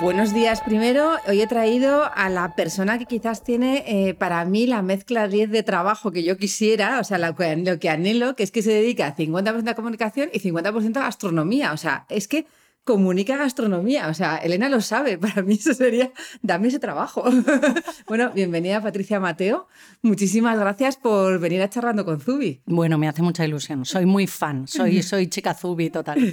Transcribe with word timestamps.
buenos 0.00 0.32
días 0.32 0.62
primero. 0.62 1.16
Hoy 1.26 1.42
he 1.42 1.46
traído 1.46 2.10
a 2.14 2.28
la 2.30 2.54
persona 2.54 2.98
que 2.98 3.04
quizás 3.04 3.42
tiene 3.42 3.84
eh, 3.86 4.14
para 4.14 4.44
mí 4.44 4.66
la 4.66 4.82
mezcla 4.82 5.28
10 5.28 5.50
de 5.50 5.62
trabajo 5.62 6.10
que 6.10 6.22
yo 6.22 6.38
quisiera, 6.38 7.00
o 7.00 7.04
sea, 7.04 7.18
lo 7.18 7.36
que, 7.36 7.78
que 7.78 7.90
anhelo, 7.90 8.34
que 8.34 8.42
es 8.42 8.50
que 8.50 8.62
se 8.62 8.72
dedica 8.72 9.06
a 9.06 9.16
50% 9.16 9.68
a 9.68 9.74
comunicación 9.74 10.30
y 10.32 10.40
50% 10.40 10.96
a 10.96 11.00
gastronomía. 11.00 11.72
O 11.72 11.76
sea, 11.76 12.06
es 12.08 12.28
que 12.28 12.46
comunica 12.90 13.36
gastronomía. 13.36 14.08
O 14.08 14.14
sea, 14.14 14.38
Elena 14.38 14.68
lo 14.68 14.80
sabe. 14.80 15.16
Para 15.24 15.42
mí 15.42 15.54
eso 15.54 15.74
sería, 15.74 16.10
dame 16.42 16.68
ese 16.68 16.80
trabajo. 16.80 17.22
bueno, 18.08 18.32
bienvenida 18.34 18.82
Patricia 18.82 19.20
Mateo. 19.20 19.68
Muchísimas 20.02 20.58
gracias 20.58 20.96
por 20.96 21.38
venir 21.38 21.62
a 21.62 21.70
charlando 21.70 22.04
con 22.04 22.20
Zubi. 22.20 22.62
Bueno, 22.66 22.98
me 22.98 23.06
hace 23.06 23.22
mucha 23.22 23.44
ilusión. 23.44 23.84
Soy 23.84 24.06
muy 24.06 24.26
fan. 24.26 24.66
Soy, 24.66 25.02
soy 25.04 25.28
chica 25.28 25.54
Zubi 25.54 25.90
total. 25.90 26.32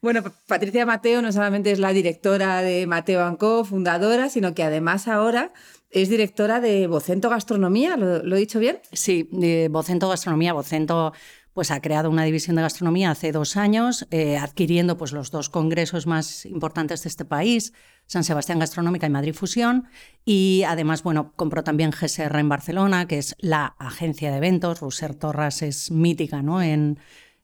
bueno, 0.00 0.22
Patricia 0.46 0.86
Mateo 0.86 1.20
no 1.20 1.30
solamente 1.30 1.72
es 1.72 1.78
la 1.78 1.92
directora 1.92 2.62
de 2.62 2.86
Mateo 2.86 3.22
Anco, 3.22 3.62
fundadora, 3.64 4.30
sino 4.30 4.54
que 4.54 4.62
además 4.62 5.08
ahora 5.08 5.52
es 5.90 6.08
directora 6.08 6.60
de 6.60 6.86
Vocento 6.86 7.28
Gastronomía, 7.28 7.96
¿lo, 7.96 8.36
he 8.36 8.38
dicho 8.38 8.60
bien? 8.60 8.78
Sí, 8.92 9.28
de 9.32 9.68
Vocento 9.68 10.08
Gastronomía, 10.08 10.52
Vocento 10.52 11.12
pues 11.52 11.70
ha 11.70 11.80
creado 11.80 12.10
una 12.10 12.24
división 12.24 12.56
de 12.56 12.62
gastronomía 12.62 13.10
hace 13.10 13.32
dos 13.32 13.56
años, 13.56 14.06
eh, 14.10 14.36
adquiriendo 14.36 14.96
pues, 14.96 15.12
los 15.12 15.30
dos 15.30 15.48
congresos 15.48 16.06
más 16.06 16.46
importantes 16.46 17.02
de 17.02 17.08
este 17.08 17.24
país, 17.24 17.72
San 18.06 18.24
Sebastián 18.24 18.58
Gastronómica 18.58 19.06
y 19.06 19.10
Madrid 19.10 19.34
Fusión, 19.34 19.88
y 20.24 20.62
además, 20.66 21.02
bueno, 21.02 21.32
compró 21.36 21.64
también 21.64 21.90
GSR 21.90 22.38
en 22.38 22.48
Barcelona, 22.48 23.06
que 23.06 23.18
es 23.18 23.34
la 23.38 23.74
agencia 23.78 24.30
de 24.30 24.38
eventos, 24.38 24.80
Roser 24.80 25.14
Torras 25.14 25.62
es 25.62 25.90
mítica, 25.90 26.42
¿no? 26.42 26.62
En, 26.62 26.98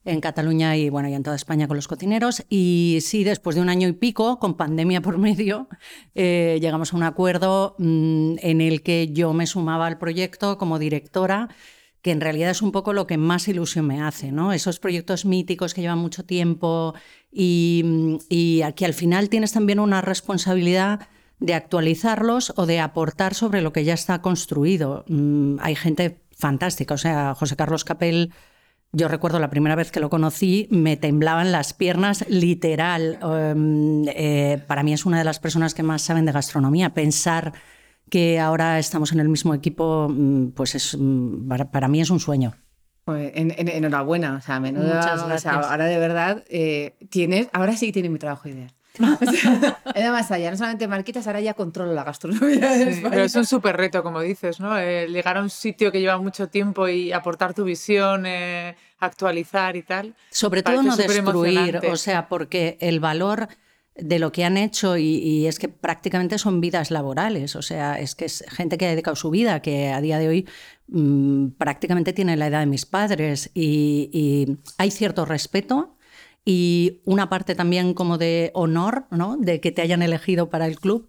en 0.07 0.21
Cataluña 0.21 0.77
y 0.77 0.89
bueno, 0.89 1.09
y 1.09 1.15
en 1.15 1.23
toda 1.23 1.37
España 1.37 1.67
con 1.69 1.77
los 1.77 1.89
cocineros. 1.89 2.45
Y 2.49 2.99
sí, 3.03 3.25
después 3.25 3.57
de 3.57 3.63
un 3.63 3.69
año 3.69 3.89
y 3.89 3.93
pico, 3.93 4.39
con 4.39 4.57
pandemia 4.57 5.03
por 5.03 5.19
medio, 5.19 5.69
eh, 6.15 6.59
llegamos 6.61 6.95
a 6.95 6.97
un 6.97 7.03
acuerdo 7.03 7.75
mm, 7.79 8.37
en 8.39 8.61
el 8.61 8.83
que 8.83 9.09
yo 9.13 9.33
me 9.35 9.47
sumaba 9.47 9.87
al 9.87 9.99
proyecto 9.99 10.57
como 10.57 10.79
directora 10.79 11.49
que 12.07 12.13
en 12.13 12.21
realidad 12.21 12.51
es 12.51 12.63
un 12.63 12.71
poco 12.71 12.93
lo 12.93 13.09
que 13.09 13.17
más 13.17 13.49
ilusión 13.49 13.85
me 13.85 14.01
hace, 14.01 14.31
¿no? 14.31 14.53
Esos 14.53 14.79
proyectos 14.79 15.25
míticos 15.25 15.75
que 15.75 15.81
llevan 15.81 15.99
mucho 15.99 16.25
tiempo 16.25 16.95
y, 17.33 18.19
y 18.29 18.63
aquí 18.63 18.85
al 18.85 18.95
final 18.95 19.29
tienes 19.29 19.51
también 19.51 19.81
una 19.81 20.03
responsabilidad 20.03 21.01
de 21.41 21.55
actualizarlos 21.55 22.53
o 22.55 22.65
de 22.65 22.79
aportar 22.79 23.35
sobre 23.35 23.61
lo 23.61 23.73
que 23.73 23.83
ya 23.83 23.95
está 23.95 24.23
construido. 24.23 25.05
Mm, 25.09 25.57
hay 25.59 25.75
gente 25.75 26.21
fantástica, 26.31 26.95
o 26.95 26.99
sea, 26.99 27.35
José 27.35 27.57
Carlos 27.57 27.83
Capel, 27.83 28.33
yo 28.93 29.09
recuerdo 29.09 29.41
la 29.41 29.51
primera 29.51 29.75
vez 29.75 29.91
que 29.91 29.99
lo 29.99 30.09
conocí, 30.09 30.69
me 30.71 30.97
temblaban 30.97 31.51
las 31.51 31.75
piernas 31.75 32.25
literal. 32.29 33.19
Em, 33.21 34.05
eh, 34.15 34.63
para 34.69 34.85
mí 34.85 34.93
es 34.93 35.07
una 35.07 35.19
de 35.19 35.25
las 35.25 35.41
personas 35.41 35.75
que 35.75 35.83
más 35.83 36.03
saben 36.03 36.25
de 36.25 36.31
gastronomía. 36.31 36.95
Pensar 36.95 37.53
que 38.11 38.39
ahora 38.39 38.79
estamos 38.79 39.13
en 39.13 39.21
el 39.21 39.29
mismo 39.29 39.55
equipo, 39.55 40.09
mm, 40.09 40.49
pues 40.51 40.75
es, 40.75 40.97
mm, 40.99 41.49
para, 41.71 41.89
mí 41.89 42.01
es 42.01 42.11
un 42.11 42.21
sueño. 42.21 42.55
Pues 43.05 43.33
enhorabuena, 43.35 44.37
o 44.37 44.41
sea, 44.41 44.59
Muchas 44.59 45.47
ahora 45.47 45.85
de 45.85 45.99
verdad 45.99 46.43
eh, 46.49 46.97
tienes, 47.09 47.49
ahora 47.53 47.77
sí 47.77 47.87
que 47.87 47.93
tiene 47.93 48.09
mi 48.09 48.19
trabajo 48.19 48.49
ideal. 48.49 48.73
es 49.95 50.11
más 50.11 50.31
allá, 50.31 50.51
no 50.51 50.57
solamente 50.57 50.89
marquitas, 50.89 51.27
ahora 51.27 51.41
ya 51.41 51.55
controlo 51.55 51.93
la 51.93 52.05
gastronomía. 52.05 52.71
pero 53.11 53.23
es 53.23 53.35
un 53.35 53.47
súper 53.47 53.77
reto, 53.77 54.03
como 54.03 54.21
dices, 54.21 54.61
¿no? 54.61 54.79
Eh, 54.79 55.07
llegar 55.09 55.37
a 55.37 55.43
un 55.43 55.51
sitio 55.51 55.93
que 55.93 56.01
lleva 56.01 56.19
mucho 56.19 56.49
tiempo 56.49 56.89
y 56.89 57.13
aportar 57.13 57.55
tu 57.55 57.65
visión, 57.65 58.25
eh, 58.27 58.77
actualizar 58.99 59.77
y 59.77 59.83
tal. 59.83 60.15
Sobre 60.31 60.63
todo 60.63 60.83
no 60.83 60.97
destruir, 60.97 61.81
o 61.91 61.97
sea, 61.97 62.29
porque 62.29 62.79
el 62.81 63.01
valor 63.01 63.49
de 63.99 64.19
lo 64.19 64.33
que 64.33 64.45
han 64.45 64.57
hecho 64.57 64.97
y, 64.97 65.47
es 65.47 65.59
que 65.59 65.69
prácticamente 65.69 66.39
son 66.39 66.61
vidas 66.61 66.91
laborales, 66.91 67.57
o 67.57 67.63
sea, 67.63 67.99
es 67.99 68.15
que 68.15 68.27
es 68.27 68.45
gente 68.49 68.79
que 68.79 68.87
ha 68.87 68.91
dedicado 68.91 69.17
su 69.17 69.31
vida, 69.31 69.61
que 69.61 69.89
a 69.89 70.01
día 70.01 70.19
de 70.19 70.29
hoy 70.29 70.49
mm, 70.89 71.49
prácticamente 71.59 72.13
tiene 72.13 72.37
la 72.37 72.49
edad 72.49 72.61
de 72.61 72.67
mis 72.67 72.87
padres 72.87 73.51
y, 73.55 74.59
hay 74.79 74.91
cierto 74.91 75.25
respeto 75.25 75.97
y 76.45 77.01
una 77.05 77.29
parte 77.29 77.55
también 77.55 77.95
como 77.95 78.19
de 78.19 78.51
honor, 78.55 79.07
¿no? 79.11 79.37
De 79.37 79.61
que 79.61 79.73
te 79.73 79.83
hayan 79.83 80.03
elegido 80.03 80.49
para 80.51 80.67
el 80.67 80.79
club. 80.79 81.09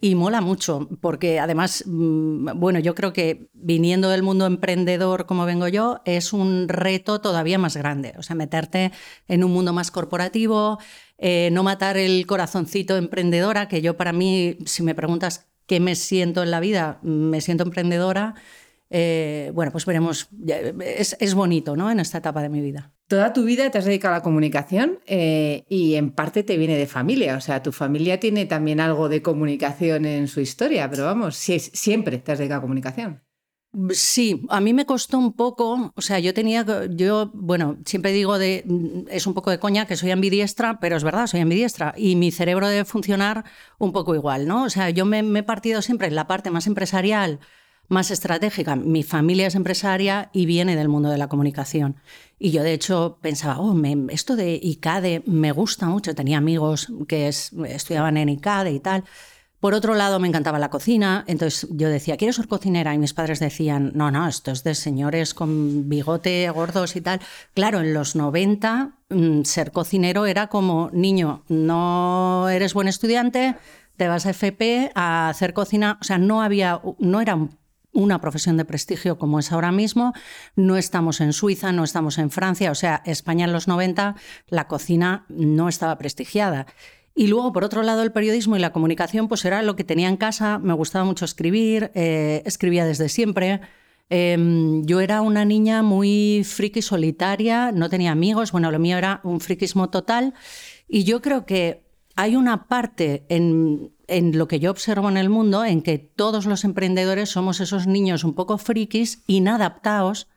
Y 0.00 0.16
mola 0.16 0.42
mucho, 0.42 0.88
porque 1.00 1.40
además, 1.40 1.84
mm, 1.86 2.58
bueno, 2.60 2.78
yo 2.78 2.94
creo 2.94 3.14
que 3.14 3.48
viniendo 3.54 4.10
del 4.10 4.22
mundo 4.22 4.44
emprendedor 4.44 5.24
como 5.24 5.46
vengo 5.46 5.66
yo, 5.68 6.02
es 6.04 6.34
un 6.34 6.68
reto 6.68 7.22
todavía 7.22 7.58
más 7.58 7.76
grande. 7.76 8.12
O 8.18 8.22
sea, 8.22 8.36
meterte 8.36 8.92
en 9.28 9.44
un 9.44 9.52
mundo 9.52 9.72
más 9.72 9.90
corporativo, 9.90 10.78
eh, 11.18 11.50
no 11.52 11.62
matar 11.62 11.96
el 11.96 12.26
corazoncito 12.26 12.96
emprendedora, 12.96 13.68
que 13.68 13.82
yo 13.82 13.96
para 13.96 14.12
mí, 14.12 14.58
si 14.66 14.82
me 14.82 14.94
preguntas 14.94 15.46
qué 15.66 15.80
me 15.80 15.94
siento 15.94 16.42
en 16.42 16.50
la 16.50 16.60
vida, 16.60 16.98
me 17.02 17.40
siento 17.40 17.64
emprendedora. 17.64 18.34
Eh, 18.90 19.50
bueno, 19.54 19.72
pues 19.72 19.86
veremos, 19.86 20.28
es, 20.80 21.34
bonito 21.34 21.76
¿no? 21.76 21.90
en 21.90 22.00
esta 22.00 22.18
etapa 22.18 22.42
de 22.42 22.48
mi 22.48 22.60
vida. 22.60 22.92
Toda 23.08 23.32
tu 23.32 23.44
vida 23.44 23.70
te 23.70 23.78
has 23.78 23.84
dedicado 23.84 24.14
a 24.14 24.18
la 24.18 24.22
comunicación 24.22 25.00
eh, 25.06 25.64
y 25.68 25.94
en 25.94 26.10
parte 26.10 26.42
te 26.42 26.56
viene 26.56 26.76
de 26.76 26.86
familia, 26.86 27.36
o 27.36 27.40
sea, 27.40 27.62
tu 27.62 27.72
familia 27.72 28.20
tiene 28.20 28.46
también 28.46 28.80
algo 28.80 29.08
de 29.08 29.20
comunicación 29.20 30.06
en 30.06 30.28
su 30.28 30.40
historia, 30.40 30.88
pero 30.88 31.04
vamos, 31.04 31.36
siempre 31.36 32.18
te 32.18 32.32
has 32.32 32.38
dedicado 32.38 32.60
a 32.60 32.62
comunicación. 32.62 33.22
Sí, 33.90 34.46
a 34.50 34.60
mí 34.60 34.72
me 34.72 34.86
costó 34.86 35.18
un 35.18 35.32
poco, 35.32 35.92
o 35.96 36.00
sea, 36.00 36.20
yo 36.20 36.32
tenía, 36.32 36.64
yo, 36.90 37.32
bueno, 37.34 37.76
siempre 37.84 38.12
digo 38.12 38.38
de, 38.38 38.64
es 39.10 39.26
un 39.26 39.34
poco 39.34 39.50
de 39.50 39.58
coña 39.58 39.86
que 39.86 39.96
soy 39.96 40.12
ambidiestra, 40.12 40.78
pero 40.78 40.96
es 40.96 41.02
verdad, 41.02 41.26
soy 41.26 41.40
ambidiestra 41.40 41.92
y 41.96 42.14
mi 42.14 42.30
cerebro 42.30 42.68
debe 42.68 42.84
funcionar 42.84 43.44
un 43.78 43.90
poco 43.90 44.14
igual, 44.14 44.46
¿no? 44.46 44.62
O 44.62 44.70
sea, 44.70 44.90
yo 44.90 45.04
me, 45.06 45.18
he 45.18 45.42
partido 45.42 45.82
siempre 45.82 46.06
en 46.06 46.14
la 46.14 46.28
parte 46.28 46.52
más 46.52 46.68
empresarial, 46.68 47.40
más 47.88 48.12
estratégica. 48.12 48.76
Mi 48.76 49.02
familia 49.02 49.48
es 49.48 49.56
empresaria 49.56 50.30
y 50.32 50.46
viene 50.46 50.76
del 50.76 50.88
mundo 50.88 51.08
de 51.10 51.18
la 51.18 51.28
comunicación. 51.28 51.96
Y 52.38 52.52
yo, 52.52 52.62
de 52.62 52.74
hecho, 52.74 53.18
pensaba, 53.22 53.58
oh, 53.58 53.76
esto 54.10 54.36
de 54.36 54.58
ICADE 54.62 55.24
me 55.26 55.50
gusta 55.50 55.86
mucho. 55.86 56.14
Tenía 56.14 56.38
amigos 56.38 56.92
que 57.08 57.26
estudiaban 57.28 58.16
en 58.18 58.28
ICADE 58.28 58.70
y 58.72 58.80
tal. 58.80 59.04
Por 59.64 59.72
otro 59.72 59.94
lado, 59.94 60.20
me 60.20 60.28
encantaba 60.28 60.58
la 60.58 60.68
cocina, 60.68 61.24
entonces 61.26 61.66
yo 61.70 61.88
decía, 61.88 62.18
quiero 62.18 62.34
ser 62.34 62.48
cocinera, 62.48 62.92
y 62.92 62.98
mis 62.98 63.14
padres 63.14 63.40
decían, 63.40 63.92
no, 63.94 64.10
no, 64.10 64.28
esto 64.28 64.50
es 64.50 64.62
de 64.62 64.74
señores 64.74 65.32
con 65.32 65.88
bigote, 65.88 66.50
gordos 66.50 66.96
y 66.96 67.00
tal. 67.00 67.22
Claro, 67.54 67.80
en 67.80 67.94
los 67.94 68.14
90 68.14 68.90
mm, 69.08 69.44
ser 69.44 69.72
cocinero 69.72 70.26
era 70.26 70.48
como, 70.48 70.90
niño, 70.92 71.44
no 71.48 72.46
eres 72.50 72.74
buen 72.74 72.88
estudiante, 72.88 73.56
te 73.96 74.06
vas 74.06 74.26
a 74.26 74.32
FP 74.32 74.92
a 74.94 75.30
hacer 75.30 75.54
cocina, 75.54 75.96
o 75.98 76.04
sea, 76.04 76.18
no 76.18 76.42
había, 76.42 76.82
no 76.98 77.22
era 77.22 77.48
una 77.94 78.20
profesión 78.20 78.58
de 78.58 78.66
prestigio 78.66 79.16
como 79.16 79.38
es 79.38 79.50
ahora 79.50 79.72
mismo. 79.72 80.12
No 80.56 80.76
estamos 80.76 81.22
en 81.22 81.32
Suiza, 81.32 81.72
no 81.72 81.84
estamos 81.84 82.18
en 82.18 82.30
Francia, 82.30 82.70
o 82.70 82.74
sea, 82.74 83.00
España 83.06 83.46
en 83.46 83.52
los 83.52 83.66
90 83.66 84.16
la 84.48 84.68
cocina 84.68 85.24
no 85.30 85.70
estaba 85.70 85.96
prestigiada. 85.96 86.66
Y 87.14 87.28
luego, 87.28 87.52
por 87.52 87.62
otro 87.64 87.82
lado, 87.82 88.02
el 88.02 88.10
periodismo 88.10 88.56
y 88.56 88.60
la 88.60 88.72
comunicación, 88.72 89.28
pues 89.28 89.44
era 89.44 89.62
lo 89.62 89.76
que 89.76 89.84
tenía 89.84 90.08
en 90.08 90.16
casa. 90.16 90.58
Me 90.58 90.72
gustaba 90.72 91.04
mucho 91.04 91.24
escribir, 91.24 91.92
eh, 91.94 92.42
escribía 92.44 92.84
desde 92.84 93.08
siempre. 93.08 93.60
Em, 94.10 94.84
yo 94.84 95.00
era 95.00 95.20
una 95.22 95.44
niña 95.44 95.82
muy 95.82 96.42
friki 96.44 96.82
solitaria, 96.82 97.72
no 97.72 97.88
tenía 97.88 98.12
amigos, 98.12 98.52
bueno, 98.52 98.70
lo 98.70 98.78
mío 98.78 98.98
era 98.98 99.20
un 99.22 99.40
friquismo 99.40 99.90
total. 99.90 100.34
Y 100.88 101.04
yo 101.04 101.22
creo 101.22 101.46
que 101.46 101.84
hay 102.16 102.36
una 102.36 102.66
parte 102.66 103.24
en, 103.28 103.92
en 104.08 104.36
lo 104.36 104.48
que 104.48 104.58
yo 104.58 104.70
observo 104.70 105.08
en 105.08 105.16
el 105.16 105.28
mundo 105.28 105.64
en 105.64 105.82
que 105.82 105.98
todos 105.98 106.46
los 106.46 106.64
emprendedores 106.64 107.30
somos 107.30 107.60
esos 107.60 107.86
niños 107.86 108.24
un 108.24 108.34
poco 108.34 108.58
frikis, 108.58 109.22
inadaptados, 109.26 110.28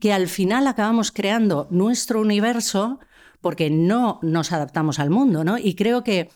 que 0.00 0.12
al 0.12 0.26
final 0.26 0.66
acabamos 0.66 1.12
creando 1.12 1.68
nuestro 1.70 2.20
universo 2.20 2.98
porque 3.46 3.70
no 3.70 4.18
nos 4.22 4.50
adaptamos 4.50 4.98
al 4.98 5.08
mundo, 5.08 5.44
¿no? 5.44 5.56
Y 5.56 5.76
creo 5.76 6.02
que 6.02 6.30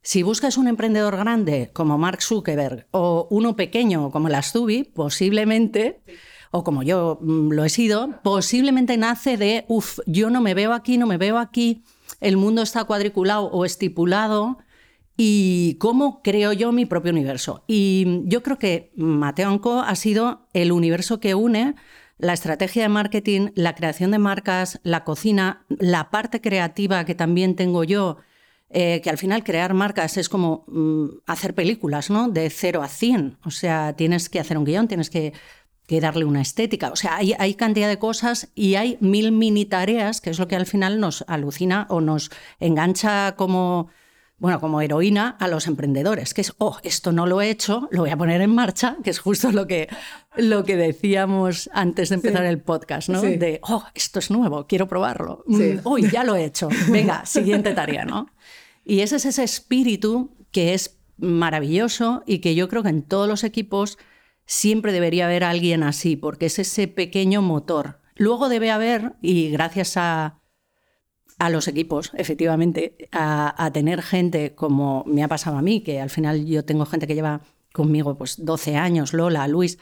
si 0.00 0.22
buscas 0.22 0.56
un 0.56 0.66
emprendedor 0.66 1.14
grande 1.14 1.68
como 1.74 1.98
Mark 1.98 2.22
Zuckerberg 2.22 2.86
o 2.90 3.28
uno 3.30 3.54
pequeño 3.54 4.10
como 4.10 4.28
el 4.28 4.34
Astubi, 4.34 4.84
posiblemente, 4.84 6.00
o 6.52 6.64
como 6.64 6.82
yo 6.82 7.18
mm, 7.20 7.50
lo 7.50 7.66
he 7.66 7.68
sido, 7.68 8.18
posiblemente 8.22 8.96
nace 8.96 9.36
de, 9.36 9.66
uff, 9.68 9.98
yo 10.06 10.30
no 10.30 10.40
me 10.40 10.54
veo 10.54 10.72
aquí, 10.72 10.96
no 10.96 11.06
me 11.06 11.18
veo 11.18 11.36
aquí, 11.36 11.84
el 12.22 12.38
mundo 12.38 12.62
está 12.62 12.84
cuadriculado 12.84 13.44
o 13.50 13.66
estipulado, 13.66 14.56
y 15.18 15.74
cómo 15.80 16.22
creo 16.22 16.54
yo 16.54 16.72
mi 16.72 16.86
propio 16.86 17.12
universo. 17.12 17.62
Y 17.66 18.22
yo 18.24 18.42
creo 18.42 18.58
que 18.58 18.90
Mateo 18.96 19.50
Anco 19.50 19.80
ha 19.80 19.96
sido 19.96 20.48
el 20.54 20.72
universo 20.72 21.20
que 21.20 21.34
une 21.34 21.74
la 22.18 22.32
estrategia 22.32 22.82
de 22.82 22.88
marketing, 22.88 23.50
la 23.54 23.74
creación 23.74 24.10
de 24.10 24.18
marcas, 24.18 24.80
la 24.82 25.04
cocina, 25.04 25.64
la 25.68 26.10
parte 26.10 26.40
creativa 26.40 27.04
que 27.04 27.14
también 27.14 27.56
tengo 27.56 27.84
yo, 27.84 28.18
eh, 28.70 29.00
que 29.02 29.10
al 29.10 29.18
final 29.18 29.44
crear 29.44 29.74
marcas 29.74 30.16
es 30.16 30.28
como 30.28 30.64
mm, 30.68 31.06
hacer 31.26 31.54
películas, 31.54 32.10
¿no? 32.10 32.28
De 32.28 32.50
cero 32.50 32.82
a 32.82 32.88
cien. 32.88 33.38
O 33.44 33.50
sea, 33.50 33.94
tienes 33.94 34.28
que 34.28 34.40
hacer 34.40 34.58
un 34.58 34.64
guion, 34.64 34.88
tienes 34.88 35.10
que, 35.10 35.32
darle 35.88 36.24
una 36.24 36.40
estética. 36.40 36.90
O 36.90 36.96
sea, 36.96 37.16
hay, 37.16 37.34
hay, 37.38 37.54
cantidad 37.54 37.88
de 37.88 37.98
cosas 37.98 38.48
y 38.54 38.74
hay 38.74 38.96
mil 39.00 39.32
mini 39.32 39.64
tareas, 39.64 40.20
que 40.20 40.30
es 40.30 40.38
lo 40.38 40.48
que 40.48 40.56
al 40.56 40.66
final 40.66 40.98
nos 40.98 41.24
alucina 41.28 41.86
o 41.90 42.00
nos 42.00 42.30
engancha 42.58 43.36
como, 43.36 43.90
bueno, 44.44 44.60
como 44.60 44.82
heroína 44.82 45.38
a 45.40 45.48
los 45.48 45.66
emprendedores, 45.68 46.34
que 46.34 46.42
es, 46.42 46.52
oh, 46.58 46.76
esto 46.82 47.12
no 47.12 47.24
lo 47.24 47.40
he 47.40 47.48
hecho, 47.48 47.88
lo 47.90 48.02
voy 48.02 48.10
a 48.10 48.16
poner 48.18 48.42
en 48.42 48.54
marcha, 48.54 48.98
que 49.02 49.08
es 49.08 49.18
justo 49.18 49.50
lo 49.50 49.66
que, 49.66 49.88
lo 50.36 50.64
que 50.64 50.76
decíamos 50.76 51.70
antes 51.72 52.10
de 52.10 52.16
empezar 52.16 52.44
el 52.44 52.60
podcast, 52.60 53.08
¿no? 53.08 53.22
De, 53.22 53.58
oh, 53.62 53.82
esto 53.94 54.18
es 54.18 54.30
nuevo, 54.30 54.66
quiero 54.66 54.86
probarlo. 54.86 55.44
Mm, 55.46 55.78
uy, 55.84 56.10
ya 56.10 56.24
lo 56.24 56.36
he 56.36 56.44
hecho. 56.44 56.68
Venga, 56.90 57.24
siguiente 57.24 57.72
tarea, 57.72 58.04
¿no? 58.04 58.26
Y 58.84 59.00
ese 59.00 59.16
es 59.16 59.24
ese 59.24 59.44
espíritu 59.44 60.36
que 60.50 60.74
es 60.74 60.98
maravilloso 61.16 62.22
y 62.26 62.40
que 62.40 62.54
yo 62.54 62.68
creo 62.68 62.82
que 62.82 62.90
en 62.90 63.00
todos 63.00 63.26
los 63.26 63.44
equipos 63.44 63.96
siempre 64.44 64.92
debería 64.92 65.24
haber 65.24 65.42
alguien 65.42 65.82
así, 65.82 66.16
porque 66.16 66.44
es 66.44 66.58
ese 66.58 66.86
pequeño 66.86 67.40
motor. 67.40 68.02
Luego 68.14 68.50
debe 68.50 68.70
haber, 68.70 69.14
y 69.22 69.48
gracias 69.48 69.96
a, 69.96 70.42
a 71.38 71.50
los 71.50 71.68
equipos, 71.68 72.12
efectivamente, 72.14 73.08
a, 73.12 73.64
a, 73.64 73.72
tener 73.72 74.02
gente 74.02 74.54
como 74.54 75.04
me 75.06 75.24
ha 75.24 75.28
pasado 75.28 75.56
a 75.56 75.62
mí, 75.62 75.80
que 75.82 76.00
al 76.00 76.10
final 76.10 76.46
yo 76.46 76.64
tengo 76.64 76.86
gente 76.86 77.06
que 77.06 77.14
lleva 77.14 77.40
conmigo 77.72 78.16
pues 78.16 78.44
12 78.44 78.76
años, 78.76 79.12
Lola, 79.12 79.48
Luis, 79.48 79.78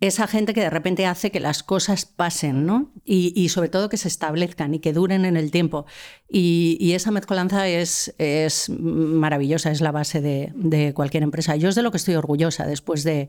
esa 0.00 0.26
gente 0.26 0.54
que 0.54 0.60
de 0.60 0.70
repente 0.70 1.06
hace 1.06 1.30
que 1.30 1.40
las 1.40 1.62
cosas 1.62 2.04
pasen, 2.04 2.66
¿no? 2.66 2.92
Y, 3.04 3.48
sobre 3.48 3.68
todo 3.68 3.88
que 3.88 3.96
se 3.96 4.08
establezcan 4.08 4.74
y 4.74 4.80
que 4.80 4.92
duren 4.92 5.24
en 5.24 5.36
el 5.36 5.50
tiempo. 5.50 5.86
Y, 6.28 6.92
esa 6.92 7.10
mezcolanza 7.10 7.68
es, 7.68 8.14
es, 8.18 8.70
maravillosa, 8.70 9.70
es 9.70 9.80
la 9.80 9.92
base 9.92 10.20
de, 10.20 10.92
cualquier 10.94 11.22
empresa. 11.22 11.56
Yo 11.56 11.68
es 11.68 11.74
de 11.74 11.82
lo 11.82 11.90
que 11.90 11.96
estoy 11.96 12.16
orgullosa 12.16 12.66
después 12.66 13.04
de 13.04 13.28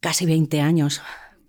casi 0.00 0.26
20 0.26 0.60
años. 0.60 1.02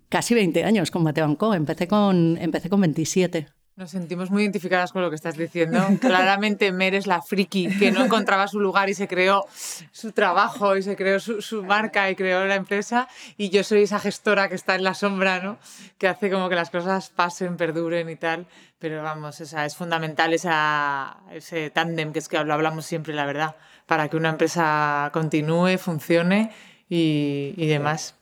Casi 0.08 0.34
20 0.34 0.64
años 0.64 0.90
con 0.90 1.02
Mateo 1.02 1.36
Co. 1.36 1.54
Empecé 1.54 1.88
con, 1.88 2.38
empecé 2.40 2.68
con 2.68 2.80
27. 2.80 3.48
Nos 3.76 3.90
sentimos 3.90 4.30
muy 4.30 4.44
identificadas 4.44 4.92
con 4.92 5.02
lo 5.02 5.10
que 5.10 5.16
estás 5.16 5.36
diciendo. 5.36 5.84
Claramente 6.00 6.70
Mer 6.70 6.94
es 6.94 7.08
la 7.08 7.20
friki 7.20 7.76
que 7.76 7.90
no 7.90 8.04
encontraba 8.04 8.46
su 8.46 8.60
lugar 8.60 8.88
y 8.88 8.94
se 8.94 9.08
creó 9.08 9.46
su 9.90 10.12
trabajo 10.12 10.76
y 10.76 10.82
se 10.84 10.94
creó 10.94 11.18
su, 11.18 11.64
marca 11.64 12.08
y 12.08 12.14
creó 12.14 12.44
la 12.46 12.54
empresa. 12.54 13.08
Y 13.36 13.50
yo 13.50 13.64
soy 13.64 13.82
esa 13.82 13.98
gestora 13.98 14.48
que 14.48 14.54
está 14.54 14.76
en 14.76 14.84
la 14.84 14.94
sombra, 14.94 15.40
¿no? 15.40 15.58
Que 15.98 16.06
hace 16.06 16.30
como 16.30 16.48
que 16.48 16.54
las 16.54 16.70
cosas 16.70 17.10
pasen, 17.10 17.56
perduren 17.56 18.08
y 18.08 18.14
tal. 18.14 18.46
Pero 18.78 19.02
vamos, 19.02 19.40
esa, 19.40 19.64
es 19.64 19.74
fundamental 19.74 20.32
esa, 20.32 21.16
ese 21.32 21.70
tándem 21.70 22.12
que 22.12 22.20
es 22.20 22.28
que 22.28 22.44
lo 22.44 22.54
hablamos 22.54 22.86
siempre, 22.86 23.12
la 23.12 23.26
verdad, 23.26 23.56
para 23.86 24.08
que 24.08 24.16
una 24.16 24.28
empresa 24.28 25.10
continúe, 25.12 25.78
funcione 25.78 26.52
y, 26.88 27.54
y 27.56 27.66
demás. 27.66 28.16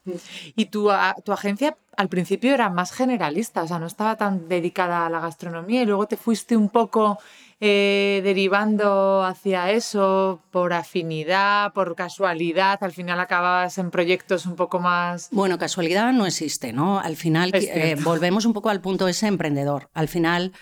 ¿Y 0.57 0.67
tu, 0.67 0.91
tu 1.25 1.33
agencia 1.33 1.77
al 1.97 2.09
principio 2.09 2.55
era 2.55 2.71
más 2.71 2.93
generalista, 2.93 3.63
o 3.63 3.69
sea, 3.69 3.79
no 3.79 3.87
estaba 3.87 4.17
tan 4.17 4.49
dedicada 4.49 5.07
a 5.07 5.11
la 5.11 5.21
gastronomía 5.21 5.83
y 5.83 5.87
luego 5.87 6.07
te 6.07 6.17
fuiste 6.17 6.57
un 6.57 6.71
poco 6.71 7.19
eh, 7.61 8.23
derivando 8.25 9.23
hacia 9.25 9.71
eso 9.71 10.41
por 10.51 10.73
afinidad, 10.73 11.73
por 11.75 11.95
casualidad, 11.95 12.83
al 12.83 12.93
final 12.93 13.21
acababas 13.21 13.77
en 13.79 13.91
proyectos 13.91 14.47
un 14.47 14.57
poco 14.57 14.81
más... 14.81 15.29
Bueno, 15.31 15.59
casualidad 15.59 16.13
no 16.13 16.27
existe, 16.27 16.73
¿no? 16.73 16.99
Al 16.99 17.17
final 17.17 17.51
eh, 17.55 17.97
volvemos 18.03 18.47
un 18.47 18.53
poco 18.53 18.71
al 18.71 18.81
punto 18.81 19.05
de 19.05 19.13
ese 19.13 19.27
emprendedor. 19.27 19.89
Al 19.95 20.09
final... 20.09 20.53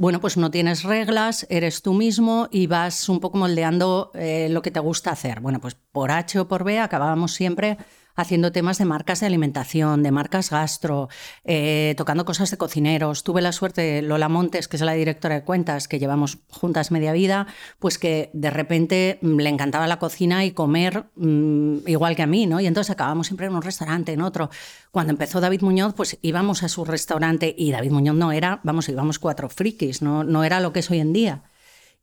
Bueno, 0.00 0.20
pues 0.20 0.36
no 0.36 0.52
tienes 0.52 0.84
reglas, 0.84 1.44
eres 1.50 1.82
tú 1.82 1.92
mismo 1.92 2.46
y 2.52 2.68
vas 2.68 3.08
un 3.08 3.18
poco 3.18 3.36
moldeando 3.36 4.12
eh, 4.14 4.46
lo 4.48 4.62
que 4.62 4.70
te 4.70 4.78
gusta 4.78 5.10
hacer. 5.10 5.40
Bueno, 5.40 5.58
pues 5.58 5.74
por 5.74 6.12
H 6.12 6.38
o 6.38 6.46
por 6.46 6.62
B 6.62 6.78
acabábamos 6.78 7.34
siempre 7.34 7.78
haciendo 8.18 8.50
temas 8.50 8.78
de 8.78 8.84
marcas 8.84 9.20
de 9.20 9.26
alimentación, 9.26 10.02
de 10.02 10.10
marcas 10.10 10.50
gastro, 10.50 11.08
eh, 11.44 11.94
tocando 11.96 12.24
cosas 12.24 12.50
de 12.50 12.56
cocineros. 12.56 13.22
Tuve 13.22 13.40
la 13.40 13.52
suerte 13.52 14.02
Lola 14.02 14.28
Montes, 14.28 14.66
que 14.66 14.76
es 14.76 14.82
la 14.82 14.94
directora 14.94 15.36
de 15.36 15.44
cuentas, 15.44 15.86
que 15.86 16.00
llevamos 16.00 16.38
juntas 16.50 16.90
media 16.90 17.12
vida, 17.12 17.46
pues 17.78 17.96
que 17.96 18.30
de 18.32 18.50
repente 18.50 19.20
mm, 19.22 19.36
le 19.36 19.48
encantaba 19.48 19.86
la 19.86 20.00
cocina 20.00 20.44
y 20.44 20.50
comer 20.50 21.04
mm, 21.14 21.86
igual 21.86 22.16
que 22.16 22.22
a 22.22 22.26
mí, 22.26 22.46
¿no? 22.46 22.58
Y 22.58 22.66
entonces 22.66 22.90
acabábamos 22.90 23.28
siempre 23.28 23.46
en 23.46 23.54
un 23.54 23.62
restaurante, 23.62 24.12
en 24.12 24.20
otro. 24.20 24.50
Cuando 24.90 25.12
empezó 25.12 25.40
David 25.40 25.62
Muñoz, 25.62 25.94
pues 25.94 26.18
íbamos 26.20 26.64
a 26.64 26.68
su 26.68 26.84
restaurante 26.84 27.54
y 27.56 27.70
David 27.70 27.92
Muñoz 27.92 28.16
no 28.16 28.32
era, 28.32 28.58
vamos, 28.64 28.88
íbamos 28.88 29.20
cuatro 29.20 29.48
frikis, 29.48 30.02
no, 30.02 30.24
no 30.24 30.42
era 30.42 30.58
lo 30.58 30.72
que 30.72 30.80
es 30.80 30.90
hoy 30.90 30.98
en 30.98 31.12
día. 31.12 31.44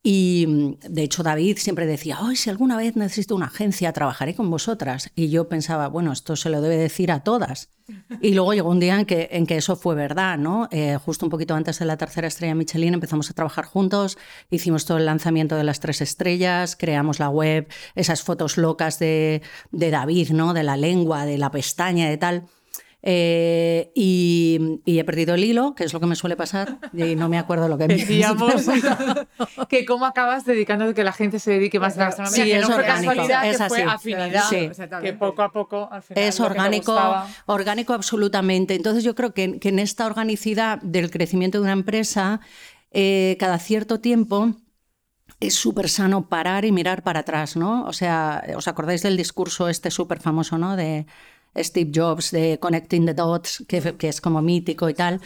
Y 0.07 0.45
mm, 0.47 0.73
de 0.87 1.01
hecho 1.01 1.23
David 1.23 1.57
siempre 1.57 1.87
decía, 1.87 2.21
hoy 2.21 2.35
si 2.35 2.51
alguna 2.51 2.77
vez 2.77 2.95
necesito 2.95 3.35
una 3.35 3.47
agencia, 3.47 3.91
trabajaré 3.91 4.35
con 4.35 4.51
vosotras. 4.51 5.09
Y 5.15 5.29
yo 5.29 5.49
pensaba, 5.49 5.87
bueno, 5.87 6.11
esto 6.11 6.35
se 6.35 6.51
lo 6.51 6.61
debe 6.61 6.77
decir 6.77 7.11
a 7.11 7.21
todas. 7.21 7.69
Y 8.21 8.35
luego 8.35 8.53
llegó 8.53 8.69
un 8.69 8.79
día 8.79 8.99
en 8.99 9.07
que, 9.07 9.29
en 9.31 9.47
que 9.47 9.57
eso 9.57 9.75
fue 9.75 9.95
verdad, 9.95 10.37
¿no? 10.37 10.69
Eh, 10.71 10.97
justo 11.03 11.25
un 11.25 11.31
poquito 11.31 11.55
antes 11.55 11.79
de 11.79 11.85
la 11.85 11.97
tercera 11.97 12.27
estrella 12.27 12.53
Michelin 12.53 12.93
empezamos 12.93 13.31
a 13.31 13.33
trabajar 13.33 13.65
juntos, 13.65 14.17
hicimos 14.51 14.85
todo 14.85 14.99
el 14.99 15.05
lanzamiento 15.05 15.55
de 15.55 15.63
las 15.63 15.79
tres 15.79 16.01
estrellas, 16.01 16.75
creamos 16.75 17.19
la 17.19 17.29
web, 17.29 17.67
esas 17.95 18.21
fotos 18.21 18.57
locas 18.57 18.99
de, 18.99 19.41
de 19.71 19.89
David, 19.89 20.31
¿no? 20.31 20.53
De 20.53 20.63
la 20.63 20.77
lengua, 20.77 21.25
de 21.25 21.39
la 21.39 21.49
pestaña, 21.49 22.07
de 22.07 22.17
tal. 22.17 22.45
Eh, 23.07 23.91
y, 23.93 24.81
he 24.87 25.03
perdido 25.03 25.35
el 25.35 25.43
hilo, 25.43 25.75
que 25.75 25.83
es 25.83 25.93
lo 25.93 25.99
que 25.99 26.07
me 26.07 26.15
suele 26.15 26.35
pasar, 26.35 26.79
y 26.91 27.15
no 27.15 27.29
me 27.29 27.37
acuerdo 27.37 27.67
lo 27.67 27.77
que 27.77 27.87
me 27.87 27.97
Decíamos 27.97 28.65
que 29.69 29.85
cómo 29.85 30.07
acabas 30.07 30.43
dedicando 30.43 30.85
a 30.85 30.93
que 30.95 31.03
la 31.03 31.13
gente 31.13 31.37
se 31.37 31.51
dedique 31.51 31.79
más 31.79 31.95
a 31.97 31.99
la 31.99 32.05
gastronomía. 32.05 32.43
Sí, 32.43 32.51
es 32.51 32.67
orgánico. 32.67 33.11
es 33.13 33.61
así. 33.61 33.81
afinidad, 33.83 34.49
sí. 34.49 34.71
que 35.03 35.13
poco 35.13 35.43
a 35.43 35.51
poco 35.51 35.87
al 35.91 36.01
final 36.01 36.23
Es 36.23 36.39
orgánico, 36.39 36.99
orgánico 37.45 37.93
absolutamente. 37.93 38.73
Entonces 38.73 39.03
yo 39.03 39.13
creo 39.13 39.35
que, 39.35 39.59
en 39.61 39.77
esta 39.77 40.07
organicidad 40.07 40.81
del 40.81 41.11
crecimiento 41.11 41.59
de 41.59 41.65
una 41.65 41.73
empresa, 41.73 42.39
eh, 42.89 43.37
cada 43.39 43.59
cierto 43.59 43.99
tiempo 43.99 44.55
es 45.39 45.53
súper 45.53 45.89
sano 45.89 46.27
parar 46.27 46.65
y 46.65 46.71
mirar 46.71 47.03
para 47.03 47.19
atrás, 47.19 47.55
¿no? 47.55 47.85
O 47.85 47.93
sea, 47.93 48.43
¿os 48.55 48.67
acordáis 48.67 49.03
del 49.03 49.15
discurso 49.15 49.69
este 49.69 49.91
súper 49.91 50.19
famoso, 50.19 50.57
¿no? 50.57 50.75
De 50.75 51.05
Steve 51.57 51.91
Jobs 51.93 52.31
de 52.31 52.59
Connecting 52.59 53.05
the 53.05 53.13
Dots, 53.13 53.63
que, 53.67 53.95
es 53.99 54.21
como 54.21 54.41
mítico 54.41 54.89
y 54.89 54.93
tal. 54.93 55.21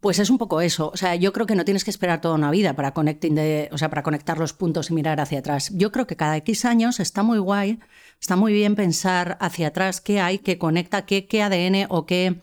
Pues 0.00 0.18
es 0.18 0.30
un 0.30 0.38
poco 0.38 0.60
eso. 0.60 0.90
O 0.92 0.96
sea, 0.96 1.14
yo 1.14 1.32
creo 1.32 1.46
que 1.46 1.54
no 1.54 1.64
tienes 1.64 1.84
que 1.84 1.90
esperar 1.90 2.20
toda 2.20 2.34
una 2.34 2.50
vida 2.50 2.74
para, 2.74 2.92
connecting 2.92 3.38
o 3.70 3.78
sea, 3.78 3.90
para 3.90 4.02
conectar 4.02 4.38
los 4.38 4.54
puntos 4.54 4.90
y 4.90 4.94
mirar 4.94 5.20
hacia 5.20 5.40
atrás. 5.40 5.70
Yo 5.74 5.92
creo 5.92 6.06
que 6.06 6.16
cada 6.16 6.36
X 6.38 6.64
años 6.64 7.00
está 7.00 7.22
muy 7.22 7.38
guay, 7.38 7.80
está 8.18 8.36
muy 8.36 8.52
bien 8.52 8.76
pensar 8.76 9.36
hacia 9.40 9.68
atrás 9.68 10.00
qué 10.00 10.20
hay, 10.20 10.38
qué 10.38 10.56
conecta, 10.56 11.04
qué, 11.04 11.26
qué 11.26 11.42
ADN 11.42 11.86
o 11.90 12.06
qué 12.06 12.40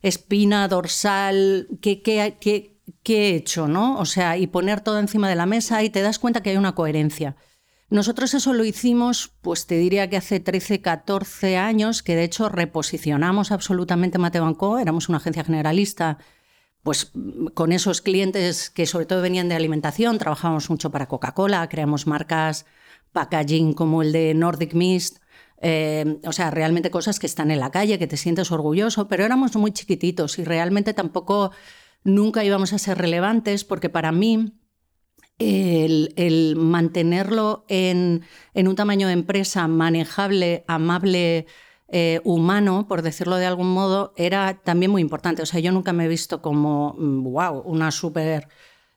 espina 0.00 0.68
dorsal, 0.68 1.68
qué, 1.82 2.00
qué, 2.02 2.36
qué, 2.40 2.74
qué 3.02 3.30
he 3.30 3.36
hecho, 3.36 3.68
¿no? 3.68 3.98
O 3.98 4.06
sea, 4.06 4.36
y 4.38 4.46
poner 4.46 4.80
todo 4.80 4.98
encima 4.98 5.28
de 5.28 5.36
la 5.36 5.46
mesa 5.46 5.82
y 5.82 5.90
te 5.90 6.02
das 6.02 6.18
cuenta 6.18 6.42
que 6.42 6.50
hay 6.50 6.56
una 6.56 6.74
coherencia. 6.74 7.36
Nosotros 7.90 8.34
eso 8.34 8.52
lo 8.54 8.64
hicimos, 8.64 9.32
pues 9.42 9.66
te 9.66 9.76
diría 9.76 10.08
que 10.08 10.16
hace 10.16 10.40
13, 10.40 10.80
14 10.80 11.56
años, 11.56 12.02
que 12.02 12.16
de 12.16 12.24
hecho 12.24 12.48
reposicionamos 12.48 13.52
absolutamente 13.52 14.18
Mateo 14.18 14.42
Banco, 14.42 14.78
éramos 14.78 15.08
una 15.08 15.18
agencia 15.18 15.44
generalista, 15.44 16.18
pues 16.82 17.12
con 17.54 17.72
esos 17.72 18.00
clientes 18.00 18.70
que 18.70 18.86
sobre 18.86 19.06
todo 19.06 19.22
venían 19.22 19.48
de 19.48 19.54
alimentación, 19.54 20.18
trabajamos 20.18 20.68
mucho 20.70 20.90
para 20.90 21.08
Coca-Cola, 21.08 21.68
creamos 21.68 22.06
marcas 22.06 22.66
packaging 23.12 23.74
como 23.74 24.02
el 24.02 24.12
de 24.12 24.34
Nordic 24.34 24.74
Mist, 24.74 25.18
eh, 25.60 26.18
o 26.26 26.32
sea, 26.32 26.50
realmente 26.50 26.90
cosas 26.90 27.18
que 27.18 27.26
están 27.26 27.50
en 27.50 27.60
la 27.60 27.70
calle, 27.70 27.98
que 27.98 28.06
te 28.06 28.16
sientes 28.16 28.50
orgulloso, 28.50 29.08
pero 29.08 29.24
éramos 29.24 29.56
muy 29.56 29.72
chiquititos 29.72 30.38
y 30.38 30.44
realmente 30.44 30.92
tampoco 30.92 31.52
nunca 32.02 32.44
íbamos 32.44 32.72
a 32.72 32.78
ser 32.78 32.98
relevantes 32.98 33.64
porque 33.64 33.88
para 33.88 34.12
mí 34.12 34.52
el, 35.38 36.54
mantenerlo 36.56 37.64
en, 37.68 38.24
un 38.54 38.76
tamaño 38.76 39.06
de 39.06 39.14
empresa 39.14 39.66
manejable, 39.68 40.64
amable, 40.66 41.46
eh, 41.88 42.20
humano, 42.24 42.86
por 42.88 43.02
decirlo 43.02 43.36
de 43.36 43.46
algún 43.46 43.70
modo, 43.70 44.14
era 44.16 44.60
también 44.64 44.90
muy 44.90 45.02
importante. 45.02 45.42
O 45.42 45.46
sea, 45.46 45.60
yo 45.60 45.70
nunca 45.72 45.92
me 45.92 46.06
he 46.06 46.08
visto 46.08 46.42
como, 46.42 46.94
wow, 46.98 47.62
mm, 47.62 47.70
una 47.70 47.90
súper 47.90 48.48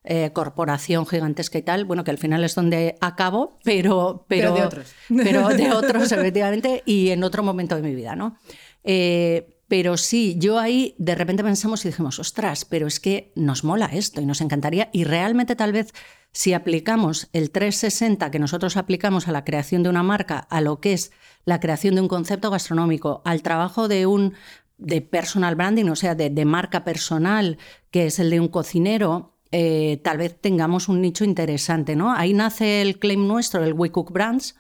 eh, 0.04 0.32
corporación 0.32 1.06
gigantesca 1.06 1.58
y 1.58 1.64
tal, 1.64 1.86
bueno, 1.86 2.04
que 2.04 2.12
al 2.12 2.18
final 2.18 2.44
es 2.44 2.56
donde 2.56 2.96
acabo, 3.02 3.60
pero... 3.64 4.26
Pero, 4.30 4.54
de 4.54 4.64
otros. 4.64 4.96
Pero 5.10 5.50
de 5.50 5.72
otros, 5.74 6.12
efectivamente, 6.12 6.82
y 6.86 7.10
en 7.10 7.24
otro 7.24 7.44
momento 7.44 7.76
de 7.76 7.82
mi 7.82 7.94
vida, 7.94 8.16
¿no? 8.16 8.38
Eh, 8.86 9.57
pero 9.68 9.98
sí, 9.98 10.36
yo 10.40 10.60
ahí 10.60 10.96
de 10.98 11.16
repente 11.16 11.44
pensamos 11.44 11.84
y 11.84 11.90
dijimos, 11.90 12.20
ostras, 12.20 12.64
pero 12.64 12.88
es 12.88 13.00
que 13.00 13.34
nos 13.36 13.64
mola 13.64 13.88
esto 13.88 14.22
y 14.22 14.26
nos 14.26 14.40
encantaría. 14.40 14.90
Y 14.94 15.04
realmente 15.04 15.56
tal 15.56 15.74
vez 15.74 15.94
si 16.32 16.54
aplicamos 16.54 17.30
el 17.34 17.52
360 17.52 18.32
que 18.32 18.40
nosotros 18.40 18.78
aplicamos 18.78 19.28
a 19.28 19.32
la 19.32 19.44
creación 19.44 19.84
de 19.84 19.90
una 19.90 20.04
marca, 20.04 20.40
a 20.40 20.62
lo 20.62 20.80
que 20.80 20.94
es 20.94 21.12
la 21.44 21.60
creación 21.60 21.96
de 21.96 22.02
un 22.02 22.08
concepto 22.08 22.50
gastronómico, 22.50 23.22
al 23.26 23.42
trabajo 23.42 23.88
de 23.88 24.06
un 24.06 24.34
de 24.78 25.02
personal 25.02 25.56
branding, 25.56 25.90
o 25.90 25.96
sea, 25.96 26.14
de, 26.14 26.46
marca 26.46 26.84
personal, 26.84 27.58
que 27.90 28.06
es 28.06 28.20
el 28.20 28.30
de 28.30 28.40
un 28.40 28.48
cocinero, 28.48 29.36
eh, 29.52 30.00
tal 30.04 30.18
vez 30.18 30.40
tengamos 30.40 30.88
un 30.88 31.02
nicho 31.02 31.24
interesante, 31.26 31.96
¿no? 31.96 32.14
Ahí 32.14 32.34
nace 32.34 32.84
el 32.84 33.00
claim 33.00 33.28
nuestro, 33.28 33.64
el 33.64 33.74
We 33.74 33.92
Cook 33.92 34.12
Brands, 34.12 34.56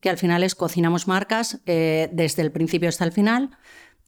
que 0.00 0.10
al 0.10 0.18
final 0.18 0.42
es 0.42 0.56
cocinamos 0.56 1.06
marcas 1.06 1.60
eh, 1.66 2.10
desde 2.12 2.42
el 2.42 2.50
principio 2.50 2.88
hasta 2.88 3.04
el 3.04 3.12
final 3.12 3.50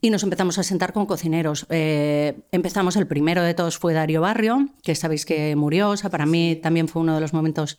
y 0.05 0.11
nos 0.11 0.25
empezamos 0.25 0.59
a 0.59 0.65
sentar 0.65 0.93
con 0.93 1.07
cocineros. 1.07 1.65
Eh, 1.71 2.35
empezamos, 2.51 2.97
el 2.97 3.07
primero 3.07 3.43
de 3.43 3.55
todos 3.55 3.79
fue 3.79 3.95
Dario 3.95 4.21
Barrio, 4.21 4.69
que 4.83 4.97
sabéis 4.97 5.25
que 5.25 5.55
murió, 5.55 5.91
o 5.91 5.97
sea, 5.97 6.11
para 6.11 6.27
mí 6.27 6.59
también 6.61 6.89
fue 6.89 7.01
uno 7.03 7.15
de 7.15 7.21
los 7.21 7.33
momentos... 7.33 7.79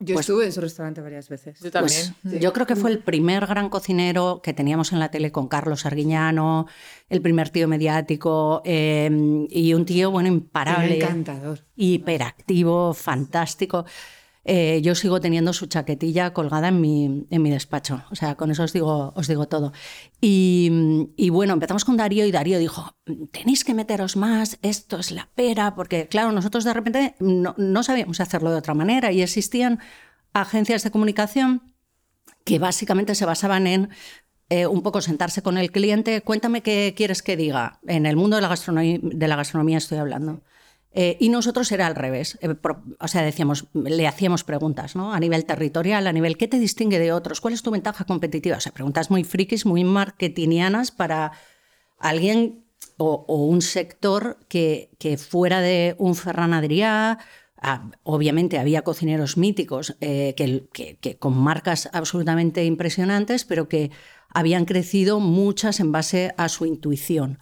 Yo 0.00 0.14
pues, 0.14 0.28
estuve 0.28 0.46
en 0.46 0.52
su 0.52 0.60
restaurante 0.60 1.00
varias 1.00 1.28
veces. 1.28 1.60
Yo 1.60 1.70
también. 1.70 2.16
Pues, 2.22 2.40
yo 2.40 2.52
creo 2.52 2.66
que 2.66 2.74
fue 2.74 2.90
el 2.90 2.98
primer 2.98 3.46
gran 3.46 3.68
cocinero 3.68 4.40
que 4.42 4.52
teníamos 4.52 4.92
en 4.92 4.98
la 4.98 5.10
tele 5.10 5.30
con 5.30 5.46
Carlos 5.46 5.86
Arguiñano, 5.86 6.66
el 7.08 7.20
primer 7.20 7.50
tío 7.50 7.68
mediático 7.68 8.62
eh, 8.64 9.46
y 9.50 9.74
un 9.74 9.84
tío, 9.84 10.10
bueno, 10.10 10.28
imparable. 10.28 10.96
encantador. 10.96 11.60
Hiperactivo, 11.76 12.94
fantástico. 12.94 13.84
Eh, 14.44 14.80
yo 14.82 14.94
sigo 14.94 15.20
teniendo 15.20 15.52
su 15.52 15.66
chaquetilla 15.66 16.32
colgada 16.32 16.68
en 16.68 16.80
mi, 16.80 17.26
en 17.30 17.42
mi 17.42 17.50
despacho. 17.50 18.02
O 18.10 18.16
sea, 18.16 18.36
con 18.36 18.50
eso 18.50 18.64
os 18.64 18.72
digo, 18.72 19.12
os 19.14 19.28
digo 19.28 19.48
todo. 19.48 19.72
Y, 20.20 21.28
bueno, 21.30 21.52
empezamos 21.52 21.84
con 21.84 21.96
Darío 21.96 22.24
y 22.26 22.32
Darío 22.32 22.58
dijo, 22.58 22.96
tenéis 23.32 23.64
que 23.64 23.74
meteros 23.74 24.16
más, 24.16 24.58
esto 24.62 24.98
es 24.98 25.10
la 25.10 25.28
pera, 25.34 25.74
porque 25.74 26.08
claro, 26.08 26.32
nosotros 26.32 26.64
de 26.64 26.72
repente 26.72 27.14
no, 27.20 27.82
sabíamos 27.82 28.20
hacerlo 28.20 28.50
de 28.50 28.56
otra 28.56 28.74
manera 28.74 29.12
y 29.12 29.22
existían 29.22 29.80
agencias 30.32 30.84
de 30.84 30.90
comunicación 30.90 31.74
que 32.44 32.58
básicamente 32.58 33.14
se 33.14 33.26
basaban 33.26 33.66
en 33.66 33.90
eh, 34.48 34.66
un 34.66 34.82
poco 34.82 35.00
sentarse 35.00 35.42
con 35.42 35.58
el 35.58 35.70
cliente, 35.70 36.22
cuéntame 36.22 36.62
qué 36.62 36.94
quieres 36.96 37.22
que 37.22 37.36
diga. 37.36 37.78
En 37.86 38.06
el 38.06 38.16
mundo 38.16 38.36
de 38.36 38.42
la 38.42 38.48
gastronomía, 38.48 38.98
de 39.02 39.28
la 39.28 39.36
gastronomía 39.36 39.78
estoy 39.78 39.98
hablando. 39.98 40.42
Eh, 40.92 41.16
y 41.20 41.28
nosotros 41.28 41.70
era 41.70 41.86
al 41.86 41.94
revés. 41.94 42.38
Eh, 42.42 42.54
o 42.98 43.08
sea, 43.08 43.22
decíamos, 43.22 43.66
le 43.74 44.06
hacíamos 44.06 44.42
preguntas, 44.44 44.96
¿no? 44.96 45.12
A 45.12 45.20
nivel 45.20 45.44
territorial, 45.44 46.06
a 46.06 46.12
nivel, 46.12 46.36
¿qué 46.36 46.48
te 46.48 46.58
distingue 46.58 46.98
de 46.98 47.12
otros? 47.12 47.40
¿Cuál 47.40 47.54
es 47.54 47.62
tu 47.62 47.70
ventaja 47.70 48.04
competitiva? 48.04 48.56
O 48.56 48.60
sea, 48.60 48.72
preguntas 48.72 49.10
muy 49.10 49.22
frikis, 49.22 49.66
muy 49.66 49.84
marketingianas 49.84 50.90
para 50.90 51.32
alguien 51.98 52.64
o, 52.96 53.24
un 53.28 53.62
sector 53.62 54.38
que, 54.48 54.90
que, 54.98 55.16
fuera 55.16 55.60
de 55.60 55.94
un 55.98 56.14
Ferran 56.14 56.52
Adrià, 56.52 57.18
ah, 57.56 57.90
obviamente 58.02 58.58
había 58.58 58.82
cocineros 58.82 59.36
míticos 59.36 59.96
eh, 60.00 60.34
que, 60.36 60.68
que, 60.72 61.18
con 61.18 61.36
marcas 61.36 61.88
absolutamente 61.92 62.64
impresionantes, 62.64 63.44
pero 63.44 63.68
que 63.68 63.90
habían 64.28 64.64
crecido 64.64 65.20
muchas 65.20 65.80
en 65.80 65.92
base 65.92 66.34
a 66.36 66.48
su 66.48 66.66
intuición. 66.66 67.38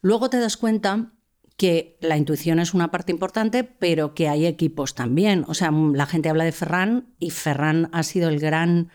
Luego 0.00 0.30
te 0.30 0.38
das 0.38 0.56
cuenta 0.56 1.12
que 1.56 1.96
la 2.00 2.16
intuición 2.16 2.58
es 2.58 2.74
una 2.74 2.90
parte 2.90 3.12
importante, 3.12 3.64
pero 3.64 4.14
que 4.14 4.28
hay 4.28 4.46
equipos 4.46 4.94
también. 4.94 5.44
O 5.48 5.54
sea, 5.54 5.70
la 5.70 6.06
gente 6.06 6.28
habla 6.28 6.44
de 6.44 6.52
Ferran 6.52 7.14
y 7.18 7.30
Ferran 7.30 7.88
ha 7.92 8.02
sido 8.02 8.28
el 8.28 8.38
gran 8.38 8.90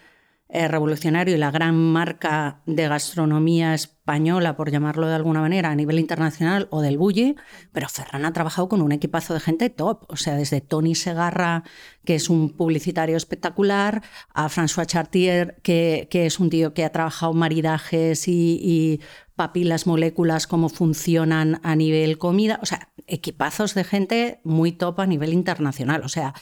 eh, 0.53 0.67
revolucionario 0.67 1.33
y 1.33 1.37
la 1.37 1.49
gran 1.49 1.75
marca 1.75 2.61
de 2.65 2.85
gastronomía 2.89 3.73
española, 3.73 4.57
por 4.57 4.69
llamarlo 4.69 5.07
de 5.07 5.15
alguna 5.15 5.39
manera, 5.39 5.71
a 5.71 5.75
nivel 5.75 5.97
internacional 5.97 6.67
o 6.71 6.81
del 6.81 6.97
Bulli, 6.97 7.37
pero 7.71 7.87
Ferran 7.87 8.25
ha 8.25 8.33
trabajado 8.33 8.67
con 8.67 8.81
un 8.81 8.91
equipazo 8.91 9.33
de 9.33 9.39
gente 9.39 9.69
top, 9.69 10.03
o 10.09 10.17
sea, 10.17 10.35
desde 10.35 10.59
Tony 10.59 10.93
Segarra, 10.93 11.63
que 12.03 12.15
es 12.15 12.29
un 12.29 12.49
publicitario 12.49 13.15
espectacular, 13.15 14.03
a 14.33 14.49
François 14.49 14.85
Chartier, 14.85 15.55
que, 15.63 16.09
es 16.11 16.37
un 16.37 16.49
tío 16.49 16.73
que 16.73 16.83
ha 16.83 16.91
trabajado 16.91 17.31
maridajes 17.31 18.27
y, 18.27 18.59
y 18.61 18.99
papilas, 19.37 19.87
moléculas, 19.87 20.47
cómo 20.47 20.67
funcionan 20.67 21.61
a 21.63 21.77
nivel 21.77 22.17
comida, 22.17 22.59
o 22.61 22.65
sea, 22.65 22.89
equipazos 23.07 23.73
de 23.73 23.85
gente 23.85 24.41
muy 24.43 24.73
top 24.73 24.99
a 24.99 25.07
nivel 25.07 25.31
internacional, 25.31 26.03
o 26.03 26.09
sea, 26.09 26.33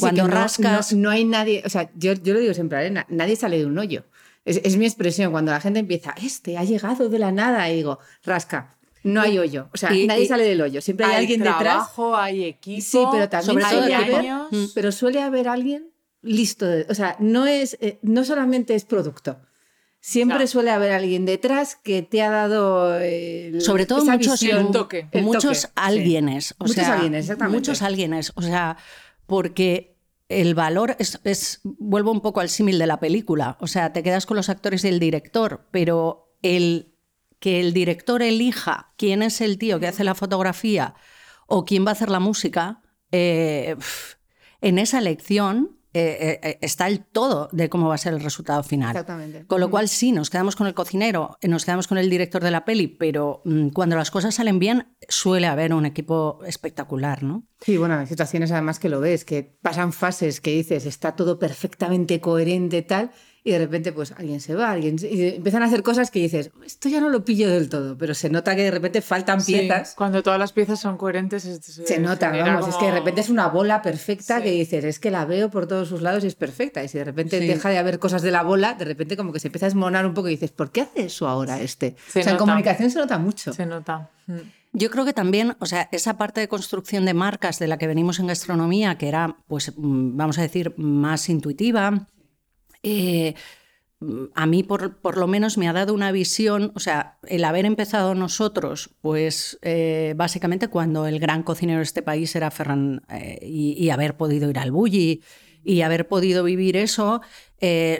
cuando 0.00 0.26
rascas... 0.26 0.92
No, 0.94 1.10
hay 1.10 1.24
nadie, 1.24 1.62
o 1.64 1.68
sea, 1.68 1.90
yo, 1.94 2.12
yo 2.14 2.34
lo 2.34 2.40
digo 2.40 2.54
siempre, 2.54 2.86
¿eh? 2.86 3.04
nadie 3.08 3.36
sale 3.36 3.58
de 3.58 3.66
un 3.66 3.78
hoyo. 3.78 4.04
Es, 4.44 4.76
mi 4.76 4.84
expresión, 4.84 5.32
cuando 5.32 5.52
la 5.52 5.60
gente 5.60 5.80
empieza, 5.80 6.14
este 6.22 6.58
ha 6.58 6.64
llegado 6.64 7.08
de 7.08 7.18
la 7.18 7.32
nada, 7.32 7.70
y 7.70 7.76
digo, 7.76 7.98
rasca, 8.24 8.76
no 9.02 9.22
hay 9.22 9.38
hoyo. 9.38 9.68
O 9.72 9.76
sea, 9.76 9.90
nadie 9.90 10.26
sale 10.26 10.44
del 10.44 10.60
hoyo. 10.60 10.82
Siempre 10.82 11.06
hay, 11.06 11.16
alguien 11.16 11.42
trabajo, 11.42 12.08
detrás. 12.08 12.24
Hay 12.24 12.44
equipo. 12.44 12.82
Sí, 12.82 12.98
pero 13.10 13.28
también 13.28 13.60
suele 13.62 13.94
haber, 13.94 14.24
pero 14.74 14.92
suele 14.92 15.22
haber 15.22 15.48
alguien 15.48 15.90
listo. 16.20 16.66
o 16.88 16.94
sea, 16.94 17.16
no, 17.20 17.46
es, 17.46 17.78
eh, 17.80 17.98
no 18.02 18.24
solamente 18.24 18.74
es 18.74 18.84
producto 18.84 19.38
siempre 20.04 20.46
suele 20.46 20.70
haber 20.70 20.92
alguien 20.92 21.24
detrás 21.24 21.76
que 21.76 22.02
te 22.02 22.20
ha 22.20 22.28
dado 22.28 22.90
sobre 23.58 23.86
todo 23.86 24.04
muchos 24.04 24.38
toque, 24.70 25.08
muchos 25.14 25.70
alguienes 25.74 26.54
muchos 26.58 26.78
alguienes 26.84 27.24
exactamente 27.24 27.56
muchos 27.56 27.80
alguienes 27.80 28.32
o 28.34 28.42
sea 28.42 28.76
porque 29.26 29.96
el 30.28 30.54
valor 30.54 30.96
es, 30.98 31.60
vuelvo 31.62 32.10
un 32.10 32.20
poco 32.20 32.40
al 32.40 32.48
símil 32.48 32.78
de 32.78 32.86
la 32.86 33.00
película. 33.00 33.56
O 33.60 33.66
sea 33.66 33.92
te 33.92 34.02
quedas 34.02 34.26
con 34.26 34.36
los 34.36 34.48
actores 34.48 34.84
y 34.84 34.88
el 34.88 34.98
director 34.98 35.66
pero 35.70 36.36
el 36.42 36.94
que 37.38 37.60
el 37.60 37.72
director 37.72 38.22
elija 38.22 38.92
quién 38.96 39.22
es 39.22 39.40
el 39.40 39.58
tío 39.58 39.78
que 39.78 39.86
hace 39.86 40.04
la 40.04 40.14
fotografía 40.14 40.94
o 41.46 41.64
quién 41.64 41.84
va 41.84 41.90
a 41.90 41.92
hacer 41.92 42.10
la 42.10 42.20
música 42.20 42.82
eh, 43.12 43.76
en 44.60 44.78
esa 44.78 44.98
elección 44.98 45.78
eh, 45.96 46.40
eh, 46.42 46.48
eh, 46.50 46.58
está 46.60 46.88
el 46.88 47.04
todo 47.04 47.48
de 47.52 47.68
cómo 47.68 47.86
va 47.86 47.94
a 47.94 47.98
ser 47.98 48.14
el 48.14 48.20
resultado 48.20 48.64
final. 48.64 48.90
Exactamente. 48.90 49.46
Con 49.46 49.60
lo 49.60 49.70
cual 49.70 49.88
sí, 49.88 50.10
nos 50.10 50.28
quedamos 50.28 50.56
con 50.56 50.66
el 50.66 50.74
cocinero, 50.74 51.38
nos 51.40 51.64
quedamos 51.64 51.86
con 51.86 51.98
el 51.98 52.10
director 52.10 52.42
de 52.42 52.50
la 52.50 52.64
peli, 52.64 52.88
pero 52.88 53.42
mm, 53.44 53.68
cuando 53.68 53.94
las 53.94 54.10
cosas 54.10 54.34
salen 54.34 54.58
bien 54.58 54.88
suele 55.08 55.46
haber 55.46 55.72
un 55.72 55.86
equipo 55.86 56.40
espectacular, 56.44 57.22
¿no? 57.22 57.44
Sí, 57.60 57.76
bueno, 57.76 57.94
hay 57.94 58.08
situaciones 58.08 58.50
además 58.50 58.80
que 58.80 58.88
lo 58.88 58.98
ves, 58.98 59.24
que 59.24 59.44
pasan 59.62 59.92
fases 59.92 60.40
que 60.40 60.50
dices, 60.50 60.84
está 60.84 61.14
todo 61.14 61.38
perfectamente 61.38 62.20
coherente 62.20 62.82
tal, 62.82 63.12
y 63.46 63.50
de 63.50 63.58
repente 63.58 63.92
pues 63.92 64.12
alguien 64.12 64.40
se 64.40 64.54
va, 64.54 64.70
alguien 64.70 64.96
y 65.02 65.34
empiezan 65.36 65.62
a 65.62 65.66
hacer 65.66 65.82
cosas 65.82 66.10
que 66.10 66.18
dices, 66.18 66.50
esto 66.64 66.88
ya 66.88 66.98
no 66.98 67.10
lo 67.10 67.26
pillo 67.26 67.50
del 67.50 67.68
todo, 67.68 67.96
pero 67.98 68.14
se 68.14 68.30
nota 68.30 68.56
que 68.56 68.62
de 68.62 68.70
repente 68.70 69.02
faltan 69.02 69.44
piezas. 69.44 69.94
Cuando 69.94 70.22
todas 70.22 70.38
las 70.38 70.52
piezas 70.52 70.80
son 70.80 70.96
coherentes 70.96 71.42
se, 71.42 71.98
nota, 71.98 72.30
vamos, 72.30 72.66
es 72.66 72.76
que 72.76 72.86
de 72.86 72.92
repente 72.92 73.20
es 73.20 73.28
una 73.28 73.48
bola 73.48 73.82
perfecta 73.82 74.42
que 74.42 74.50
dices, 74.50 74.82
es 74.84 74.98
que 74.98 75.10
la 75.10 75.26
veo 75.26 75.50
por 75.50 75.66
todos 75.66 75.88
sus 75.88 76.00
lados 76.00 76.24
y 76.24 76.28
es 76.28 76.34
perfecta, 76.34 76.82
y 76.82 76.88
si 76.88 76.96
de 76.96 77.04
repente 77.04 77.38
deja 77.38 77.68
de 77.68 77.76
haber 77.76 77.98
cosas 77.98 78.22
de 78.22 78.30
la 78.30 78.42
bola, 78.42 78.72
de 78.74 78.86
repente 78.86 79.14
como 79.14 79.30
que 79.30 79.40
se 79.40 79.48
empieza 79.48 79.66
a 79.66 79.68
esmonar 79.68 80.06
un 80.06 80.14
poco 80.14 80.28
y 80.28 80.32
dices, 80.32 80.50
¿por 80.50 80.72
qué 80.72 80.80
hace 80.80 81.04
eso 81.04 81.28
ahora 81.28 81.60
este? 81.60 81.96
o 82.08 82.22
sea, 82.22 82.32
en 82.32 82.38
comunicación 82.38 82.90
se 82.90 82.98
nota 82.98 83.18
mucho. 83.18 83.52
Se 83.52 83.66
nota. 83.66 84.08
Mm. 84.26 84.38
Yo 84.76 84.90
creo 84.90 85.04
que 85.04 85.12
también, 85.12 85.54
o 85.60 85.66
sea, 85.66 85.88
esa 85.92 86.16
parte 86.16 86.40
de 86.40 86.48
construcción 86.48 87.04
de 87.04 87.14
marcas 87.14 87.60
de 87.60 87.68
la 87.68 87.78
que 87.78 87.86
venimos 87.86 88.18
en 88.18 88.26
gastronomía, 88.26 88.98
que 88.98 89.06
era, 89.06 89.36
pues, 89.46 89.72
mm, 89.76 90.16
vamos 90.16 90.38
a 90.38 90.42
decir, 90.42 90.74
más 90.76 91.28
intuitiva, 91.28 92.08
eh, 92.84 93.34
a 94.34 94.46
mí 94.46 94.62
por, 94.62 95.16
lo 95.16 95.26
menos 95.26 95.56
me 95.56 95.66
ha 95.66 95.72
dado 95.72 95.94
una 95.94 96.12
visión, 96.12 96.72
o 96.74 96.80
sea, 96.80 97.18
el 97.26 97.44
haber 97.44 97.64
empezado 97.64 98.14
nosotros, 98.14 98.90
pues 99.00 99.58
eh, 99.62 100.12
básicamente 100.16 100.68
cuando 100.68 101.06
el 101.06 101.18
gran 101.18 101.42
cocinero 101.42 101.78
de 101.78 101.84
este 101.84 102.02
país 102.02 102.36
era 102.36 102.50
Ferran 102.50 103.02
eh, 103.08 103.38
y, 103.42 103.88
haber 103.88 104.16
podido 104.16 104.50
ir 104.50 104.58
al 104.58 104.72
Bulli 104.72 105.22
y 105.64 105.80
haber 105.80 106.06
podido 106.06 106.44
vivir 106.44 106.76
eso, 106.76 107.22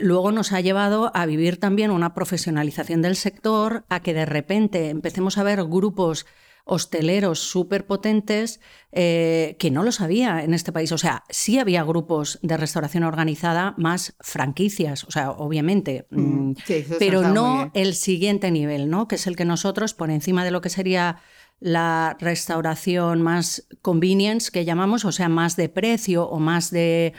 luego 0.01 0.31
nos 0.31 0.51
ha 0.51 0.61
llevado 0.61 1.11
a 1.15 1.25
vivir 1.25 1.57
también 1.57 1.89
una 1.89 2.13
profesionalización 2.13 3.01
del 3.01 3.15
sector, 3.15 3.85
a 3.89 4.01
que 4.01 4.13
de 4.13 4.27
repente 4.27 4.91
empecemos 4.91 5.39
a 5.39 5.43
ver 5.43 5.63
grupos 5.63 6.27
hosteleros 6.65 7.39
súper 7.39 7.85
potentes 7.85 8.59
eh, 8.91 9.55
que 9.59 9.71
no 9.71 9.83
lo 9.83 9.91
sabía 9.91 10.43
en 10.43 10.53
este 10.53 10.71
país. 10.71 10.91
O 10.91 10.97
sea, 10.97 11.23
sí 11.29 11.59
había 11.59 11.83
grupos 11.83 12.39
de 12.41 12.57
restauración 12.57 13.03
organizada 13.03 13.75
más 13.77 14.15
franquicias, 14.19 15.03
o 15.03 15.11
sea, 15.11 15.31
obviamente, 15.31 16.07
mm, 16.09 16.21
mm, 16.21 16.55
pero 16.97 17.21
no 17.21 17.71
el 17.75 17.93
siguiente 17.93 18.51
nivel, 18.51 18.89
¿no? 18.89 19.07
Que 19.07 19.15
es 19.15 19.27
el 19.27 19.35
que 19.35 19.45
nosotros, 19.45 19.93
por 19.93 20.09
encima 20.09 20.43
de 20.43 20.51
lo 20.51 20.61
que 20.61 20.69
sería 20.69 21.21
la 21.59 22.17
restauración 22.19 23.21
más 23.21 23.67
convenience 23.81 24.51
que 24.51 24.65
llamamos, 24.65 25.05
o 25.05 25.11
sea, 25.11 25.29
más 25.29 25.55
de 25.55 25.69
precio 25.69 26.27
o 26.27 26.39
más 26.39 26.69
de 26.69 27.13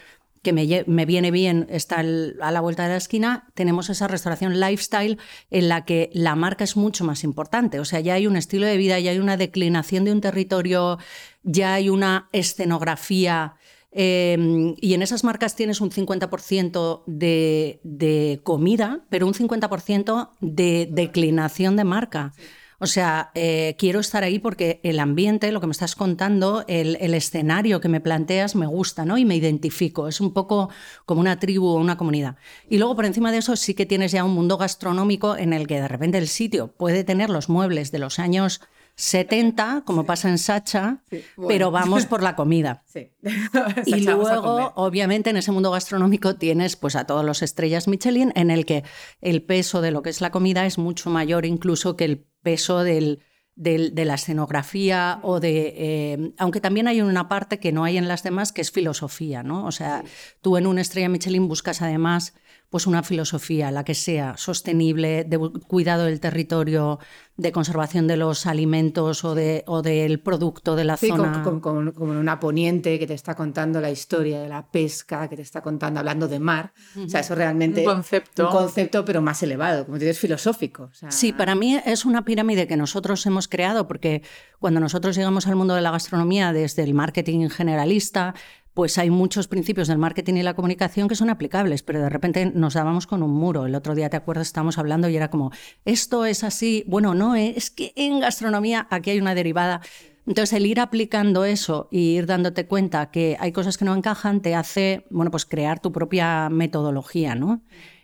que 0.47 0.85
me, 0.87 1.07
viene 1.07 1.33
bien, 1.33 1.67
está 1.71 1.97
a 1.99 2.53
la 2.53 2.61
vuelta 2.61 2.85
de 2.85 2.91
la 2.91 2.97
esquina, 2.99 3.49
tenemos 3.55 3.91
esa 3.91 4.07
restauración 4.07 4.61
lifestyle 4.61 5.19
en 5.51 5.69
la 5.69 5.85
que 5.85 6.09
la 6.13 6.37
marca 6.37 6.63
es 6.63 6.77
mucho 6.77 7.05
más 7.05 7.25
importante. 7.25 7.81
O 7.81 7.85
sea, 7.85 7.99
ya 7.99 8.15
hay 8.15 8.29
un 8.29 8.37
estilo 8.37 8.65
de 8.65 8.77
vida, 8.77 9.01
ya 9.01 9.11
hay 9.11 9.19
una 9.19 9.37
declinación 9.37 10.05
de 10.05 10.13
un 10.13 10.21
territorio, 10.21 10.99
ya 11.43 11.75
hay 11.75 11.89
una 11.89 12.29
escenografía. 12.31 13.57
Em, 13.91 14.77
y 14.81 14.95
en 14.95 15.03
esas 15.03 15.25
marcas 15.25 15.57
tienes 15.57 15.81
un 15.81 15.91
50% 15.91 17.03
de, 17.07 17.81
de, 17.83 18.41
comida, 18.45 19.01
pero 19.11 19.27
un 19.27 19.35
50% 19.35 20.31
de 20.39 20.89
declinación 20.93 21.75
de 21.75 21.83
marca. 21.83 22.35
O 22.79 22.87
sea, 22.87 23.31
eh, 23.35 23.75
quiero 23.79 24.01
estar 24.01 24.23
ahí 24.23 24.39
porque 24.39 24.81
el 24.83 24.99
ambiente, 25.01 25.51
lo 25.53 25.61
que 25.61 25.67
me 25.67 25.73
estás 25.73 25.95
contando, 25.95 26.65
el, 26.69 26.97
escenario 27.15 27.81
que 27.81 27.89
me 27.89 28.01
planteas 28.01 28.55
me 28.55 28.67
gusta, 28.67 29.05
¿no? 29.05 29.17
Y 29.17 29.25
me 29.25 29.37
identifico. 29.37 30.09
Es 30.09 30.21
un 30.21 30.33
poco 30.33 30.69
como 31.07 31.21
una 31.21 31.39
tribu 31.39 31.67
o 31.67 31.75
una 31.77 31.97
comunidad. 31.97 32.37
Y 32.69 32.79
luego 32.79 32.95
por 32.95 33.07
encima 33.07 33.33
de 33.33 33.39
eso 33.39 33.57
sí 33.57 33.75
que 33.75 33.87
tienes 33.87 34.13
ya 34.13 34.25
un 34.25 34.35
mundo 34.35 34.59
gastronómico 34.59 35.37
en 35.37 35.53
el 35.53 35.67
que 35.67 35.81
de 35.81 35.89
repente 35.89 36.19
el 36.19 36.29
sitio 36.29 36.69
puede 36.69 37.05
tener 37.05 37.31
los 37.31 37.49
muebles 37.49 37.93
de 37.93 37.99
los 37.99 38.19
años 38.19 38.61
70, 38.97 39.83
como 39.85 40.05
pasa 40.05 40.31
en 40.31 40.39
Sacha, 40.39 41.03
pero 41.47 41.71
vamos 41.71 42.07
por 42.07 42.23
la 42.23 42.35
comida. 42.35 42.83
y 43.87 44.01
luego, 44.01 44.73
obviamente, 44.75 45.31
en 45.31 45.37
ese 45.37 45.53
mundo 45.53 45.71
gastronómico 45.71 46.37
tienes 46.37 46.77
pues, 46.77 46.97
a 46.97 47.05
todos 47.05 47.25
los 47.25 47.43
estrellas 47.43 47.89
Michelin, 47.89 48.33
en 48.35 48.51
el 48.51 48.65
que 48.65 48.85
el 49.21 49.43
peso 49.43 49.83
de 49.83 49.91
lo 49.91 50.03
que 50.03 50.11
es 50.11 50.21
la 50.23 50.31
comida 50.31 50.65
es 50.65 50.79
mucho 50.79 51.11
mayor 51.11 51.45
incluso 51.45 51.97
que 51.97 52.07
el 52.07 52.27
peso 52.47 52.85
del, 52.85 53.25
de 53.57 54.05
la 54.05 54.15
escenografía 54.15 55.19
o 55.23 55.41
de... 55.41 55.75
Eh, 55.77 56.33
aunque 56.39 56.61
también 56.61 56.87
hay 56.87 57.03
una 57.03 57.27
parte 57.27 57.59
que 57.59 57.73
no 57.73 57.83
hay 57.83 57.97
en 57.97 58.07
las 58.07 58.23
demás, 58.23 58.53
que 58.53 58.61
es 58.61 58.71
filosofía, 58.71 59.43
¿no? 59.43 59.67
O 59.67 59.73
sea, 59.73 60.05
tú 60.43 60.57
en 60.57 60.69
una 60.69 60.81
estrella 60.81 61.09
Michelin 61.09 61.49
buscas 61.49 61.83
además 61.83 62.35
pues 62.71 62.87
una 62.87 63.03
filosofía, 63.03 63.71
la 63.71 63.85
que 63.85 63.95
sea 63.95 64.37
sostenible, 64.37 65.25
de 65.25 65.39
cuidado 65.67 66.05
del 66.05 66.21
territorio, 66.21 66.99
de 67.37 67.53
conservación 67.53 68.07
de 68.07 68.17
los 68.17 68.47
alimentos 68.47 69.25
o, 69.25 69.35
de, 69.35 69.63
o 69.67 69.83
del 69.83 70.21
producto 70.21 70.75
de 70.75 70.85
la 70.85 70.97
zona. 70.97 71.43
Como, 71.43 71.61
como, 71.61 71.93
como, 71.93 72.13
una 72.13 72.41
poniente 72.41 72.99
que 72.99 73.07
te 73.07 73.15
está 73.15 73.35
contando 73.35 73.81
la 73.81 73.91
historia 73.91 74.41
de 74.41 74.49
la 74.49 74.67
pesca, 74.67 75.29
que 75.29 75.37
te 75.37 75.43
está 75.43 75.61
contando, 75.61 76.01
hablando 76.01 76.29
de 76.29 76.41
mar. 76.41 76.73
O 76.97 77.09
sea, 77.09 77.21
eso 77.21 77.35
realmente... 77.35 77.81
Un 77.81 77.95
concepto. 77.95 78.47
Un 78.47 78.53
concepto, 78.53 79.05
pero 79.05 79.23
más 79.23 79.43
elevado, 79.43 79.85
como 79.85 79.99
dices, 79.99 80.19
filosófico. 80.19 80.91
Sí, 81.09 81.33
para 81.33 81.55
mí 81.55 81.79
es 81.85 82.05
una 82.05 82.25
pirámide 82.25 82.67
que 82.67 82.77
nosotros 82.77 83.25
hemos 83.27 83.49
creado, 83.49 83.87
porque 83.87 84.23
cuando 84.59 84.81
nosotros 84.81 85.15
llegamos 85.15 85.47
al 85.47 85.57
mundo 85.57 85.75
de 85.75 85.83
la 85.83 85.91
gastronomía 85.91 86.53
desde 86.53 86.83
el 86.83 86.95
marketing 86.95 87.49
generalista, 87.49 88.35
pues 88.77 88.99
hay 88.99 89.09
muchos 89.09 89.49
principios 89.49 89.89
del 89.89 89.97
marketing 89.97 90.35
y 90.35 90.43
la 90.43 90.53
comunicación 90.53 91.09
que 91.09 91.15
son 91.15 91.31
aplicables, 91.31 91.83
pero 91.83 92.03
de 92.03 92.11
repente 92.11 92.53
nos 92.55 92.75
dábamos 92.75 93.07
con 93.07 93.23
un 93.23 93.31
muro. 93.33 93.65
El 93.65 93.75
otro 93.75 93.95
día, 93.95 94.11
¿te 94.11 94.19
acuerdas? 94.19 94.49
Estábamos 94.49 94.77
hablando 94.77 95.09
y 95.09 95.17
era 95.17 95.31
como, 95.31 95.51
esto 95.87 96.27
es 96.27 96.45
así. 96.45 96.85
Bueno, 96.87 97.15
no, 97.15 97.35
¿eh? 97.37 97.55
es 97.57 97.71
que 97.71 97.95
en 97.97 98.21
gastronomía 98.21 98.87
aquí 98.91 99.13
hay 99.13 99.19
una 99.19 99.35
derivada. 99.35 99.81
Entonces, 100.27 100.53
el 100.53 100.67
ir 100.67 100.79
aplicando 100.79 101.47
eso 101.47 101.89
y 101.91 102.19
ir 102.19 102.27
dándote 102.27 102.67
cuenta 102.67 103.11
que 103.11 103.39
hay 103.41 103.51
cosas 103.51 103.79
que 103.79 103.87
no 103.87 103.97
encajan 103.97 104.43
te 104.43 104.55
hace, 104.55 105.07
bueno, 105.09 105.31
pues 105.31 105.47
crear 105.47 105.81
tu 105.81 105.91
propia 105.91 106.51
metodología, 106.51 107.35
¿no? 107.35 107.63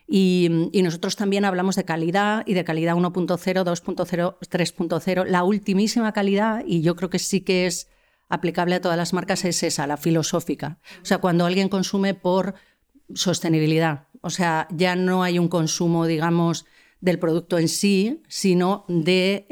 Y, 0.08 0.70
y, 0.72 0.80
nosotros 0.80 1.16
también 1.16 1.44
hablamos 1.44 1.76
de 1.76 1.84
calidad 1.84 2.44
y 2.46 2.54
de 2.54 2.64
calidad 2.64 2.94
1.0, 2.94 3.36
2.0, 3.36 4.38
3.0, 4.40 5.26
la 5.26 5.44
ultimísima 5.44 6.12
calidad, 6.12 6.64
y 6.66 6.80
yo 6.80 6.96
creo 6.96 7.10
que 7.10 7.18
sí 7.18 7.42
que 7.42 7.66
es 7.66 7.88
aplicable 8.32 8.74
a 8.74 8.80
todas 8.80 8.96
las 8.96 9.12
marcas 9.12 9.44
es 9.44 9.62
esa, 9.62 9.86
la 9.86 9.96
filosófica. 9.96 10.78
O 11.02 11.04
sea, 11.04 11.18
cuando 11.18 11.44
alguien 11.44 11.68
consume 11.68 12.14
por 12.14 12.54
sostenibilidad. 13.14 14.08
O 14.22 14.30
sea, 14.30 14.66
ya 14.70 14.96
no 14.96 15.22
hay 15.22 15.38
un 15.38 15.48
consumo, 15.48 16.06
digamos, 16.06 16.64
del 17.00 17.18
producto 17.18 17.58
en 17.58 17.68
sí, 17.68 18.22
sino 18.28 18.84
de 18.88 19.46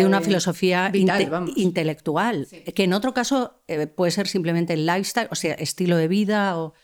una 0.00 0.20
filosofía, 0.20 0.92
intelectual, 1.56 2.46
que 2.74 2.84
en 2.84 2.92
otro 2.92 3.14
caso 3.14 3.62
eh, 3.66 3.86
puede 3.86 4.12
ser 4.12 4.28
simplemente 4.28 4.74
el 4.74 4.86
lifestyle, 4.86 5.28
o 5.30 5.34
sea, 5.34 5.54
estilo 5.54 5.96
de 5.96 6.08
vida 6.08 6.58
o... 6.58 6.74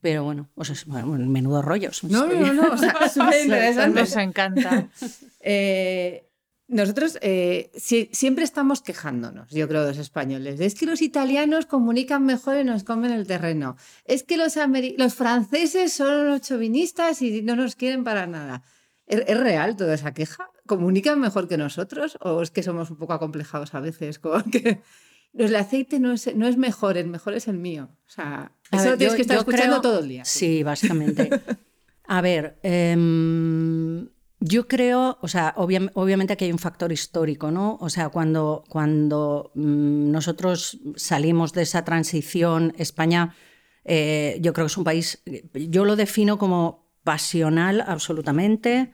Pero 0.00 0.24
bueno, 0.24 0.50
o 0.56 0.64
sea, 0.64 0.74
menudo 1.04 1.62
rollos. 1.62 2.02
No, 2.02 2.26
no, 2.26 2.52
no, 2.52 2.72
o 2.72 2.76
sea, 2.76 2.92
interesante. 3.44 4.00
Nos 4.00 4.16
encanta. 4.16 4.88
eh, 5.40 6.31
nosotros 6.72 7.18
eh, 7.20 7.70
siempre 7.76 8.44
estamos 8.44 8.80
quejándonos, 8.80 9.50
yo 9.50 9.68
creo, 9.68 9.86
los 9.86 9.98
españoles. 9.98 10.58
Es 10.58 10.74
que 10.74 10.86
los 10.86 11.02
italianos 11.02 11.66
comunican 11.66 12.24
mejor 12.24 12.56
y 12.56 12.64
nos 12.64 12.82
comen 12.82 13.12
el 13.12 13.26
terreno. 13.26 13.76
Es 14.06 14.22
que 14.22 14.36
los, 14.38 14.54
los 14.96 15.14
franceses 15.14 15.92
son 15.92 16.28
los 16.28 16.40
chauvinistas 16.40 17.20
y 17.20 17.42
no 17.42 17.56
nos 17.56 17.76
quieren 17.76 18.04
para 18.04 18.26
nada. 18.26 18.62
¿Es, 19.06 19.38
real 19.38 19.76
toda 19.76 19.94
esa 19.94 20.14
queja? 20.14 20.50
¿Comunican 20.66 21.20
mejor 21.20 21.46
que 21.46 21.58
nosotros? 21.58 22.16
¿O 22.22 22.40
es 22.40 22.50
que 22.50 22.62
somos 22.62 22.90
un 22.90 22.96
poco 22.96 23.12
acomplejados 23.12 23.74
a 23.74 23.80
veces? 23.80 24.18
Que 24.50 24.80
el 25.34 25.54
aceite 25.54 26.00
no 26.00 26.12
es, 26.12 26.34
no 26.34 26.48
es 26.48 26.56
mejor, 26.56 26.96
el 26.96 27.08
mejor 27.08 27.34
es 27.34 27.48
el 27.48 27.58
mío. 27.58 27.90
O 28.06 28.10
sea, 28.10 28.52
eso 28.70 28.90
lo 28.90 28.96
tienes 28.96 29.16
que 29.16 29.22
estar 29.22 29.36
escuchando 29.36 29.82
todo 29.82 29.98
el 29.98 30.08
día. 30.08 30.24
Sí, 30.24 30.62
básicamente. 30.62 31.28
a 32.06 32.20
ver, 32.22 32.58
em, 32.62 34.08
yo 34.44 34.66
creo, 34.66 35.18
o 35.20 35.28
sea, 35.28 35.54
obviamente 35.56 36.32
aquí 36.32 36.46
hay 36.46 36.52
un 36.52 36.58
factor 36.58 36.90
histórico, 36.90 37.50
¿no? 37.50 37.78
O 37.80 37.88
sea, 37.88 38.08
cuando, 38.08 38.64
cuando 38.68 39.52
mm, 39.54 40.10
nosotros 40.10 40.80
salimos 40.96 41.52
de 41.52 41.62
esa 41.62 41.84
transición, 41.84 42.74
España, 42.76 43.36
eh, 43.84 44.38
yo 44.40 44.52
creo 44.52 44.66
que 44.66 44.72
es 44.72 44.76
un 44.76 44.84
país, 44.84 45.22
yo 45.54 45.84
lo 45.84 45.94
defino 45.94 46.38
como 46.38 46.90
pasional 47.04 47.84
absolutamente, 47.86 48.92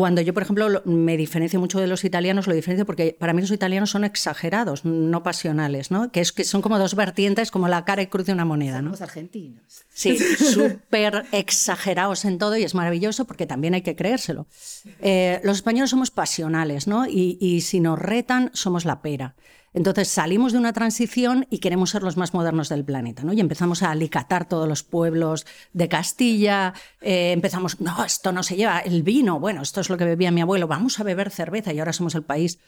cuando 0.00 0.22
yo, 0.22 0.32
por 0.32 0.42
ejemplo, 0.42 0.80
me 0.86 1.18
diferencio 1.18 1.60
mucho 1.60 1.78
de 1.78 1.86
los 1.86 2.04
italianos, 2.04 2.46
lo 2.46 2.54
diferencio 2.54 2.86
porque 2.86 3.14
para 3.18 3.34
mí 3.34 3.42
los 3.42 3.50
italianos 3.50 3.90
son 3.90 4.04
exagerados, 4.04 4.86
no 4.86 5.22
pasionales, 5.22 5.90
¿no? 5.90 6.10
Que, 6.10 6.20
es, 6.20 6.32
que 6.32 6.44
son 6.44 6.62
como 6.62 6.78
dos 6.78 6.94
vertientes, 6.94 7.50
como 7.50 7.68
la 7.68 7.84
cara 7.84 8.00
y 8.00 8.06
cruz 8.06 8.24
de 8.24 8.32
una 8.32 8.46
moneda, 8.46 8.80
¿no? 8.80 8.92
Los 8.92 9.02
argentinos. 9.02 9.84
Sí, 9.92 10.16
súper 10.18 11.26
exagerados 11.32 12.24
en 12.24 12.38
todo 12.38 12.56
y 12.56 12.62
es 12.62 12.74
maravilloso 12.74 13.26
porque 13.26 13.46
también 13.46 13.74
hay 13.74 13.82
que 13.82 13.94
creérselo. 13.94 14.46
Eh, 15.02 15.38
los 15.44 15.58
españoles 15.58 15.90
somos 15.90 16.10
pasionales, 16.10 16.86
¿no? 16.86 17.06
Y, 17.06 17.36
y 17.38 17.60
si 17.60 17.80
nos 17.80 17.98
retan, 17.98 18.50
somos 18.54 18.86
la 18.86 19.02
pera. 19.02 19.34
Entonces 19.72 20.08
salimos 20.08 20.52
de 20.52 20.58
una 20.58 20.72
transición 20.72 21.46
y 21.48 21.58
queremos 21.58 21.90
ser 21.90 22.02
los 22.02 22.16
más 22.16 22.34
modernos 22.34 22.68
del 22.68 22.84
planeta, 22.84 23.22
¿no? 23.22 23.32
Y 23.32 23.40
empezamos 23.40 23.82
a 23.82 23.90
alicatar 23.90 24.48
todos 24.48 24.68
los 24.68 24.82
pueblos 24.82 25.46
de 25.72 25.88
Castilla, 25.88 26.74
eh, 27.00 27.32
empezamos, 27.32 27.80
no, 27.80 28.04
esto 28.04 28.32
no 28.32 28.42
se 28.42 28.56
lleva, 28.56 28.80
el 28.80 29.02
vino, 29.02 29.38
bueno, 29.38 29.62
esto 29.62 29.80
es 29.80 29.88
lo 29.88 29.96
que 29.96 30.04
bebía 30.04 30.32
mi 30.32 30.40
abuelo, 30.40 30.66
vamos 30.66 30.98
a 30.98 31.04
beber 31.04 31.30
cerveza 31.30 31.72
y 31.72 31.78
ahora 31.78 31.92
somos 31.92 32.14
el 32.14 32.22
país 32.22 32.58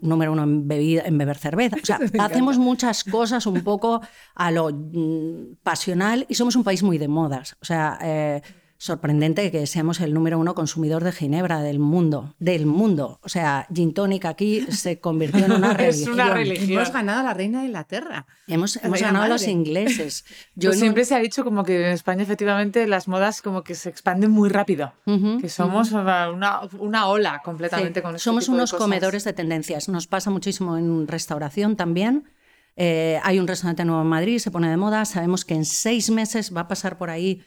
número 0.00 0.32
uno 0.32 0.44
en, 0.44 0.70
en 0.70 1.18
beber 1.18 1.38
cerveza. 1.38 1.76
O 1.82 1.86
sea, 1.86 2.00
hacemos 2.20 2.58
muchas 2.58 3.04
cosas 3.04 3.46
un 3.46 3.62
poco 3.62 4.00
a 4.34 4.50
lo 4.50 4.70
mm, 4.70 5.56
pasional 5.62 6.26
y 6.28 6.34
somos 6.34 6.56
un 6.56 6.64
país 6.64 6.82
muy 6.82 6.98
de 6.98 7.08
modas. 7.08 7.56
O 7.60 7.64
sea, 7.64 7.98
eh, 8.02 8.42
sorprendente 8.82 9.52
que 9.52 9.64
seamos 9.68 10.00
el 10.00 10.12
número 10.12 10.40
uno 10.40 10.56
consumidor 10.56 11.04
de 11.04 11.12
ginebra 11.12 11.62
del 11.62 11.78
mundo, 11.78 12.34
del 12.40 12.66
mundo. 12.66 13.20
O 13.22 13.28
sea, 13.28 13.68
gin 13.72 13.94
tonic 13.94 14.24
aquí 14.24 14.62
se 14.72 14.98
convirtió 14.98 15.44
en 15.44 15.52
una 15.52 15.72
religión. 15.72 16.08
es 16.08 16.14
una 16.14 16.34
religión. 16.34 16.80
Hemos 16.80 16.92
ganado 16.92 17.20
a 17.20 17.22
la 17.22 17.32
reina 17.32 17.60
de 17.60 17.66
Inglaterra. 17.66 18.26
Hemos, 18.48 18.74
hemos 18.82 19.00
ganado 19.00 19.26
a 19.26 19.28
los 19.28 19.46
ingleses. 19.46 20.24
Yo 20.56 20.70
pues 20.70 20.80
siempre 20.80 21.04
se 21.04 21.14
ha 21.14 21.20
dicho 21.20 21.44
como 21.44 21.62
que 21.62 21.76
en 21.76 21.92
España 21.92 22.24
efectivamente 22.24 22.88
las 22.88 23.06
modas 23.06 23.40
como 23.40 23.62
que 23.62 23.76
se 23.76 23.88
expanden 23.88 24.32
muy 24.32 24.48
rápido, 24.48 24.92
que 25.40 25.48
somos 25.48 25.92
una, 25.92 26.32
una, 26.80 27.06
ola 27.06 27.40
completamente 27.44 28.02
con 28.02 28.16
eso. 28.16 28.24
Somos 28.24 28.48
unos 28.48 28.72
comedores 28.72 29.22
de 29.22 29.32
tendencias. 29.32 29.88
Nos 29.88 30.08
pasa 30.08 30.30
muchísimo 30.30 30.76
en 30.76 31.06
restauración 31.06 31.76
también. 31.76 32.24
Eh, 32.74 33.20
hay 33.22 33.38
un 33.38 33.46
restaurante 33.46 33.84
nuevo 33.84 34.02
en 34.02 34.08
Madrid, 34.08 34.38
se 34.40 34.50
pone 34.50 34.68
de 34.68 34.76
moda, 34.76 35.04
sabemos 35.04 35.44
que 35.44 35.54
en 35.54 35.66
seis 35.66 36.10
meses 36.10 36.52
va 36.56 36.62
a 36.62 36.68
pasar 36.68 36.98
por 36.98 37.10
ahí 37.10 37.44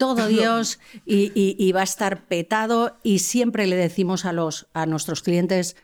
todo 0.00 0.26
Dios 0.26 0.80
y, 1.04 1.70
va 1.72 1.82
a 1.82 1.84
estar 1.84 2.26
petado 2.26 2.96
y 3.02 3.18
siempre 3.18 3.66
le 3.66 3.76
decimos 3.76 4.24
a, 4.24 4.32
los, 4.32 4.66
a 4.72 4.86
nuestros 4.86 5.22
clientes 5.22 5.76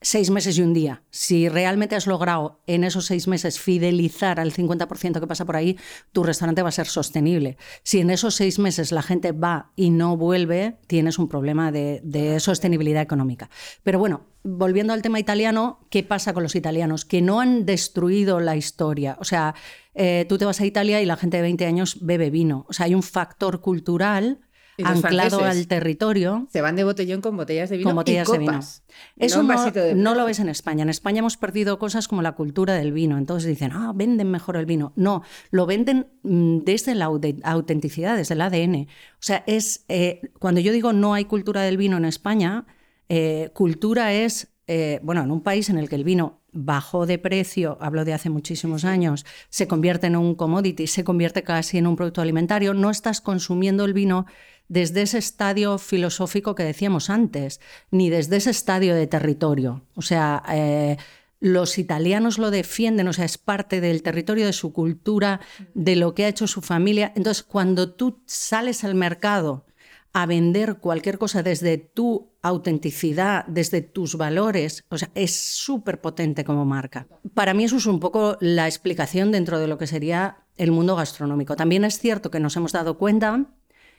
seis 0.00 0.30
meses 0.30 0.56
y 0.56 0.62
un 0.62 0.72
día. 0.72 1.02
Si 1.10 1.50
realmente 1.50 1.94
has 1.94 2.06
logrado 2.06 2.60
en 2.66 2.82
esos 2.82 3.04
seis 3.04 3.28
meses 3.28 3.60
fidelizar 3.60 4.40
al 4.40 4.54
50% 4.54 5.20
que 5.20 5.26
pasa 5.26 5.44
por 5.44 5.56
ahí, 5.56 5.76
tu 6.12 6.22
restaurante 6.22 6.62
va 6.62 6.70
a 6.70 6.72
ser 6.72 6.86
sostenible. 6.86 7.58
Si 7.82 8.00
en 8.00 8.08
esos 8.08 8.36
seis 8.36 8.58
meses 8.58 8.90
la 8.90 9.02
gente 9.02 9.32
va 9.32 9.70
y 9.76 9.90
no 9.90 10.16
vuelve, 10.16 10.78
tienes 10.86 11.18
un 11.18 11.28
problema 11.28 11.70
de, 11.70 12.00
de 12.04 12.40
sostenibilidad 12.40 13.02
económica. 13.02 13.50
Pero 13.82 13.98
bueno, 13.98 14.24
volviendo 14.44 14.94
al 14.94 15.02
tema 15.02 15.20
italiano, 15.20 15.80
¿qué 15.90 16.02
pasa 16.02 16.32
con 16.32 16.42
los 16.42 16.54
italianos? 16.54 17.04
Que 17.04 17.20
no 17.20 17.40
han 17.40 17.66
destruido 17.66 18.40
la 18.40 18.56
historia. 18.56 19.18
O 19.20 19.24
sea, 19.24 19.54
eh, 19.98 20.24
tú 20.28 20.38
te 20.38 20.44
vas 20.44 20.60
a 20.60 20.64
Italia 20.64 21.02
y 21.02 21.06
la 21.06 21.16
gente 21.16 21.36
de 21.36 21.42
20 21.42 21.66
años 21.66 21.98
bebe 22.00 22.30
vino. 22.30 22.64
O 22.68 22.72
sea, 22.72 22.86
hay 22.86 22.94
un 22.94 23.02
factor 23.02 23.60
cultural 23.60 24.40
anclado 24.84 25.44
al 25.44 25.66
territorio. 25.66 26.46
Se 26.52 26.60
van 26.60 26.76
de 26.76 26.84
botellón 26.84 27.20
con 27.20 27.36
botellas 27.36 27.68
de 27.68 27.78
vino 27.78 27.88
con 27.90 27.96
botellas 27.96 28.28
y 28.28 28.32
de 28.32 28.38
vino. 28.38 28.52
copas. 28.52 28.84
Eso 29.16 29.40
un 29.40 29.48
no, 29.48 29.70
de 29.72 29.94
no 29.96 30.14
lo 30.14 30.24
ves 30.24 30.38
en 30.38 30.48
España. 30.48 30.82
En 30.84 30.88
España 30.88 31.18
hemos 31.18 31.36
perdido 31.36 31.80
cosas 31.80 32.06
como 32.06 32.22
la 32.22 32.32
cultura 32.32 32.74
del 32.74 32.92
vino. 32.92 33.18
Entonces 33.18 33.48
dicen, 33.48 33.72
ah, 33.74 33.92
venden 33.92 34.30
mejor 34.30 34.56
el 34.56 34.66
vino. 34.66 34.92
No, 34.94 35.22
lo 35.50 35.66
venden 35.66 36.06
mm, 36.22 36.58
desde 36.58 36.94
la 36.94 37.06
aute- 37.08 37.40
autenticidad, 37.42 38.16
desde 38.16 38.34
el 38.34 38.40
ADN. 38.40 38.86
O 39.14 39.20
sea, 39.20 39.42
es 39.48 39.84
eh, 39.88 40.20
cuando 40.38 40.60
yo 40.60 40.70
digo 40.72 40.92
no 40.92 41.14
hay 41.14 41.24
cultura 41.24 41.62
del 41.62 41.76
vino 41.76 41.96
en 41.96 42.04
España, 42.04 42.64
eh, 43.08 43.50
cultura 43.54 44.12
es, 44.12 44.54
eh, 44.68 45.00
bueno, 45.02 45.22
en 45.24 45.32
un 45.32 45.42
país 45.42 45.70
en 45.70 45.78
el 45.78 45.88
que 45.88 45.96
el 45.96 46.04
vino 46.04 46.40
bajó 46.60 47.06
de 47.06 47.18
precio, 47.18 47.78
hablo 47.80 48.04
de 48.04 48.12
hace 48.12 48.30
muchísimos 48.30 48.84
años, 48.84 49.24
se 49.48 49.68
convierte 49.68 50.08
en 50.08 50.16
un 50.16 50.34
commodity, 50.34 50.88
se 50.88 51.04
convierte 51.04 51.44
casi 51.44 51.78
en 51.78 51.86
un 51.86 51.94
producto 51.94 52.20
alimentario, 52.20 52.74
no 52.74 52.90
estás 52.90 53.20
consumiendo 53.20 53.84
el 53.84 53.92
vino 53.92 54.26
desde 54.66 55.02
ese 55.02 55.18
estadio 55.18 55.78
filosófico 55.78 56.56
que 56.56 56.64
decíamos 56.64 57.10
antes, 57.10 57.60
ni 57.92 58.10
desde 58.10 58.36
ese 58.36 58.50
estadio 58.50 58.96
de 58.96 59.06
territorio. 59.06 59.82
O 59.94 60.02
sea, 60.02 60.42
eh, 60.50 60.96
los 61.38 61.78
italianos 61.78 62.38
lo 62.38 62.50
defienden, 62.50 63.06
o 63.06 63.12
sea, 63.12 63.24
es 63.24 63.38
parte 63.38 63.80
del 63.80 64.02
territorio, 64.02 64.44
de 64.44 64.52
su 64.52 64.72
cultura, 64.72 65.40
de 65.74 65.94
lo 65.94 66.14
que 66.14 66.24
ha 66.24 66.28
hecho 66.28 66.48
su 66.48 66.60
familia. 66.60 67.12
Entonces, 67.14 67.44
cuando 67.44 67.92
tú 67.92 68.20
sales 68.26 68.82
al 68.82 68.96
mercado 68.96 69.64
a 70.12 70.26
vender 70.26 70.78
cualquier 70.78 71.18
cosa 71.18 71.44
desde 71.44 71.78
tu 71.78 72.27
autenticidad, 72.42 73.44
desde 73.46 73.82
tus 73.82 74.16
valores, 74.16 74.84
o 74.90 74.98
sea, 74.98 75.10
es 75.14 75.34
súper 75.34 76.00
potente 76.00 76.44
como 76.44 76.64
marca. 76.64 77.08
Para 77.34 77.54
mí 77.54 77.64
eso 77.64 77.76
es 77.76 77.86
un 77.86 78.00
poco 78.00 78.36
la 78.40 78.66
explicación 78.66 79.32
dentro 79.32 79.58
de 79.58 79.66
lo 79.66 79.78
que 79.78 79.86
sería 79.86 80.38
el 80.56 80.70
mundo 80.70 80.96
gastronómico. 80.96 81.56
También 81.56 81.84
es 81.84 81.98
cierto 81.98 82.30
que 82.30 82.40
nos 82.40 82.56
hemos 82.56 82.72
dado 82.72 82.98
cuenta 82.98 83.46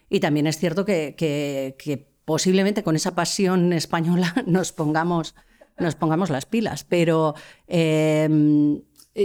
y 0.09 0.19
también 0.19 0.47
es 0.47 0.57
cierto 0.57 0.85
que, 0.85 2.07
posiblemente 2.25 2.83
con 2.83 2.95
esa 2.95 3.15
pasión 3.15 3.73
española 3.73 4.33
nos 4.45 4.71
pongamos, 4.71 5.35
nos 5.77 5.95
pongamos 5.95 6.29
las 6.29 6.45
pilas, 6.45 6.83
pero 6.83 7.35
eh, 7.67 8.29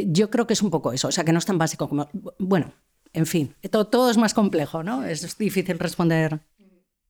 yo 0.06 0.30
creo 0.30 0.46
que 0.46 0.54
es 0.54 0.62
un 0.62 0.70
poco 0.70 0.92
eso, 0.92 1.08
o 1.08 1.12
sea, 1.12 1.24
que 1.24 1.32
no 1.32 1.38
es 1.38 1.44
tan 1.44 1.58
básico 1.58 1.88
como, 1.88 2.08
bueno, 2.38 2.72
en 3.14 3.26
fin, 3.26 3.54
todo 3.70 4.10
es 4.10 4.16
más 4.16 4.34
complejo, 4.34 4.82
¿no? 4.82 5.04
Es 5.04 5.38
difícil 5.38 5.78
responder. 5.78 6.40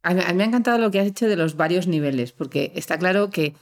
A 0.04 0.12
mí, 0.12 0.20
me 0.34 0.44
ha 0.44 0.46
encantado 0.46 0.76
lo 0.78 0.90
que 0.90 1.00
has 1.00 1.06
hecho 1.06 1.26
de 1.26 1.36
los 1.36 1.56
varios 1.56 1.86
niveles, 1.86 2.32
porque 2.32 2.72
está 2.74 2.98
claro 2.98 3.30
que 3.30 3.54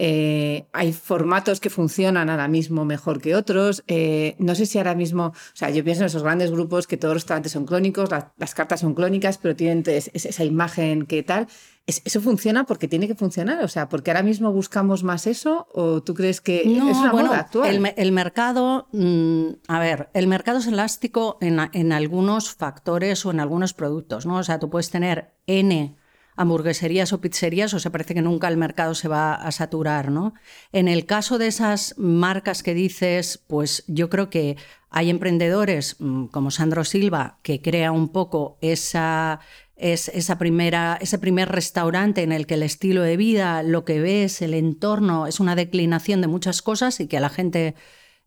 eh, 0.00 0.66
hay 0.72 0.92
formatos 0.92 1.58
que 1.60 1.70
funcionan 1.70 2.30
ahora 2.30 2.46
mismo 2.48 2.84
mejor 2.84 3.20
que 3.20 3.34
otros. 3.34 3.82
Eh, 3.88 4.36
no 4.38 4.54
sé 4.54 4.64
si 4.64 4.78
ahora 4.78 4.94
mismo, 4.94 5.26
o 5.26 5.32
sea, 5.56 5.70
yo 5.70 5.82
pienso 5.82 6.02
en 6.02 6.06
esos 6.06 6.22
grandes 6.22 6.50
grupos 6.52 6.86
que 6.86 6.96
todos 6.96 7.14
los 7.14 7.22
restaurantes 7.24 7.52
son 7.52 7.66
clónicos, 7.66 8.08
la- 8.10 8.32
las 8.38 8.54
cartas 8.54 8.80
son 8.80 8.94
clónicas, 8.94 9.38
pero 9.38 9.56
tienen 9.56 9.82
es- 9.86 10.10
es- 10.14 10.24
esa 10.24 10.44
imagen 10.44 11.04
que 11.04 11.22
tal. 11.24 11.48
Es- 11.86 12.02
¿Eso 12.04 12.20
funciona 12.20 12.64
porque 12.64 12.86
tiene 12.86 13.08
que 13.08 13.14
funcionar? 13.14 13.64
O 13.64 13.68
sea, 13.68 13.88
¿porque 13.88 14.10
ahora 14.10 14.22
mismo 14.22 14.52
buscamos 14.52 15.02
más 15.02 15.26
eso? 15.26 15.66
¿O 15.74 16.02
tú 16.02 16.14
crees 16.14 16.40
que 16.40 16.62
No, 16.66 16.90
es 16.90 16.96
una 16.98 17.10
bueno, 17.12 17.28
moda 17.30 17.40
actual? 17.40 17.68
El, 17.74 17.80
me- 17.80 17.94
el 17.96 18.12
mercado, 18.12 18.86
mm, 18.92 19.46
a 19.68 19.78
ver, 19.80 20.10
el 20.14 20.26
mercado 20.28 20.58
es 20.58 20.66
elástico 20.68 21.38
en, 21.40 21.58
en 21.72 21.92
algunos 21.92 22.54
factores 22.54 23.26
o 23.26 23.30
en 23.32 23.40
algunos 23.40 23.74
productos, 23.74 24.26
¿no? 24.26 24.36
O 24.36 24.42
sea, 24.44 24.58
tú 24.60 24.70
puedes 24.70 24.90
tener 24.90 25.32
N 25.46 25.96
hamburgueserías 26.38 27.12
o 27.12 27.20
pizzerías 27.20 27.74
o 27.74 27.78
se 27.78 27.90
parece 27.90 28.14
que 28.14 28.22
nunca 28.22 28.48
el 28.48 28.56
mercado 28.56 28.94
se 28.94 29.08
va 29.08 29.34
a 29.34 29.50
saturar, 29.50 30.10
¿no? 30.10 30.34
En 30.72 30.88
el 30.88 31.04
caso 31.04 31.36
de 31.36 31.48
esas 31.48 31.94
marcas 31.98 32.62
que 32.62 32.74
dices, 32.74 33.42
pues 33.46 33.84
yo 33.88 34.08
creo 34.08 34.30
que 34.30 34.56
hay 34.88 35.10
emprendedores 35.10 35.96
mm, 35.98 36.26
como 36.26 36.50
Sandro 36.50 36.84
Silva 36.84 37.38
que 37.42 37.60
crea 37.60 37.92
un 37.92 38.08
poco 38.08 38.56
esa 38.60 39.40
es 39.76 40.08
esa 40.08 40.38
primera, 40.38 40.98
ese 41.00 41.18
primer 41.18 41.48
restaurante 41.50 42.22
en 42.22 42.32
el 42.32 42.46
que 42.46 42.54
el 42.54 42.64
estilo 42.64 43.02
de 43.02 43.16
vida, 43.16 43.62
lo 43.62 43.84
que 43.84 44.00
ves, 44.00 44.42
el 44.42 44.54
entorno, 44.54 45.26
es 45.26 45.40
una 45.40 45.54
declinación 45.54 46.20
de 46.20 46.26
muchas 46.26 46.62
cosas 46.62 47.00
y 47.00 47.06
que 47.06 47.16
a 47.16 47.20
la 47.20 47.28
gente 47.28 47.74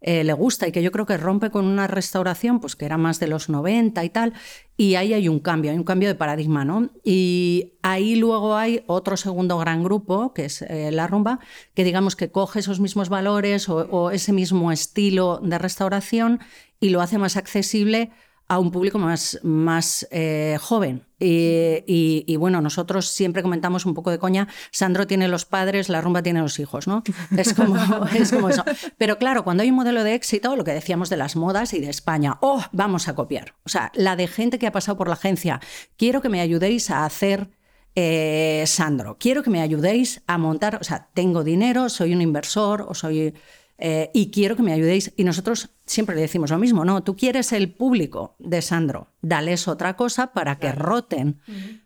eh, 0.01 0.23
le 0.23 0.33
gusta 0.33 0.67
y 0.67 0.71
que 0.71 0.81
yo 0.81 0.91
creo 0.91 1.05
que 1.05 1.15
rompe 1.15 1.51
con 1.51 1.65
una 1.65 1.85
restauración 1.85 2.59
pues 2.59 2.75
que 2.75 2.85
era 2.85 2.97
más 2.97 3.19
de 3.19 3.27
los 3.27 3.49
90 3.49 4.03
y 4.03 4.09
tal, 4.09 4.33
y 4.75 4.95
ahí 4.95 5.13
hay 5.13 5.29
un 5.29 5.39
cambio, 5.39 5.71
hay 5.71 5.77
un 5.77 5.83
cambio 5.83 6.09
de 6.09 6.15
paradigma, 6.15 6.65
¿no? 6.65 6.89
Y 7.03 7.73
ahí 7.83 8.15
luego 8.15 8.55
hay 8.55 8.83
otro 8.87 9.15
segundo 9.15 9.59
gran 9.59 9.83
grupo, 9.83 10.33
que 10.33 10.45
es 10.45 10.63
eh, 10.63 10.89
la 10.91 11.05
rumba, 11.05 11.39
que 11.75 11.83
digamos 11.83 12.15
que 12.15 12.31
coge 12.31 12.59
esos 12.59 12.79
mismos 12.79 13.09
valores 13.09 13.69
o, 13.69 13.77
o 13.91 14.09
ese 14.09 14.33
mismo 14.33 14.71
estilo 14.71 15.39
de 15.43 15.57
restauración 15.59 16.39
y 16.79 16.89
lo 16.89 17.01
hace 17.01 17.19
más 17.19 17.37
accesible 17.37 18.11
a 18.51 18.59
un 18.59 18.69
público 18.69 18.99
más, 18.99 19.39
más 19.43 20.05
eh, 20.11 20.57
joven. 20.59 21.05
Y, 21.17 22.25
y- 22.27 22.35
bueno, 22.35 22.59
nosotros 22.59 23.07
siempre 23.07 23.43
comentamos 23.43 23.85
un 23.85 23.93
poco 23.93 24.11
de 24.11 24.19
coña, 24.19 24.49
Sandro 24.71 25.07
tiene 25.07 25.29
los 25.29 25.45
padres, 25.45 25.87
la 25.87 26.01
rumba 26.01 26.21
tiene 26.21 26.41
los 26.41 26.59
hijos, 26.59 26.85
¿no? 26.85 27.01
Es 27.37 27.53
como, 27.53 27.77
es 28.13 28.29
como 28.33 28.49
eso. 28.49 28.65
Pero 28.97 29.17
claro, 29.17 29.45
cuando 29.45 29.63
hay 29.63 29.69
un 29.69 29.77
modelo 29.77 30.03
de 30.03 30.15
éxito, 30.15 30.57
lo 30.57 30.65
que 30.65 30.73
decíamos 30.73 31.09
de 31.09 31.15
las 31.15 31.37
modas 31.37 31.73
y 31.73 31.79
de 31.79 31.89
España, 31.89 32.39
oh, 32.41 32.61
vamos 32.73 33.07
a 33.07 33.15
copiar. 33.15 33.55
O 33.63 33.69
sea, 33.69 33.89
la 33.95 34.17
de 34.17 34.27
gente 34.27 34.59
que 34.59 34.67
ha 34.67 34.73
pasado 34.73 34.97
por 34.97 35.07
la 35.07 35.13
agencia, 35.13 35.61
quiero 35.95 36.21
que 36.21 36.27
me 36.27 36.41
ayudéis 36.41 36.89
a 36.89 37.05
hacer 37.05 37.51
eh, 37.95 38.65
Sandro, 38.67 39.15
quiero 39.17 39.43
que 39.43 39.49
me 39.49 39.61
ayudéis 39.61 40.23
a 40.27 40.37
montar, 40.37 40.77
o 40.81 40.83
sea, 40.83 41.09
tengo 41.13 41.45
dinero, 41.45 41.87
soy 41.87 42.13
un 42.13 42.21
inversor 42.21 42.85
o 42.85 42.93
soy... 42.93 43.33
eh, 43.81 44.11
y 44.13 44.31
quiero 44.31 44.55
que 44.55 44.63
me 44.63 44.73
ayudéis. 44.73 45.11
Y 45.17 45.23
nosotros 45.23 45.71
siempre 45.85 46.15
le 46.15 46.21
decimos 46.21 46.51
lo 46.51 46.59
mismo, 46.59 46.85
no, 46.85 47.03
tú 47.03 47.15
quieres 47.15 47.51
el 47.51 47.73
público 47.73 48.35
de 48.39 48.61
Sandro, 48.61 49.07
dales 49.21 49.67
otra 49.67 49.95
cosa 49.95 50.33
para 50.33 50.59
que 50.59 50.71
roten. 50.71 51.41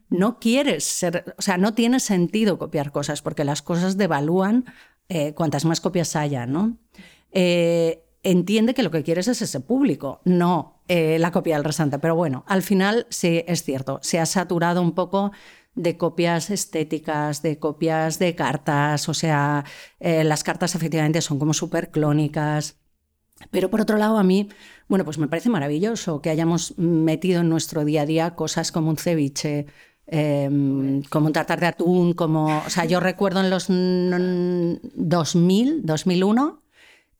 No 0.09 0.39
quieres 0.39 0.83
ser, 0.83 1.33
o 1.37 1.41
sea, 1.41 1.57
no 1.57 1.73
tiene 1.73 1.99
sentido 1.99 2.59
copiar 2.59 2.91
cosas 2.91 3.21
porque 3.21 3.43
las 3.43 3.61
cosas 3.61 3.97
devalúan 3.97 4.65
eh, 5.07 5.33
cuantas 5.33 5.65
más 5.65 5.81
copias 5.81 6.15
haya, 6.15 6.45
¿no? 6.45 6.77
Eh, 7.31 8.03
entiende 8.23 8.73
que 8.73 8.83
lo 8.83 8.91
que 8.91 9.03
quieres 9.03 9.27
es 9.27 9.41
ese 9.41 9.59
público, 9.59 10.19
no 10.25 10.81
eh, 10.87 11.17
la 11.19 11.31
copia 11.31 11.55
del 11.55 11.63
restante. 11.63 11.99
Pero 11.99 12.15
bueno, 12.15 12.43
al 12.47 12.61
final 12.61 13.07
sí 13.09 13.43
es 13.47 13.63
cierto, 13.63 13.99
se 14.01 14.19
ha 14.19 14.25
saturado 14.25 14.81
un 14.81 14.93
poco 14.93 15.31
de 15.75 15.97
copias 15.97 16.49
estéticas, 16.49 17.41
de 17.41 17.59
copias 17.59 18.19
de 18.19 18.35
cartas, 18.35 19.09
o 19.09 19.13
sea, 19.13 19.65
eh, 19.99 20.23
las 20.23 20.43
cartas 20.43 20.75
efectivamente 20.75 21.21
son 21.21 21.39
como 21.39 21.53
súper 21.53 21.91
clónicas. 21.91 22.79
Pero 23.51 23.69
por 23.69 23.81
otro 23.81 23.97
lado, 23.97 24.17
a 24.17 24.23
mí, 24.23 24.49
bueno, 24.87 25.03
pues 25.05 25.17
me 25.17 25.27
parece 25.27 25.49
maravilloso 25.49 26.21
que 26.21 26.29
hayamos 26.29 26.77
metido 26.77 27.41
en 27.41 27.49
nuestro 27.49 27.83
día 27.85 28.03
a 28.03 28.05
día 28.05 28.35
cosas 28.35 28.71
como 28.71 28.89
un 28.89 28.97
ceviche, 28.97 29.67
eh, 30.07 31.01
como 31.09 31.27
un 31.27 31.33
tartar 31.33 31.59
de 31.59 31.67
atún, 31.67 32.13
como, 32.13 32.57
o 32.65 32.69
sea, 32.69 32.85
yo 32.85 32.99
recuerdo 32.99 33.41
en 33.41 33.49
los 33.49 33.69
mm, 33.69 34.75
2000, 34.95 35.85
2001, 35.85 36.61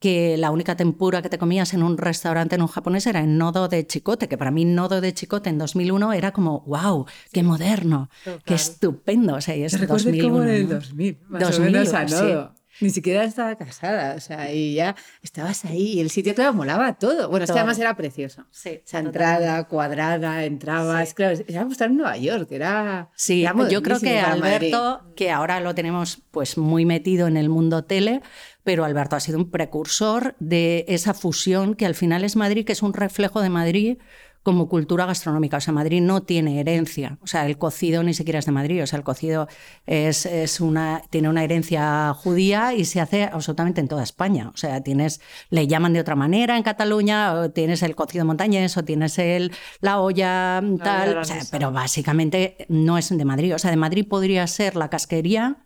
que 0.05 0.37
la 0.37 0.51
única 0.51 0.75
tempura 0.75 1.23
que 1.23 1.29
te 1.29 1.39
comías 1.39 1.73
en 1.73 1.81
un 1.81 1.97
restaurante 1.97 2.53
en 2.53 2.61
un 2.61 2.67
japonés 2.67 3.07
era 3.07 3.21
en 3.21 3.39
nodo 3.39 3.67
de 3.67 3.87
chicote, 3.87 4.29
que 4.29 4.37
para 4.37 4.51
mí 4.51 4.63
nodo 4.63 5.01
de 5.01 5.11
chicote 5.15 5.49
en 5.49 5.57
2001 5.57 6.13
era 6.13 6.31
como, 6.31 6.59
wow, 6.67 7.07
qué 7.33 7.41
moderno, 7.41 8.11
qué 8.45 8.53
estupendo, 8.53 9.33
o 9.33 9.41
sea, 9.41 9.55
y 9.55 9.63
es 9.63 9.79
Recuerdo 9.79 10.05
2001. 10.05 10.29
como 10.29 10.43
en 10.43 10.49
el 10.49 10.69
¿no? 10.69 10.75
2000, 10.75 11.17
más 11.27 11.41
2000, 11.41 11.59
o 11.59 11.71
menos 11.71 11.93
a 11.95 12.07
sí. 12.07 12.13
nodo. 12.13 12.55
Ni 12.81 12.89
siquiera 12.89 13.23
estaba 13.23 13.55
casada, 13.55 14.15
o 14.15 14.19
sea, 14.19 14.53
y 14.53 14.75
ya 14.75 14.95
estabas 15.21 15.63
ahí 15.63 15.93
y 15.93 15.99
el 16.01 16.09
sitio, 16.09 16.35
claro, 16.35 16.53
molaba 16.53 16.93
todo. 16.99 17.29
Bueno, 17.29 17.45
es 17.45 17.49
que 17.49 17.53
Todo. 17.53 17.59
además 17.59 17.79
era 17.79 17.95
precioso. 17.95 18.45
Sí, 18.51 18.81
Esa 18.85 18.99
entrada 18.99 19.63
cuadrada, 19.63 20.43
entrabas, 20.43 21.13
claro, 21.13 21.39
era 21.47 21.61
estar 21.63 21.89
en 21.89 21.95
Nueva 21.95 22.17
York, 22.17 22.51
era... 22.51 23.09
Sí, 23.15 23.43
era 23.43 23.69
yo 23.69 23.81
creo 23.81 23.99
que 24.01 24.21
Madrid. 24.21 24.43
Alberto, 24.43 25.13
que 25.15 25.31
ahora 25.31 25.61
lo 25.61 25.73
tenemos 25.73 26.21
pues 26.31 26.57
muy 26.57 26.85
metido 26.85 27.27
en 27.27 27.37
el 27.37 27.47
mundo 27.47 27.85
tele, 27.85 28.21
pero 28.65 28.84
Alberto 28.84 29.15
ha 29.15 29.19
sido 29.21 29.38
un 29.38 29.51
precursor 29.51 30.36
de 30.39 30.86
esa 30.89 31.13
fusión 31.13 31.75
que 31.75 31.86
al 31.86 31.95
final 31.95 32.25
es 32.25 32.36
Madrid, 32.36 32.65
que 32.65 32.73
es 32.73 32.82
un 32.82 32.93
reflejo 32.93 33.39
de 33.39 33.49
Madrid 33.49 33.97
como 34.41 34.69
cultura 34.69 35.06
gastronómica. 35.08 35.58
O 35.58 35.62
sea, 35.62 35.73
Madrid 35.73 36.01
no 36.01 36.21
tiene 36.21 36.60
herencia. 36.60 37.17
O 37.21 37.28
sea, 37.28 37.47
el 37.47 37.58
cocido 37.58 38.04
ni 38.04 38.13
siquiera 38.13 38.39
es 38.39 38.45
de 38.45 38.51
Madrid. 38.51 38.84
O 38.84 38.88
sea, 38.88 38.97
el 38.97 39.04
cocido 39.04 39.47
es, 39.86 40.28
es 40.28 40.60
una, 40.62 41.01
tiene 41.10 41.30
una 41.30 41.43
herencia 41.43 42.13
judía 42.13 42.73
y 42.75 42.86
se 42.86 43.01
hace 43.01 43.23
absolutamente 43.23 43.82
en 43.82 43.88
toda 43.88 44.04
España. 44.04 44.51
O 44.54 44.58
sea, 44.58 44.82
tienes, 44.82 45.19
le 45.49 45.65
llaman 45.65 45.93
de 45.93 45.99
otra 45.99 46.15
manera 46.15 46.58
en 46.58 46.63
Cataluña, 46.63 47.34
o 47.34 47.51
tienes 47.51 47.82
el 47.82 47.95
cocido 47.95 48.23
montañés, 48.25 48.78
o 48.78 48.84
tienes 48.84 49.17
el, 49.17 49.51
la 49.80 49.99
olla 49.99 50.62
tal. 50.84 51.17
o 51.17 51.25
sea, 51.25 51.41
pero 51.51 51.71
básicamente 51.71 52.67
no 52.69 52.99
es 52.99 53.10
de 53.10 53.25
Madrid. 53.25 53.56
O 53.56 53.60
sea, 53.60 53.71
de 53.71 53.78
Madrid 53.78 54.08
podría 54.08 54.45
ser 54.45 54.75
la 54.75 54.91
casquería. 54.91 55.64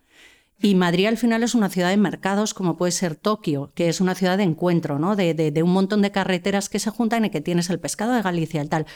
Y 0.62 0.74
Madrid 0.74 1.06
al 1.06 1.16
final 1.16 1.42
es 1.42 1.54
una 1.54 1.70
ciudad 1.70 1.88
de 1.88 1.96
mercados 1.96 2.52
como 2.52 2.76
puede 2.76 2.92
ser 2.92 3.16
Tokio, 3.16 3.72
que 3.74 3.88
es 3.88 4.00
una 4.00 4.14
ciudad 4.14 4.36
de 4.36 4.44
encuentro, 4.44 4.98
¿no? 4.98 5.16
De, 5.16 5.32
de- 5.32 5.62
un 5.62 5.72
montón 5.72 6.02
de 6.02 6.12
carreteras 6.12 6.68
que 6.68 6.78
se 6.78 6.90
juntan 6.90 7.24
y 7.24 7.30
que 7.30 7.40
tienes 7.40 7.70
el 7.70 7.80
pescado 7.80 8.12
de 8.12 8.20
Galicia 8.22 8.62
y 8.62 8.68
tal. 8.68 8.86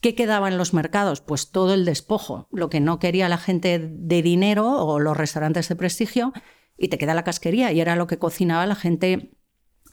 ¿Qué 0.00 0.16
quedaba 0.16 0.48
en 0.48 0.58
los 0.58 0.74
mercados? 0.74 1.20
Pues 1.20 1.52
todo 1.52 1.74
el 1.74 1.84
despojo, 1.84 2.48
lo 2.50 2.68
que 2.68 2.80
no 2.80 2.98
quería 2.98 3.28
la 3.28 3.38
gente 3.38 3.78
de 3.78 4.22
dinero 4.22 4.68
o 4.84 4.98
los 4.98 5.16
restaurantes 5.16 5.68
de 5.68 5.76
prestigio, 5.76 6.32
y 6.76 6.88
te 6.88 6.98
queda 6.98 7.14
la 7.14 7.22
casquería, 7.22 7.70
y 7.70 7.80
era 7.80 7.94
lo 7.94 8.08
que 8.08 8.18
cocinaba 8.18 8.66
la 8.66 8.74
gente 8.74 9.30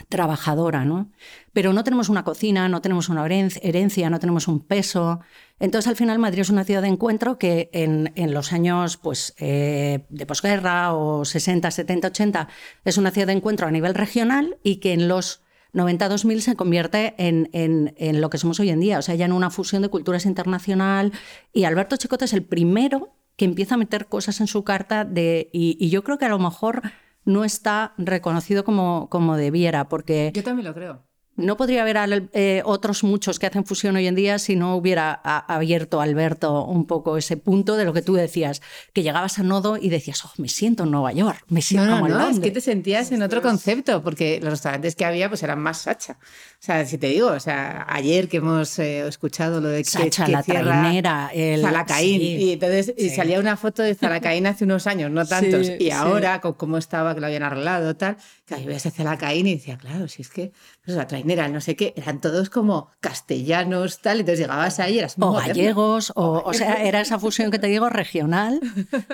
trabajadora, 0.07 0.85
¿no? 0.85 1.11
Pero 1.53 1.73
no 1.73 1.83
tenemos 1.83 2.09
una 2.09 2.23
cocina, 2.23 2.69
no 2.69 2.81
tenemos 2.81 3.09
una 3.09 3.25
herencia, 3.27 4.09
no 4.09 4.19
tenemos 4.19 4.47
un 4.47 4.65
peso. 4.65 5.19
Entonces, 5.59 5.89
al 5.89 5.95
final, 5.95 6.19
Madrid 6.19 6.41
es 6.41 6.49
una 6.49 6.63
ciudad 6.63 6.81
de 6.81 6.87
encuentro 6.87 7.37
que 7.37 7.69
en, 7.73 8.33
los 8.33 8.53
años 8.53 8.97
pues, 8.97 9.35
eh, 9.37 10.05
de 10.09 10.25
posguerra 10.25 10.93
o 10.93 11.25
60, 11.25 11.69
70, 11.69 12.07
80 12.07 12.47
es 12.85 12.97
una 12.97 13.11
ciudad 13.11 13.27
de 13.27 13.33
encuentro 13.33 13.67
a 13.67 13.71
nivel 13.71 13.93
regional 13.93 14.57
y 14.63 14.77
que 14.77 14.93
en 14.93 15.07
los 15.07 15.43
90-2000 15.73 16.39
se 16.39 16.55
convierte 16.55 17.13
en, 17.17 17.49
en, 17.53 18.21
lo 18.21 18.29
que 18.29 18.37
somos 18.37 18.59
hoy 18.59 18.69
en 18.69 18.79
día, 18.79 18.99
o 18.99 19.01
sea, 19.01 19.15
ya 19.15 19.25
en 19.25 19.33
una 19.33 19.49
fusión 19.49 19.81
de 19.81 19.89
culturas 19.89 20.25
internacional. 20.25 21.11
Y 21.53 21.65
Alberto 21.65 21.97
Chicote 21.97 22.25
es 22.25 22.33
el 22.33 22.43
primero 22.43 23.15
que 23.35 23.45
empieza 23.45 23.75
a 23.75 23.77
meter 23.77 24.07
cosas 24.07 24.41
en 24.41 24.47
su 24.47 24.63
carta 24.63 25.05
de, 25.05 25.49
y 25.51 25.89
yo 25.89 26.03
creo 26.03 26.17
que 26.17 26.25
a 26.25 26.29
lo 26.29 26.39
mejor 26.39 26.81
no 27.25 27.45
está 27.45 27.93
reconocido 27.97 28.63
como, 28.63 29.07
como 29.09 29.37
debiera, 29.37 29.87
porque... 29.87 30.31
Yo 30.33 30.43
también 30.43 30.67
lo 30.67 30.73
creo. 30.73 31.05
No 31.39 31.57
podría 31.57 31.81
haber 31.81 32.29
eh, 32.33 32.61
otros 32.65 33.03
muchos 33.03 33.39
que 33.39 33.47
hacen 33.47 33.65
fusión 33.65 33.95
hoy 33.95 34.07
en 34.07 34.15
día 34.15 34.39
si 34.39 34.55
no 34.55 34.75
hubiera 34.75 35.11
abierto 35.13 36.01
Alberto 36.01 36.65
un 36.65 36.85
poco 36.85 37.17
ese 37.17 37.37
punto 37.37 37.75
de 37.77 37.85
lo 37.85 37.93
que 37.93 38.01
tú 38.01 38.13
decías, 38.13 38.61
que 38.93 39.03
llegabas 39.03 39.39
a 39.39 39.43
Nodo 39.43 39.77
y 39.77 39.89
decías, 39.89 40.23
oh, 40.25 40.31
me 40.37 40.49
siento 40.49 40.83
en 40.83 40.91
Nueva 40.91 41.11
York, 41.13 41.43
me 41.47 41.61
siento 41.61 41.87
no, 41.87 42.07
no, 42.07 42.19
no, 42.19 42.29
es 42.29 42.39
que 42.39 42.51
te 42.51 42.61
sentías 42.61 43.11
en 43.11 43.21
otro 43.21 43.41
concepto, 43.41 44.03
porque 44.03 44.39
los 44.41 44.51
restaurantes 44.51 44.95
que 44.95 45.05
había 45.05 45.29
pues 45.29 45.43
eran 45.43 45.59
más 45.59 45.79
Sacha. 45.79 46.17
O 46.21 46.61
sea, 46.61 46.85
si 46.85 46.97
te 46.97 47.07
digo, 47.07 47.27
o 47.27 47.39
sea, 47.39 47.85
ayer 47.87 48.27
que 48.27 48.37
hemos 48.37 48.77
eh, 48.79 49.07
escuchado 49.07 49.61
lo 49.61 49.69
de 49.69 49.83
que, 49.83 49.89
Sacha, 49.89 50.27
la 50.27 50.43
trainera, 50.43 51.31
el 51.33 51.61
Zalacaín, 51.61 52.21
y 52.21 52.51
entonces 52.53 52.93
y 52.97 53.09
salía 53.09 53.39
una 53.39 53.55
foto 53.55 53.81
de 53.81 53.95
Zalacaín 53.95 54.45
hace 54.45 54.65
unos 54.65 54.85
años, 54.87 55.09
no 55.11 55.25
tantos, 55.25 55.71
y 55.79 55.91
ahora 55.91 56.41
con 56.41 56.53
cómo 56.53 56.77
estaba, 56.77 57.15
que 57.15 57.21
lo 57.21 57.27
habían 57.27 57.43
arreglado, 57.43 57.95
tal, 57.95 58.17
que 58.45 58.55
ahí 58.55 58.65
ves 58.65 58.85
a 58.85 58.91
Zalacaín 58.91 59.47
y 59.47 59.55
decía, 59.55 59.77
claro, 59.77 60.07
si 60.07 60.21
es 60.21 60.29
que 60.29 60.51
pues, 60.83 60.97
la 60.97 61.07
trainera, 61.07 61.28
no 61.35 61.61
sé 61.61 61.75
qué, 61.75 61.93
eran 61.95 62.21
todos 62.21 62.49
como 62.49 62.89
castellanos, 62.99 63.99
tal, 63.99 64.19
entonces 64.19 64.39
llegabas 64.39 64.79
ahí, 64.79 64.99
eras 64.99 65.15
O 65.19 65.33
gallegos, 65.33 66.11
o, 66.15 66.43
o, 66.45 66.53
sea, 66.53 66.83
era 66.83 67.01
esa 67.01 67.19
fusión 67.19 67.51
que 67.51 67.59
te 67.59 67.67
digo 67.67 67.89
regional, 67.89 68.59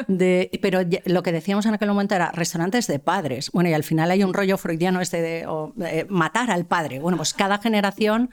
de, 0.07 0.49
pero 0.61 0.81
lo 1.05 1.23
que 1.23 1.31
decíamos 1.31 1.65
en 1.65 1.73
aquel 1.73 1.89
momento 1.89 2.15
era 2.15 2.31
restaurantes 2.31 2.87
de 2.87 2.99
padres. 2.99 3.51
Bueno, 3.51 3.69
y 3.69 3.73
al 3.73 3.83
final 3.83 4.11
hay 4.11 4.23
un 4.23 4.33
rollo 4.33 4.57
freudiano 4.57 5.01
este 5.01 5.21
de 5.21 6.05
matar 6.09 6.51
al 6.51 6.65
padre. 6.65 6.99
Bueno, 6.99 7.17
pues 7.17 7.33
cada 7.33 7.57
generación 7.57 8.29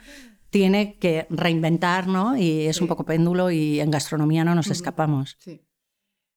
tiene 0.52 0.98
que 0.98 1.26
reinventar, 1.30 2.06
¿no? 2.06 2.36
Y 2.36 2.66
es 2.66 2.80
un 2.80 2.86
poco 2.86 3.04
péndulo 3.04 3.50
y 3.50 3.80
en 3.80 3.90
gastronomía 3.90 4.44
no 4.44 4.54
nos 4.54 4.70
escapamos. 4.70 5.38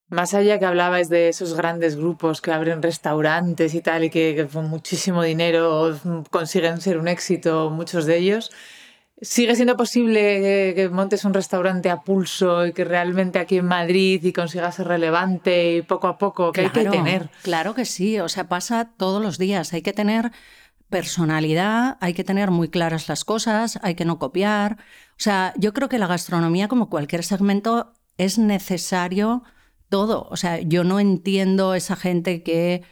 Más 0.09 0.35
allá 0.35 0.59
que 0.59 0.65
hablabais 0.65 1.09
de 1.09 1.29
esos 1.29 1.55
grandes 1.55 1.95
grupos 1.95 2.39
que 2.39 2.51
abren 2.51 2.83
restaurantes 2.83 3.73
y 3.73 3.81
tal 3.81 4.03
y 4.03 4.09
que, 4.11 4.47
con 4.51 4.69
muchísimo 4.69 5.23
dinero 5.23 5.97
consiguen 6.29 6.79
ser 6.79 6.99
un 6.99 7.07
éxito, 7.07 7.71
muchos 7.71 8.05
de 8.05 8.17
ellos, 8.17 8.51
¿sigue 9.19 9.55
siendo 9.55 9.75
posible 9.77 10.73
que, 10.75 10.89
montes 10.89 11.25
un 11.25 11.33
restaurante 11.33 11.89
a 11.89 12.01
pulso 12.01 12.67
y 12.67 12.73
que 12.73 12.85
realmente 12.85 13.39
aquí 13.39 13.57
en 13.57 13.65
Madrid 13.65 14.23
y 14.23 14.31
consigas 14.31 14.75
ser 14.75 14.87
relevante 14.87 15.77
y 15.77 15.81
poco 15.81 16.07
a 16.07 16.19
poco, 16.19 16.51
que 16.51 16.61
hay 16.61 16.69
que 16.69 16.85
tener? 16.85 17.29
Claro 17.41 17.73
que 17.73 17.85
sí, 17.85 18.19
o 18.19 18.29
sea, 18.29 18.47
pasa 18.47 18.91
todos 18.97 19.23
los 19.23 19.39
días, 19.39 19.73
hay 19.73 19.81
que 19.81 19.93
tener 19.93 20.31
personalidad, 20.89 21.97
hay 21.99 22.13
que 22.13 22.23
tener 22.23 22.51
muy 22.51 22.69
claras 22.69 23.09
las 23.09 23.25
cosas, 23.25 23.79
hay 23.81 23.95
que 23.95 24.05
no 24.05 24.19
copiar. 24.19 24.77
O 25.17 25.21
sea, 25.21 25.53
yo 25.57 25.73
creo 25.73 25.89
que 25.89 25.97
la 25.97 26.05
gastronomía, 26.05 26.67
como 26.67 26.91
cualquier 26.91 27.23
segmento, 27.23 27.93
es 28.17 28.37
necesario 28.37 29.43
todo. 29.89 30.27
O 30.29 30.37
sea, 30.37 30.59
yo 30.61 30.83
no 30.83 30.99
entiendo 30.99 31.75
esa 31.75 31.95
gente 31.95 32.43
que, 32.43 32.83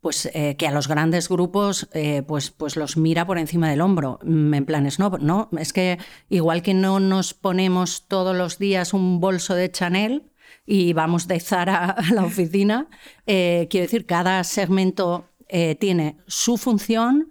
pues, 0.00 0.26
eh, 0.34 0.56
que 0.56 0.66
a 0.66 0.72
los 0.72 0.88
grandes 0.88 1.28
grupos 1.28 1.88
eh, 1.92 2.22
pues, 2.26 2.50
pues 2.50 2.76
los 2.76 2.96
mira 2.96 3.26
por 3.26 3.38
encima 3.38 3.70
del 3.70 3.80
hombro. 3.80 4.18
Mm, 4.22 4.54
en 4.54 4.64
planes, 4.66 4.98
no, 4.98 5.10
no, 5.20 5.48
es 5.58 5.72
que 5.72 5.98
igual 6.28 6.62
que 6.62 6.74
no 6.74 7.00
nos 7.00 7.34
ponemos 7.34 8.06
todos 8.08 8.36
los 8.36 8.58
días 8.58 8.94
un 8.94 9.20
bolso 9.20 9.54
de 9.54 9.70
Chanel 9.70 10.30
y 10.66 10.92
vamos 10.92 11.28
de 11.28 11.40
Zara 11.40 11.90
a 11.90 12.12
la 12.12 12.24
oficina, 12.24 12.88
eh, 13.26 13.68
quiero 13.70 13.84
decir, 13.86 14.06
cada 14.06 14.42
segmento 14.44 15.28
eh, 15.48 15.76
tiene 15.76 16.18
su 16.26 16.56
función 16.56 17.28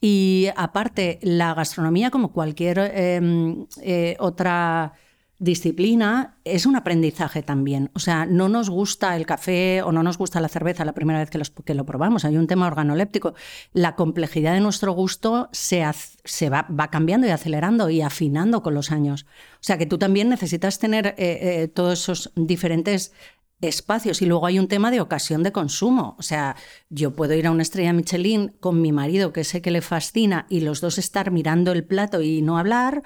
y 0.00 0.48
aparte 0.56 1.18
la 1.22 1.54
gastronomía, 1.54 2.10
como 2.10 2.32
cualquier 2.32 2.78
em, 2.94 3.66
eh, 3.82 4.16
otra 4.20 4.94
disciplina, 5.38 6.36
es 6.44 6.66
un 6.66 6.74
aprendizaje 6.74 7.42
también. 7.42 7.90
O 7.94 8.00
sea, 8.00 8.26
no 8.26 8.48
nos 8.48 8.70
gusta 8.70 9.16
el 9.16 9.24
café 9.24 9.82
o 9.82 9.92
no 9.92 10.02
nos 10.02 10.18
gusta 10.18 10.40
la 10.40 10.48
cerveza 10.48 10.84
la 10.84 10.94
primera 10.94 11.20
vez 11.20 11.30
que, 11.30 11.40
que 11.64 11.74
lo 11.74 11.86
probamos. 11.86 12.24
Hay 12.24 12.36
un 12.36 12.48
tema 12.48 12.66
organoléptico. 12.66 13.34
La 13.72 13.94
complejidad 13.94 14.54
de 14.54 14.60
nuestro 14.60 14.92
gusto 14.92 15.48
se, 15.52 15.84
se 16.24 16.50
va, 16.50 16.66
va, 16.68 16.90
cambiando 16.90 17.26
y 17.26 17.30
acelerando 17.30 17.88
y 17.88 18.00
afinando 18.00 18.62
con 18.62 18.74
los 18.74 18.90
años. 18.90 19.26
O 19.54 19.62
sea, 19.62 19.78
que 19.78 19.86
tú 19.86 19.96
también 19.98 20.28
necesitas 20.28 20.78
tener 20.78 21.14
eh, 21.18 21.68
todos 21.72 22.00
esos 22.00 22.32
diferentes 22.34 23.12
espacios. 23.60 24.22
Y 24.22 24.26
luego 24.26 24.46
hay 24.46 24.58
un 24.58 24.68
tema 24.68 24.90
de 24.90 25.00
ocasión 25.00 25.42
de 25.42 25.52
consumo. 25.52 26.16
O 26.18 26.22
sea, 26.22 26.56
yo 26.88 27.14
puedo 27.14 27.34
ir 27.34 27.46
a 27.46 27.50
una 27.50 27.62
estrella 27.62 27.92
Michelin 27.92 28.54
con 28.60 28.80
mi 28.80 28.92
marido, 28.92 29.32
que 29.32 29.44
sé 29.44 29.62
que 29.62 29.70
le 29.70 29.80
fascina, 29.80 30.46
y 30.48 30.60
los 30.60 30.80
dos 30.80 30.98
estar 30.98 31.30
mirando 31.30 31.72
el 31.72 31.84
plato 31.84 32.22
y 32.22 32.42
no 32.42 32.58
hablar, 32.58 33.02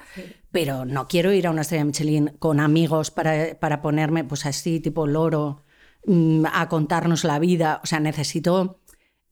pero 0.51 0.85
no 0.85 1.07
quiero 1.07 1.31
ir 1.33 1.47
a 1.47 1.51
una 1.51 1.61
estrella 1.61 1.85
Michelin 1.85 2.35
con 2.39 2.59
amigos 2.59 3.11
para, 3.11 3.59
para 3.59 3.81
ponerme, 3.81 4.23
pues 4.23 4.45
así, 4.45 4.79
tipo 4.79 5.07
loro, 5.07 5.63
mm, 6.05 6.45
a 6.53 6.69
contarnos 6.69 7.23
la 7.23 7.39
vida. 7.39 7.81
O 7.83 7.87
sea, 7.87 7.99
necesito 7.99 8.82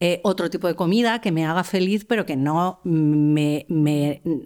eh, 0.03 0.19
otro 0.23 0.49
tipo 0.49 0.67
de 0.67 0.73
comida 0.73 1.21
que 1.21 1.31
me 1.31 1.45
haga 1.45 1.63
feliz, 1.63 2.05
pero 2.05 2.25
que 2.25 2.35
no 2.35 2.81
me, 2.83 3.67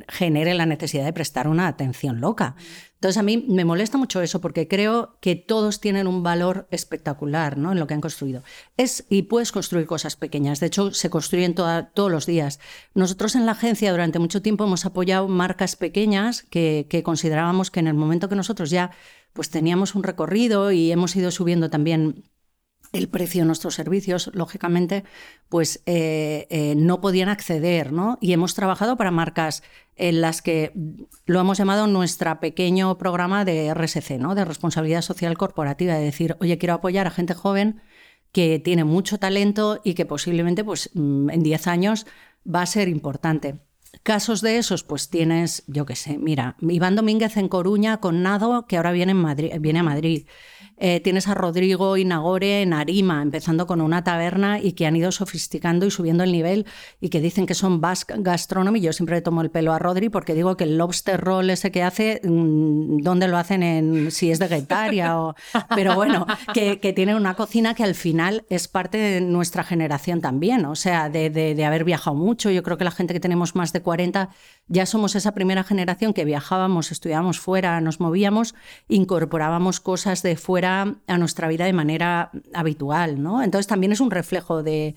genere 0.10 0.54
la 0.54 0.66
necesidad 0.66 1.06
de 1.06 1.14
prestar 1.14 1.48
una 1.48 1.70
atención 1.70 2.20
loca. 2.20 2.58
Entonces 2.96 3.18
a 3.18 3.24
mí 3.24 3.46
me 3.48 3.64
molesta 3.64 3.98
mucho 3.98 4.22
eso 4.22 4.42
porque 4.42 4.68
creo 4.68 5.18
que 5.22 5.38
todos 5.38 5.80
tienen 5.80 6.08
un 6.08 6.24
valor 6.24 6.68
espectacular 6.72 7.58
¿no? 7.58 7.72
en 7.72 7.80
lo 7.80 7.88
que 7.88 7.94
han 7.94 8.02
construido. 8.02 8.44
Es, 8.76 9.06
y 9.10 9.22
puedes 9.24 9.54
construir 9.54 9.86
cosas 9.86 10.18
pequeñas, 10.18 10.60
de 10.60 10.68
hecho 10.68 10.92
se 10.92 11.10
construyen 11.10 11.56
todos 11.56 12.12
los 12.12 12.26
días. 12.26 12.60
Nosotros 12.94 13.36
en 13.36 13.46
la 13.46 13.54
agencia 13.54 13.92
durante 13.92 14.20
mucho 14.20 14.42
tiempo 14.42 14.66
hemos 14.66 14.86
apoyado 14.86 15.30
marcas 15.30 15.78
pequeñas 15.78 16.44
que, 16.44 16.86
que 16.90 17.02
considerábamos 17.02 17.72
que 17.72 17.80
en 17.80 17.88
el 17.88 17.94
momento 17.94 18.28
que 18.28 18.36
nosotros 18.36 18.72
ya 18.72 18.92
pues 19.32 19.50
teníamos 19.50 19.96
un 19.96 20.04
recorrido 20.04 20.74
y 20.74 20.92
hemos 20.92 21.16
ido 21.16 21.32
subiendo 21.32 21.70
también 21.70 22.26
el 22.96 23.10
precio 23.10 23.42
de 23.42 23.48
nuestros 23.48 23.76
servicios, 23.76 24.32
lógicamente, 24.34 25.04
pues 25.50 25.82
eh, 25.86 26.48
eh, 26.50 26.76
no 26.76 27.02
podían 27.02 27.30
acceder, 27.30 27.92
¿no? 27.92 28.18
Y 28.22 28.34
hemos 28.34 28.56
trabajado 28.56 28.98
para 28.98 29.12
marcas 29.12 29.64
en 29.96 30.22
las 30.22 30.42
que 30.42 30.72
lo 31.26 31.40
hemos 31.40 31.58
llamado 31.58 31.88
nuestro 31.88 32.40
pequeño 32.40 32.98
programa 32.98 33.46
de 33.46 33.74
RSC, 33.74 34.18
¿no? 34.18 34.36
De 34.36 34.46
responsabilidad 34.46 35.02
social 35.02 35.38
corporativa, 35.38 35.96
de 35.96 36.06
decir, 36.06 36.38
oye, 36.40 36.58
quiero 36.58 36.76
apoyar 36.76 37.08
a 37.08 37.12
gente 37.12 37.34
joven 37.34 37.82
que 38.32 38.60
tiene 38.60 38.84
mucho 38.84 39.18
talento 39.18 39.80
y 39.84 39.94
que 39.94 40.06
posiblemente, 40.06 40.64
pues, 40.64 40.90
mm, 40.94 41.30
en 41.30 41.44
10 41.44 41.68
años 41.68 42.06
va 42.46 42.62
a 42.62 42.66
ser 42.66 42.88
importante. 42.90 43.60
Casos 44.04 44.42
de 44.42 44.58
esos, 44.58 44.84
pues 44.84 45.10
tienes, 45.10 45.64
yo 45.68 45.86
qué 45.86 45.96
sé, 45.96 46.18
mira, 46.18 46.58
Iván 46.62 46.96
Domínguez 46.96 47.38
en 47.38 47.48
Coruña 47.48 47.98
con 47.98 48.24
Nado, 48.24 48.68
que 48.68 48.78
ahora 48.78 48.92
viene, 48.92 49.12
en 49.12 49.18
Madrid, 49.18 49.52
viene 49.60 49.80
a 49.80 49.84
Madrid. 49.84 50.28
Eh, 50.78 51.00
tienes 51.00 51.28
a 51.28 51.34
Rodrigo 51.34 51.96
y 51.98 52.04
Nagore 52.04 52.62
en 52.62 52.74
Arima, 52.74 53.22
empezando 53.22 53.66
con 53.66 53.80
una 53.80 54.04
taberna 54.04 54.60
y 54.60 54.74
que 54.74 54.86
han 54.86 54.96
ido 54.96 55.12
sofisticando 55.12 55.86
y 55.86 55.92
subiendo 55.92 56.24
el 56.24 56.32
nivel 56.32 56.66
y 57.00 57.10
que 57.10 57.22
dicen 57.22 57.46
que 57.46 57.54
son 57.54 57.80
Basque 57.80 58.16
Gastronomy. 58.18 58.82
Yo 58.82 58.92
siempre 58.92 59.16
le 59.16 59.22
tomo 59.22 59.42
el 59.42 59.52
pelo 59.52 59.74
a 59.74 59.80
Rodri 59.80 60.10
porque 60.10 60.34
digo 60.34 60.58
que 60.58 60.66
el 60.66 60.78
lobster 60.78 61.20
roll 61.20 61.50
ese 61.50 61.72
que 61.72 61.84
hace, 61.84 62.20
mm, 62.24 62.98
¿dónde 62.98 63.28
lo 63.28 63.38
hacen? 63.38 63.64
En, 63.64 64.12
si 64.12 64.32
es 64.32 64.40
de 64.40 64.48
Guetaria 64.48 65.20
o... 65.20 65.36
Pero 65.76 65.96
bueno, 65.96 66.26
que, 66.54 66.80
que 66.80 66.94
tienen 66.94 67.16
una 67.16 67.36
cocina 67.36 67.74
que 67.74 67.84
al 67.84 67.96
final 67.96 68.46
es 68.50 68.68
parte 68.68 68.98
de 68.98 69.22
nuestra 69.22 69.64
generación 69.64 70.22
también, 70.22 70.66
o 70.66 70.76
sea, 70.76 71.10
de, 71.10 71.30
de 71.30 71.66
haber 71.66 71.84
viajado 71.84 72.16
mucho. 72.16 72.50
Yo 72.52 72.64
creo 72.64 72.78
que 72.78 72.84
la 72.84 72.92
gente 72.92 73.14
que 73.14 73.20
tenemos 73.20 73.56
más 73.56 73.72
de 73.72 73.82
40 73.82 74.30
ya 74.68 74.86
somos 74.86 75.16
esa 75.16 75.34
primera 75.34 75.64
generación 75.64 76.14
que 76.14 76.26
viajábamos, 76.26 76.92
estudiábamos 76.92 77.40
fuera, 77.40 77.80
nos 77.82 78.00
movíamos, 78.00 78.56
incorporábamos 78.88 79.80
cosas 79.80 80.24
de 80.24 80.36
fuera 80.38 80.96
a 81.08 81.18
nuestra 81.18 81.48
vida 81.48 81.66
de 81.66 81.74
manera 81.74 82.32
habitual, 82.54 83.22
¿no? 83.22 83.44
Entonces 83.44 83.68
también 83.68 83.92
es 83.92 84.00
un 84.00 84.12
reflejo 84.12 84.64
de, 84.64 84.96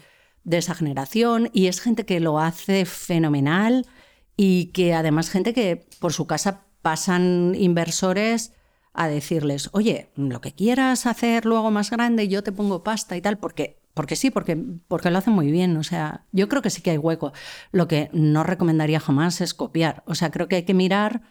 esa 0.51 0.75
generación 0.75 1.51
y 1.53 1.67
es 1.67 1.83
gente 1.83 2.07
que 2.07 2.21
lo 2.21 2.39
hace 2.39 2.87
fenomenal 2.87 3.87
y 4.35 4.67
que 4.67 4.95
además 4.95 5.29
gente 5.29 5.53
que 5.53 5.87
por 6.01 6.15
su 6.15 6.27
casa 6.27 6.65
pasan 6.81 7.55
inversores 7.55 8.55
a 8.95 9.09
decirles, 9.09 9.69
oye, 9.73 10.11
lo 10.17 10.41
que 10.41 10.53
quieras 10.53 11.05
hacer 11.05 11.45
luego 11.45 11.71
más 11.71 11.91
grande, 11.91 12.29
yo 12.29 12.43
te 12.43 12.53
pongo 12.53 12.83
pasta 12.83 13.15
y 13.17 13.21
tal, 13.21 13.37
porque 13.39 13.78
porque 13.99 14.15
sí, 14.15 14.31
porque, 14.31 14.57
porque 14.87 15.11
lo 15.11 15.19
hacen 15.19 15.33
muy 15.33 15.51
bien. 15.51 15.77
O 15.77 15.83
sea, 15.83 16.25
yo 16.31 16.49
creo 16.49 16.63
que 16.63 16.71
sí 16.71 16.83
que 16.83 16.93
hay 16.93 16.99
hueco. 16.99 17.33
Lo 17.73 17.89
que 17.89 18.11
no 18.13 18.45
recomendaría 18.45 19.01
jamás 19.01 19.41
es 19.41 19.55
copiar. 19.55 20.05
O 20.07 20.15
sea, 20.15 20.31
creo 20.31 20.47
que 20.47 20.55
hay 20.55 20.63
que 20.63 20.73
mirar 20.73 21.23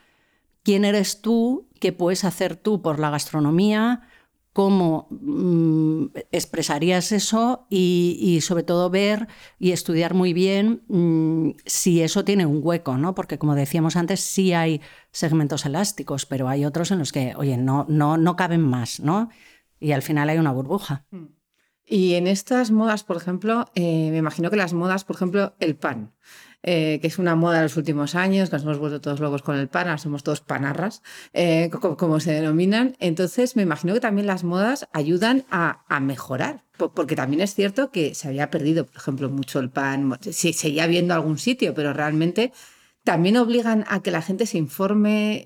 quién 0.64 0.84
eres 0.84 1.22
tú, 1.22 1.70
qué 1.80 1.94
puedes 1.94 2.26
hacer 2.26 2.58
tú 2.58 2.82
por 2.82 3.00
la 3.00 3.10
gastronomía, 3.10 4.02
cómo 4.52 5.08
mm, 5.12 6.08
expresarías 6.34 7.14
eso 7.14 7.68
y, 7.70 8.40
sobre 8.42 8.64
todo 8.64 8.90
ver 8.90 9.30
y 9.60 9.72
estudiar 9.72 10.14
muy 10.14 10.34
bien 10.34 10.84
mm, 10.90 11.52
si 11.66 12.02
eso 12.02 12.26
tiene 12.26 12.46
un 12.46 12.60
hueco, 12.62 12.98
¿no? 12.98 13.16
Porque 13.16 13.40
como 13.40 13.56
decíamos 13.56 13.96
antes, 13.96 14.20
sí 14.20 14.52
hay 14.52 14.82
segmentos 15.12 15.66
elásticos, 15.66 16.26
pero 16.26 16.50
hay 16.50 16.66
otros 16.66 16.92
en 16.92 17.00
los 17.00 17.14
que, 17.14 17.34
oye, 17.38 17.56
no, 17.56 17.86
no, 17.88 18.18
no 18.18 18.36
caben 18.36 18.62
más, 18.62 19.00
¿no? 19.00 19.30
Y 19.80 19.94
al 19.94 20.02
final 20.02 20.28
hay 20.28 20.38
una 20.38 20.52
burbuja. 20.52 21.06
Mm. 21.12 21.37
Y 21.90 22.16
en 22.16 22.28
estas 22.28 22.70
modas, 22.70 23.06
por 23.06 23.16
ejemplo, 23.16 23.72
eh, 23.74 24.10
me 24.12 24.18
imagino 24.18 24.50
que 24.50 24.58
las 24.58 24.74
modas, 24.74 25.06
por 25.06 25.16
ejemplo, 25.16 25.56
el 25.60 25.78
pan. 25.78 26.14
Eh, 26.64 26.98
que 27.00 27.08
es 27.08 27.18
una 27.18 27.36
moda 27.36 27.58
de 27.58 27.64
los 27.64 27.78
últimos 27.78 28.16
años, 28.16 28.50
que 28.50 28.58
nos 28.58 28.64
hemos 28.64 28.80
vuelto 28.80 29.00
todos 29.00 29.22
locos 29.22 29.42
con 29.42 29.56
el 29.56 29.70
pan, 29.70 29.88
ahora 29.88 30.00
somos 30.00 30.24
todos 30.24 30.42
panarras, 30.42 31.02
eh, 31.32 31.70
como, 31.72 32.20
se 32.20 32.34
denominan. 32.34 32.98
Entonces, 33.00 33.56
me 33.56 33.62
imagino 33.62 33.94
que 33.94 34.02
también 34.02 34.28
las 34.28 34.44
modas 34.44 34.90
ayudan 34.92 35.46
a, 35.50 35.86
mejorar, 36.02 36.66
porque 36.76 37.16
también 37.16 37.42
es 37.42 37.54
cierto 37.54 37.92
que 37.92 38.16
se 38.16 38.28
había 38.28 38.50
perdido, 38.50 38.86
por 38.86 38.98
ejemplo, 38.98 39.30
mucho 39.30 39.60
el 39.60 39.70
pan, 39.70 40.18
se 40.20 40.52
seguía 40.52 40.88
viendo 40.88 41.14
algún 41.14 41.38
sitio, 41.38 41.74
pero 41.74 41.94
realmente 41.94 42.52
también 43.04 43.38
obligan 43.38 43.86
a 43.88 44.02
que 44.02 44.12
la 44.12 44.22
gente 44.22 44.46
se 44.46 44.58
informe, 44.58 45.44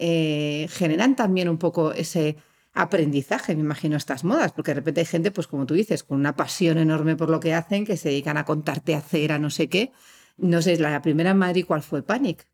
generan 0.71 1.15
también 1.15 1.49
un 1.49 1.57
poco 1.59 1.91
ese 1.91 2.37
aprendizaje, 2.73 3.55
me 3.55 3.61
imagino, 3.61 3.97
estas 3.97 4.23
modas, 4.23 4.53
porque 4.53 4.71
de 4.71 4.75
repente 4.75 5.01
hay 5.01 5.05
gente, 5.05 5.31
pues 5.31 5.47
como 5.47 5.65
tú 5.65 5.73
dices, 5.73 6.03
con 6.03 6.19
una 6.19 6.35
pasión 6.35 6.77
enorme 6.77 7.15
por 7.15 7.29
lo 7.29 7.39
que 7.39 7.53
hacen, 7.53 7.85
que 7.85 7.97
se 7.97 8.09
dedican 8.09 8.37
a 8.37 8.45
contarte 8.45 8.95
a 8.95 9.01
cera, 9.01 9.39
no 9.39 9.49
sé 9.49 9.67
qué, 9.67 9.91
no 10.37 10.61
sé, 10.61 10.77
la 10.77 11.01
primera 11.01 11.31
en 11.31 11.37
Madrid, 11.37 11.65
¿cuál 11.67 11.83
fue? 11.83 12.03
Panic. 12.03 12.47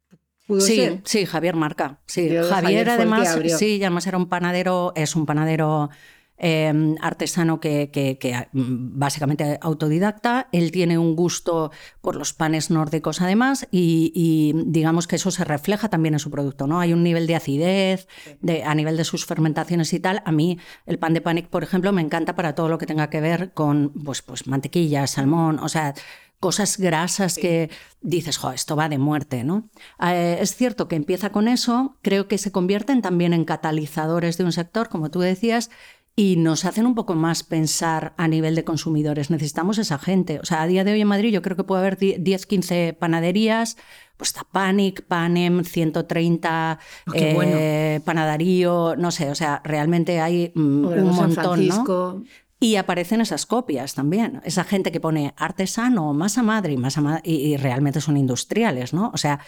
sí, 0.60 1.02
sí, 1.04 1.26
Javier 1.26 1.56
Marca. 1.56 2.02
Sí, 2.06 2.30
Javier, 2.50 2.90
además, 2.90 3.38
sí, 3.58 3.80
además 3.82 4.08
era 4.08 4.18
un 4.18 4.28
panadero, 4.28 4.94
es 4.96 5.16
un 5.16 5.26
panadero 5.26 5.90
em, 6.38 6.96
artesano 7.02 7.60
que, 7.60 7.90
que, 7.92 8.48
mm, 8.54 9.00
básicamente 9.00 9.58
autodidacta. 9.62 10.50
Él 10.52 10.72
tiene 10.72 10.98
un 10.98 11.16
gusto 11.16 11.72
por 12.02 12.16
los 12.16 12.34
panes 12.34 12.70
nórdicos 12.70 13.22
además 13.22 13.68
y, 13.72 14.54
digamos 14.66 15.08
que 15.08 15.16
eso 15.16 15.32
se 15.32 15.44
refleja 15.44 15.90
también 15.90 16.14
en 16.16 16.20
su 16.20 16.32
producto. 16.32 16.68
¿no? 16.68 16.80
Hay 16.80 16.94
un 16.94 17.04
nivel 17.04 17.28
de 17.28 17.36
acidez 17.36 18.08
de, 18.42 18.64
a 18.64 18.76
nivel 18.76 18.98
de 18.98 19.04
sus 19.04 19.26
fermentaciones 19.26 19.94
y 19.94 20.00
tal. 20.00 20.22
A 20.26 20.32
mí 20.32 20.60
el 20.86 21.00
pan 21.00 21.14
de 21.14 21.22
Panic, 21.22 21.48
por 21.48 21.64
ejemplo, 21.64 21.92
me 21.92 22.02
encanta 22.02 22.36
para 22.36 22.56
todo 22.56 22.70
lo 22.70 22.78
que 22.78 22.86
tenga 22.86 23.10
que 23.10 23.22
ver 23.22 23.54
con 23.54 23.92
pues, 24.06 24.22
pues 24.22 24.48
mantequilla, 24.48 25.08
salmón, 25.08 25.60
o 25.60 25.70
sea 25.70 25.94
cosas 26.40 26.78
grasas 26.78 27.36
que 27.38 27.70
dices, 28.02 28.38
jo, 28.38 28.52
esto 28.52 28.76
va 28.76 28.90
de 28.90 28.98
muerte, 28.98 29.44
¿no? 29.44 29.70
Eh, 30.00 30.38
es 30.40 30.56
cierto 30.56 30.88
que 30.88 30.96
empieza 30.96 31.32
con 31.32 31.48
eso, 31.48 31.98
creo 32.02 32.28
que 32.28 32.38
se 32.38 32.52
convierten 32.52 33.02
también 33.02 33.34
en 33.34 33.44
catalizadores 33.44 34.38
de 34.38 34.44
un 34.44 34.52
sector, 34.52 34.90
como 34.90 35.10
tú 35.10 35.20
decías, 35.20 35.72
y 36.20 36.36
nos 36.36 36.66
hacen 36.66 36.88
un 36.88 36.96
poco 36.96 37.14
más 37.14 37.44
pensar 37.44 38.16
a 38.18 38.28
nivel 38.28 38.56
de 38.56 38.64
consumidores. 38.64 39.30
Necesitamos 39.30 39.78
esa 39.78 40.00
gente. 40.00 40.40
O 40.40 40.46
sea, 40.46 40.64
a 40.64 40.68
día 40.68 40.84
de 40.84 40.94
hoy 40.94 41.02
en 41.02 41.08
Madrid 41.08 41.32
yo 41.32 41.44
creo 41.44 41.56
que 41.56 41.64
puede 41.64 41.82
haber 41.82 41.98
10, 41.98 42.46
15 42.48 42.98
panaderías, 43.00 43.78
pues 44.18 44.30
está 44.30 44.44
Panic, 44.44 45.04
Panem, 45.04 45.64
130, 45.64 46.80
eh, 47.14 48.02
Panadarío, 48.04 48.96
no 48.98 49.12
sé, 49.12 49.30
o 49.30 49.36
sea, 49.36 49.62
realmente 49.64 50.20
hay 50.20 50.52
mm, 50.56 50.86
un 50.86 51.16
montón, 51.16 51.68
¿no? 51.68 52.24
Y 52.60 52.76
aparecen 52.78 53.22
esas 53.22 53.46
copias 53.46 53.94
también, 53.94 54.42
esa 54.44 54.64
gente 54.64 54.92
que 54.92 55.00
pone 55.00 55.34
artesano, 55.38 56.12
masa 56.14 56.42
madre 56.42 56.74
y 56.74 56.78
masa 56.78 57.22
y, 57.24 57.56
realmente 57.58 58.02
son 58.02 58.18
industriales, 58.18 58.94
¿no? 58.94 59.12
O 59.14 59.18
sea, 59.18 59.40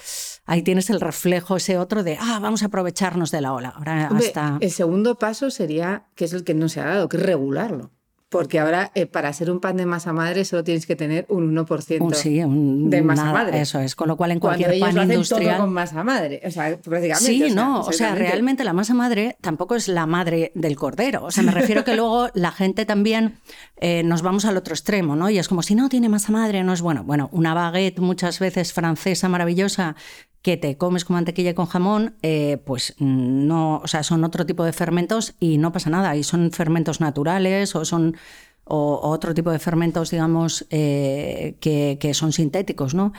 ahí 0.46 0.62
tienes 0.62 0.92
el 0.92 1.02
reflejo 1.02 1.58
ese 1.58 1.80
otro 1.80 2.04
de, 2.04 2.18
ah, 2.22 2.38
vamos 2.40 2.62
a 2.62 2.68
aprovecharnos 2.68 3.32
de 3.32 3.42
la 3.42 3.54
ola. 3.54 3.70
Ahora 3.70 4.10
hasta... 4.10 4.58
El 4.62 4.70
segundo 4.70 5.18
paso 5.18 5.50
sería, 5.50 6.08
que 6.14 6.26
es 6.26 6.34
el 6.34 6.44
que 6.44 6.54
no 6.54 6.70
se 6.70 6.82
ha 6.82 6.86
dado, 6.86 7.10
que 7.10 7.18
es 7.18 7.24
regularlo. 7.24 7.92
Porque 8.30 8.60
ahora, 8.60 8.92
eh, 8.94 9.08
para 9.08 9.34
ser 9.34 9.50
un 9.50 9.60
pan 9.60 9.76
de 9.76 9.88
masa 9.88 10.14
madre, 10.14 10.46
solo 10.46 10.64
tienes 10.64 10.86
que 10.86 10.96
tener 10.96 11.26
un 11.30 11.56
1% 11.56 12.14
sí, 12.14 12.42
de 12.90 13.02
masa 13.02 13.34
madre. 13.34 13.60
Eso 13.60 13.80
es, 13.80 13.96
con 13.96 14.08
lo 14.08 14.18
cual 14.18 14.32
en 14.32 14.40
cualquier 14.40 14.80
pan 14.80 14.98
industrial. 14.98 15.58
con 15.58 15.74
masa 15.74 16.04
madre. 16.04 16.40
O 16.46 16.52
sea, 16.52 16.78
prácticamente. 16.78 17.26
Sí, 17.26 17.52
no, 17.52 17.82
o 17.82 17.92
sea, 17.92 18.14
realmente 18.14 18.64
la 18.64 18.74
masa 18.74 18.94
madre 18.94 19.36
tampoco 19.42 19.76
es 19.76 19.88
la 19.88 20.06
madre 20.06 20.52
del 20.54 20.76
cordero. 20.76 21.24
O 21.24 21.32
sea, 21.32 21.42
me 21.42 21.52
refiero 21.52 21.84
que 21.84 21.96
luego 21.96 22.30
la 22.36 22.52
gente 22.52 22.86
también 22.86 23.40
eh, 23.78 24.04
nos 24.04 24.22
vamos 24.22 24.46
al 24.46 24.58
otro 24.58 24.76
extremo, 24.76 25.16
¿no? 25.16 25.32
Y 25.32 25.40
es 25.40 25.48
como 25.48 25.64
si 25.64 25.74
no 25.74 25.90
tiene 25.90 26.08
masa 26.08 26.32
madre, 26.32 26.64
no 26.64 26.74
es 26.74 26.82
bueno. 26.82 27.04
Bueno, 27.04 27.30
una 27.32 27.56
baguette 27.56 28.00
muchas 28.00 28.38
veces 28.38 28.74
francesa 28.74 29.28
maravillosa 29.28 29.96
que 30.42 30.58
te 30.58 30.78
comes 30.78 31.04
con 31.06 31.16
mantequilla 31.16 31.54
con 31.54 31.66
jamón, 31.66 32.16
eh, 32.22 32.62
pues 32.66 32.96
no, 33.00 33.78
o 33.78 33.88
sea, 33.88 34.04
son 34.04 34.24
otro 34.24 34.46
tipo 34.46 34.64
de 34.64 34.74
fermentos 34.74 35.36
y 35.40 35.58
no 35.58 35.72
pasa 35.72 35.90
nada. 35.90 36.16
Y 36.16 36.24
son 36.24 36.52
fermentos 36.52 37.02
naturales 37.02 37.76
o 37.76 37.84
son 37.84 38.16
o, 38.64 39.00
otro 39.04 39.34
tipo 39.34 39.52
de 39.52 39.60
fermentos, 39.60 40.12
digamos, 40.12 40.66
eh, 40.70 41.58
que, 41.60 42.14
son 42.14 42.32
sintéticos, 42.32 42.94
¿no? 42.94 43.12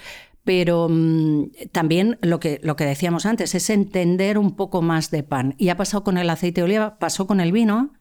Pero 0.45 0.89
mm, 0.89 1.51
también 1.73 2.19
lo 2.23 2.41
que, 2.41 2.61
lo 2.63 2.77
que 2.77 2.85
decíamos 2.85 3.27
antes 3.27 3.55
es 3.55 3.69
entender 3.69 4.39
un 4.39 4.57
poco 4.57 4.81
más 4.81 5.11
de 5.11 5.23
pan. 5.23 5.55
Y 5.59 5.69
ha 5.69 5.77
pasado 5.77 6.03
con 6.05 6.17
el 6.17 6.31
aceite 6.31 6.63
de 6.63 6.65
oliva, 6.65 6.99
pasó 6.99 7.27
con 7.27 7.41
el 7.41 7.53
vino, 7.53 7.93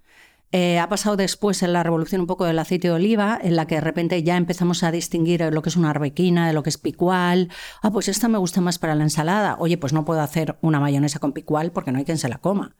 eh, 0.52 0.80
ha 0.80 0.90
pasado 0.90 1.16
después 1.16 1.62
en 1.62 1.74
la 1.74 1.84
revolución 1.84 2.22
un 2.22 2.28
poco 2.28 2.46
del 2.46 2.58
aceite 2.58 2.88
de 2.88 2.94
oliva, 2.94 3.40
en 3.42 3.56
la 3.56 3.68
que 3.68 3.76
de 3.76 3.82
repente 3.82 4.24
ya 4.24 4.36
empezamos 4.36 4.84
a 4.84 4.92
distinguir 4.92 5.42
lo 5.52 5.62
que 5.62 5.70
es 5.70 5.76
una 5.76 5.92
arbequina, 5.92 6.48
de 6.48 6.54
lo 6.54 6.64
que 6.64 6.70
es 6.70 6.78
picual. 6.78 7.50
Ah, 7.82 7.92
pues 7.92 8.08
esta 8.08 8.28
me 8.28 8.38
gusta 8.38 8.60
más 8.62 8.80
para 8.80 8.96
la 8.96 9.04
ensalada. 9.04 9.58
Oye, 9.60 9.78
pues 9.78 9.94
no 9.94 10.06
puedo 10.06 10.22
hacer 10.22 10.58
una 10.62 10.80
mayonesa 10.80 11.20
con 11.20 11.34
picual 11.34 11.72
porque 11.72 11.92
no 11.92 12.00
hay 12.00 12.06
quien 12.06 12.18
se 12.18 12.30
la 12.30 12.40
coma. 12.40 12.76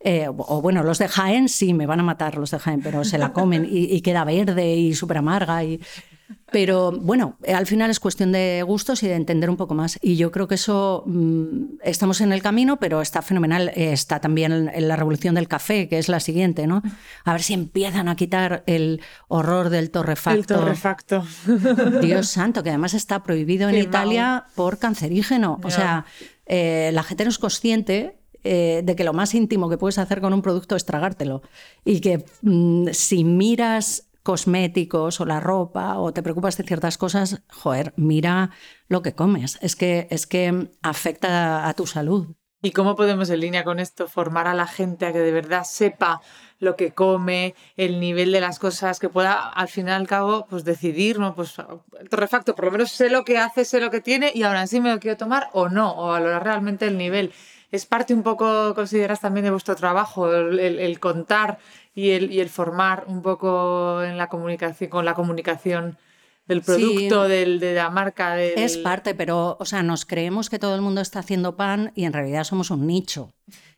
Eh, 0.00 0.28
o 0.28 0.60
bueno, 0.60 0.82
los 0.82 0.98
de 0.98 1.08
Jaén 1.08 1.48
sí, 1.48 1.72
me 1.72 1.86
van 1.86 2.00
a 2.00 2.02
matar 2.02 2.36
los 2.36 2.50
de 2.50 2.58
Jaén, 2.58 2.82
pero 2.82 3.04
se 3.04 3.16
la 3.16 3.32
comen 3.32 3.66
y, 3.70 4.00
queda 4.02 4.24
verde 4.24 4.76
y 4.76 4.94
súper 4.94 5.18
amarga. 5.18 5.64
Y, 5.64 5.80
pero 6.50 6.92
bueno, 6.92 7.36
al 7.46 7.66
final 7.66 7.90
es 7.90 8.00
cuestión 8.00 8.32
de 8.32 8.62
gustos 8.66 9.02
y 9.02 9.08
de 9.08 9.14
entender 9.14 9.50
un 9.50 9.56
poco 9.56 9.74
más. 9.74 9.98
Y 10.00 10.16
yo 10.16 10.30
creo 10.30 10.46
que 10.46 10.54
eso 10.54 11.02
mm, 11.06 11.80
estamos 11.82 12.20
en 12.20 12.32
el 12.32 12.42
camino, 12.42 12.78
pero 12.78 13.02
está 13.02 13.22
fenomenal. 13.22 13.72
Está 13.74 14.20
también 14.20 14.70
en 14.72 14.88
la 14.88 14.96
revolución 14.96 15.34
del 15.34 15.48
café, 15.48 15.88
que 15.88 15.98
es 15.98 16.08
la 16.08 16.20
siguiente, 16.20 16.66
¿no? 16.66 16.82
A 17.24 17.32
ver 17.32 17.42
si 17.42 17.54
empiezan 17.54 18.08
a 18.08 18.16
quitar 18.16 18.62
el 18.66 19.00
horror 19.28 19.68
del 19.68 19.90
torrefacto. 19.90 20.54
El 20.54 20.60
torrefacto. 20.60 21.24
Dios 22.00 22.28
santo, 22.28 22.62
que 22.62 22.70
además 22.70 22.94
está 22.94 23.22
prohibido 23.22 23.68
en 23.68 23.76
Italia 23.76 24.44
por 24.54 24.78
cancerígeno. 24.78 25.60
O 25.62 25.70
sea, 25.70 26.06
eh, 26.46 26.90
la 26.92 27.02
gente 27.02 27.24
no 27.24 27.30
es 27.30 27.38
consciente 27.38 28.16
eh, 28.44 28.82
de 28.84 28.94
que 28.94 29.04
lo 29.04 29.14
más 29.14 29.34
íntimo 29.34 29.70
que 29.70 29.78
puedes 29.78 29.98
hacer 29.98 30.20
con 30.20 30.32
un 30.34 30.42
producto 30.42 30.76
es 30.76 30.84
tragártelo. 30.84 31.42
Y 31.84 32.00
que 32.00 32.26
mm, 32.42 32.88
si 32.92 33.24
miras 33.24 34.03
cosméticos 34.24 35.20
o 35.20 35.26
la 35.26 35.38
ropa 35.38 35.98
o 35.98 36.12
te 36.12 36.22
preocupas 36.22 36.56
de 36.56 36.64
ciertas 36.64 36.98
cosas, 36.98 37.42
joder, 37.52 37.92
mira 37.96 38.50
lo 38.88 39.02
que 39.02 39.14
comes. 39.14 39.58
Es 39.60 39.76
que, 39.76 40.08
es 40.10 40.26
que 40.26 40.70
afecta 40.82 41.68
a 41.68 41.74
tu 41.74 41.86
salud. 41.86 42.34
¿Y 42.62 42.72
cómo 42.72 42.96
podemos 42.96 43.28
en 43.28 43.40
línea 43.40 43.62
con 43.62 43.78
esto 43.78 44.08
formar 44.08 44.48
a 44.48 44.54
la 44.54 44.66
gente 44.66 45.04
a 45.04 45.12
que 45.12 45.18
de 45.18 45.32
verdad 45.32 45.64
sepa 45.64 46.22
lo 46.58 46.76
que 46.76 46.92
come, 46.92 47.54
el 47.76 48.00
nivel 48.00 48.32
de 48.32 48.40
las 48.40 48.58
cosas, 48.58 48.98
que 48.98 49.10
pueda 49.10 49.50
al 49.50 49.68
fin 49.68 49.88
y 49.88 49.90
al 49.90 50.06
cabo 50.06 50.46
pues 50.48 50.64
decidir, 50.64 51.18
¿no? 51.18 51.34
Pues 51.34 51.56
torrefacto, 52.08 52.54
por 52.54 52.64
lo 52.64 52.70
menos 52.70 52.90
sé 52.90 53.10
lo 53.10 53.26
que 53.26 53.36
hace, 53.36 53.66
sé 53.66 53.80
lo 53.80 53.90
que 53.90 54.00
tiene 54.00 54.32
y 54.34 54.44
ahora 54.44 54.66
sí 54.66 54.80
me 54.80 54.90
lo 54.90 54.98
quiero 54.98 55.18
tomar 55.18 55.50
o 55.52 55.68
no, 55.68 55.94
o 55.94 56.08
valorar 56.08 56.42
realmente 56.42 56.86
el 56.86 56.96
nivel. 56.96 57.34
Es 57.70 57.84
parte 57.84 58.14
un 58.14 58.22
poco, 58.22 58.74
consideras 58.74 59.20
también 59.20 59.44
de 59.44 59.50
vuestro 59.50 59.76
trabajo, 59.76 60.32
el 60.32 61.00
contar 61.00 61.58
y 61.94 62.10
el, 62.10 62.32
y 62.32 62.40
el 62.40 62.48
formar 62.48 63.04
un 63.06 63.22
poco 63.22 64.02
en 64.02 64.16
la 64.18 64.28
comunicación, 64.28 64.90
con 64.90 65.04
la 65.04 65.14
comunicación 65.14 65.96
del 66.46 66.60
producto, 66.60 67.26
del, 67.28 67.60
de 67.60 67.74
la 67.74 67.90
marca. 67.90 68.40
Es 68.40 68.76
parte, 68.76 69.14
pero 69.14 69.56
o 69.58 69.64
sea, 69.64 69.82
nos 69.82 70.04
creemos 70.04 70.50
que 70.50 70.58
todo 70.58 70.74
el 70.74 70.82
mundo 70.82 71.00
está 71.00 71.20
haciendo 71.20 71.56
pan 71.56 71.92
y 71.94 72.04
en 72.04 72.12
realidad 72.12 72.44
somos 72.44 72.70
un 72.70 72.86
nicho 72.86 73.32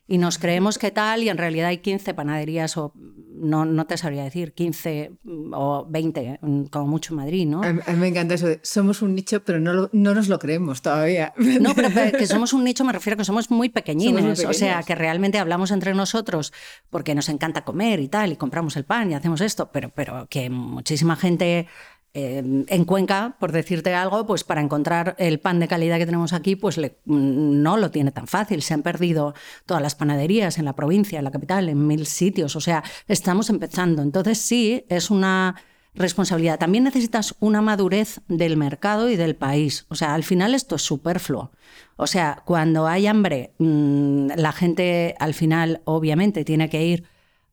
y 0.07 0.17
nos 0.17 0.37
creemos 0.37 0.77
que 0.77 0.91
tal 0.91 1.23
y 1.23 1.29
en 1.29 1.37
realidad 1.37 1.67
hay 1.67 1.79
15 1.79 2.13
panaderías 2.13 2.77
o 2.77 2.93
no, 3.39 3.65
no 3.65 3.85
te 3.85 3.97
sabría 3.97 4.23
decir, 4.23 4.53
15 4.53 5.11
o 5.53 5.85
20, 5.87 6.39
como 6.71 6.87
mucho 6.87 7.13
en 7.13 7.17
Madrid, 7.17 7.47
¿no? 7.47 7.61
A 7.61 7.73
mí 7.73 7.81
me 7.97 8.07
encanta 8.07 8.33
eso 8.33 8.47
de 8.47 8.59
somos 8.63 9.01
un 9.01 9.13
nicho, 9.13 9.43
pero 9.43 9.59
no, 9.59 9.89
no 9.91 10.15
nos 10.15 10.27
lo 10.27 10.39
creemos 10.39 10.81
todavía. 10.81 11.33
No, 11.67 11.73
pero 11.73 11.89
que 12.17 12.27
somos 12.27 12.53
un 12.53 12.63
nicho 12.63 12.85
me 12.85 12.93
refiero 12.93 13.15
a 13.15 13.17
que 13.17 13.25
somos 13.25 13.49
muy 13.49 13.69
pequeñines, 13.69 14.45
o 14.45 14.53
sea, 14.53 14.83
que 14.83 14.95
realmente 14.95 15.39
hablamos 15.39 15.71
entre 15.71 15.93
nosotros 15.93 16.53
porque 16.89 17.15
nos 17.15 17.29
encanta 17.29 17.65
comer 17.65 17.99
y 17.99 18.07
tal, 18.07 18.31
y 18.31 18.35
compramos 18.35 18.77
el 18.77 18.85
pan 18.85 19.11
y 19.11 19.15
hacemos 19.15 19.41
esto, 19.41 19.71
pero, 19.71 19.89
pero 19.89 20.27
que 20.29 20.49
muchísima 20.49 21.15
gente 21.15 21.67
Em, 22.13 22.65
en 22.67 22.85
Cuenca, 22.85 23.35
por 23.39 23.51
decirte 23.51 23.93
algo, 23.93 24.25
pues 24.25 24.43
para 24.43 24.61
encontrar 24.61 25.15
el 25.19 25.39
pan 25.39 25.59
de 25.59 25.67
calidad 25.67 25.97
que 25.97 26.05
tenemos 26.05 26.33
aquí, 26.33 26.55
pues 26.55 26.79
no 27.05 27.77
lo 27.77 27.91
tiene 27.91 28.11
tan 28.11 28.27
fácil. 28.27 28.63
Se 28.63 28.73
han 28.73 28.81
perdido 28.81 29.35
todas 29.65 29.83
las 29.83 29.93
panaderías 29.93 30.57
en 30.57 30.65
la 30.65 30.73
provincia, 30.73 31.19
en 31.19 31.25
la 31.25 31.31
capital, 31.31 31.69
en 31.69 31.85
mil 31.85 32.07
sitios. 32.07 32.55
O 32.55 32.61
sea, 32.61 32.83
estamos 33.07 33.51
empezando. 33.51 34.01
Entonces 34.01 34.39
sí, 34.39 34.83
es 34.89 35.11
una 35.11 35.55
responsabilidad. 35.93 36.57
También 36.57 36.85
necesitas 36.85 37.35
una 37.39 37.61
madurez 37.61 38.21
del 38.27 38.57
mercado 38.57 39.09
y 39.09 39.15
del 39.15 39.35
país. 39.35 39.85
O 39.89 39.95
sea, 39.95 40.15
al 40.15 40.23
final 40.23 40.55
esto 40.55 40.75
es 40.75 40.81
superfluo. 40.81 41.51
O 41.97 42.07
sea, 42.07 42.41
cuando 42.45 42.87
hay 42.87 43.05
hambre, 43.05 43.53
mm, 43.59 44.29
la 44.35 44.53
gente 44.53 45.15
al 45.19 45.33
final 45.33 45.81
obviamente 45.85 46.43
tiene 46.45 46.69
que 46.69 46.83
ir 46.83 47.03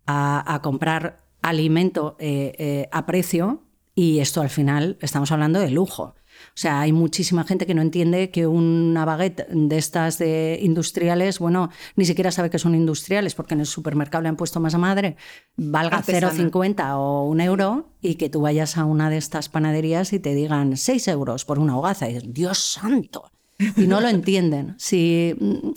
a, 0.06 0.60
comprar 0.62 1.24
alimento 1.42 2.16
eh, 2.18 2.52
eh, 2.58 2.88
a 2.92 3.06
precio 3.06 3.62
y 3.94 4.18
esto 4.18 4.40
al 4.40 4.50
final 4.50 4.98
estamos 5.00 5.30
hablando 5.32 5.60
de 5.60 5.70
lujo. 5.70 6.14
O 6.48 6.56
sea, 6.56 6.80
hay 6.80 6.92
muchísima 6.92 7.44
gente 7.44 7.66
que 7.66 7.74
no 7.74 7.82
entiende 7.82 8.30
que 8.30 8.46
una 8.46 9.04
baguette 9.04 9.46
de 9.48 9.78
estas 9.78 10.18
de 10.18 10.58
industriales, 10.62 11.38
bueno, 11.38 11.70
ni 11.96 12.04
siquiera 12.04 12.30
sabe 12.30 12.50
que 12.50 12.58
son 12.58 12.74
industriales 12.74 13.34
porque 13.34 13.54
en 13.54 13.60
el 13.60 13.66
supermercado 13.66 14.22
le 14.22 14.28
han 14.28 14.36
puesto 14.36 14.60
más 14.60 14.74
a 14.74 14.78
madre, 14.78 15.16
valga 15.56 16.02
0,50 16.02 16.96
o 16.96 17.24
un 17.24 17.40
euro 17.40 17.88
y 18.00 18.16
que 18.16 18.28
tú 18.28 18.40
vayas 18.40 18.76
a 18.76 18.84
una 18.84 19.10
de 19.10 19.16
estas 19.16 19.48
panaderías 19.48 20.12
y 20.12 20.18
te 20.18 20.34
digan 20.34 20.76
6 20.76 21.08
euros 21.08 21.44
por 21.44 21.58
una 21.58 21.76
hogaza. 21.76 22.08
Y 22.08 22.18
Dios 22.18 22.58
santo. 22.58 23.30
Y 23.76 23.86
no 23.86 24.00
lo 24.00 24.08
entienden. 24.08 24.74
Si, 24.78 25.34
mm, 25.38 25.70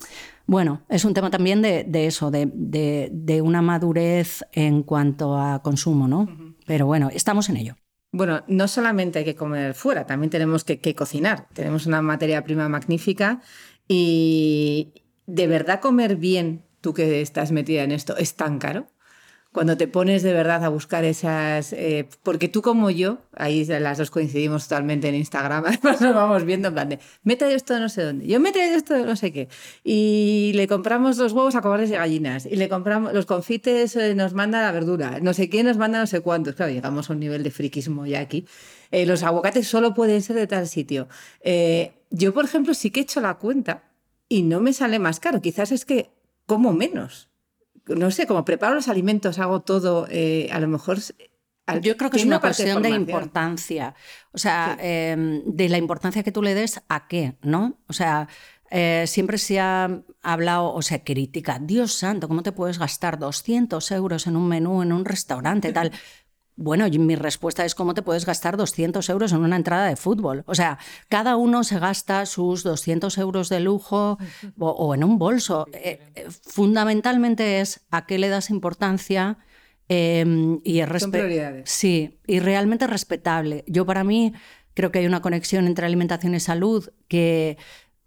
bueno, 0.47 0.81
es 0.89 1.05
un 1.05 1.13
tema 1.13 1.29
también 1.29 1.61
de, 1.61 1.85
eso, 2.07 2.31
de, 2.31 3.41
una 3.43 3.61
madurez 3.61 4.43
en 4.51 4.81
cuanto 4.83 5.37
a 5.37 5.61
consumo, 5.61 6.07
¿no? 6.07 6.27
Pero 6.65 6.87
bueno, 6.87 7.09
estamos 7.13 7.49
en 7.49 7.57
ello. 7.57 7.75
Bueno, 8.11 8.43
no 8.47 8.67
solamente 8.67 9.19
hay 9.19 9.25
que 9.25 9.35
comer 9.35 9.73
fuera, 9.73 10.05
también 10.05 10.29
tenemos 10.29 10.63
que, 10.63 10.95
cocinar. 10.95 11.47
Tenemos 11.53 11.85
una 11.85 12.01
materia 12.01 12.43
prima 12.43 12.69
magnífica 12.69 13.41
y 13.87 14.93
de 15.25 15.47
verdad 15.47 15.81
comer 15.81 16.15
bien, 16.15 16.65
tú 16.81 16.93
que 16.93 17.21
estás 17.21 17.51
metida 17.51 17.83
en 17.83 17.91
esto, 17.91 18.15
es 18.17 18.35
tan 18.35 18.59
caro 18.59 18.87
cuando 19.57 19.75
te 19.75 19.87
pones 19.87 20.21
de 20.21 20.33
verdad 20.33 20.63
a 20.63 20.69
buscar 20.69 21.03
esas, 21.03 21.73
eh, 21.73 22.07
porque 22.21 22.47
tú 22.47 22.61
como 22.61 22.91
yo, 22.91 23.17
ahí 23.35 23.65
las 23.65 23.97
dos 23.97 24.11
coincidimos 24.11 24.67
totalmente 24.67 25.09
en 25.09 25.15
Instagram, 25.15 25.65
además 25.65 25.99
nos 25.99 26.13
vamos 26.13 26.43
viendo 26.45 26.67
en 26.67 26.73
plan 26.75 26.89
de, 26.89 26.99
me 27.23 27.39
esto 27.41 27.79
no 27.79 27.89
sé 27.89 28.03
dónde, 28.03 28.27
yo 28.27 28.39
me 28.39 28.49
esto 28.49 29.03
no 29.03 29.15
sé 29.15 29.33
qué, 29.33 29.49
y 29.83 30.51
le 30.53 30.67
compramos 30.67 31.17
los 31.17 31.31
huevos 31.33 31.55
a 31.55 31.61
cobardes 31.61 31.89
de 31.89 31.97
gallinas, 31.97 32.45
y 32.45 32.55
le 32.55 32.69
compramos 32.69 33.13
los 33.13 33.25
confites, 33.25 33.95
eh, 33.95 34.13
nos 34.13 34.35
manda 34.35 34.61
la 34.61 34.71
verdura, 34.71 35.17
no 35.23 35.33
sé 35.33 35.49
quién 35.49 35.65
nos 35.65 35.77
manda 35.77 35.97
no 35.97 36.05
sé 36.05 36.21
cuántos, 36.21 36.53
claro, 36.53 36.71
llegamos 36.71 37.09
a 37.09 37.13
un 37.13 37.19
nivel 37.19 37.41
de 37.41 37.49
friquismo 37.49 38.05
ya 38.05 38.19
aquí. 38.19 38.45
Eh, 38.91 39.07
los 39.07 39.23
aguacates 39.23 39.67
solo 39.67 39.95
pueden 39.95 40.21
ser 40.21 40.35
de 40.35 40.45
tal 40.45 40.67
sitio. 40.67 41.07
yo, 42.11 42.31
por 42.31 42.45
ejemplo, 42.45 42.75
sí 42.75 42.91
que 42.91 42.99
he 42.99 43.03
hecho 43.03 43.21
la 43.21 43.39
cuenta 43.39 43.85
y 44.29 44.43
no 44.43 44.59
me 44.59 44.71
sale 44.71 44.99
más 44.99 45.19
caro, 45.19 45.41
quizás 45.41 45.71
es 45.71 45.83
que 45.83 46.11
como 46.45 46.73
menos 46.73 47.26
no 47.95 48.11
sé, 48.11 48.27
como 48.27 48.45
preparo 48.45 48.75
los 48.75 48.87
alimentos, 48.87 49.39
hago 49.39 49.61
todo, 49.61 50.07
eh, 50.09 50.49
a 50.51 50.59
lo 50.59 50.67
mejor... 50.67 50.99
Yo 51.81 51.97
creo 51.97 52.09
que 52.09 52.17
es 52.17 52.25
una 52.25 52.39
cuestión 52.39 52.81
de, 52.81 52.89
importancia, 52.89 53.93
o 54.31 54.37
sea, 54.37 54.77
em, 54.79 55.43
de 55.43 55.67
la 55.67 55.77
importancia 55.77 56.23
que 56.23 56.31
tú 56.31 56.41
le 56.41 56.53
des 56.53 56.81
a 56.87 57.09
qué, 57.09 57.35
¿no? 57.41 57.81
O 57.87 57.93
sea, 57.93 58.29
eh, 58.71 59.03
siempre 59.05 59.37
se 59.37 59.59
ha 59.59 60.01
hablado 60.21 60.73
o 60.73 60.81
se 60.81 61.03
critica, 61.03 61.59
Dios 61.59 61.91
santo, 61.91 62.29
¿cómo 62.29 62.41
te 62.41 62.53
puedes 62.53 62.79
gastar 62.79 63.19
200 63.19 63.91
euros 63.91 64.27
en 64.27 64.37
un 64.37 64.47
menú, 64.47 64.81
en 64.81 64.93
un 64.93 65.03
restaurante, 65.03 65.73
tal? 65.73 65.91
Bueno, 66.59 66.87
mi 66.89 67.15
respuesta 67.15 67.63
es 67.65 67.75
cómo 67.75 67.93
te 67.93 68.01
puedes 68.01 68.25
gastar 68.25 68.57
200 68.57 69.07
euros 69.09 69.31
en 69.31 69.41
una 69.41 69.55
entrada 69.55 69.87
de 69.87 69.95
fútbol. 69.95 70.43
O 70.47 70.55
sea, 70.55 70.79
cada 71.07 71.35
uno 71.35 71.63
se 71.63 71.77
gasta 71.77 72.25
sus 72.25 72.63
200 72.63 73.15
euros 73.19 73.49
de 73.49 73.59
lujo 73.59 74.17
o, 74.57 74.95
en 74.95 75.03
un 75.03 75.19
bolso. 75.19 75.67
Eh, 75.71 76.01
eh, 76.15 76.27
fundamentalmente 76.41 77.61
es 77.61 77.81
a 77.91 78.07
qué 78.07 78.17
le 78.17 78.29
das 78.29 78.49
importancia 78.49 79.37
em, 79.87 80.59
y 80.63 80.79
es 80.79 80.89
Son 80.99 81.11
prioridades. 81.11 81.69
Sí, 81.69 82.17
y 82.25 82.39
realmente 82.39 82.87
respetable. 82.87 83.63
Yo 83.67 83.85
para 83.85 84.03
mí 84.03 84.33
creo 84.73 84.91
que 84.91 84.99
hay 84.99 85.05
una 85.05 85.21
conexión 85.21 85.67
entre 85.67 85.85
alimentación 85.85 86.33
y 86.33 86.39
salud 86.39 86.89
que 87.07 87.57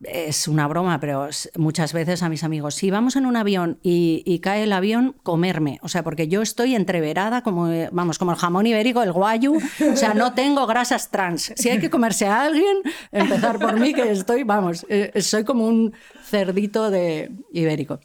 es 0.03 0.48
una 0.48 0.66
broma, 0.66 0.98
pero 1.01 1.28
muchas 1.57 1.92
veces 1.92 2.22
a 2.22 2.28
mis 2.28 2.44
amigos, 2.44 2.74
si 2.74 2.90
vamos 2.90 3.16
en 3.16 3.26
un 3.26 3.36
avión 3.36 3.78
y, 3.82 4.38
cae 4.40 4.62
el 4.62 4.72
avión, 4.72 5.16
comerme. 5.22 5.78
O 5.82 5.88
sea, 5.88 6.03
porque 6.03 6.28
yo 6.28 6.42
estoy 6.42 6.74
entreverada 6.74 7.42
como, 7.42 7.68
vamos, 7.92 8.18
como 8.18 8.32
el 8.32 8.38
jamón 8.38 8.66
ibérico, 8.66 9.03
el 9.03 9.12
guayu. 9.12 9.57
O 9.57 9.96
sea, 9.96 10.14
no 10.14 10.32
tengo 10.32 10.66
grasas 10.66 11.11
trans. 11.11 11.53
Si 11.57 11.68
hay 11.68 11.78
que 11.78 11.90
comerse 11.90 12.26
a 12.26 12.42
alguien, 12.42 12.78
empezar 13.12 13.59
por 13.59 13.78
mí, 13.78 13.92
que 13.92 14.11
estoy, 14.11 14.44
vamos, 14.44 14.86
eh, 14.88 15.20
soy 15.20 15.44
como 15.44 15.66
un 15.66 15.92
cerdito 16.24 16.90
de 16.90 17.30
ibérico. 17.53 18.01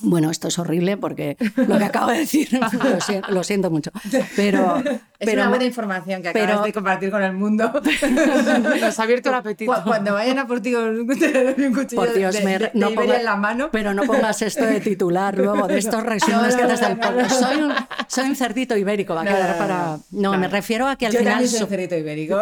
Bueno, 0.00 0.30
esto 0.30 0.48
es 0.48 0.58
horrible 0.58 0.96
porque 0.96 1.36
lo 1.56 1.78
que 1.78 1.84
acabo 1.84 2.10
de 2.10 2.18
decir, 2.18 2.48
lo, 3.28 3.42
siento, 3.42 3.70
mucho. 3.70 3.90
Pero, 4.36 4.82
es 5.18 5.34
una 5.34 5.48
buena 5.48 5.64
información 5.64 6.22
que 6.22 6.28
acabas 6.28 6.64
de 6.64 6.72
compartir 6.72 7.10
con 7.10 7.22
el 7.22 7.32
mundo. 7.32 7.72
Nos 8.80 8.98
ha 8.98 9.02
abierto 9.02 9.30
el 9.30 9.34
apetito. 9.34 9.72
Cuando 9.84 10.14
vayan 10.14 10.38
a 10.38 10.46
por 10.46 10.60
ti 10.60 10.72
con 10.72 10.84
un 10.84 11.06
cuchillo 11.74 12.02
por 12.02 12.14
Dios, 12.14 12.34
de, 12.34 12.70
no 12.74 12.88
en 12.90 13.24
la 13.24 13.36
mano. 13.36 13.70
Pero 13.72 13.94
no 13.94 14.04
pongas 14.04 14.42
esto 14.42 14.64
de 14.64 14.80
titular 14.80 15.36
luego, 15.38 15.66
de 15.66 15.78
estos 15.78 16.04
resúmenes 16.04 16.54
que 16.54 16.62
haces 16.62 16.80
del 16.80 16.98
podcast. 16.98 17.30
Soy 17.32 17.62
un, 17.62 17.72
soy 18.06 18.28
un 18.28 18.36
cerdito 18.36 18.76
ibérico, 18.76 19.14
va 19.14 19.22
a 19.22 19.24
quedar 19.24 19.58
para... 19.58 19.98
No, 20.12 20.38
me 20.38 20.46
refiero 20.46 20.86
a 20.86 20.96
que 20.96 21.06
al 21.06 21.12
Yo 21.12 21.18
final... 21.18 21.42
Yo 21.42 21.48
soy 21.48 21.62
un 21.62 21.68
cerdito 21.68 21.96
ibérico. 21.96 22.40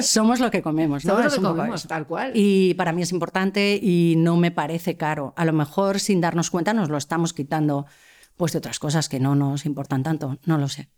Somos 0.00 0.38
lo 0.38 0.50
que 0.50 0.62
comemos, 0.62 1.04
¿no? 1.04 1.16
Somos 1.16 1.42
lo 1.42 1.50
que 1.50 1.56
comemos, 1.56 1.86
tal 1.88 2.06
cual. 2.06 2.32
Y 2.34 2.74
para 2.74 2.92
mí 2.92 3.02
es 3.02 3.10
importante 3.12 3.78
y 3.82 4.14
no 4.16 4.36
me 4.36 4.52
parece 4.52 4.96
caro. 4.96 5.34
A 5.36 5.44
lo 5.44 5.52
mejor 5.52 5.98
sin 5.98 6.20
darnos 6.20 6.50
cuenta 6.50 6.72
nos 6.72 6.88
lo 6.88 6.98
estamos 6.98 7.32
quitando 7.32 7.86
pues 8.36 8.52
de 8.52 8.58
otras 8.58 8.78
cosas 8.78 9.08
que 9.08 9.20
no 9.20 9.34
nos 9.34 9.66
importan 9.66 10.02
tanto, 10.02 10.38
no 10.46 10.56
lo 10.56 10.68
sé. 10.68 10.88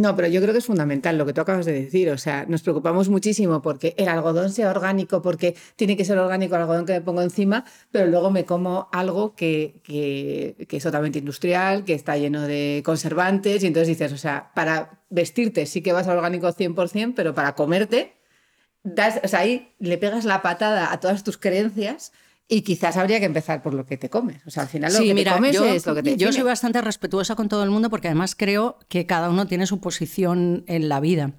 No, 0.00 0.16
pero 0.16 0.28
yo 0.28 0.40
creo 0.40 0.54
que 0.54 0.60
es 0.60 0.64
fundamental 0.64 1.18
lo 1.18 1.26
que 1.26 1.34
tú 1.34 1.42
acabas 1.42 1.66
de 1.66 1.72
decir. 1.72 2.08
O 2.08 2.16
sea, 2.16 2.46
nos 2.48 2.62
preocupamos 2.62 3.10
muchísimo 3.10 3.60
porque 3.60 3.92
el 3.98 4.08
algodón 4.08 4.50
sea 4.50 4.70
orgánico, 4.70 5.20
porque 5.20 5.54
tiene 5.76 5.94
que 5.94 6.06
ser 6.06 6.16
orgánico 6.16 6.56
el 6.56 6.62
algodón 6.62 6.86
que 6.86 6.94
me 6.94 7.02
pongo 7.02 7.20
encima, 7.20 7.66
pero 7.90 8.06
luego 8.06 8.30
me 8.30 8.46
como 8.46 8.88
algo 8.92 9.34
que, 9.34 9.82
que, 9.84 10.66
es 10.70 10.82
totalmente 10.82 11.18
industrial, 11.18 11.84
que 11.84 11.92
está 11.92 12.16
lleno 12.16 12.40
de 12.46 12.80
conservantes, 12.82 13.62
y 13.62 13.66
entonces 13.66 13.88
dices, 13.88 14.10
o 14.14 14.16
sea, 14.16 14.52
para 14.54 15.02
vestirte 15.10 15.66
sí 15.66 15.82
que 15.82 15.92
vas 15.92 16.08
al 16.08 16.16
orgánico 16.16 16.48
100%, 16.48 17.12
pero 17.14 17.34
para 17.34 17.54
comerte, 17.54 18.14
das, 18.82 19.20
o 19.22 19.28
sea, 19.28 19.40
ahí 19.40 19.74
le 19.80 19.98
pegas 19.98 20.24
la 20.24 20.40
patada 20.40 20.94
a 20.94 21.00
todas 21.00 21.24
tus 21.24 21.36
creencias 21.36 22.12
y 22.52 22.62
quizás 22.62 22.96
habría 22.96 23.20
que 23.20 23.26
empezar 23.26 23.62
por 23.62 23.74
lo 23.74 23.86
que 23.86 23.96
te 23.96 24.10
comes. 24.10 24.44
O 24.44 24.50
sea, 24.50 24.64
al 24.64 24.68
final 24.68 24.92
lo 24.92 24.98
que 24.98 25.14
te 25.14 25.30
comes 25.30 25.54
es 25.54 25.86
lo 25.86 25.94
que 25.94 26.02
te 26.02 26.16
Yo 26.16 26.32
soy 26.32 26.42
bastante 26.42 26.80
respetuosa 26.80 27.36
con 27.36 27.48
todo 27.48 27.62
el 27.62 27.70
mundo 27.70 27.90
porque 27.90 28.08
además 28.08 28.34
creo 28.34 28.76
que 28.88 29.06
cada 29.06 29.30
uno 29.30 29.46
tiene 29.46 29.66
su 29.66 29.80
posición 29.80 30.64
en 30.66 30.88
la 30.88 30.98
vida. 30.98 31.30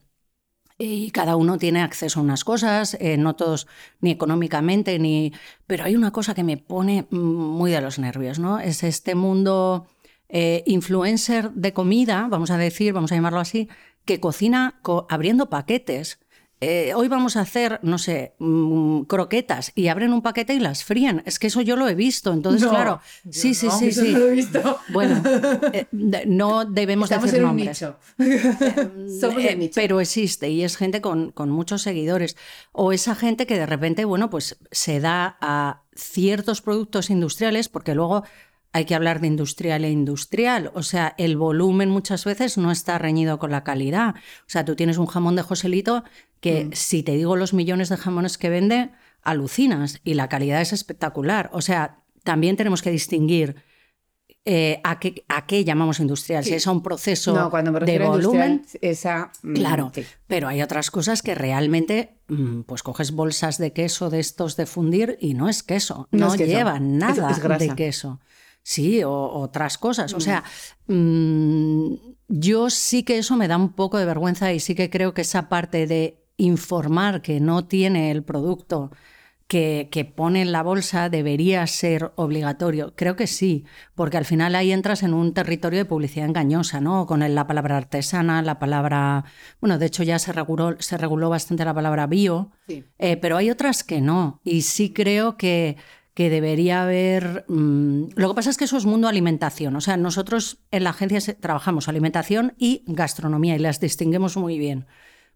Y 0.78 1.12
cada 1.12 1.36
uno 1.36 1.58
tiene 1.58 1.82
acceso 1.82 2.22
a 2.22 2.24
unas 2.24 2.46
cosas, 2.46 2.96
eh, 3.00 3.18
no 3.18 3.36
todos 3.36 3.68
ni 4.00 4.10
económicamente, 4.10 4.98
ni. 5.00 5.34
Pero 5.68 5.84
hay 5.84 5.98
una 5.98 6.12
cosa 6.12 6.34
que 6.34 6.46
me 6.46 6.56
pone 6.58 7.06
muy 7.12 7.72
de 7.72 7.82
los 7.82 8.00
nervios, 8.00 8.40
¿no? 8.40 8.60
Es 8.60 8.82
este 8.82 9.14
mundo 9.14 9.88
eh, 10.30 10.64
influencer 10.66 11.52
de 11.52 11.74
comida, 11.74 12.28
vamos 12.30 12.52
a 12.52 12.58
decir, 12.58 12.94
vamos 12.94 13.12
a 13.12 13.16
llamarlo 13.16 13.42
así, 13.42 13.68
que 14.06 14.22
cocina 14.22 14.80
abriendo 15.10 15.50
paquetes 15.50 16.21
eh, 16.64 16.94
hoy 16.96 17.08
vamos 17.08 17.38
a 17.38 17.42
hacer, 17.42 17.80
no 17.82 17.98
sé, 17.98 18.36
mm, 18.38 19.02
croquetas 19.02 19.72
y 19.74 19.88
abren 19.88 20.14
un 20.14 20.22
paquete 20.22 20.54
y 20.54 20.60
las 20.60 20.84
fríen. 20.84 21.24
Es 21.26 21.40
que 21.40 21.48
eso 21.48 21.62
yo 21.62 21.76
lo 21.76 21.90
he 21.90 21.96
visto. 21.96 22.32
Entonces, 22.32 22.70
claro, 22.70 23.02
sí, 23.32 23.56
sí, 23.56 23.68
sí, 23.72 23.92
sí. 23.92 24.12
Lo 24.12 24.28
he 24.28 24.32
visto. 24.32 24.80
Bueno, 24.90 25.24
eh, 25.74 25.88
no 26.28 26.66
debemos 26.66 27.10
Estamos 27.10 27.32
decir 27.32 27.40
en 27.40 27.48
nombres. 27.48 27.82
Un 27.82 27.96
nicho. 28.20 29.20
Somos 29.20 29.44
eh, 29.44 29.56
nicho. 29.56 29.74
Pero 29.74 30.00
existe 30.00 30.50
y 30.50 30.64
es 30.64 30.78
gente 30.78 31.02
con, 31.02 31.32
con 31.32 31.50
muchos 31.50 31.82
seguidores. 31.82 32.38
O 32.74 32.92
esa 32.92 33.16
gente 33.16 33.48
que 33.48 33.58
de 33.58 33.66
repente, 33.66 34.06
bueno, 34.06 34.30
pues 34.30 34.60
se 34.70 35.00
da 35.00 35.38
a 35.42 35.82
ciertos 35.96 36.62
productos 36.62 37.10
industriales 37.10 37.70
porque 37.70 37.96
luego 37.96 38.24
hay 38.74 38.86
que 38.86 38.96
hablar 38.96 39.20
de 39.20 39.28
industrial 39.28 39.84
e 39.84 39.92
industrial. 39.92 40.72
O 40.74 40.84
sea, 40.84 41.14
el 41.18 41.38
volumen 41.38 41.90
muchas 41.90 42.26
veces 42.26 42.58
no 42.58 42.72
está 42.72 42.98
reñido 42.98 43.40
con 43.40 43.52
la 43.52 43.64
calidad. 43.64 44.16
O 44.16 44.50
sea, 44.50 44.66
tú 44.66 44.76
tienes 44.76 44.98
un 44.98 45.08
jamón 45.08 45.36
de 45.36 45.42
Joselito 45.42 46.04
que 46.40 46.66
mm. 46.66 46.70
si 46.74 47.04
te 47.04 47.14
digo 47.14 47.36
los 47.36 47.54
millones 47.54 47.90
de 47.90 47.98
jamones 47.98 48.38
que 48.38 48.50
vende, 48.50 48.92
alucinas 49.22 50.00
y 50.04 50.14
la 50.14 50.30
calidad 50.30 50.62
es 50.62 50.74
espectacular. 50.74 51.50
O 51.54 51.62
sea, 51.62 52.00
también 52.24 52.56
tenemos 52.56 52.82
que 52.82 52.92
distinguir 52.92 53.58
eh, 54.44 54.82
a, 54.84 55.00
qué, 55.00 55.24
a, 55.28 55.46
qué, 55.46 55.64
llamamos 55.64 56.00
industrial, 56.00 56.44
si 56.44 56.56
es 56.56 56.66
un 56.66 56.82
proceso 56.82 57.36
no, 57.36 57.52
cuando 57.52 57.72
de 57.80 58.00
volumen. 58.00 58.66
Esa, 58.82 59.32
mm, 59.44 59.54
claro, 59.54 59.92
pero 60.26 60.48
hay 60.48 60.64
otras 60.64 60.90
cosas 60.90 61.22
que 61.22 61.36
realmente, 61.36 62.18
mm, 62.28 62.62
pues 62.62 62.82
coges 62.82 63.12
bolsas 63.12 63.60
de 63.60 63.72
queso 63.72 64.10
de 64.10 64.20
estos 64.20 64.58
de 64.58 64.66
fundir 64.66 65.16
y 65.22 65.36
no 65.36 65.48
es 65.48 65.62
queso, 65.62 66.08
no, 66.12 66.36
lleva 66.36 66.80
nada 66.80 67.32
de 67.60 67.76
queso. 67.76 68.20
Sí, 68.64 69.04
o, 69.04 69.12
otras 69.12 69.78
cosas. 69.78 70.14
O 70.14 70.20
sea, 70.20 70.44
yo 72.28 72.70
sí 72.70 73.04
que 73.04 73.18
eso 73.18 73.36
me 73.36 73.48
da 73.48 73.58
un 73.58 73.74
poco 73.74 73.98
de 73.98 74.06
vergüenza 74.06 74.54
y 74.54 74.60
sí 74.60 74.76
que 74.76 74.90
creo 74.90 75.14
que 75.14 75.22
esa 75.22 75.50
parte 75.50 75.88
de 75.88 76.24
informar 76.38 77.22
que 77.22 77.40
no 77.40 77.66
tiene 77.66 78.12
el 78.12 78.24
producto 78.24 78.92
que, 79.48 79.90
que, 79.92 80.06
pone 80.06 80.42
en 80.42 80.54
la 80.54 80.64
bolsa 80.64 81.10
debería 81.10 81.68
ser 81.68 82.14
obligatorio. 82.16 82.94
Creo 82.96 83.18
que 83.18 83.28
sí, 83.28 83.66
porque 83.96 84.16
al 84.16 84.24
final 84.24 84.56
ahí 84.56 84.72
entras 84.72 85.04
en 85.04 85.14
un 85.14 85.34
territorio 85.34 85.80
de 85.80 85.86
publicidad 85.86 86.26
engañosa, 86.26 86.80
¿no? 86.80 87.06
Con 87.06 87.20
la 87.20 87.48
palabra 87.48 87.76
artesana, 87.76 88.42
la 88.44 88.60
palabra. 88.60 89.26
Bueno, 89.60 89.78
de 89.78 89.88
hecho 89.88 90.04
ya 90.04 90.20
se 90.20 90.32
reguló, 90.32 90.78
se 90.80 90.98
reguló 90.98 91.30
bastante 91.30 91.66
la 91.66 91.74
palabra 91.74 92.08
bio, 92.08 92.52
eh, 92.70 93.18
pero 93.18 93.36
hay 93.36 93.50
otras 93.50 93.84
que 93.84 94.00
no. 94.00 94.40
Y 94.46 94.62
sí 94.62 94.94
creo 94.94 95.36
que, 95.36 95.76
que 96.14 96.30
debería 96.30 96.84
haber... 96.84 97.46
mm, 97.48 98.10
lo 98.16 98.30
que 98.30 98.36
pasa 98.36 98.50
es 98.50 98.58
que 98.58 98.66
eso 98.66 98.78
es 98.78 98.86
mundo 98.86 99.08
alimentación. 99.08 99.76
O 99.76 99.82
sea, 99.82 99.98
nosotros 99.98 100.60
en 100.72 100.84
la 100.84 100.90
agencia 100.92 101.20
trabajamos 101.40 101.88
alimentación 101.88 102.54
y 102.58 102.84
gastronomía 102.88 103.56
y 103.56 103.60
las 103.60 103.80
distinguimos 103.80 104.36
muy 104.38 104.58
bien. 104.60 104.88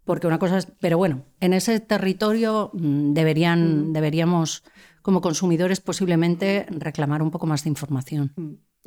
Porque 0.04 0.26
una 0.26 0.38
cosa 0.38 0.58
es... 0.58 0.68
Pero 0.80 0.98
bueno, 0.98 1.24
en 1.40 1.52
ese 1.52 1.80
territorio 1.80 2.70
mm, 2.74 3.12
deberían, 3.14 3.92
deberíamos, 3.92 4.62
como 5.02 5.20
consumidores, 5.20 5.80
posiblemente 5.80 6.66
reclamar 6.68 7.22
un 7.22 7.30
poco 7.30 7.46
más 7.46 7.64
de 7.64 7.70
información. 7.70 8.32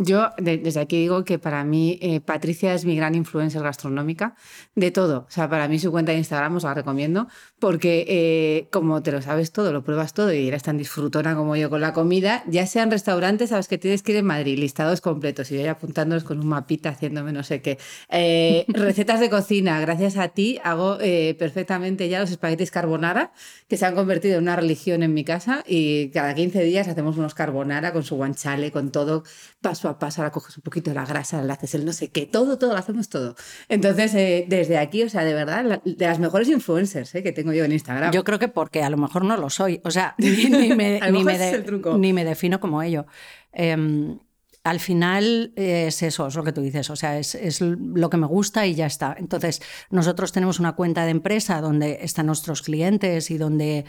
Yo 0.02 0.30
de- 0.38 0.58
desde 0.60 0.80
aquí 0.80 0.98
digo 0.98 1.26
que 1.26 1.40
para 1.40 1.66
mí 1.66 2.00
eh, 2.02 2.22
Patricia 2.22 2.74
es 2.74 2.86
mi 2.86 2.96
gran 2.96 3.16
influencer 3.16 3.62
gastronómica 3.62 4.36
de 4.74 4.92
todo. 4.92 5.26
O 5.28 5.32
sea, 5.32 5.50
para 5.50 5.68
mí 5.68 5.78
su 5.78 5.92
cuenta 5.92 6.14
de 6.14 6.20
Instagram 6.20 6.56
os 6.56 6.64
la 6.64 6.74
recomiendo 6.74 7.28
porque 7.60 8.06
eh, 8.08 8.68
como 8.72 9.04
te 9.04 9.12
lo 9.12 9.22
sabes 9.22 9.52
todo, 9.52 9.72
lo 9.74 9.84
pruebas 9.84 10.14
todo 10.14 10.34
y 10.34 10.48
eres 10.48 10.64
tan 10.64 10.78
disfrutona 10.78 11.36
como 11.36 11.56
yo 11.56 11.70
con 11.70 11.82
la 11.82 11.94
comida, 11.94 12.44
ya 12.48 12.66
sean 12.66 12.90
restaurantes, 12.92 13.50
sabes 13.50 13.68
que 13.68 13.78
tienes 13.78 14.02
que 14.04 14.14
ir 14.14 14.18
en 14.20 14.26
Madrid, 14.26 14.58
listados 14.58 15.02
completos 15.02 15.52
y 15.52 15.58
yo 15.58 15.64
ya 15.64 15.72
apuntándolos 15.72 16.24
con 16.24 16.40
un 16.40 16.48
mapita 16.48 16.90
haciéndome 16.90 17.32
no 17.34 17.44
sé 17.44 17.62
qué. 17.62 17.78
Eh, 18.10 18.66
recetas 18.70 19.20
de 19.20 19.30
cocina, 19.30 19.80
gracias 19.82 20.18
a 20.18 20.30
ti 20.30 20.60
hago 20.64 20.98
eh, 21.02 21.36
perfectamente 21.38 22.10
ya 22.10 22.20
los 22.20 22.32
espaguetis 22.32 22.72
carbonara 22.72 23.32
que 23.68 23.78
se 23.78 23.86
han 23.86 23.96
convertido 23.96 24.38
en 24.38 24.44
una 24.44 24.56
religión 24.56 25.04
en 25.04 25.14
mi 25.14 25.24
casa 25.24 25.64
y 25.68 26.10
cada 26.10 26.34
15 26.34 26.64
días 26.64 26.88
hacemos 26.88 27.18
unos 27.18 27.34
carbonara 27.36 27.94
con 27.94 28.04
su 28.04 28.16
guanciale, 28.16 28.72
con 28.72 28.92
todo 28.92 29.24
paso 29.62 29.90
a 29.90 30.00
paso, 30.00 30.22
ahora 30.22 30.32
coges 30.32 30.58
un 30.58 30.64
poquito 30.64 30.92
de 30.92 30.96
la 30.96 31.06
grasa, 31.06 31.42
le 31.44 31.52
haces 31.54 31.76
el 31.76 31.86
no 31.86 31.94
sé 31.94 32.10
qué, 32.10 32.26
todo, 32.26 32.58
todo, 32.58 32.72
lo 32.72 32.78
hacemos 32.78 33.10
todo. 33.10 33.36
Entonces, 33.68 34.14
desde 34.48 34.78
aquí, 34.78 35.04
o 35.04 35.10
sea, 35.10 35.24
de 35.24 35.34
verdad, 35.34 35.66
la- 35.66 35.82
de 35.86 36.06
las 36.06 36.20
mejores 36.20 36.48
influencers 36.50 37.12
que 37.12 37.32
tengo 37.32 37.49
yo 37.54 37.66
en 37.66 37.72
Instagram. 37.72 38.12
Yo 38.12 38.24
creo 38.24 38.40
que 38.40 38.48
porque 38.48 38.84
a 38.84 38.90
lo 38.90 38.98
mejor 38.98 39.26
no 39.26 39.38
lo 39.38 39.50
soy. 39.50 39.82
O 39.84 39.92
sea, 39.92 40.16
ni, 40.20 40.30
ni 40.46 40.74
me, 40.76 41.00
ni 41.12 41.24
me 41.24 41.38
de- 41.38 41.82
ni 41.98 42.14
me 42.14 42.24
defino 42.26 42.60
como 42.60 42.82
ello. 42.82 43.06
Em, 43.52 44.20
al 44.64 44.80
final 44.80 45.54
eh, 45.56 45.86
es 45.88 46.04
eso, 46.04 46.28
es 46.28 46.36
lo 46.36 46.44
que 46.44 46.52
tú 46.52 46.62
dices, 46.62 46.90
o 46.90 46.96
sea, 46.96 47.18
es, 47.18 47.34
es 47.34 47.62
lo 47.62 48.10
que 48.10 48.18
me 48.18 48.28
gusta 48.28 48.68
y 48.68 48.76
ya 48.76 48.86
está. 48.88 49.16
Entonces, 49.18 49.62
nosotros 49.90 50.32
tenemos 50.34 50.60
una 50.60 50.74
cuenta 50.74 51.06
de 51.06 51.12
empresa 51.12 51.62
donde 51.62 52.00
están 52.02 52.26
nuestros 52.26 52.62
clientes 52.62 53.32
y 53.32 53.38
donde 53.38 53.86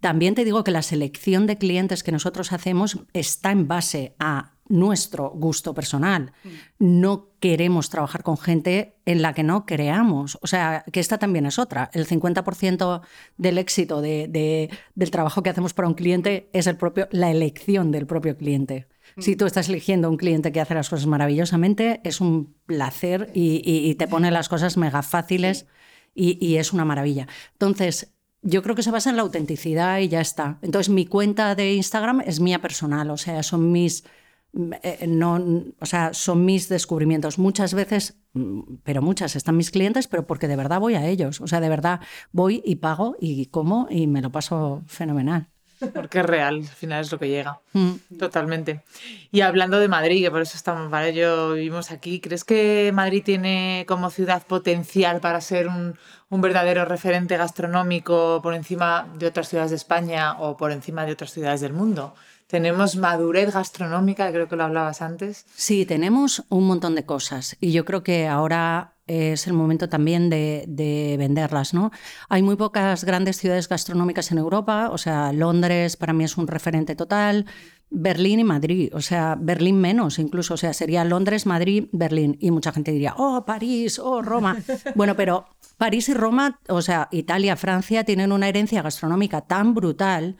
también 0.00 0.34
te 0.34 0.44
digo 0.44 0.62
que 0.62 0.70
la 0.70 0.82
selección 0.82 1.46
de 1.46 1.56
clientes 1.56 2.02
que 2.02 2.12
nosotros 2.12 2.52
hacemos 2.52 2.98
está 3.14 3.50
en 3.50 3.66
base 3.66 4.14
a 4.18 4.54
nuestro 4.70 5.30
gusto 5.30 5.74
personal. 5.74 6.32
No 6.78 7.28
queremos 7.40 7.90
trabajar 7.90 8.22
con 8.22 8.38
gente 8.38 8.96
en 9.04 9.20
la 9.20 9.34
que 9.34 9.42
no 9.42 9.66
creamos. 9.66 10.38
O 10.40 10.46
sea, 10.46 10.84
que 10.92 11.00
esta 11.00 11.18
también 11.18 11.44
es 11.44 11.58
otra. 11.58 11.90
El 11.92 12.06
50% 12.06 13.02
del 13.36 13.58
éxito 13.58 14.00
de- 14.00 14.28
de- 14.28 14.70
del 14.94 15.10
trabajo 15.10 15.42
que 15.42 15.50
hacemos 15.50 15.74
para 15.74 15.88
un 15.88 15.94
cliente 15.94 16.48
es 16.52 16.66
el 16.66 16.76
propio, 16.76 17.08
la 17.10 17.30
elección 17.30 17.90
del 17.90 18.06
propio 18.06 18.36
cliente. 18.36 18.86
Si 19.18 19.34
tú 19.36 19.44
estás 19.46 19.68
eligiendo 19.68 20.08
un 20.08 20.16
cliente 20.16 20.52
que 20.52 20.60
hace 20.60 20.74
las 20.74 20.88
cosas 20.88 21.06
maravillosamente, 21.06 22.00
es 22.04 22.20
un 22.20 22.54
placer 22.66 23.30
y, 23.34 23.60
y- 23.64 23.90
y 23.90 23.94
te 23.96 24.06
pone 24.06 24.30
las 24.30 24.48
cosas 24.48 24.76
mega 24.76 25.02
fáciles 25.02 25.66
y, 26.14 26.38
y 26.44 26.56
es 26.56 26.72
una 26.72 26.84
maravilla. 26.84 27.26
Entonces, 27.52 28.12
yo 28.42 28.62
creo 28.62 28.74
que 28.74 28.82
se 28.82 28.90
basa 28.90 29.10
en 29.10 29.16
la 29.16 29.22
autenticidad 29.22 29.98
y 29.98 30.08
ya 30.08 30.20
está. 30.20 30.58
Entonces, 30.62 30.88
mi 30.88 31.04
cuenta 31.06 31.54
de 31.54 31.74
Instagram 31.74 32.22
es 32.24 32.40
mía 32.40 32.60
personal, 32.62 33.10
o 33.10 33.16
sea, 33.16 33.42
son 33.42 33.70
mis, 33.72 34.04
eh, 34.82 35.06
no, 35.06 35.64
o 35.78 35.86
sea, 35.86 36.12
son 36.12 36.44
mis 36.44 36.68
descubrimientos. 36.68 37.38
Muchas 37.38 37.74
veces, 37.74 38.18
mm, 38.32 38.76
pero 38.82 39.02
muchas 39.02 39.36
están 39.36 39.56
mis 39.56 39.70
clientes, 39.70 40.08
pero 40.08 40.26
porque 40.26 40.48
de 40.48 40.56
verdad 40.56 40.80
voy 40.80 40.94
a 40.94 41.06
ellos. 41.06 41.40
O 41.40 41.46
sea, 41.46 41.60
de 41.60 41.68
verdad 41.68 42.00
voy 42.32 42.62
y 42.64 42.76
pago 42.76 43.16
y 43.20 43.46
como 43.46 43.86
y 43.90 44.06
me 44.06 44.22
lo 44.22 44.30
paso 44.30 44.82
fenomenal. 44.86 45.48
Porque 45.94 46.20
es 46.20 46.26
real, 46.26 46.56
al 46.56 46.64
final 46.64 47.00
es 47.00 47.10
lo 47.10 47.18
que 47.18 47.28
llega. 47.28 47.60
Mm. 47.72 48.18
Totalmente. 48.18 48.82
Y 49.30 49.40
hablando 49.40 49.78
de 49.78 49.88
Madrid, 49.88 50.22
que 50.22 50.30
por 50.30 50.42
eso 50.42 50.56
estamos, 50.56 50.90
para 50.90 51.08
ello 51.08 51.54
vivimos 51.54 51.90
aquí, 51.90 52.20
¿crees 52.20 52.44
que 52.44 52.90
Madrid 52.92 53.22
tiene 53.24 53.86
como 53.88 54.10
ciudad 54.10 54.42
potencial 54.46 55.20
para 55.20 55.40
ser 55.40 55.68
un, 55.68 55.96
un 56.28 56.40
verdadero 56.40 56.84
referente 56.84 57.36
gastronómico 57.36 58.40
por 58.42 58.54
encima 58.54 59.08
de 59.18 59.26
otras 59.26 59.48
ciudades 59.48 59.70
de 59.70 59.76
España 59.76 60.38
o 60.38 60.56
por 60.56 60.70
encima 60.70 61.06
de 61.06 61.12
otras 61.12 61.32
ciudades 61.32 61.62
del 61.62 61.72
mundo? 61.72 62.14
Tenemos 62.50 62.96
madurez 62.96 63.54
gastronómica, 63.54 64.32
creo 64.32 64.48
que 64.48 64.56
lo 64.56 64.64
hablabas 64.64 65.02
antes. 65.02 65.46
Sí, 65.54 65.86
tenemos 65.86 66.44
un 66.48 66.66
montón 66.66 66.96
de 66.96 67.04
cosas 67.04 67.56
y 67.60 67.70
yo 67.70 67.84
creo 67.84 68.02
que 68.02 68.26
ahora 68.26 68.96
es 69.06 69.46
el 69.46 69.52
momento 69.52 69.88
también 69.88 70.30
de, 70.30 70.64
de 70.66 71.14
venderlas. 71.16 71.74
¿no? 71.74 71.92
Hay 72.28 72.42
muy 72.42 72.56
pocas 72.56 73.04
grandes 73.04 73.36
ciudades 73.36 73.68
gastronómicas 73.68 74.32
en 74.32 74.38
Europa, 74.38 74.90
o 74.90 74.98
sea, 74.98 75.32
Londres 75.32 75.96
para 75.96 76.12
mí 76.12 76.24
es 76.24 76.36
un 76.36 76.48
referente 76.48 76.96
total, 76.96 77.46
Berlín 77.88 78.40
y 78.40 78.44
Madrid, 78.44 78.90
o 78.94 79.00
sea, 79.00 79.36
Berlín 79.38 79.80
menos 79.80 80.18
incluso, 80.18 80.54
o 80.54 80.56
sea, 80.56 80.72
sería 80.72 81.04
Londres, 81.04 81.46
Madrid, 81.46 81.86
Berlín. 81.92 82.36
Y 82.40 82.50
mucha 82.50 82.72
gente 82.72 82.92
diría, 82.92 83.14
oh, 83.16 83.44
París, 83.44 83.98
oh, 83.98 84.22
Roma. 84.22 84.56
bueno, 84.94 85.16
pero 85.16 85.46
París 85.76 86.08
y 86.08 86.14
Roma, 86.14 86.60
o 86.68 86.82
sea, 86.82 87.08
Italia, 87.10 87.56
Francia, 87.56 88.04
tienen 88.04 88.32
una 88.32 88.48
herencia 88.48 88.82
gastronómica 88.82 89.40
tan 89.42 89.74
brutal 89.74 90.36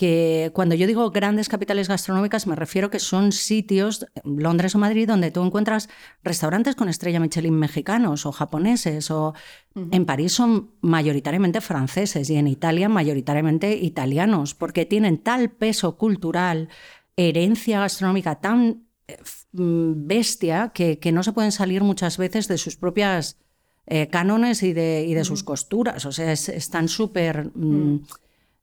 que 0.00 0.50
cuando 0.54 0.74
yo 0.74 0.86
digo 0.86 1.10
grandes 1.10 1.50
capitales 1.50 1.86
gastronómicas 1.86 2.46
me 2.46 2.56
refiero 2.56 2.88
que 2.88 2.98
son 2.98 3.32
sitios, 3.32 4.06
Londres 4.24 4.74
o 4.74 4.78
Madrid, 4.78 5.06
donde 5.06 5.30
tú 5.30 5.44
encuentras 5.44 5.90
restaurantes 6.24 6.74
con 6.74 6.88
estrella 6.88 7.20
Michelin 7.20 7.52
mexicanos 7.52 8.24
o 8.24 8.32
japoneses, 8.32 9.10
o 9.10 9.34
en 9.74 10.06
París 10.06 10.32
son 10.32 10.70
mayoritariamente 10.80 11.60
franceses 11.60 12.30
y 12.30 12.36
en 12.36 12.46
Italia 12.48 12.88
mayoritariamente 12.88 13.76
italianos, 13.76 14.54
porque 14.54 14.86
tienen 14.86 15.18
tal 15.18 15.50
peso 15.50 15.98
cultural, 15.98 16.70
herencia 17.16 17.80
gastronómica 17.80 18.40
tan 18.40 18.86
eh, 19.06 19.18
mm, 19.52 20.06
bestia 20.06 20.70
que, 20.72 20.98
que 20.98 21.12
no 21.12 21.22
se 21.22 21.32
pueden 21.34 21.52
salir 21.52 21.82
muchas 21.82 22.16
veces 22.16 22.48
de 22.48 22.56
sus 22.56 22.76
propias 22.76 23.36
eh, 23.86 24.06
cánones 24.08 24.62
y 24.62 24.72
de, 24.72 25.04
y 25.06 25.12
de 25.12 25.24
sus 25.24 25.42
costuras. 25.44 26.06
O 26.06 26.12
sea, 26.12 26.32
es- 26.32 26.48
están 26.48 26.88
súper... 26.88 27.50
mm, 27.54 28.00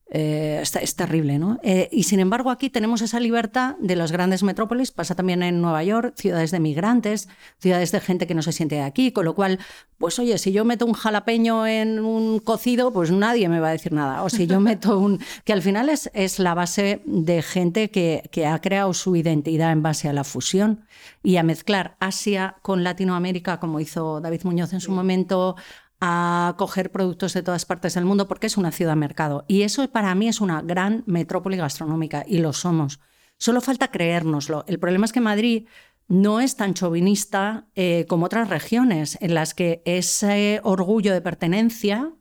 eh, 0.09 0.63
es 0.63 0.95
terrible, 0.95 1.37
¿no? 1.37 1.59
Eh, 1.63 1.89
y 1.91 2.03
sin 2.03 2.21
embargo, 2.21 2.49
aquí 2.49 2.69
tenemos 2.69 3.01
esa 3.01 3.19
libertad 3.19 3.75
de 3.79 3.97
las 3.97 4.13
grandes 4.13 4.41
metrópolis, 4.41 4.91
pasa 4.91 5.15
también 5.15 5.43
en 5.43 5.61
Nueva 5.61 5.83
York, 5.83 6.13
ciudades 6.15 6.51
de 6.51 6.61
migrantes, 6.61 7.27
ciudades 7.59 7.91
de 7.91 7.99
gente 7.99 8.25
que 8.25 8.33
no 8.33 8.41
se 8.41 8.53
siente 8.53 8.75
de 8.75 8.83
aquí, 8.83 9.11
con 9.11 9.25
lo 9.25 9.35
cual, 9.35 9.59
pues 9.97 10.17
oye, 10.17 10.37
si 10.37 10.53
yo 10.53 10.63
meto 10.63 10.85
un 10.85 10.93
jalapeño 10.93 11.67
en 11.67 11.99
un 11.99 12.39
cocido, 12.39 12.93
pues 12.93 13.11
nadie 13.11 13.49
me 13.49 13.59
va 13.59 13.67
a 13.67 13.71
decir 13.71 13.91
nada. 13.91 14.23
O 14.23 14.29
si 14.29 14.47
yo 14.47 14.61
meto 14.61 14.97
un. 14.97 15.19
que 15.43 15.51
al 15.51 15.61
final 15.61 15.89
es, 15.89 16.09
es 16.13 16.39
la 16.39 16.53
base 16.53 17.01
de 17.05 17.41
gente 17.41 17.91
que, 17.91 18.29
que 18.31 18.45
ha 18.45 18.61
creado 18.61 18.93
su 18.93 19.15
identidad 19.17 19.73
en 19.73 19.83
base 19.83 20.07
a 20.07 20.13
la 20.13 20.23
fusión 20.23 20.85
y 21.21 21.35
a 21.35 21.43
mezclar 21.43 21.97
Asia 21.99 22.55
con 22.61 22.85
Latinoamérica, 22.85 23.59
como 23.59 23.81
hizo 23.81 24.21
David 24.21 24.43
Muñoz 24.45 24.71
en 24.71 24.79
su 24.79 24.93
momento, 24.93 25.57
a 25.99 26.55
coger 26.57 26.91
productos 26.91 27.33
de 27.33 27.43
todas 27.43 27.65
partes 27.65 27.95
del 27.95 28.05
mundo 28.05 28.27
porque 28.27 28.47
es 28.47 28.57
una 28.57 28.71
ciudad-mercado. 28.71 29.45
Y 29.47 29.63
eso 29.63 29.89
para 29.89 30.13
mí 30.15 30.27
es 30.27 30.41
una 30.41 30.61
gran 30.61 31.03
metrópoli 31.05 31.57
gastronómica 31.57 32.23
y 32.27 32.39
lo 32.39 32.53
somos. 32.53 32.99
Solo 33.37 33.61
falta 33.61 33.89
creérnoslo. 33.89 34.63
El 34.67 34.79
problema 34.79 35.05
es 35.05 35.13
que 35.13 35.21
Madrid 35.21 35.67
no 36.07 36.39
es 36.39 36.55
tan 36.55 36.73
chauvinista 36.73 37.67
eh, 37.75 38.05
como 38.07 38.25
otras 38.25 38.49
regiones 38.49 39.17
en 39.21 39.33
las 39.33 39.53
que 39.53 39.81
ese 39.85 40.61
orgullo 40.63 41.13
de 41.13 41.21
pertenencia 41.21 42.13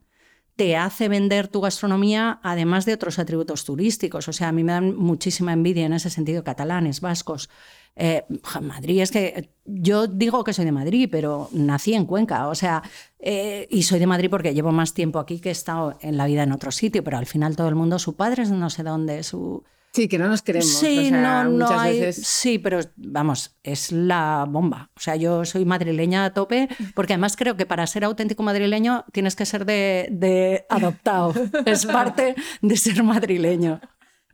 te 0.57 0.77
hace 0.77 1.09
vender 1.09 1.49
tu 1.49 1.61
gastronomía 1.61 2.41
además 2.43 2.87
de 2.87 2.95
otros 2.95 3.18
atributos 3.18 3.64
turísticos. 3.64 4.27
O 4.29 4.33
sea, 4.33 4.49
a 4.49 4.53
mí 4.53 4.64
me 4.64 4.72
dan 4.72 4.97
muchísima 4.97 5.53
envidia 5.53 5.85
en 5.85 5.93
ese 5.93 6.11
sentido 6.11 6.45
catalanes, 6.45 7.01
vascos. 7.01 7.51
Eh, 7.97 8.25
Madrid 8.61 9.01
es 9.01 9.11
que 9.11 9.49
yo 9.65 10.07
digo 10.07 10.45
que 10.45 10.53
soy 10.53 10.65
de 10.67 10.73
Madrid, 10.73 11.09
pero 11.11 11.49
nací 11.53 11.95
en 11.95 12.05
Cuenca, 12.05 12.49
o 12.49 12.55
sea, 12.55 12.83
eh, 13.19 13.67
y 13.71 13.83
soy 13.85 13.99
de 13.99 14.07
Madrid 14.07 14.29
porque 14.31 14.53
llevo 14.55 14.71
más 14.71 14.93
tiempo 14.93 15.19
aquí 15.19 15.41
que 15.41 15.49
he 15.49 15.53
estado 15.53 15.97
en 16.03 16.17
la 16.19 16.27
vida 16.27 16.43
en 16.43 16.53
otro 16.53 16.71
sitio, 16.71 17.03
pero 17.03 17.17
al 17.17 17.27
final 17.27 17.57
todo 17.57 17.69
el 17.69 17.75
mundo, 17.75 17.99
su 17.99 18.15
padre 18.15 18.43
es 18.43 18.51
de 18.51 18.57
no 18.57 18.69
sé 18.71 18.83
dónde, 18.83 19.23
su... 19.23 19.65
Sí, 19.93 20.09
que 20.09 20.19
no 20.19 20.29
nos 20.29 20.43
queremos. 20.43 20.69
Sí, 20.69 20.99
o 21.07 21.09
sea, 21.09 21.45
no, 21.45 21.51
no 21.53 21.81
hay. 21.81 21.99
veces- 22.01 22.27
Sí, 22.27 22.59
pero 22.59 22.81
vamos, 22.97 23.57
es 23.63 23.93
la 23.93 24.45
bomba. 24.47 24.91
O 24.95 25.01
sea, 25.01 25.17
yo 25.17 25.47
soy 25.47 25.65
madrileña 25.65 26.27
a 26.27 26.35
tope, 26.35 26.69
porque 26.95 27.15
además 27.15 27.35
creo 27.35 27.57
que 27.57 27.65
para 27.65 27.87
ser 27.87 28.05
auténtico 28.05 28.43
madrileño 28.43 29.07
tienes 29.13 29.37
que 29.37 29.47
ser 29.47 29.65
de, 29.65 30.09
de 30.11 30.67
adoptado. 30.69 31.33
es 31.65 31.87
parte 31.87 32.35
de 32.61 32.77
ser 32.77 33.03
madrileño. 33.05 33.81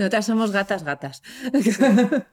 Nosotras 0.03 0.26
somos 0.26 0.50
gatas, 0.53 0.82
gatas. 0.84 1.22
es 1.53 1.78
verdad. 1.78 2.24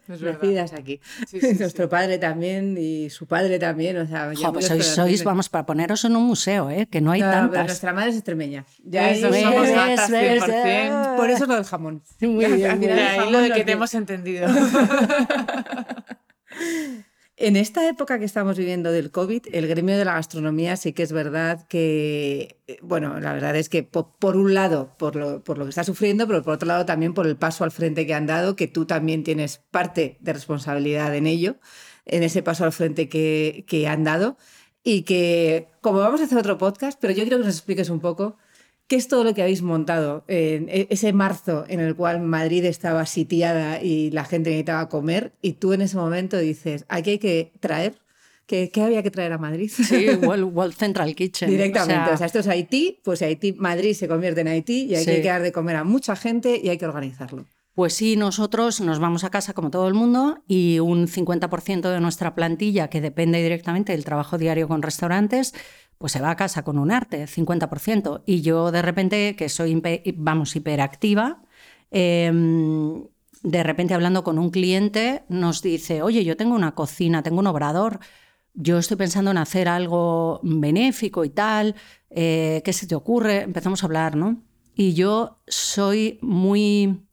Nacidas 0.42 0.74
aquí. 0.74 1.00
Sí, 1.28 1.40
sí, 1.40 1.54
Nuestro 1.60 1.88
padre 1.88 2.18
también 2.18 2.76
y 2.80 3.10
su 3.10 3.28
padre 3.28 3.60
también. 3.60 3.98
O 3.98 4.08
sea, 4.08 4.32
Jo, 4.36 4.42
ya 4.42 4.52
pues 4.52 4.66
sois, 4.68 4.86
sois, 4.86 5.24
vamos, 5.24 5.50
para 5.50 5.66
poneros 5.66 6.04
en 6.06 6.16
un 6.16 6.24
museo, 6.26 6.70
¿eh? 6.70 6.88
que 6.90 7.00
no 7.02 7.12
hay 7.12 7.22
No, 7.22 7.28
pero 7.30 7.42
tantas. 7.42 7.66
nuestra 7.68 7.94
madre 7.94 8.10
es 8.10 8.16
extremeña. 8.16 8.66
Ya 8.84 9.12
Eso 9.12 9.28
ahí- 9.28 9.44
somos 9.44 9.70
gatas 9.70 10.10
¿Ves? 10.10 10.44
100%. 10.44 11.16
Por 11.16 11.30
eso 11.30 11.44
es 11.44 11.50
lo 11.50 11.56
del 11.56 11.66
jamón. 11.66 12.02
Muy 12.22 12.46
Al 12.46 12.54
bien, 12.54 12.72
final 12.80 12.90
el 13.00 13.08
ahí 13.08 13.18
jamón 13.18 13.34
lo 13.34 13.40
de 13.40 13.52
que 13.52 13.64
te 13.64 13.72
hemos 13.74 13.94
entendido. 13.94 14.48
En 17.42 17.56
esta 17.56 17.88
época 17.88 18.20
que 18.20 18.26
estamos 18.26 18.58
viviendo 18.58 18.92
del 18.92 19.12
COVID, 19.12 19.44
el 19.54 19.66
gremio 19.66 19.98
de 19.98 20.04
la 20.04 20.16
gastronomía 20.16 20.76
sí 20.76 20.92
que 20.92 21.04
es 21.04 21.14
verdad 21.14 21.66
que, 21.70 22.58
eh, 22.68 22.80
bueno, 22.82 23.18
la 23.22 23.32
verdad 23.32 23.56
es 23.56 23.70
que 23.70 23.82
por, 23.82 24.36
un 24.36 24.54
lado, 24.54 24.94
por 24.98 25.16
lo, 25.16 25.42
por 25.42 25.58
lo, 25.58 25.64
que 25.64 25.70
está 25.70 25.86
sufriendo, 25.86 26.28
pero 26.28 26.44
por 26.44 26.56
otro 26.56 26.68
lado 26.68 26.86
también 26.86 27.14
por 27.14 27.26
el 27.26 27.38
paso 27.38 27.64
al 27.64 27.72
frente 27.72 28.06
que 28.06 28.14
han 28.14 28.26
dado, 28.26 28.58
que 28.58 28.68
tú 28.68 28.86
también 28.86 29.24
tienes 29.24 29.60
parte 29.72 30.18
de 30.20 30.34
responsabilidad 30.34 31.16
en 31.16 31.28
ello, 31.28 31.56
en 32.06 32.24
ese 32.24 32.44
paso 32.44 32.66
al 32.66 32.74
frente 32.74 33.08
que, 33.08 33.64
que 33.70 33.88
han 33.88 34.04
dado. 34.04 34.36
Y 34.84 35.04
que, 35.04 35.70
como 35.80 36.00
vamos 36.00 36.20
a 36.20 36.26
hacer 36.26 36.38
otro 36.38 36.58
podcast, 36.58 37.00
pero 37.00 37.14
yo 37.14 37.24
quiero 37.24 37.38
que 37.38 37.46
nos 37.46 37.56
expliques 37.56 37.90
un 37.90 38.02
poco 38.02 38.38
¿Qué 38.90 38.96
es 38.96 39.08
todo 39.08 39.24
lo 39.24 39.36
que 39.36 39.44
habéis 39.44 39.62
montado 39.62 40.24
en 40.28 40.68
e, 40.68 40.88
ese 40.90 41.14
marzo 41.14 41.64
en 41.68 41.80
el 41.80 41.96
cual 41.96 42.22
Madrid 42.22 42.66
estaba 42.66 43.06
sitiada 43.06 43.84
y 43.84 44.10
la 44.10 44.26
gente 44.26 44.50
necesitaba 44.50 44.90
comer? 44.90 45.32
Y 45.44 45.54
tú 45.54 45.74
en 45.74 45.82
ese 45.82 45.96
momento 45.96 46.40
dices, 46.40 46.86
aquí 46.90 47.12
hay 47.12 47.20
que 47.20 47.52
traer. 47.60 48.00
¿Qué, 48.48 48.72
había 48.78 49.04
que 49.04 49.12
traer 49.12 49.32
a 49.32 49.38
Madrid? 49.38 49.70
Sí, 49.72 50.10
World, 50.24 50.74
Central 50.74 51.14
Kitchen. 51.14 51.52
Directamente. 51.52 52.10
O 52.14 52.18
sea, 52.18 52.26
esto 52.26 52.40
es 52.40 52.48
Haití, 52.48 53.00
pues 53.04 53.22
Haití, 53.22 53.54
Madrid 53.54 53.94
se 53.94 54.08
convierte 54.08 54.42
en 54.42 54.48
Haití 54.48 54.86
y 54.86 54.96
hay 54.96 55.06
que 55.06 55.22
dar 55.22 55.44
de 55.44 55.52
comer 55.52 55.76
a 55.76 55.84
mucha 55.84 56.16
gente 56.16 56.60
y 56.62 56.70
hay 56.70 56.80
que 56.80 56.88
organizarlo. 56.88 57.46
Pues 57.80 57.94
sí, 57.94 58.18
nosotros 58.18 58.82
nos 58.82 59.00
vamos 59.00 59.24
a 59.24 59.30
casa 59.30 59.54
como 59.54 59.72
todo 59.72 59.88
el 59.88 59.94
mundo 59.94 60.44
y 60.50 60.80
un 60.80 61.08
50% 61.08 61.90
de 61.90 62.02
nuestra 62.02 62.36
plantilla, 62.36 62.90
que 62.90 63.00
depende 63.00 63.42
directamente 63.42 63.94
del 63.94 64.04
trabajo 64.04 64.38
diario 64.38 64.68
con 64.68 64.82
restaurantes, 64.82 65.54
pues 65.98 66.12
se 66.12 66.20
va 66.20 66.32
a 66.32 66.36
casa 66.36 66.64
con 66.64 66.78
un 66.78 66.92
arte, 66.92 67.26
50%. 67.26 68.22
Y 68.26 68.42
yo 68.42 68.74
de 68.74 68.82
repente, 68.82 69.38
que 69.38 69.48
soy, 69.48 69.82
vamos, 70.18 70.58
hiperactiva, 70.58 71.42
em, 71.90 73.06
de 73.44 73.64
repente 73.64 73.94
hablando 73.94 74.26
con 74.26 74.40
un 74.40 74.50
cliente 74.50 75.24
nos 75.30 75.62
dice, 75.62 76.02
oye, 76.02 76.26
yo 76.26 76.36
tengo 76.36 76.56
una 76.56 76.76
cocina, 76.76 77.24
tengo 77.24 77.40
un 77.40 77.48
obrador, 77.48 78.02
yo 78.56 78.78
estoy 78.78 78.98
pensando 78.98 79.32
en 79.32 79.38
hacer 79.38 79.70
algo 79.70 80.42
benéfico 80.44 81.24
y 81.24 81.30
tal, 81.30 81.76
eh, 82.10 82.62
¿qué 82.66 82.74
se 82.74 82.88
te 82.88 82.96
ocurre? 82.96 83.44
Empezamos 83.44 83.84
a 83.84 83.86
hablar, 83.86 84.18
¿no? 84.18 84.44
Y 84.76 84.96
yo 84.96 85.40
soy 85.48 86.20
muy... 86.22 87.06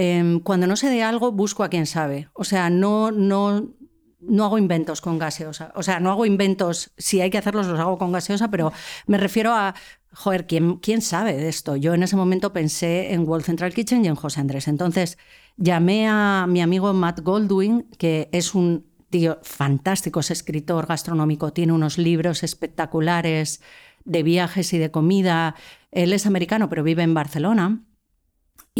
Em, 0.00 0.38
cuando 0.38 0.68
no 0.68 0.76
sé 0.76 0.90
de 0.90 1.02
algo, 1.02 1.32
busco 1.32 1.64
a 1.64 1.68
quien 1.68 1.84
sabe. 1.84 2.28
O 2.34 2.44
sea, 2.44 2.70
no, 2.70 3.10
no, 3.10 3.74
no 4.20 4.44
hago 4.44 4.56
inventos 4.56 5.00
con 5.00 5.18
gaseosa. 5.18 5.72
O 5.74 5.82
sea, 5.82 5.98
no 5.98 6.12
hago 6.12 6.24
inventos, 6.24 6.92
si 6.96 7.20
hay 7.20 7.30
que 7.30 7.38
hacerlos, 7.38 7.66
los 7.66 7.80
hago 7.80 7.98
con 7.98 8.12
gaseosa, 8.12 8.48
pero 8.48 8.72
me 9.08 9.18
refiero 9.18 9.52
a, 9.52 9.74
joder, 10.12 10.46
¿quién, 10.46 10.76
quién 10.76 11.02
sabe 11.02 11.34
de 11.34 11.48
esto? 11.48 11.74
Yo 11.74 11.94
en 11.94 12.04
ese 12.04 12.14
momento 12.14 12.52
pensé 12.52 13.12
en 13.12 13.28
World 13.28 13.44
Central 13.44 13.74
Kitchen 13.74 14.04
y 14.04 14.08
en 14.08 14.14
José 14.14 14.40
Andrés. 14.40 14.68
Entonces 14.68 15.18
llamé 15.56 16.06
a 16.06 16.46
mi 16.48 16.62
amigo 16.62 16.92
Matt 16.92 17.18
Goldwyn, 17.18 17.88
que 17.98 18.28
es 18.30 18.54
un 18.54 18.86
tío 19.10 19.40
fantástico, 19.42 20.20
es 20.20 20.30
escritor 20.30 20.86
gastronómico, 20.86 21.52
tiene 21.52 21.72
unos 21.72 21.98
libros 21.98 22.44
espectaculares 22.44 23.60
de 24.04 24.22
viajes 24.22 24.72
y 24.74 24.78
de 24.78 24.92
comida. 24.92 25.56
Él 25.90 26.12
es 26.12 26.24
americano, 26.24 26.68
pero 26.68 26.84
vive 26.84 27.02
en 27.02 27.14
Barcelona. 27.14 27.82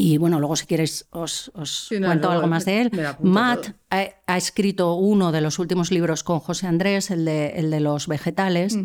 Y 0.01 0.17
bueno, 0.17 0.39
luego 0.39 0.55
si 0.55 0.65
quieres 0.67 1.09
os, 1.11 1.51
cuento 1.89 2.31
algo 2.31 2.47
más 2.47 2.65
de 2.65 2.83
él. 2.83 2.93
Matt 3.21 3.73
ha, 3.91 4.37
escrito 4.37 4.95
uno 4.95 5.33
de 5.33 5.41
los 5.41 5.59
últimos 5.59 5.91
libros 5.91 6.23
con 6.23 6.39
José 6.39 6.69
Andrés, 6.69 7.11
el 7.11 7.25
de, 7.25 7.49
el 7.57 7.69
de 7.73 7.81
los 7.81 8.07
vegetales. 8.07 8.79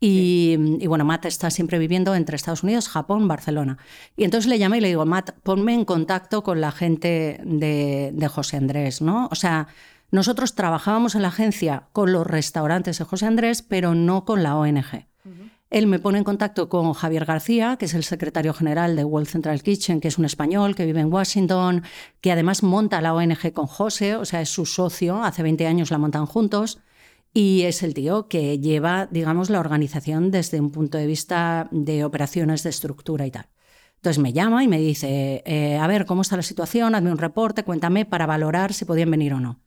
y, 0.00 0.56
bueno, 0.88 1.04
Matt 1.04 1.26
está 1.26 1.50
siempre 1.50 1.78
viviendo 1.78 2.16
entre 2.16 2.34
Estados 2.34 2.64
Unidos, 2.64 2.88
Japón, 2.88 3.28
Barcelona. 3.28 3.78
Y 4.16 4.24
entonces 4.24 4.50
le 4.50 4.58
llamé 4.58 4.78
y 4.78 4.80
le 4.80 4.88
digo, 4.88 5.06
Matt, 5.06 5.36
ponme 5.44 5.72
en 5.72 5.84
contacto 5.84 6.42
con 6.42 6.60
la 6.60 6.72
gente 6.72 7.40
de, 7.44 8.10
de 8.12 8.28
José 8.28 8.56
Andrés, 8.56 9.00
¿no? 9.00 9.28
O 9.30 9.36
sea, 9.36 9.68
nosotros 10.10 10.56
trabajábamos 10.56 11.14
en 11.14 11.22
la 11.22 11.28
agencia 11.28 11.84
con 11.92 12.10
los 12.10 12.26
restaurantes 12.26 12.98
de 12.98 13.04
José 13.04 13.26
Andrés, 13.26 13.62
pero 13.62 13.94
no 13.94 14.24
con 14.24 14.42
la 14.42 14.56
ONG. 14.56 15.06
Él 15.68 15.88
me 15.88 15.98
pone 15.98 16.18
en 16.18 16.24
contacto 16.24 16.68
con 16.68 16.92
Javier 16.92 17.24
García, 17.24 17.76
que 17.76 17.86
es 17.86 17.94
el 17.94 18.04
secretario 18.04 18.54
general 18.54 18.94
de 18.94 19.04
World 19.04 19.28
Central 19.28 19.62
Kitchen, 19.62 20.00
que 20.00 20.08
es 20.08 20.16
un 20.16 20.24
español 20.24 20.76
que 20.76 20.86
vive 20.86 21.00
en 21.00 21.12
Washington, 21.12 21.82
que 22.20 22.30
además 22.30 22.62
monta 22.62 23.00
la 23.00 23.14
ONG 23.14 23.52
con 23.52 23.66
José, 23.66 24.14
o 24.14 24.24
sea, 24.24 24.40
es 24.40 24.48
su 24.48 24.64
socio, 24.64 25.24
hace 25.24 25.42
20 25.42 25.66
años 25.66 25.90
la 25.90 25.98
montan 25.98 26.26
juntos, 26.26 26.78
y 27.34 27.62
es 27.62 27.82
el 27.82 27.94
tío 27.94 28.28
que 28.28 28.60
lleva, 28.60 29.06
digamos, 29.06 29.50
la 29.50 29.60
organización 29.60 30.30
desde 30.30 30.60
un 30.60 30.70
punto 30.70 30.98
de 30.98 31.06
vista 31.06 31.68
de 31.72 32.04
operaciones 32.04 32.62
de 32.62 32.70
estructura 32.70 33.26
y 33.26 33.32
tal. 33.32 33.48
Entonces 33.96 34.22
me 34.22 34.32
llama 34.32 34.62
y 34.62 34.68
me 34.68 34.78
dice, 34.78 35.42
eh, 35.44 35.78
a 35.78 35.86
ver, 35.88 36.06
¿cómo 36.06 36.22
está 36.22 36.36
la 36.36 36.42
situación? 36.42 36.94
Hazme 36.94 37.10
un 37.10 37.18
reporte, 37.18 37.64
cuéntame 37.64 38.04
para 38.04 38.26
valorar 38.26 38.72
si 38.72 38.84
podían 38.84 39.10
venir 39.10 39.34
o 39.34 39.40
no 39.40 39.65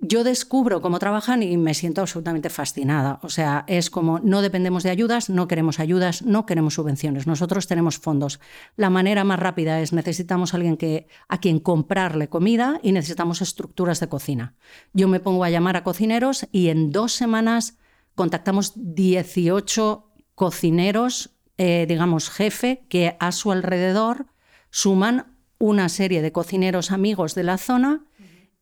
yo 0.00 0.22
descubro 0.22 0.80
cómo 0.80 1.00
trabajan 1.00 1.42
y 1.42 1.56
me 1.56 1.74
siento 1.74 2.00
absolutamente 2.00 2.50
fascinada. 2.50 3.18
O 3.22 3.28
sea, 3.28 3.64
es 3.66 3.90
como 3.90 4.20
no 4.20 4.42
dependemos 4.42 4.84
de 4.84 4.90
ayudas, 4.90 5.28
no 5.28 5.48
queremos 5.48 5.80
ayudas, 5.80 6.22
no 6.22 6.46
queremos 6.46 6.74
subvenciones. 6.74 7.26
Nosotros 7.26 7.66
tenemos 7.66 7.98
fondos. 7.98 8.38
La 8.76 8.90
manera 8.90 9.24
más 9.24 9.40
rápida 9.40 9.80
es 9.80 9.92
necesitamos 9.92 10.54
a 10.54 10.58
alguien 10.58 10.76
que, 10.76 11.08
a 11.28 11.38
quien 11.38 11.58
comprarle 11.58 12.28
comida 12.28 12.78
y 12.82 12.92
necesitamos 12.92 13.42
estructuras 13.42 13.98
de 13.98 14.08
cocina. 14.08 14.54
Yo 14.92 15.08
me 15.08 15.20
pongo 15.20 15.42
a 15.42 15.50
llamar 15.50 15.76
a 15.76 15.82
cocineros 15.82 16.46
y 16.52 16.68
en 16.68 16.92
dos 16.92 17.12
semanas 17.12 17.76
contactamos 18.14 18.72
18 18.76 20.12
cocineros, 20.36 21.30
eh, 21.56 21.86
digamos, 21.88 22.30
jefe, 22.30 22.84
que 22.88 23.16
a 23.18 23.32
su 23.32 23.50
alrededor 23.50 24.26
suman 24.70 25.36
una 25.58 25.88
serie 25.88 26.22
de 26.22 26.30
cocineros 26.30 26.92
amigos 26.92 27.34
de 27.34 27.42
la 27.42 27.58
zona 27.58 28.07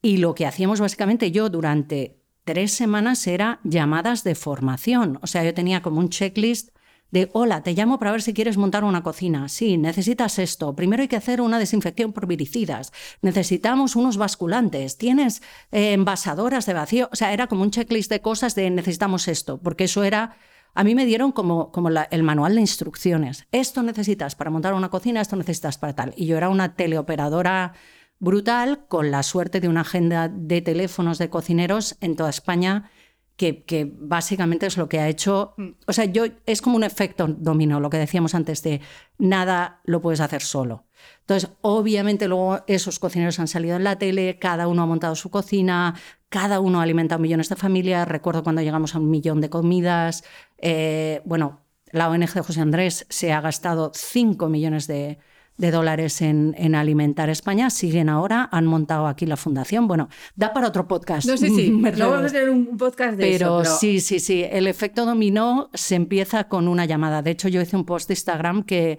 y 0.03 0.18
lo 0.18 0.34
que 0.34 0.47
hacíamos 0.47 0.80
básicamente 0.80 1.30
yo 1.30 1.49
durante 1.49 2.20
tres 2.44 2.72
semanas 2.72 3.26
era 3.26 3.61
llamadas 3.64 4.22
de 4.22 4.34
formación. 4.36 5.18
O 5.20 5.26
sea, 5.26 5.44
yo 5.44 5.53
tenía 5.53 5.82
como 5.82 5.99
un 5.99 6.11
checklist 6.11 6.70
de, 7.11 7.28
hola, 7.32 7.62
te 7.62 7.72
llamo 7.72 7.99
para 7.99 8.12
ver 8.12 8.22
si 8.22 8.34
quieres 8.34 8.57
montar 8.57 8.84
una 8.84 9.03
cocina. 9.03 9.49
Sí, 9.49 9.76
necesitas 9.76 10.38
esto. 10.38 10.74
Primero 10.74 11.03
hay 11.03 11.09
que 11.09 11.16
hacer 11.16 11.40
una 11.40 11.59
desinfección 11.59 12.12
por 12.12 12.26
viricidas. 12.26 12.92
Necesitamos 13.22 13.97
unos 13.97 14.16
basculantes. 14.16 14.97
Tienes 14.97 15.42
eh, 15.72 15.92
envasadoras 15.92 16.66
de 16.66 16.74
vacío. 16.74 17.09
O 17.12 17.16
sea, 17.16 17.32
era 17.32 17.47
como 17.47 17.62
un 17.62 17.70
checklist 17.70 18.11
de 18.11 18.20
cosas 18.20 18.55
de 18.55 18.70
necesitamos 18.70 19.28
esto, 19.28 19.59
porque 19.59 19.84
eso 19.84 20.05
era... 20.05 20.36
A 20.74 20.84
mí 20.84 20.94
me 20.94 21.07
dieron 21.07 21.32
como, 21.32 21.72
como 21.72 21.88
el 21.88 22.22
manual 22.22 22.55
de 22.55 22.61
instrucciones. 22.61 23.47
Esto 23.51 23.82
necesitas 23.82 24.34
para 24.34 24.51
montar 24.51 24.74
una 24.74 24.90
cocina, 24.90 25.22
esto 25.22 25.34
necesitas 25.34 25.78
para 25.78 25.94
tal. 25.94 26.12
Y 26.16 26.26
yo 26.26 26.36
era 26.36 26.51
una 26.51 26.74
teleoperadora 26.74 27.72
brutal, 28.18 28.86
con 28.88 29.10
la 29.10 29.22
suerte 29.22 29.60
de 29.60 29.68
una 29.68 29.82
agenda 29.82 30.28
de 30.28 30.60
teléfonos 30.62 31.18
de 31.18 31.30
cocineros 31.30 31.96
en 32.00 32.16
toda 32.16 32.30
España, 32.30 32.90
que, 33.36 33.64
que, 33.64 33.90
básicamente 33.94 34.66
es 34.66 34.78
lo 34.78 34.88
que 34.88 34.98
ha 34.98 35.08
hecho. 35.08 35.54
O 35.86 35.92
sea, 35.92 36.06
yo 36.06 36.24
es 36.46 36.62
como 36.62 36.76
un 36.76 36.84
efecto 36.84 37.26
dominó, 37.28 37.80
lo 37.80 37.90
que 37.90 37.98
decíamos 37.98 38.34
antes 38.34 38.62
de 38.62 38.80
nada 39.18 39.80
lo 39.84 40.00
puedes 40.00 40.20
hacer 40.20 40.42
solo. 40.42 40.86
Entonces, 41.20 41.50
obviamente, 41.60 42.28
luego 42.28 42.60
esos 42.66 42.98
cocineros 42.98 43.38
han 43.38 43.48
salido 43.48 43.76
en 43.76 43.84
la 43.84 43.98
tele, 43.98 44.38
cada 44.38 44.68
uno 44.68 44.82
ha 44.82 44.86
montado 44.86 45.14
su 45.16 45.30
cocina, 45.30 45.94
cada 46.28 46.60
uno 46.60 46.80
ha 46.80 46.82
alimentado 46.82 47.20
millones 47.20 47.48
de 47.48 47.56
familias. 47.56 48.08
Recuerdo 48.08 48.42
cuando 48.42 48.62
llegamos 48.62 48.94
a 48.94 48.98
un 48.98 49.10
millón 49.10 49.40
de 49.40 49.50
comidas. 49.50 50.24
Eh, 50.58 51.20
bueno, 51.24 51.60
la 51.92 52.08
ONG 52.08 52.32
de 52.32 52.42
José 52.42 52.60
Andrés 52.60 53.06
se 53.10 53.32
ha 53.32 53.40
gastado 53.40 53.92
5 53.94 54.48
millones 54.48 54.86
de, 54.86 55.18
de 55.57 55.70
dólares 55.70 56.20
en, 56.20 56.54
en, 56.59 56.74
Alimentar 56.74 57.30
España, 57.30 57.70
siguen 57.70 58.09
ahora, 58.09 58.48
han 58.52 58.66
montado 58.66 59.07
aquí 59.07 59.24
la 59.26 59.36
fundación. 59.36 59.88
Bueno, 59.88 60.09
da 60.34 60.52
para 60.52 60.68
otro 60.68 60.86
podcast. 60.86 61.26
No, 61.26 61.36
sí, 61.36 61.48
sí, 61.50 61.70
no 61.96 62.11
vamos 62.11 62.30
a 62.30 62.32
tener 62.34 62.50
un 62.50 62.76
podcast 62.76 63.16
de 63.16 63.24
pero 63.24 63.62
eso. 63.62 63.62
Pero 63.62 63.78
sí, 63.78 64.00
sí, 64.00 64.20
sí, 64.20 64.44
el 64.44 64.66
efecto 64.66 65.07
dominó 65.07 65.70
se 65.72 65.94
empieza 65.94 66.44
con 66.44 66.68
una 66.68 66.84
llamada. 66.84 67.22
De 67.22 67.30
hecho, 67.30 67.48
yo 67.48 67.61
hice 67.61 67.76
un 67.76 67.86
post 67.86 68.09
de 68.09 68.14
Instagram 68.14 68.64
que, 68.64 68.98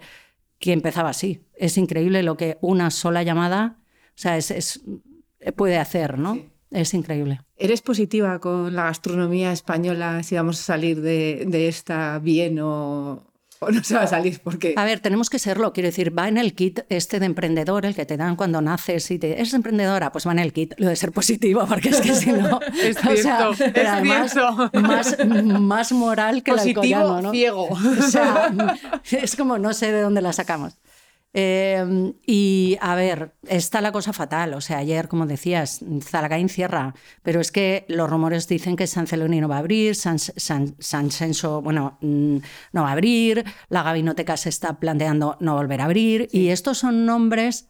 que 0.58 0.72
empezaba 0.72 1.10
así. 1.10 1.44
Es 1.54 1.78
increíble 1.78 2.22
lo 2.22 2.36
que 2.36 2.58
una 2.60 2.90
sola 2.90 3.22
llamada, 3.22 3.78
o 4.08 4.12
sea, 4.16 4.36
es, 4.36 4.82
puede 5.56 5.78
hacer, 5.78 6.18
¿no? 6.18 6.38
Es 6.70 6.92
increíble. 6.92 7.40
¿Eres 7.56 7.80
positiva 7.80 8.40
con 8.40 8.74
la 8.74 8.84
gastronomía 8.84 9.52
española 9.52 10.22
si 10.22 10.34
vamos 10.34 10.60
a 10.60 10.62
salir 10.62 11.00
de, 11.00 11.44
de 11.46 11.68
esta 11.68 12.18
bien 12.18 12.58
o, 12.60 13.27
o 13.60 13.70
no 13.70 13.82
se 13.82 13.94
va 13.94 14.02
a 14.02 14.06
salir 14.06 14.40
porque... 14.42 14.74
A 14.76 14.84
ver, 14.84 15.00
tenemos 15.00 15.30
que 15.30 15.38
serlo, 15.38 15.72
quiero 15.72 15.88
decir, 15.88 16.16
va 16.16 16.28
en 16.28 16.38
el 16.38 16.54
kit 16.54 16.80
este 16.88 17.20
de 17.20 17.26
emprendedor, 17.26 17.86
el 17.86 17.94
que 17.94 18.06
te 18.06 18.16
dan 18.16 18.36
cuando 18.36 18.60
naces 18.60 19.10
y 19.10 19.18
te... 19.18 19.32
¿Eres 19.32 19.54
emprendedora? 19.54 20.12
Pues 20.12 20.26
va 20.26 20.32
en 20.32 20.38
el 20.38 20.52
kit, 20.52 20.74
lo 20.78 20.88
de 20.88 20.96
ser 20.96 21.12
positivo, 21.12 21.66
porque 21.66 21.90
es 21.90 22.00
que 22.00 22.14
si 22.14 22.32
no... 22.32 22.60
es 22.82 22.96
cierto, 22.98 23.52
es 23.52 23.86
además, 23.86 24.34
Más, 24.72 25.16
más 25.26 25.92
moral 25.92 26.42
que 26.42 26.52
Positivo, 26.52 26.82
el 26.82 26.92
alcoyano, 26.92 27.22
¿no? 27.22 27.30
ciego. 27.32 27.68
O 27.68 28.02
sea, 28.02 28.52
es 29.10 29.36
como 29.36 29.58
no 29.58 29.72
sé 29.72 29.92
de 29.92 30.00
dónde 30.00 30.22
la 30.22 30.32
sacamos. 30.32 30.74
Em, 31.40 32.14
y 32.26 32.76
a 32.80 32.96
ver, 32.96 33.32
está 33.46 33.80
la 33.80 33.92
cosa 33.92 34.12
fatal. 34.12 34.54
O 34.54 34.60
sea, 34.60 34.78
ayer, 34.78 35.06
como 35.06 35.24
decías, 35.24 35.84
Zalagain 36.02 36.48
cierra, 36.48 36.94
pero 37.22 37.40
es 37.40 37.52
que 37.52 37.84
los 37.88 38.10
rumores 38.10 38.48
dicen 38.48 38.74
que 38.74 38.88
San 38.88 39.06
Celoni 39.06 39.40
no 39.40 39.46
va 39.48 39.54
a 39.54 39.58
abrir, 39.60 39.94
San, 39.94 40.18
San, 40.18 40.74
San 40.80 41.12
Senso, 41.12 41.62
bueno, 41.62 41.96
mm, 42.00 42.38
no 42.72 42.82
va 42.82 42.88
a 42.88 42.92
abrir, 42.92 43.44
la 43.68 43.84
Gabinoteca 43.84 44.36
se 44.36 44.48
está 44.48 44.80
planteando 44.80 45.36
no 45.38 45.54
volver 45.54 45.80
a 45.80 45.84
abrir, 45.84 46.28
y 46.32 46.48
estos 46.48 46.78
son 46.78 47.06
nombres 47.06 47.68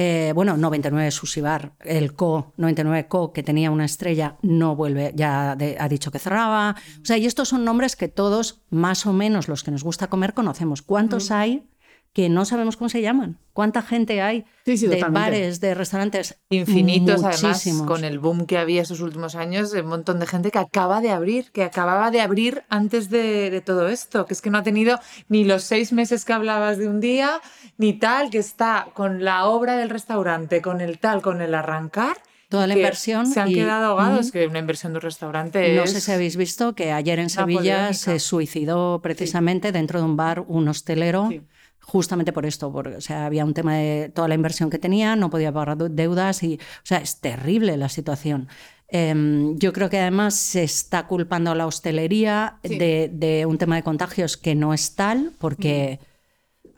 Eh, 0.00 0.30
bueno, 0.32 0.56
99 0.56 1.10
Sushi 1.10 1.40
Bar, 1.40 1.72
el 1.80 2.14
Co, 2.14 2.52
99 2.56 3.08
Co, 3.08 3.32
que 3.32 3.42
tenía 3.42 3.72
una 3.72 3.84
estrella, 3.84 4.36
no 4.42 4.76
vuelve, 4.76 5.12
ya 5.16 5.56
ha 5.56 5.88
dicho 5.88 6.12
que 6.12 6.20
cerraba. 6.20 6.76
O 7.02 7.04
sea, 7.04 7.16
y 7.18 7.26
estos 7.26 7.48
son 7.48 7.64
nombres 7.64 7.96
que 7.96 8.06
todos, 8.06 8.62
más 8.70 9.06
o 9.06 9.12
menos 9.12 9.48
los 9.48 9.64
que 9.64 9.72
nos 9.72 9.82
gusta 9.82 10.06
comer, 10.06 10.34
conocemos. 10.34 10.82
¿Cuántos 10.82 11.32
hay 11.32 11.68
que 12.12 12.28
no 12.28 12.44
sabemos 12.44 12.76
cómo 12.76 12.88
se 12.88 13.02
llaman. 13.02 13.38
¿Cuánta 13.52 13.82
gente 13.82 14.22
hay 14.22 14.44
de 14.64 15.04
bares, 15.10 15.60
de 15.60 15.74
restaurantes? 15.74 16.38
Infinitos, 16.48 17.22
además, 17.24 17.64
con 17.86 18.04
el 18.04 18.18
boom 18.18 18.46
que 18.46 18.56
había 18.56 18.82
estos 18.82 19.00
últimos 19.00 19.34
años, 19.34 19.72
un 19.72 19.86
montón 19.86 20.20
de 20.20 20.26
gente 20.26 20.50
que 20.50 20.58
acaba 20.58 21.00
de 21.00 21.10
abrir, 21.10 21.50
que 21.50 21.64
acababa 21.64 22.10
de 22.10 22.20
abrir 22.20 22.64
antes 22.68 23.10
de, 23.10 23.62
todo 23.64 23.88
esto, 23.88 24.26
que 24.26 24.34
es 24.34 24.42
que 24.42 24.50
no 24.50 24.58
ha 24.58 24.62
tenido 24.62 24.98
ni 25.28 25.44
los 25.44 25.64
seis 25.64 25.92
meses 25.92 26.24
que 26.24 26.32
hablabas 26.32 26.78
de 26.78 26.88
un 26.88 27.00
día, 27.00 27.40
ni 27.76 27.92
tal, 27.92 28.30
que 28.30 28.38
está 28.38 28.88
con 28.94 29.24
la 29.24 29.46
obra 29.46 29.76
del 29.76 29.90
restaurante, 29.90 30.62
con 30.62 30.80
el 30.80 30.98
tal, 30.98 31.20
con 31.20 31.42
el 31.42 31.54
arrancar. 31.54 32.16
Toda 32.48 32.66
la 32.66 32.74
inversión. 32.74 33.26
Se 33.26 33.40
han 33.40 33.52
quedado 33.52 33.86
ahogados, 33.86 34.32
que 34.32 34.46
una 34.46 34.58
inversión 34.58 34.92
de 34.92 34.98
un 34.98 35.02
restaurante 35.02 35.74
No 35.74 35.86
sé 35.86 36.00
si 36.00 36.12
habéis 36.12 36.36
visto 36.36 36.74
que 36.74 36.92
ayer 36.92 37.18
en 37.18 37.28
Sevilla 37.28 37.92
se 37.92 38.18
suicidó 38.20 39.00
precisamente 39.02 39.70
dentro 39.70 39.98
de 39.98 40.06
un 40.06 40.16
bar 40.16 40.44
un 40.48 40.68
hostelero 40.68 41.28
justamente 41.88 42.34
por 42.34 42.44
esto, 42.44 42.70
porque 42.70 42.96
o 42.96 43.00
sea, 43.00 43.24
había 43.24 43.46
un 43.46 43.54
tema 43.54 43.76
de 43.76 44.12
toda 44.14 44.28
la 44.28 44.34
inversión 44.34 44.68
que 44.68 44.78
tenía, 44.78 45.16
no 45.16 45.30
podía 45.30 45.50
pagar 45.50 45.78
deudas 45.78 46.42
y, 46.42 46.56
o 46.56 46.86
sea, 46.86 46.98
es 46.98 47.20
terrible 47.20 47.78
la 47.78 47.88
situación. 47.88 48.48
Em, 48.88 49.58
yo 49.58 49.72
creo 49.72 49.88
que 49.88 49.98
además 49.98 50.34
se 50.34 50.62
está 50.62 51.06
culpando 51.06 51.50
a 51.50 51.54
la 51.54 51.66
hostelería 51.66 52.58
de, 52.62 53.10
de, 53.12 53.46
un 53.46 53.56
tema 53.56 53.76
de 53.76 53.82
contagios 53.82 54.36
que 54.36 54.54
no 54.54 54.74
es 54.74 54.94
tal, 54.94 55.32
porque 55.38 55.98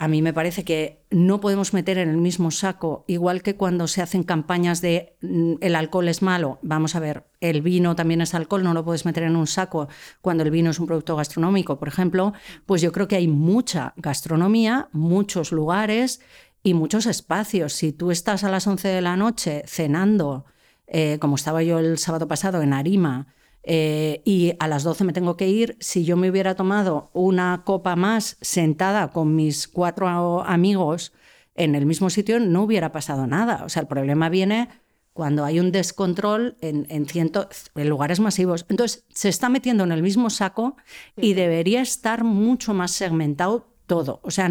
a 0.00 0.08
mí 0.08 0.22
me 0.22 0.32
parece 0.32 0.64
que 0.64 1.04
no 1.10 1.42
podemos 1.42 1.74
meter 1.74 1.98
en 1.98 2.08
el 2.08 2.16
mismo 2.16 2.50
saco, 2.50 3.04
igual 3.06 3.42
que 3.42 3.56
cuando 3.56 3.86
se 3.86 4.00
hacen 4.00 4.22
campañas 4.22 4.80
de 4.80 5.14
mm, 5.20 5.56
el 5.60 5.76
alcohol 5.76 6.08
es 6.08 6.22
malo, 6.22 6.58
vamos 6.62 6.96
a 6.96 7.00
ver, 7.00 7.26
el 7.40 7.60
vino 7.60 7.94
también 7.94 8.22
es 8.22 8.34
alcohol, 8.34 8.62
no 8.64 8.72
lo 8.72 8.82
puedes 8.82 9.04
meter 9.04 9.24
en 9.24 9.36
un 9.36 9.46
saco 9.46 9.88
cuando 10.22 10.42
el 10.42 10.50
vino 10.50 10.70
es 10.70 10.80
un 10.80 10.86
producto 10.86 11.16
gastronómico, 11.16 11.78
por 11.78 11.88
ejemplo, 11.88 12.32
pues 12.64 12.80
yo 12.80 12.92
creo 12.92 13.08
que 13.08 13.16
hay 13.16 13.28
mucha 13.28 13.92
gastronomía, 13.98 14.88
muchos 14.92 15.52
lugares 15.52 16.22
y 16.62 16.72
muchos 16.72 17.04
espacios. 17.04 17.74
Si 17.74 17.92
tú 17.92 18.10
estás 18.10 18.42
a 18.42 18.50
las 18.50 18.66
11 18.66 18.88
de 18.88 19.02
la 19.02 19.16
noche 19.16 19.64
cenando, 19.66 20.46
eh, 20.86 21.18
como 21.20 21.36
estaba 21.36 21.62
yo 21.62 21.78
el 21.78 21.98
sábado 21.98 22.26
pasado 22.26 22.62
en 22.62 22.72
Arima, 22.72 23.34
eh, 23.62 24.22
y 24.24 24.54
a 24.58 24.68
las 24.68 24.82
12 24.84 25.04
me 25.04 25.12
tengo 25.12 25.36
que 25.36 25.48
ir, 25.48 25.76
si 25.80 26.04
yo 26.04 26.16
me 26.16 26.30
hubiera 26.30 26.54
tomado 26.54 27.10
una 27.12 27.62
copa 27.64 27.96
más 27.96 28.36
sentada 28.40 29.10
con 29.10 29.36
mis 29.36 29.68
cuatro 29.68 30.42
amigos 30.42 31.12
en 31.54 31.74
el 31.74 31.86
mismo 31.86 32.10
sitio, 32.10 32.40
no 32.40 32.62
hubiera 32.62 32.92
pasado 32.92 33.26
nada. 33.26 33.62
O 33.64 33.68
sea, 33.68 33.82
el 33.82 33.88
problema 33.88 34.28
viene 34.28 34.68
cuando 35.12 35.44
hay 35.44 35.60
un 35.60 35.72
descontrol 35.72 36.56
en, 36.60 36.86
en, 36.88 37.06
en 37.14 37.88
lugares 37.88 38.20
masivos. 38.20 38.64
Entonces, 38.68 39.04
se 39.10 39.28
está 39.28 39.48
metiendo 39.48 39.84
en 39.84 39.92
el 39.92 40.02
mismo 40.02 40.30
saco 40.30 40.76
y 41.16 41.34
debería 41.34 41.82
estar 41.82 42.24
mucho 42.24 42.72
más 42.72 42.92
segmentado 42.92 43.66
todo. 43.86 44.20
O 44.22 44.30
sea, 44.30 44.50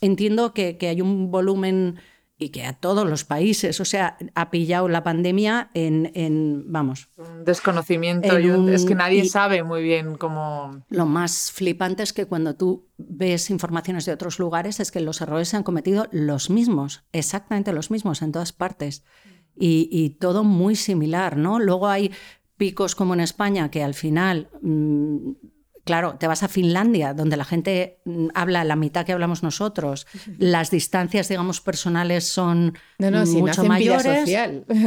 entiendo 0.00 0.52
que, 0.54 0.76
que 0.76 0.88
hay 0.88 1.00
un 1.00 1.30
volumen 1.30 1.96
y 2.36 2.48
que 2.48 2.64
a 2.64 2.72
todos 2.72 3.08
los 3.08 3.24
países, 3.24 3.80
o 3.80 3.84
sea, 3.84 4.16
ha 4.34 4.50
pillado 4.50 4.88
la 4.88 5.04
pandemia 5.04 5.70
en, 5.72 6.10
en 6.14 6.64
vamos. 6.66 7.08
Un 7.16 7.44
desconocimiento, 7.44 8.36
es 8.36 8.84
que 8.84 8.94
nadie 8.94 9.24
sabe 9.28 9.62
muy 9.62 9.82
bien 9.82 10.16
cómo... 10.16 10.84
Lo 10.88 11.06
más 11.06 11.52
flipante 11.52 12.02
es 12.02 12.12
que 12.12 12.26
cuando 12.26 12.56
tú 12.56 12.88
ves 12.96 13.50
informaciones 13.50 14.04
de 14.04 14.12
otros 14.12 14.38
lugares 14.38 14.80
es 14.80 14.90
que 14.90 15.00
los 15.00 15.20
errores 15.20 15.48
se 15.48 15.56
han 15.56 15.62
cometido 15.62 16.08
los 16.10 16.50
mismos, 16.50 17.04
exactamente 17.12 17.72
los 17.72 17.90
mismos 17.90 18.20
en 18.22 18.32
todas 18.32 18.52
partes. 18.52 19.04
Y, 19.56 19.88
y 19.92 20.10
todo 20.10 20.42
muy 20.42 20.74
similar, 20.74 21.36
¿no? 21.36 21.60
Luego 21.60 21.86
hay 21.86 22.10
picos 22.56 22.96
como 22.96 23.14
en 23.14 23.20
España 23.20 23.70
que 23.70 23.84
al 23.84 23.94
final 23.94 24.50
mm, 24.62 25.30
Claro, 25.84 26.16
te 26.18 26.26
vas 26.26 26.42
a 26.42 26.48
Finlandia, 26.48 27.12
donde 27.12 27.36
la 27.36 27.44
gente 27.44 27.98
mm, 28.06 28.28
habla 28.34 28.64
la 28.64 28.74
mitad 28.74 29.04
que 29.04 29.12
hablamos 29.12 29.42
nosotros, 29.42 30.06
las 30.38 30.70
distancias, 30.70 31.28
digamos, 31.28 31.60
personales 31.60 32.26
son 32.26 32.78
mucho 32.98 33.64
mayores 33.64 34.30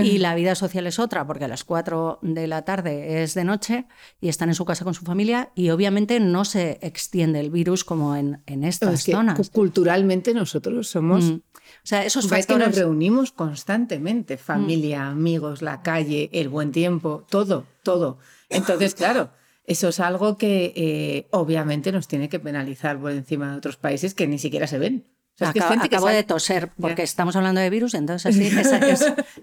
y 0.04 0.18
la 0.18 0.34
vida 0.34 0.56
social 0.56 0.88
es 0.88 0.98
otra, 0.98 1.28
porque 1.28 1.45
a 1.45 1.48
las 1.48 1.64
4 1.64 2.20
de 2.24 2.48
la 2.48 2.64
tarde 2.64 3.22
es 3.22 3.36
de 3.36 3.43
noche 3.43 3.86
y 4.22 4.30
están 4.30 4.50
en 4.50 4.56
su 4.56 4.66
casa 4.66 4.84
con 4.84 4.95
su 4.95 5.06
familia 5.06 5.52
y 5.54 5.70
obviamente 5.70 6.20
no 6.20 6.45
se 6.45 6.80
extiende 6.82 7.41
el 7.41 7.52
virus 7.52 7.84
como 7.84 8.16
en, 8.16 8.41
en 8.48 8.64
estas 8.64 9.04
zonas. 9.04 9.50
Culturalmente 9.52 10.34
nosotros 10.34 10.88
somos... 10.88 11.26
Mm. 11.26 11.41
O 11.84 11.89
sea, 11.89 12.06
esos 12.06 12.28
factores... 12.28 12.64
que 12.64 12.70
nos 12.70 12.76
reunimos 12.76 13.32
constantemente, 13.32 14.38
familia, 14.38 15.04
mm. 15.04 15.12
amigos, 15.12 15.62
la 15.62 15.82
calle, 15.84 16.30
el 16.34 16.50
buen 16.50 16.72
tiempo, 16.72 17.26
todo, 17.30 17.66
todo. 17.84 18.18
Entonces, 18.50 18.95
claro 18.95 19.36
eso 19.68 19.89
es 19.89 19.99
algo 19.99 20.38
que 20.38 20.72
eh, 20.76 21.28
obviamente 21.32 21.91
nos 21.91 22.07
tiene 22.07 22.30
que 22.30 22.39
penalizar 22.39 22.97
por 22.97 23.11
encima 23.11 23.51
de 23.51 23.57
otros 23.57 23.76
países 23.76 24.13
que 24.13 24.26
ni 24.26 24.39
siquiera 24.39 24.65
se 24.65 24.80
ven. 24.80 25.05
O 25.36 25.38
sea, 25.38 25.49
acabo, 25.49 25.82
que 25.82 25.88
acabo 25.88 26.07
de 26.07 26.24
toser 26.24 26.72
porque 26.80 27.03
estamos 27.03 27.36
hablando 27.36 27.59
de 27.59 27.70
virus, 27.70 27.93
entonces 27.93 28.34
así, 28.34 28.47
esa, 28.59 28.80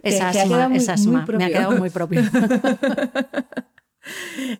esa, 0.02 0.28
asma, 0.92 1.26
me 1.38 1.44
ha 1.44 1.48
quedado 1.48 1.72
muy 1.72 1.90
propio. 1.90 2.22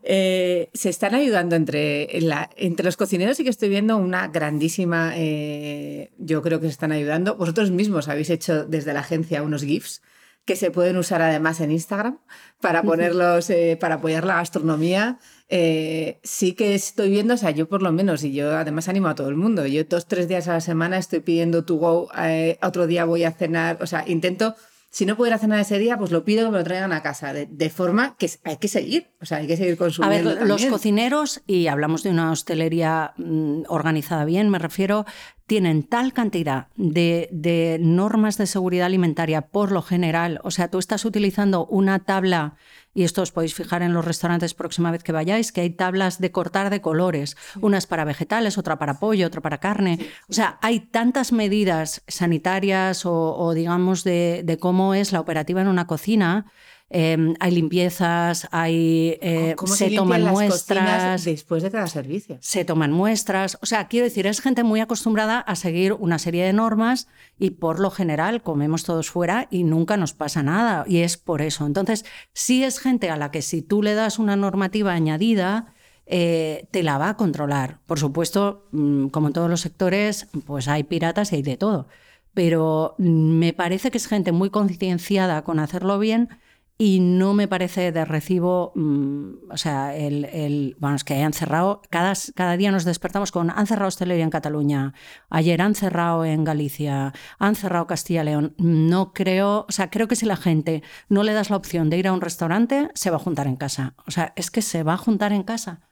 Eh, 0.03 0.71
se 0.73 0.89
están 0.89 1.15
ayudando 1.15 1.55
entre, 1.55 2.09
entre 2.57 2.87
los 2.87 2.97
cocineros 2.97 3.39
y 3.39 3.45
que 3.45 3.51
estoy 3.51 3.69
viendo 3.69 3.99
una 3.99 4.29
grandísima, 4.29 5.13
eh, 5.17 6.13
yo 6.17 6.41
creo 6.41 6.61
que 6.61 6.67
se 6.69 6.73
están 6.73 6.93
ayudando. 6.93 7.37
Vosotros 7.37 7.71
mismos 7.71 8.09
habéis 8.09 8.31
hecho 8.31 8.65
desde 8.65 8.95
la 8.95 9.01
agencia 9.01 9.43
unos 9.43 9.63
GIFs 9.63 10.01
que 10.47 10.57
se 10.57 10.71
pueden 10.71 10.97
usar 10.97 11.21
además 11.21 11.61
en 11.61 11.73
Instagram 11.73 12.21
para 12.63 12.83
ponerlos, 12.83 13.53
para 13.81 13.97
apoyar 13.97 14.25
la 14.25 14.37
gastronomía 14.37 15.19
eh, 15.49 16.21
sí 16.23 16.55
que 16.55 16.75
estoy 16.75 17.11
viendo, 17.11 17.35
o 17.35 17.37
sea, 17.37 17.51
yo 17.51 17.69
por 17.69 17.83
lo 17.83 17.93
menos, 17.93 18.25
y 18.25 18.33
yo 18.33 18.57
además 18.57 18.89
animo 18.89 19.09
a 19.09 19.15
todo 19.15 19.29
el 19.29 19.37
mundo, 19.37 19.67
yo 19.67 19.85
dos, 19.85 20.07
tres 20.07 20.29
días 20.29 20.49
a 20.49 20.55
la 20.55 20.61
semana 20.61 20.99
estoy 20.99 21.21
pidiendo 21.21 21.65
tu 21.65 21.79
go, 21.79 22.09
eh, 22.19 22.59
otro 22.63 22.87
día 22.87 23.05
voy 23.05 23.25
a 23.25 23.33
cenar, 23.33 23.79
o 23.83 23.87
sea, 23.87 24.05
intento 24.07 24.57
si 24.95 25.07
no 25.07 25.17
pudiera 25.17 25.39
cenar 25.39 25.59
ese 25.59 25.81
día, 25.81 25.99
pues 25.99 26.13
lo 26.13 26.25
pido 26.25 26.45
que 26.45 26.53
me 26.53 26.59
lo 26.59 26.63
traigan 26.63 26.93
a 26.93 27.03
casa, 27.03 27.33
de, 27.33 27.71
forma 27.71 28.17
que 28.17 28.31
hay 28.45 28.59
que 28.59 28.69
seguir, 28.69 29.09
o 29.21 29.27
sea, 29.27 29.39
hay 29.39 29.49
que 29.49 29.57
seguir 29.57 29.77
consumiendo. 29.77 30.31
A 30.31 30.35
ver, 30.35 30.47
los 30.47 30.65
cocineros, 30.67 31.43
y 31.49 31.67
hablamos 31.67 32.05
de 32.05 32.11
una 32.11 32.31
hostelería 32.31 33.13
mm, 33.17 33.63
organizada 33.67 34.25
bien, 34.25 34.51
me 34.51 34.61
refiero, 34.61 35.05
tienen 35.47 35.83
tal 35.83 36.13
cantidad 36.13 36.69
de, 36.77 37.29
de, 37.31 37.79
normas 37.81 38.39
de 38.39 38.47
seguridad 38.47 38.87
alimentaria 38.87 39.43
por 39.43 39.73
lo 39.73 39.83
general, 39.83 40.41
o 40.43 40.51
sea, 40.51 40.69
tú 40.69 40.79
estás 40.79 41.05
utilizando 41.05 41.67
una 41.67 41.99
tabla 42.01 42.57
y 42.95 43.03
esto 43.03 43.23
os 43.23 43.33
podéis 43.33 43.55
fijar 43.55 43.83
en 43.83 43.93
los 43.93 44.05
restaurantes 44.05 44.55
próxima 44.55 44.91
vez 44.93 45.03
que 45.03 45.13
vayáis, 45.13 45.51
que 45.51 45.61
hay 45.61 45.71
tablas 45.71 46.21
de 46.21 46.31
cortar 46.31 46.71
de 46.71 46.81
colores, 46.81 47.37
unas 47.61 47.87
para 47.87 48.05
vegetales, 48.05 48.57
otra 48.57 48.79
para 48.79 49.01
pollo, 49.01 49.27
otra 49.27 49.41
para 49.41 49.59
carne. 49.59 49.99
O 50.29 50.33
sea, 50.33 50.59
hay 50.63 50.81
tantas 50.81 51.33
medidas 51.33 52.03
sanitarias 52.07 53.03
o, 53.05 53.53
digamos 53.53 54.05
de, 54.05 54.59
cómo 54.61 54.95
es 54.95 55.13
la 55.13 55.21
operativa 55.21 55.61
en 55.61 55.69
una 55.69 55.87
cocina. 55.87 56.47
Em, 56.91 57.35
hay 57.41 57.51
limpiezas, 57.51 58.47
hay 58.53 59.19
eh, 59.23 59.57
se, 59.67 59.91
toman 59.91 60.23
muestras 60.23 61.25
después 61.25 61.63
de 61.63 61.71
cada 61.71 61.87
servicio. 61.87 62.37
Se 62.41 62.65
toman 62.65 62.93
muestras, 62.93 63.59
o 63.63 63.67
sea, 63.67 63.89
quiero 63.89 64.05
decir, 64.05 64.27
es 64.27 64.41
gente 64.41 64.63
muy 64.65 64.81
acostumbrada 64.81 65.41
a 65.41 65.57
seguir 65.57 65.95
una 65.95 66.19
serie 66.19 66.45
de 66.45 66.53
normas 66.53 67.09
y 67.39 67.51
por 67.51 67.81
lo 67.81 67.91
general 67.91 68.43
comemos 68.43 68.85
todos 68.85 69.11
fuera 69.11 69.49
y 69.51 69.65
nunca 69.65 69.97
nos 69.97 70.13
pasa 70.13 70.43
nada. 70.43 70.85
Y 70.87 70.99
es 70.99 71.17
por 71.17 71.41
eso. 71.41 71.67
Entonces, 71.67 72.05
sí 72.33 72.63
es 72.63 72.79
gente 72.79 73.11
a 73.11 73.17
la 73.17 73.31
que 73.31 73.43
si 73.43 73.63
tú 73.63 73.83
le 73.83 73.95
das 73.95 74.19
una 74.19 74.37
normativa 74.37 74.93
añadida, 74.93 75.75
eh, 76.07 76.69
te 76.71 76.83
la 76.83 76.99
va 76.99 77.09
a 77.09 77.17
controlar. 77.17 77.81
Por 77.87 77.99
supuesto, 77.99 78.69
mm, 78.73 79.07
como 79.07 79.29
en 79.29 79.33
todos 79.33 79.51
los 79.51 79.63
sectores, 79.63 80.29
pues 80.47 80.69
hay 80.69 80.85
piratas 80.85 81.33
y 81.33 81.37
hay 81.37 81.43
de 81.43 81.57
todo. 81.57 81.89
Pero 82.35 82.95
me 82.99 83.53
parece 83.53 83.91
que 83.91 83.99
es 83.99 84.07
gente 84.07 84.33
muy 84.33 84.51
concienciada 84.51 85.43
con 85.45 85.59
hacerlo 85.59 85.99
bien 85.99 86.29
y 86.77 86.99
no 86.99 87.35
me 87.35 87.47
parece 87.47 87.93
de 87.93 88.05
recibo, 88.05 88.73
mm, 88.75 89.51
o 89.51 89.57
sea, 89.57 89.95
el, 89.95 90.25
el, 90.25 90.77
bueno, 90.81 90.97
es 90.97 91.05
que 91.05 91.15
hayan 91.15 91.33
cerrado, 91.33 91.83
cada, 91.89 92.13
cada 92.35 92.57
día 92.57 92.73
nos 92.73 92.85
despertamos 92.85 93.31
con, 93.31 93.51
han 93.51 93.67
cerrado 93.69 93.89
hostelería 93.89 94.25
en 94.25 94.31
Cataluña, 94.31 94.93
ayer 95.31 95.63
han 95.63 95.77
cerrado 95.77 96.25
en 96.25 96.43
Galicia, 96.43 97.13
han 97.39 97.55
cerrado 97.55 97.87
Castilla 97.87 98.25
León. 98.25 98.55
No 98.59 99.13
creo, 99.13 99.67
o 99.69 99.73
sea, 99.73 99.89
creo 99.89 100.09
que 100.09 100.17
si 100.17 100.27
la 100.27 100.37
gente 100.37 100.83
no 101.09 101.23
le 101.23 101.33
das 101.33 101.51
la 101.51 101.57
opción 101.57 101.91
de 101.91 101.99
ir 101.99 102.09
a 102.09 102.13
un 102.13 102.21
restaurante, 102.21 102.91
se 102.95 103.11
va 103.11 103.17
a 103.17 103.21
juntar 103.21 103.47
en 103.47 103.57
casa. 103.57 103.95
O 104.07 104.11
sea, 104.11 104.33
es 104.35 104.51
que 104.51 104.63
se 104.63 104.83
va 104.83 104.95
a 104.95 104.99
juntar 104.99 105.33
en 105.33 105.45
casa, 105.45 105.89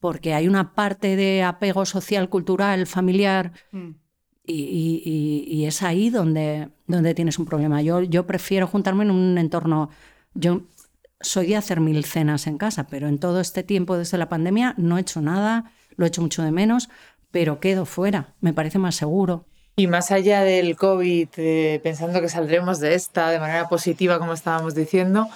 porque 0.00 0.34
hay 0.34 0.48
una 0.48 0.74
parte 0.74 1.14
de 1.14 1.44
apego 1.44 1.86
social, 1.86 2.28
cultural, 2.28 2.86
familiar. 2.88 3.52
Mm. 3.70 3.90
Y, 4.48 5.02
y, 5.04 5.44
y, 5.52 5.66
es 5.66 5.82
ahí 5.82 6.08
donde, 6.08 6.68
donde 6.86 7.14
tienes 7.14 7.36
un 7.40 7.46
problema. 7.46 7.82
Yo, 7.82 8.02
yo 8.02 8.28
prefiero 8.28 8.68
juntarme 8.68 9.02
en 9.02 9.10
un 9.10 9.38
entorno 9.38 9.90
yo 10.36 10.62
soy 11.20 11.48
de 11.48 11.56
hacer 11.56 11.80
mil 11.80 12.04
cenas 12.04 12.46
en 12.46 12.58
casa, 12.58 12.86
pero 12.86 13.08
en 13.08 13.18
todo 13.18 13.40
este 13.40 13.62
tiempo 13.62 13.96
desde 13.96 14.18
la 14.18 14.28
pandemia 14.28 14.74
no 14.76 14.98
he 14.98 15.00
hecho 15.00 15.20
nada, 15.20 15.72
lo 15.96 16.04
he 16.04 16.08
hecho 16.08 16.22
mucho 16.22 16.42
de 16.42 16.52
menos, 16.52 16.88
pero 17.30 17.60
quedo 17.60 17.86
fuera, 17.86 18.34
me 18.40 18.52
parece 18.52 18.78
más 18.78 18.94
seguro. 18.94 19.46
Y 19.76 19.88
más 19.88 20.10
allá 20.10 20.42
del 20.42 20.76
COVID, 20.76 21.28
eh, 21.36 21.80
pensando 21.82 22.20
que 22.20 22.28
saldremos 22.28 22.80
de 22.80 22.94
esta 22.94 23.30
de 23.30 23.38
manera 23.38 23.68
positiva, 23.68 24.18
como 24.18 24.32
estábamos 24.32 24.74
diciendo, 24.74 25.28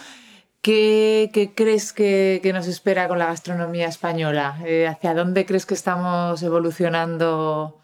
¿qué, 0.63 1.53
crees 1.55 1.93
que, 1.93 2.41
que, 2.43 2.53
nos 2.53 2.67
espera 2.67 3.07
con 3.07 3.19
la 3.19 3.27
gastronomía 3.27 3.89
española? 3.89 4.59
Eh, 4.65 4.87
¿Hacia 4.87 5.13
dónde 5.13 5.45
crees 5.45 5.67
que 5.67 5.75
estamos 5.75 6.43
evolucionando 6.43 7.83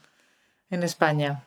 en 0.70 0.82
España? 0.82 1.44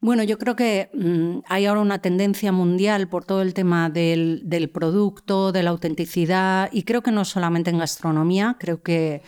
Bueno, 0.00 0.22
yo 0.22 0.38
creo 0.38 0.56
que 0.56 0.90
mmm, 0.94 1.40
hay 1.46 1.66
ahora 1.66 1.82
una 1.82 2.00
tendencia 2.00 2.52
mundial 2.52 3.08
por 3.08 3.24
todo 3.24 3.42
el 3.42 3.52
tema 3.52 3.90
del, 3.90 4.42
del, 4.44 4.70
producto, 4.70 5.52
de 5.52 5.62
la 5.62 5.70
autenticidad, 5.70 6.70
y 6.72 6.84
creo 6.84 7.02
que 7.02 7.12
no 7.12 7.24
solamente 7.24 7.70
en 7.70 7.78
gastronomía, 7.78 8.56
creo 8.58 8.82
que 8.82 9.22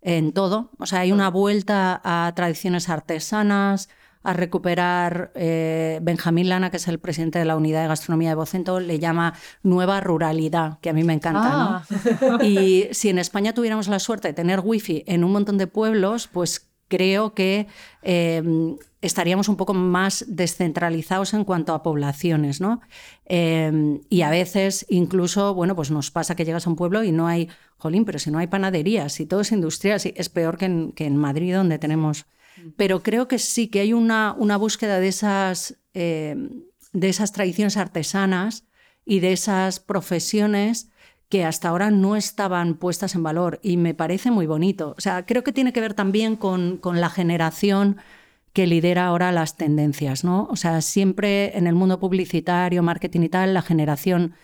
en 0.00 0.32
todo. 0.32 0.70
O 0.78 0.86
sea, 0.86 1.00
hay 1.00 1.12
una 1.12 1.28
vuelta 1.30 2.00
a 2.04 2.32
tradiciones 2.34 2.88
artesanas, 2.88 3.88
a 4.24 4.32
recuperar, 4.32 5.32
eh, 5.34 5.98
Benjamín 6.02 6.48
Lana, 6.48 6.70
que 6.70 6.76
es 6.76 6.86
el 6.86 7.00
presidente 7.00 7.38
de 7.38 7.44
la 7.44 7.56
Unidad 7.56 7.82
de 7.82 7.88
Gastronomía 7.88 8.30
de 8.30 8.34
Vocento, 8.36 8.78
le 8.78 8.98
llama 9.00 9.34
nueva 9.62 10.00
ruralidad, 10.00 10.78
que 10.80 10.90
a 10.90 10.92
mí 10.92 11.02
me 11.02 11.14
encanta. 11.14 11.42
Ah. 11.52 11.84
¿no? 12.20 12.38
Y 12.44 12.88
si 12.92 13.08
en 13.08 13.18
España 13.18 13.52
tuviéramos 13.54 13.88
la 13.88 13.98
suerte 13.98 14.28
de 14.28 14.34
tener 14.34 14.60
wifi 14.60 15.02
en 15.06 15.24
un 15.24 15.32
montón 15.32 15.58
de 15.58 15.66
pueblos, 15.66 16.28
pues 16.28 16.70
creo 16.88 17.34
que 17.34 17.66
eh, 18.02 18.76
estaríamos 19.02 19.48
un 19.48 19.56
poco 19.56 19.74
más 19.74 20.24
descentralizados 20.28 21.34
en 21.34 21.44
cuanto 21.44 21.74
a 21.74 21.82
poblaciones, 21.82 22.60
¿no? 22.60 22.80
Eh, 23.26 24.00
y 24.08 24.22
a 24.22 24.30
veces 24.30 24.86
incluso, 24.88 25.54
bueno, 25.54 25.74
pues 25.74 25.90
nos 25.90 26.10
pasa 26.10 26.36
que 26.36 26.44
llegas 26.44 26.66
a 26.66 26.70
un 26.70 26.76
pueblo 26.76 27.02
y 27.02 27.10
no 27.10 27.26
hay, 27.26 27.48
jolín, 27.76 28.04
pero 28.04 28.20
si 28.20 28.30
no 28.30 28.38
hay 28.38 28.46
panaderías, 28.46 29.18
y 29.20 29.26
todo 29.26 29.40
es 29.40 29.50
industrial, 29.52 29.98
sí, 29.98 30.14
es 30.16 30.28
peor 30.28 30.56
que 30.56 30.66
en, 30.66 30.92
que 30.92 31.04
en, 31.04 31.16
Madrid 31.16 31.54
donde 31.54 31.78
tenemos... 31.78 32.26
Pero 32.76 33.02
creo 33.02 33.28
que 33.28 33.38
sí, 33.38 33.66
que 33.68 33.80
hay 33.80 33.92
una, 33.92 34.36
una 34.38 34.56
búsqueda 34.56 35.00
de 35.00 35.08
esas, 35.08 35.78
eh, 35.94 36.36
de 36.92 37.08
esas 37.08 37.32
tradiciones 37.32 37.76
artesanas 37.76 38.64
y 39.04 39.18
de 39.18 39.32
esas 39.32 39.80
profesiones 39.80 40.90
que 41.28 41.44
hasta 41.44 41.70
ahora 41.70 41.90
no 41.90 42.14
estaban 42.14 42.74
puestas 42.74 43.14
en 43.14 43.22
valor 43.22 43.58
y 43.62 43.78
me 43.78 43.94
parece 43.94 44.30
muy 44.30 44.46
bonito. 44.46 44.94
O 44.98 45.00
sea, 45.00 45.24
creo 45.24 45.42
que 45.42 45.52
tiene 45.52 45.72
que 45.72 45.80
ver 45.80 45.94
también 45.94 46.36
con, 46.36 46.76
con 46.76 47.00
la 47.00 47.08
generación 47.08 47.96
que 48.52 48.66
lidera 48.66 49.06
ahora 49.06 49.32
las 49.32 49.56
tendencias, 49.56 50.24
¿no? 50.24 50.46
O 50.50 50.56
sea, 50.56 50.80
siempre 50.80 51.56
en 51.56 51.66
el 51.66 51.74
mundo 51.74 51.98
publicitario, 51.98 52.82
marketing 52.82 53.20
y 53.22 53.28
tal, 53.28 53.54
la 53.54 53.62
generación 53.62 54.34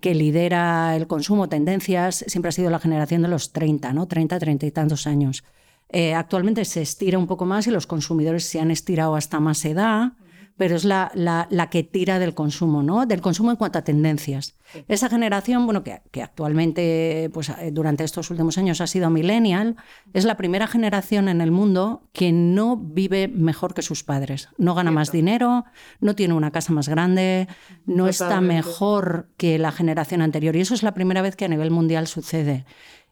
que 0.00 0.14
lidera 0.14 0.96
el 0.96 1.06
consumo, 1.06 1.48
tendencias, 1.48 2.24
siempre 2.28 2.50
ha 2.50 2.52
sido 2.52 2.70
la 2.70 2.78
generación 2.78 3.22
de 3.22 3.28
los 3.28 3.52
30, 3.52 3.92
¿no? 3.92 4.06
30, 4.06 4.38
30 4.38 4.66
y 4.66 4.70
tantos 4.70 5.06
años. 5.06 5.44
Eh, 5.90 6.14
actualmente 6.14 6.64
se 6.64 6.82
estira 6.82 7.18
un 7.18 7.26
poco 7.26 7.46
más 7.46 7.66
y 7.66 7.70
los 7.70 7.86
consumidores 7.86 8.44
se 8.44 8.60
han 8.60 8.70
estirado 8.70 9.16
hasta 9.16 9.40
más 9.40 9.64
edad 9.64 10.12
pero 10.58 10.74
es 10.76 10.84
la, 10.84 11.10
la, 11.14 11.46
la, 11.50 11.70
que 11.70 11.84
tira 11.84 12.18
del 12.18 12.34
consumo, 12.34 12.82
¿no? 12.82 13.06
Del 13.06 13.20
consumo 13.20 13.52
en 13.52 13.56
cuanto 13.56 13.78
a 13.78 13.82
tendencias. 13.82 14.56
Sí. 14.72 14.84
Esa 14.88 15.08
generación, 15.08 15.64
bueno, 15.64 15.84
que, 15.84 16.02
que, 16.10 16.20
actualmente, 16.20 17.30
pues 17.32 17.48
eh, 17.48 17.70
durante 17.72 18.02
estos 18.02 18.30
últimos 18.30 18.58
años 18.58 18.80
ha 18.80 18.88
sido 18.88 19.08
millennial, 19.08 19.76
es 20.12 20.24
la 20.24 20.36
primera 20.36 20.66
generación 20.66 21.28
en 21.28 21.40
el 21.40 21.52
mundo 21.52 22.02
que 22.12 22.32
no 22.32 22.76
vive 22.76 23.28
mejor 23.28 23.72
que 23.72 23.82
sus 23.82 24.02
padres. 24.02 24.48
No 24.58 24.74
gana 24.74 24.90
Cierto. 24.90 24.94
más 24.98 25.12
dinero, 25.12 25.64
no 26.00 26.16
tiene 26.16 26.34
una 26.34 26.50
casa 26.50 26.72
más 26.72 26.88
grande, 26.88 27.46
no 27.86 28.06
Totalmente. 28.06 28.10
está 28.10 28.40
mejor 28.40 29.28
que 29.36 29.58
la 29.58 29.70
generación 29.70 30.22
anterior. 30.22 30.56
Y 30.56 30.60
eso 30.60 30.74
es 30.74 30.82
la 30.82 30.92
primera 30.92 31.22
vez 31.22 31.36
que 31.36 31.44
a 31.44 31.48
nivel 31.48 31.70
mundial 31.70 32.08
sucede. 32.08 32.66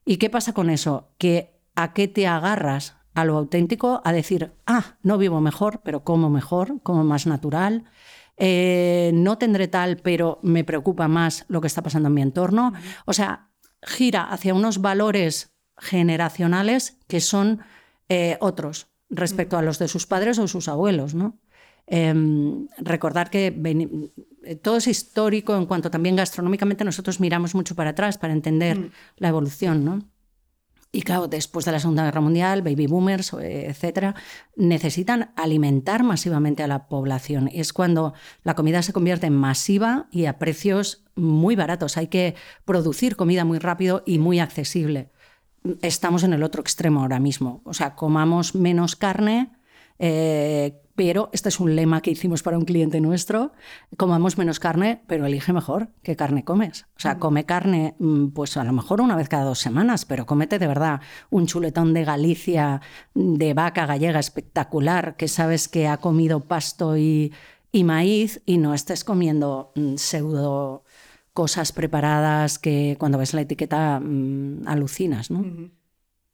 ¿Y 0.05 0.17
qué 0.17 0.31
pasa 0.31 0.53
con 0.53 0.69
eso? 0.69 1.11
Que 1.17 1.61
a 1.77 1.93
qué 1.93 2.09
te 2.09 2.27
agarras 2.27 2.96
a 3.17 3.25
lo 3.25 3.39
auténtico, 3.39 4.03
a 4.05 4.13
decir, 4.13 4.53
ah, 4.67 4.99
no 5.03 5.17
vivo 5.17 5.41
mejor, 5.41 5.81
pero 5.83 6.05
como 6.05 6.29
mejor, 6.29 6.83
como 6.83 7.03
más 7.03 7.27
natural. 7.27 7.85
Eh, 8.37 9.11
no 9.15 9.39
tendré 9.39 9.69
tal, 9.69 9.97
pero 9.97 10.39
me 10.43 10.65
preocupa 10.65 11.09
más 11.09 11.47
lo 11.49 11.63
que 11.63 11.67
está 11.67 11.83
pasando 11.83 12.09
en 12.09 12.15
mi 12.15 12.21
entorno. 12.21 12.75
O 13.07 13.15
sea, 13.15 13.49
gira 13.81 14.25
hacia 14.25 14.53
unos 14.53 14.83
valores 14.83 15.57
generacionales 15.79 16.99
que 17.09 17.21
son 17.21 17.61
eh, 18.11 18.37
otros 18.41 18.89
respecto 19.09 19.57
a 19.57 19.63
los 19.63 19.79
de 19.79 19.89
sus 19.89 20.07
padres 20.07 20.39
o 20.39 20.47
sus 20.47 20.69
abuelos, 20.69 21.15
¿no? 21.15 21.39
Eh, 21.87 22.13
recordar 22.77 23.31
que 23.31 23.51
todo 24.61 24.77
es 24.77 24.89
histórico 24.89 25.57
en 25.57 25.65
cuanto 25.65 25.91
también 25.91 26.17
gastronómicamente 26.17 26.85
nosotros 26.85 27.19
miramos 27.21 27.55
mucho 27.55 27.75
para 27.75 27.91
atrás 27.91 28.19
para 28.19 28.35
entender 28.35 28.79
mm. 28.79 28.91
la 29.17 29.29
evolución, 29.29 29.85
¿no? 29.87 30.01
Y 30.93 31.03
claro, 31.03 31.29
después 31.29 31.65
de 31.65 31.73
la 31.73 31.81
Segunda 31.81 32.05
Guerra 32.05 32.21
Mundial, 32.21 32.63
baby 32.63 32.87
boomers, 32.87 33.35
etcétera, 33.35 34.15
necesitan 34.57 35.33
alimentar 35.37 36.03
masivamente 36.03 36.63
a 36.63 36.69
la 36.69 36.89
población. 36.89 37.51
Es 37.53 37.73
cuando 37.73 38.15
la 38.45 38.55
comida 38.55 38.83
se 38.83 38.93
convierte 38.93 39.27
en 39.27 39.35
masiva 39.35 40.07
y 40.11 40.25
a 40.27 40.39
precios 40.39 41.05
muy 41.15 41.57
baratos. 41.57 41.97
Hay 41.97 42.07
que 42.07 42.35
producir 42.65 43.17
comida 43.17 43.45
muy 43.45 43.59
rápido 43.59 44.03
y 44.07 44.19
muy 44.19 44.39
accesible. 44.39 45.11
Estamos 45.83 46.23
en 46.23 46.33
el 46.33 46.43
otro 46.43 46.63
extremo 46.63 47.01
ahora 47.01 47.19
mismo. 47.19 47.61
O 47.65 47.75
sea, 47.75 47.95
comamos 47.95 48.55
menos 48.55 48.97
carne, 48.97 49.53
eh, 49.99 50.81
pero 50.97 51.29
este 51.33 51.51
es 51.51 51.61
un 51.61 51.77
lema 51.77 52.01
que 52.01 52.11
hicimos 52.11 52.43
para 52.43 52.59
un 52.59 52.65
cliente 52.65 53.01
nuestro, 53.01 53.53
comamos 53.97 54.39
menos 54.39 54.59
carne, 54.59 55.03
pero 55.07 55.27
elige 55.27 55.53
mejor 55.53 55.91
qué 56.03 56.17
carne 56.17 56.43
comes. 56.43 56.87
O 56.97 57.01
sea, 57.01 57.19
come 57.19 57.45
carne, 57.45 57.95
mm, 57.99 58.29
pues 58.29 58.57
a 58.57 58.65
lo 58.65 58.73
mejor 58.73 59.01
una 59.03 59.15
vez 59.15 59.29
cada 59.29 59.45
dos 59.45 59.59
semanas, 59.59 60.07
pero 60.07 60.27
cómete 60.27 60.59
de 60.59 60.67
verdad 60.67 61.01
un 61.31 61.47
chuletón 61.47 61.93
de 61.93 62.05
Galicia, 62.05 62.81
de 63.15 63.55
vaca 63.55 63.87
gallega 63.87 64.19
espectacular, 64.19 65.17
que 65.17 65.29
sabes 65.29 65.69
que 65.69 65.87
ha 65.87 65.99
comido 65.99 66.41
pasto 66.41 66.97
y, 66.97 67.33
y 67.71 67.85
maíz, 67.85 68.43
y 68.47 68.57
no 68.57 68.73
estés 68.73 69.05
comiendo 69.05 69.73
mm, 69.77 69.97
pseudo 69.97 70.83
cosas 71.35 71.73
preparadas 71.73 72.59
que 72.59 72.97
cuando 72.99 73.19
ves 73.19 73.35
la 73.35 73.43
etiqueta 73.43 73.97
alucinas, 74.65 75.31
¿no? 75.31 75.41
Uh 75.41 75.45
-huh. 75.45 75.71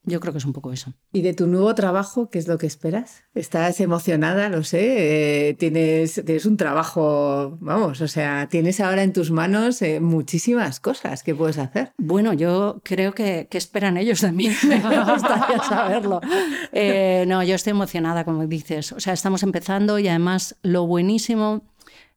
Yo 0.04 0.18
creo 0.18 0.32
que 0.32 0.38
es 0.38 0.44
un 0.44 0.52
poco 0.52 0.72
eso. 0.72 0.94
¿Y 1.12 1.22
de 1.22 1.32
tu 1.32 1.46
nuevo 1.46 1.72
trabajo, 1.76 2.28
qué 2.28 2.40
es 2.40 2.48
lo 2.48 2.58
que 2.58 2.66
esperas? 2.66 3.22
¿Estás 3.34 3.78
emocionada? 3.80 4.48
Lo 4.48 4.64
sé. 4.64 5.48
Eh, 5.48 5.54
tienes, 5.54 6.20
tienes 6.24 6.44
un 6.44 6.56
trabajo, 6.56 7.56
vamos, 7.60 8.00
o 8.00 8.08
sea, 8.08 8.48
tienes 8.48 8.80
ahora 8.80 9.04
en 9.04 9.12
tus 9.12 9.30
manos 9.30 9.80
eh, 9.80 10.00
muchísimas 10.00 10.80
cosas 10.80 11.22
que 11.22 11.36
puedes 11.36 11.58
hacer. 11.58 11.92
Bueno, 11.98 12.32
yo 12.32 12.80
creo 12.82 13.12
que, 13.12 13.46
que 13.48 13.58
esperan 13.58 13.96
ellos 13.96 14.20
de 14.22 14.32
mí. 14.32 14.48
Me 14.68 15.04
gustaría 15.04 15.62
saberlo. 15.62 16.20
Eh, 16.72 17.24
no, 17.28 17.44
yo 17.44 17.54
estoy 17.54 17.70
emocionada, 17.70 18.24
como 18.24 18.46
dices. 18.46 18.92
O 18.92 18.98
sea, 18.98 19.12
estamos 19.12 19.44
empezando 19.44 20.00
y 20.00 20.08
además 20.08 20.56
lo 20.62 20.86
buenísimo 20.86 21.62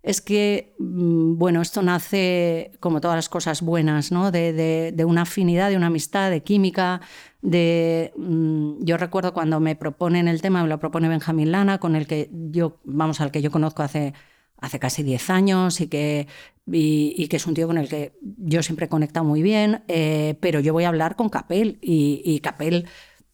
es 0.06 0.22
que, 0.22 0.76
mm, 0.78 1.38
bueno, 1.38 1.62
esto 1.64 1.82
nace 1.82 2.72
como 2.80 3.02
todas 3.02 3.18
las 3.18 3.28
cosas 3.28 3.64
buenas, 3.64 4.12
¿no? 4.12 4.32
De, 4.32 4.94
una 5.08 5.24
afinidad, 5.24 5.72
de 5.72 5.78
una 5.78 5.88
amistad, 5.88 6.30
de 6.30 6.44
química, 6.44 7.02
de... 7.42 8.14
Mm, 8.16 8.84
yo 8.84 8.98
recuerdo 8.98 9.34
cuando 9.34 9.60
me 9.60 9.76
proponen 9.76 10.28
el 10.28 10.44
tema, 10.44 10.62
me 10.62 10.70
lo 10.70 10.80
propone 10.80 11.10
Benjamín 11.10 11.52
Lana, 11.52 11.80
con 11.80 11.96
el 11.96 12.06
que 12.06 12.30
yo, 12.32 12.78
vamos, 12.84 13.20
al 13.20 13.32
que 13.32 13.42
yo 13.42 13.50
conozco 13.50 13.82
hace, 13.82 14.14
hace 14.58 14.78
casi 14.78 15.02
10 15.02 15.30
años 15.32 15.82
y 15.82 15.88
que, 15.88 16.28
y, 16.72 17.28
que 17.28 17.38
es 17.38 17.48
un 17.48 17.56
tío 17.56 17.66
con 17.66 17.80
el 17.80 17.90
que 17.90 18.14
yo 18.22 18.62
siempre 18.62 18.86
he 18.86 18.90
conectado 18.90 19.26
muy 19.26 19.42
bien, 19.42 19.84
eh, 19.88 20.38
pero 20.40 20.60
yo 20.60 20.72
voy 20.72 20.84
a 20.84 20.90
hablar 20.90 21.16
con 21.16 21.30
Capel 21.30 21.80
y, 21.82 22.22
y 22.24 22.42
Capel 22.42 22.86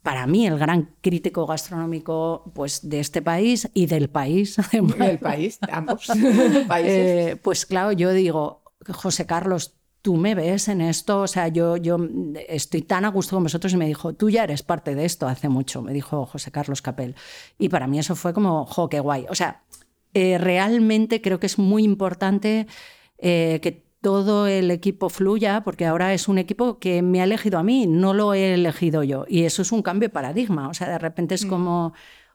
para 0.01 0.25
mí 0.25 0.47
el 0.47 0.57
gran 0.57 0.95
crítico 1.01 1.45
gastronómico 1.45 2.51
pues, 2.53 2.89
de 2.89 2.99
este 2.99 3.21
país 3.21 3.69
y 3.73 3.85
del 3.85 4.09
país. 4.09 4.57
Del 4.71 5.19
país, 5.19 5.59
ambos 5.71 6.07
países. 6.67 6.91
Eh, 6.91 7.39
pues 7.41 7.65
claro, 7.65 7.91
yo 7.91 8.11
digo, 8.11 8.63
José 8.87 9.25
Carlos, 9.25 9.75
tú 10.01 10.15
me 10.17 10.33
ves 10.33 10.67
en 10.67 10.81
esto, 10.81 11.21
o 11.21 11.27
sea, 11.27 11.47
yo, 11.47 11.77
yo 11.77 11.99
estoy 12.47 12.81
tan 12.81 13.05
a 13.05 13.09
gusto 13.09 13.35
con 13.35 13.43
vosotros 13.43 13.73
y 13.73 13.77
me 13.77 13.85
dijo, 13.85 14.13
tú 14.13 14.29
ya 14.29 14.43
eres 14.43 14.63
parte 14.63 14.95
de 14.95 15.05
esto 15.05 15.27
hace 15.27 15.49
mucho, 15.49 15.81
me 15.81 15.93
dijo 15.93 16.25
José 16.25 16.51
Carlos 16.51 16.81
Capel. 16.81 17.15
Y 17.59 17.69
para 17.69 17.87
mí 17.87 17.99
eso 17.99 18.15
fue 18.15 18.33
como, 18.33 18.65
jo, 18.65 18.89
qué 18.89 18.99
guay. 18.99 19.27
O 19.29 19.35
sea, 19.35 19.63
eh, 20.13 20.37
realmente 20.39 21.21
creo 21.21 21.39
que 21.39 21.45
es 21.45 21.59
muy 21.59 21.83
importante 21.83 22.67
eh, 23.19 23.59
que 23.61 23.90
todo 24.01 24.47
el 24.47 24.71
equipo 24.71 25.09
fluya, 25.09 25.61
porque 25.63 25.85
ahora 25.85 26.13
es 26.13 26.27
un 26.27 26.37
equipo 26.39 26.79
que 26.79 27.01
me 27.01 27.21
ha 27.21 27.23
elegido 27.23 27.59
a 27.59 27.63
mí, 27.63 27.85
no 27.87 28.13
lo 28.13 28.33
he 28.33 28.53
elegido 28.53 29.03
yo. 29.03 29.25
Y 29.27 29.43
eso 29.43 29.61
es 29.61 29.71
un 29.71 29.83
cambio 29.83 30.09
de 30.09 30.13
paradigma. 30.13 30.67
O 30.69 30.73
sea, 30.73 30.89
de 30.89 30.97
repente 30.97 31.35
es 31.35 31.45
mm. 31.45 31.49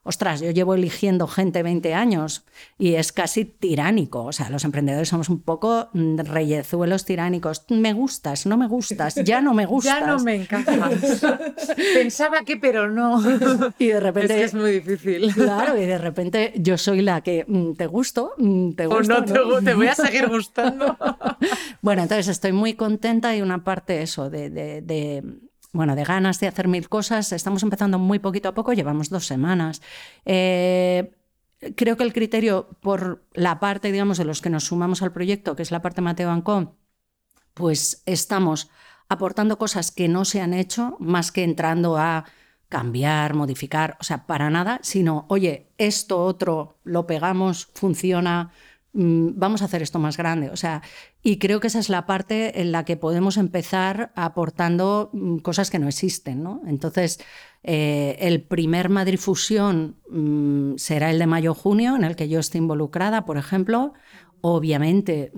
Ostras, 0.07 0.41
yo 0.41 0.51
llevo 0.51 0.75
eligiendo 0.75 1.27
gente 1.27 1.63
20 1.63 1.93
años 1.95 2.45
y 2.79 2.95
es 2.95 3.13
casi 3.13 3.45
tiránico. 3.45 4.25
O 4.25 4.33
sea, 4.33 4.49
los 4.51 4.65
emprendedores 4.65 5.09
somos 5.09 5.29
un 5.29 5.41
poco 5.41 5.89
mm, 5.93 6.19
reyezuelos 6.19 7.05
tiránicos. 7.05 7.65
Me 7.69 7.93
gustas, 7.93 8.47
no 8.47 8.57
me 8.57 8.69
gustas, 8.69 9.17
ya 9.17 9.41
no 9.41 9.53
me 9.53 9.67
gustas. 9.67 10.01
ya 10.01 10.07
no 10.07 10.19
me 10.21 10.37
encajas. 10.37 11.23
Pensaba 11.95 12.43
que, 12.45 12.57
pero 12.57 12.89
no. 12.89 13.23
Y 13.79 13.89
de 13.89 14.01
repente. 14.01 14.35
Es 14.35 14.39
que 14.39 14.45
es 14.45 14.55
muy 14.55 14.73
difícil. 14.81 15.35
Claro, 15.35 15.77
y 15.77 15.87
de 15.87 15.99
repente 15.99 16.53
yo 16.57 16.79
soy 16.79 17.03
la 17.03 17.21
que 17.21 17.45
mm, 17.47 17.73
te 17.73 17.87
gusto, 17.87 18.33
mm, 18.39 18.73
te 18.73 18.87
gusto. 18.87 18.99
O 18.99 19.03
no, 19.03 19.21
¿no? 19.21 19.59
Te, 19.59 19.65
te, 19.65 19.75
voy 19.75 19.89
a 19.89 19.95
seguir 19.97 20.29
gustando. 20.29 20.97
bueno, 21.83 22.03
entonces 22.03 22.29
estoy 22.29 22.53
muy 22.53 22.75
contenta 22.75 23.37
y 23.37 23.43
una 23.43 23.65
parte 23.65 24.03
eso 24.03 24.31
de, 24.31 24.51
de, 24.51 24.83
de 24.83 25.23
bueno, 25.77 25.95
de 25.95 26.05
ganas 26.05 26.41
de 26.41 26.49
hacer 26.49 26.69
mil 26.69 26.89
cosas. 26.89 27.33
Estamos 27.33 27.63
empezando 27.63 27.99
muy 27.99 28.19
poquito 28.19 28.49
a 28.49 28.55
poco, 28.55 28.73
llevamos 28.73 29.11
dos 29.11 29.27
semanas. 29.27 29.83
Eh, 30.25 31.13
creo 31.77 31.97
que 31.97 32.03
el 32.05 32.13
criterio 32.13 32.69
por 32.81 33.25
la 33.35 33.61
parte, 33.61 33.93
digamos, 33.93 34.19
de 34.19 34.25
los 34.25 34.41
que 34.41 34.51
nos 34.51 34.65
sumamos 34.65 35.03
al 35.03 35.13
proyecto, 35.13 35.55
que 35.55 35.63
es 35.63 35.71
la 35.71 35.83
parte 35.83 36.01
Mateo 36.01 36.31
Ancó, 36.31 36.77
pues 37.55 38.03
estamos 38.07 38.71
aportando 39.09 39.59
cosas 39.59 39.93
que 39.93 40.09
no 40.09 40.25
se 40.25 40.41
han 40.41 40.55
hecho, 40.55 40.97
más 40.99 41.31
que 41.31 41.45
entrando 41.45 41.97
a 41.97 42.25
cambiar, 42.69 43.35
modificar, 43.35 43.97
o 44.01 44.05
sea, 44.05 44.27
para 44.27 44.51
nada, 44.51 44.81
sino, 44.83 45.27
oye, 45.29 45.69
esto 45.79 46.25
otro 46.25 46.79
lo 46.83 47.07
pegamos, 47.07 47.69
funciona, 47.75 48.51
vamos 48.97 49.63
a 49.63 49.67
hacer 49.67 49.83
esto 49.83 49.99
más 49.99 50.17
grande. 50.17 50.51
O 50.51 50.57
sea, 50.57 50.83
y 51.23 51.39
creo 51.39 51.61
que 51.61 51.67
esa 51.67 51.79
es 51.79 51.89
la 51.89 52.07
parte 52.07 52.61
en 52.61 52.73
la 52.73 52.85
que 52.85 52.97
podemos 52.97 53.37
empezar 53.37 54.13
aportando 54.15 55.11
mm, 55.13 55.39
cosas 55.39 55.71
que 55.71 55.79
no 55.79 55.89
existen. 55.89 56.43
¿no? 56.43 56.63
Entonces, 56.67 57.21
eh, 57.63 58.17
el 58.21 58.43
primer 58.43 58.89
Madrid 58.89 59.19
Fusión 59.19 59.97
mm, 60.09 60.77
será 60.77 61.11
el 61.11 61.19
de 61.19 61.27
mayo-junio, 61.27 61.97
en 61.97 62.05
el 62.05 62.17
que 62.17 62.29
yo 62.29 62.41
esté 62.41 62.59
involucrada, 62.59 63.25
por 63.27 63.37
ejemplo. 63.37 63.93
Obviamente, 64.41 65.33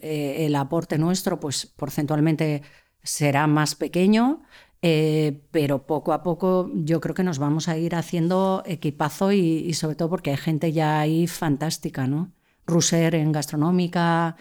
eh, 0.00 0.46
el 0.46 0.54
aporte 0.54 0.98
nuestro, 0.98 1.40
pues 1.40 1.66
porcentualmente 1.66 2.62
será 3.02 3.46
más 3.46 3.74
pequeño. 3.74 4.42
Eh, 4.80 5.42
pero 5.50 5.86
poco 5.86 6.12
a 6.12 6.22
poco 6.22 6.70
yo 6.72 7.00
creo 7.00 7.12
que 7.12 7.24
nos 7.24 7.40
vamos 7.40 7.66
a 7.66 7.76
ir 7.76 7.96
haciendo 7.96 8.62
equipazo 8.64 9.32
y, 9.32 9.72
sobre 9.74 9.96
todo 9.96 10.08
porque 10.08 10.30
hay 10.30 10.36
gente 10.36 10.72
ya 10.72 11.00
ahí 11.00 11.26
fantástica, 11.26 12.06
¿no? 12.06 12.32
Russer 12.68 13.16
en 13.16 13.32
gastronómica, 13.32 14.36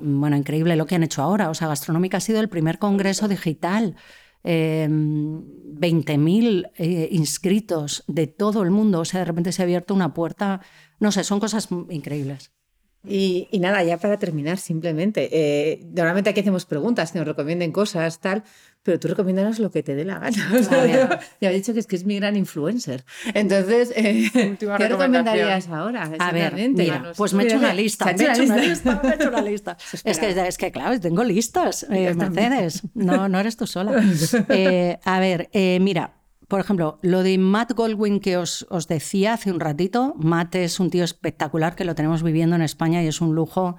bueno, 0.00 0.36
increíble 0.36 0.76
lo 0.76 0.86
que 0.86 0.94
han 0.94 1.02
hecho 1.02 1.22
ahora. 1.22 1.50
O 1.50 1.54
sea, 1.54 1.68
gastronómica 1.68 2.18
ha 2.18 2.20
sido 2.20 2.40
el 2.40 2.48
primer 2.48 2.78
congreso 2.78 3.26
digital. 3.28 3.96
20.000 4.44 6.06
em, 6.06 6.62
eh, 6.76 7.08
inscritos 7.10 8.04
de 8.06 8.28
todo 8.28 8.62
el 8.62 8.70
mundo, 8.70 9.00
o 9.00 9.04
sea, 9.04 9.18
de 9.20 9.26
repente 9.26 9.50
se 9.50 9.62
ha 9.62 9.64
abierto 9.64 9.92
una 9.92 10.14
puerta, 10.14 10.60
no 11.00 11.10
sé, 11.10 11.24
son 11.24 11.40
cosas 11.40 11.68
increíbles. 11.90 12.52
Y, 13.08 13.48
nada, 13.60 13.82
ya 13.82 13.98
para 13.98 14.18
terminar, 14.18 14.58
simplemente, 14.58 15.28
eh, 15.32 15.80
normalmente 15.94 16.30
aquí 16.30 16.40
hacemos 16.40 16.66
preguntas 16.66 17.12
que 17.12 17.18
nos 17.18 17.28
recomienden 17.28 17.72
cosas, 17.72 18.20
tal, 18.20 18.42
pero 18.82 19.00
tú 19.00 19.08
recomiendas 19.08 19.58
lo 19.58 19.70
que 19.70 19.82
te 19.82 19.94
dé 19.94 20.04
la 20.04 20.20
gana. 20.20 20.36
ya 21.40 21.50
he 21.50 21.54
dicho 21.54 21.72
que 21.72 21.80
es 21.80 21.86
que 21.86 21.96
es 21.96 22.04
mi 22.04 22.16
gran 22.16 22.36
influencer. 22.36 23.04
Entonces, 23.34 23.92
eh, 23.96 24.30
¿qué 24.32 24.88
recomendarías 24.88 25.68
ahora? 25.68 26.10
A 26.18 26.32
ver, 26.32 26.54
mira, 26.54 27.12
pues 27.16 27.34
me 27.34 27.42
he 27.42 27.46
hecho 27.46 27.56
una 27.56 27.74
lista. 27.74 28.04
Me 28.04 28.12
he 28.12 28.30
hecho 28.30 28.44
una 28.44 28.56
lista. 28.56 29.00
Me 29.02 29.10
he 29.10 29.14
hecho 29.14 29.28
una 29.28 29.42
lista. 29.42 29.76
es, 30.04 30.18
que, 30.18 30.46
es 30.48 30.56
que, 30.56 30.70
claro, 30.70 31.00
tengo 31.00 31.24
listas, 31.24 31.84
eh, 31.90 32.14
Mercedes. 32.14 32.82
No, 32.94 33.28
no 33.28 33.40
eres 33.40 33.56
tú 33.56 33.66
sola. 33.66 34.02
Eh, 34.48 34.98
a 35.04 35.20
ver, 35.20 35.48
mira, 35.80 36.15
por 36.48 36.60
ejemplo, 36.60 36.98
lo 37.02 37.22
de 37.22 37.38
Matt 37.38 37.72
Goldwyn 37.72 38.20
que 38.20 38.36
os, 38.36 38.66
os, 38.70 38.86
decía 38.86 39.34
hace 39.34 39.50
un 39.50 39.60
ratito, 39.60 40.14
Matt 40.16 40.54
es 40.54 40.78
un 40.78 40.90
tío 40.90 41.02
espectacular 41.02 41.74
que 41.74 41.84
lo 41.84 41.94
tenemos 41.94 42.22
viviendo 42.22 42.54
en 42.54 42.62
España 42.62 43.02
y 43.02 43.08
es 43.08 43.20
un 43.20 43.34
lujo 43.34 43.76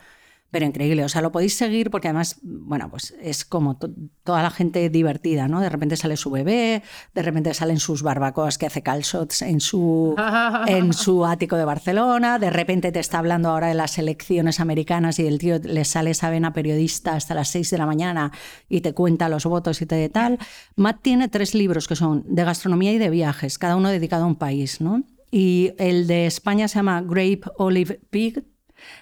pero 0.51 0.65
increíble. 0.65 1.03
O 1.03 1.09
sea, 1.09 1.21
lo 1.21 1.31
podéis 1.31 1.55
seguir 1.55 1.91
porque 1.91 2.07
además, 2.07 2.37
bueno, 2.41 2.89
pues 2.89 3.13
es 3.21 3.43
como 3.43 3.77
toda 3.77 4.41
la 4.41 4.49
gente 4.49 4.89
divertida, 4.89 5.47
¿no? 5.47 5.59
De 5.59 5.69
repente 5.69 5.97
sale 5.97 6.15
su 6.17 6.31
bebé, 6.31 6.83
de 7.13 7.21
repente 7.21 7.53
salen 7.53 7.79
sus 7.79 8.01
barbacoas 8.01 8.57
que 8.57 8.65
hace 8.65 8.81
calzots 8.81 9.41
en 9.41 9.59
su, 9.59 10.15
en 10.67 10.93
su 10.93 11.25
ático 11.25 11.57
de 11.57 11.65
Barcelona, 11.65 12.39
de 12.39 12.49
repente 12.49 12.91
te 12.91 12.99
está 12.99 13.19
hablando 13.19 13.49
ahora 13.49 13.67
de 13.67 13.73
las 13.73 13.97
elecciones 13.97 14.59
americanas 14.59 15.19
y 15.19 15.27
el 15.27 15.37
tío 15.37 15.59
le 15.59 15.83
sale 15.85 16.11
esa 16.11 16.29
vena 16.29 16.53
periodista 16.53 17.13
hasta 17.13 17.35
las 17.35 17.49
6 17.49 17.71
de 17.71 17.77
la 17.77 17.85
mañana 17.85 18.31
y 18.69 18.81
te 18.81 18.93
cuenta 18.93 19.29
los 19.29 19.45
votos 19.45 19.81
y 19.81 19.85
te 19.85 20.07
tal. 20.09 20.37
Matt 20.75 21.01
tiene 21.01 21.27
tres 21.27 21.53
libros 21.53 21.87
que 21.87 21.95
son 21.95 22.23
de 22.27 22.43
gastronomía 22.43 22.93
y 22.93 22.97
de 22.97 23.09
viajes, 23.09 23.57
cada 23.57 23.75
uno 23.75 23.89
dedicado 23.89 24.23
a 24.23 24.27
un 24.27 24.35
país, 24.35 24.79
¿no? 24.79 25.03
Y 25.29 25.73
el 25.77 26.07
de 26.07 26.25
España 26.25 26.67
se 26.67 26.75
llama 26.75 27.01
Grape 27.01 27.41
Olive 27.57 27.99
Pig, 28.09 28.43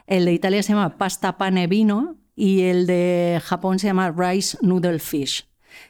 el 0.08 0.26
de 0.26 0.34
Italia 0.34 0.64
se 0.64 0.74
llama 0.74 0.98
pasta 0.98 1.38
pane 1.38 1.68
vino 1.68 2.18
y 2.36 2.64
el 2.64 2.86
de 2.86 3.42
Japón 3.44 3.80
se 3.80 3.88
llama 3.88 4.14
rice 4.16 4.58
noodle 4.62 5.00
fish. 5.00 5.48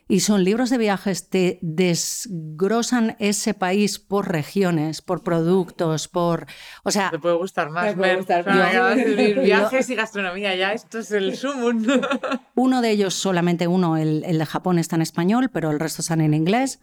Y 0.08 0.22
son 0.22 0.44
libros 0.44 0.70
de 0.70 0.78
viajes 0.78 1.22
que 1.24 1.60
desgrosan 1.62 3.16
ese 3.20 3.54
país 3.54 4.00
por 4.00 4.32
regiones, 4.32 5.02
por 5.02 5.24
productos, 5.24 6.08
por... 6.08 6.48
O 6.84 6.92
sea... 6.92 7.12
Te 7.12 7.20
puede 7.20 7.36
gustar 7.36 7.70
más. 7.70 7.94
puede 7.94 8.16
gustar 8.16 8.46
más. 8.46 8.96
viajes 9.44 9.90
y 9.90 9.96
gastronomía, 9.96 10.56
ya 10.56 10.74
esto 10.74 11.00
es 11.00 11.12
el 11.12 11.36
sumum. 11.36 11.86
Uno 12.56 12.82
de 12.82 12.92
ellos, 12.92 13.14
solamente 13.14 13.68
uno, 13.68 13.98
el, 13.98 14.22
de 14.22 14.46
Japón 14.46 14.80
está 14.80 14.96
en 14.96 15.04
español, 15.04 15.50
pero 15.52 15.72
el 15.72 15.80
resto 15.80 16.02
están 16.02 16.22
en 16.22 16.34
inglés. 16.34 16.80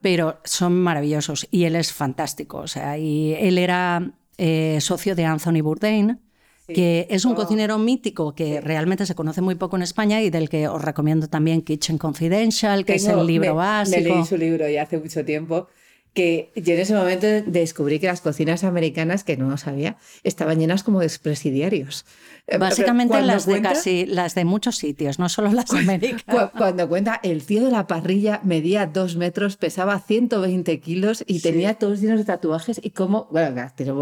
pero 0.00 0.40
son 0.44 0.74
maravillosos 0.74 1.46
y 1.50 1.64
él 1.64 1.76
es 1.76 1.92
fantástico. 1.92 2.58
O 2.58 2.66
sea, 2.66 2.98
y 2.98 3.34
él 3.34 3.56
era 3.56 4.12
eh, 4.36 4.78
socio 4.80 5.14
de 5.14 5.24
Anthony 5.24 5.62
Bourdain 5.62 6.20
que 6.66 7.06
es 7.10 7.24
un 7.24 7.32
oh. 7.32 7.34
cocinero 7.36 7.78
mítico 7.78 8.34
que 8.34 8.60
realmente 8.60 9.06
se 9.06 9.14
conoce 9.14 9.40
muy 9.40 9.54
poco 9.56 9.76
en 9.76 9.82
España 9.82 10.22
y 10.22 10.30
del 10.30 10.48
que 10.48 10.68
os 10.68 10.82
recomiendo 10.82 11.28
también 11.28 11.62
Kitchen 11.62 11.98
Confidential, 11.98 12.84
que 12.84 12.94
es 12.94 13.06
el 13.06 13.26
libro 13.26 13.54
básico. 13.54 14.00
Me 14.00 14.14
leí 14.16 14.24
su 14.24 14.36
libro 14.36 14.68
ya 14.68 14.82
hace 14.82 14.98
mucho 14.98 15.24
tiempo 15.24 15.68
que 16.14 16.52
yo 16.56 16.74
en 16.74 16.80
ese 16.80 16.94
momento 16.94 17.26
descubrí 17.46 17.98
que 17.98 18.06
las 18.06 18.20
cocinas 18.20 18.64
americanas, 18.64 19.24
que 19.24 19.36
no 19.36 19.48
lo 19.48 19.56
sabía, 19.56 19.96
estaban 20.24 20.58
llenas 20.58 20.82
como 20.82 21.00
de 21.00 21.06
expresidiarios. 21.06 22.04
Eh, 22.46 22.58
Básicamente 22.58 23.20
las 23.22 23.46
de 23.46 23.62
casi, 23.62 24.04
las 24.04 24.34
de 24.34 24.44
muchos 24.44 24.76
sitios, 24.76 25.18
no 25.18 25.28
solo 25.28 25.50
las 25.52 25.72
americanas. 25.74 26.50
Cuando 26.56 26.88
cuenta, 26.88 27.20
el 27.22 27.44
tío 27.44 27.64
de 27.64 27.70
la 27.70 27.86
parrilla 27.86 28.40
medía 28.44 28.86
dos 28.86 29.16
metros, 29.16 29.56
pesaba 29.56 29.98
120 30.00 30.80
kilos 30.80 31.24
y 31.26 31.40
tenía 31.40 31.74
todos 31.74 32.00
llenos 32.00 32.18
de 32.18 32.24
tatuajes 32.24 32.80
y 32.82 32.90
como, 32.90 33.28
bueno, 33.30 33.62
hacer 33.62 33.92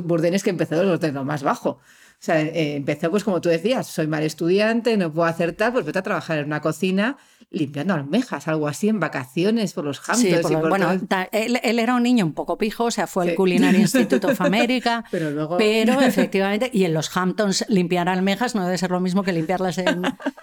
burdenes 0.00 0.42
que 0.42 0.50
empezó 0.50 0.76
de 0.98 1.12
lo 1.12 1.24
más 1.24 1.42
bajo. 1.42 1.78
O 2.20 2.22
sea, 2.22 2.38
eh, 2.38 2.76
empezó 2.76 3.10
pues 3.10 3.24
como 3.24 3.40
tú 3.40 3.48
decías, 3.48 3.86
soy 3.86 4.06
mal 4.06 4.22
estudiante, 4.22 4.94
no 4.98 5.10
puedo 5.10 5.26
hacer 5.26 5.52
tal, 5.52 5.72
pues 5.72 5.86
vete 5.86 6.00
a 6.00 6.02
trabajar 6.02 6.38
en 6.38 6.44
una 6.44 6.60
cocina 6.60 7.16
limpiando 7.50 7.94
almejas, 7.94 8.46
algo 8.46 8.68
así, 8.68 8.88
en 8.88 9.00
vacaciones 9.00 9.72
por 9.72 9.84
los 9.84 9.98
Hamptons. 10.08 10.46
Sí, 10.46 10.54
bueno, 10.54 10.92
él, 11.32 11.78
era 11.78 11.96
un 11.96 12.02
niño 12.02 12.24
un 12.24 12.32
poco 12.32 12.56
pijo, 12.56 12.84
o 12.84 12.90
sea, 12.90 13.08
fue 13.08 13.28
al 13.28 13.34
Culinary 13.34 13.76
Institute 13.80 14.24
of 14.24 14.40
America, 14.40 15.04
pero, 15.10 15.30
luego... 15.30 15.58
pero 15.58 16.00
efectivamente, 16.00 16.70
y 16.72 16.84
en 16.84 16.94
los 16.94 17.14
Hamptons 17.16 17.64
limpiar 17.68 18.08
almejas 18.08 18.54
no 18.54 18.64
debe 18.64 18.78
ser 18.78 18.90
lo 18.92 19.00
mismo 19.00 19.24
que 19.24 19.32
limpiarlas 19.32 19.78
en... 19.78 20.02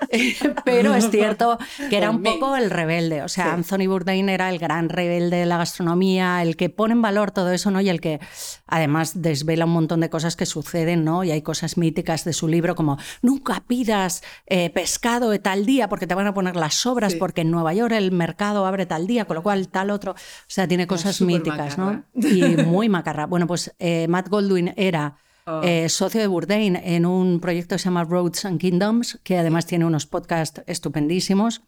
pero 0.66 0.96
es 0.96 1.10
cierto 1.10 1.58
que 1.90 1.96
era 1.96 2.10
un 2.10 2.24
poco 2.24 2.58
el 2.58 2.70
rebelde, 2.70 3.22
o 3.22 3.30
sea, 3.30 3.54
Anthony 3.54 3.88
Bourdain 3.88 4.28
era 4.28 4.50
el 4.50 4.60
gran 4.60 4.90
rebelde 4.90 5.38
de 5.38 5.46
la 5.46 5.58
gastronomía, 5.58 6.42
el 6.42 6.58
que 6.58 6.70
pone 6.70 6.94
en 6.94 7.02
valor 7.02 7.32
todo 7.32 7.52
eso, 7.52 7.72
¿no? 7.72 7.80
Y 7.80 7.90
el 7.90 8.02
que 8.02 8.20
además 8.66 9.22
desvela 9.22 9.66
un 9.66 9.72
montón 9.72 10.02
de 10.02 10.10
cosas 10.10 10.36
que 10.36 10.46
suceden, 10.46 11.06
¿no? 11.06 11.24
Y 11.24 11.32
hay 11.32 11.42
cosas 11.42 11.67
míticas 11.76 12.24
de 12.24 12.34
su 12.34 12.48
libro 12.48 12.76
como 12.76 13.00
nunca 13.24 13.64
pidas 13.68 14.22
eh, 14.46 14.70
pescado 14.70 15.32
de 15.32 15.40
tal 15.40 15.66
día 15.66 15.90
porque 15.90 16.06
te 16.06 16.14
van 16.14 16.28
a 16.28 16.36
poner 16.36 16.56
las 16.56 16.76
sobras 16.76 17.16
porque 17.16 17.42
en 17.42 17.50
Nueva 17.50 17.74
York 17.74 17.94
el 17.94 18.12
mercado 18.12 18.68
abre 18.68 18.86
tal 18.86 19.08
día, 19.08 19.26
con 19.26 19.36
lo 19.36 19.44
cual 19.44 19.68
tal 19.70 19.90
otro. 19.90 20.12
O 20.12 20.16
sea, 20.48 20.68
tiene 20.68 20.86
cosas 20.86 21.22
míticas, 21.22 21.78
¿no? 21.78 22.04
Y 22.14 22.58
muy 22.64 22.90
macarra. 22.90 23.26
Bueno, 23.26 23.48
pues 23.48 23.74
eh, 23.80 24.08
Matt 24.08 24.30
Goldwyn 24.30 24.74
era. 24.78 25.18
Oh. 25.50 25.62
Eh, 25.64 25.88
socio 25.88 26.20
de 26.20 26.28
Bourdain 26.28 26.76
en 26.76 27.06
un 27.06 27.40
proyecto 27.40 27.76
que 27.76 27.80
se 27.80 27.86
llama 27.86 28.04
Roads 28.04 28.44
and 28.44 28.60
Kingdoms, 28.60 29.18
que 29.24 29.38
además 29.38 29.66
tiene 29.66 29.86
unos 29.86 30.06
podcasts 30.06 30.62
estupendísimos. 30.68 31.62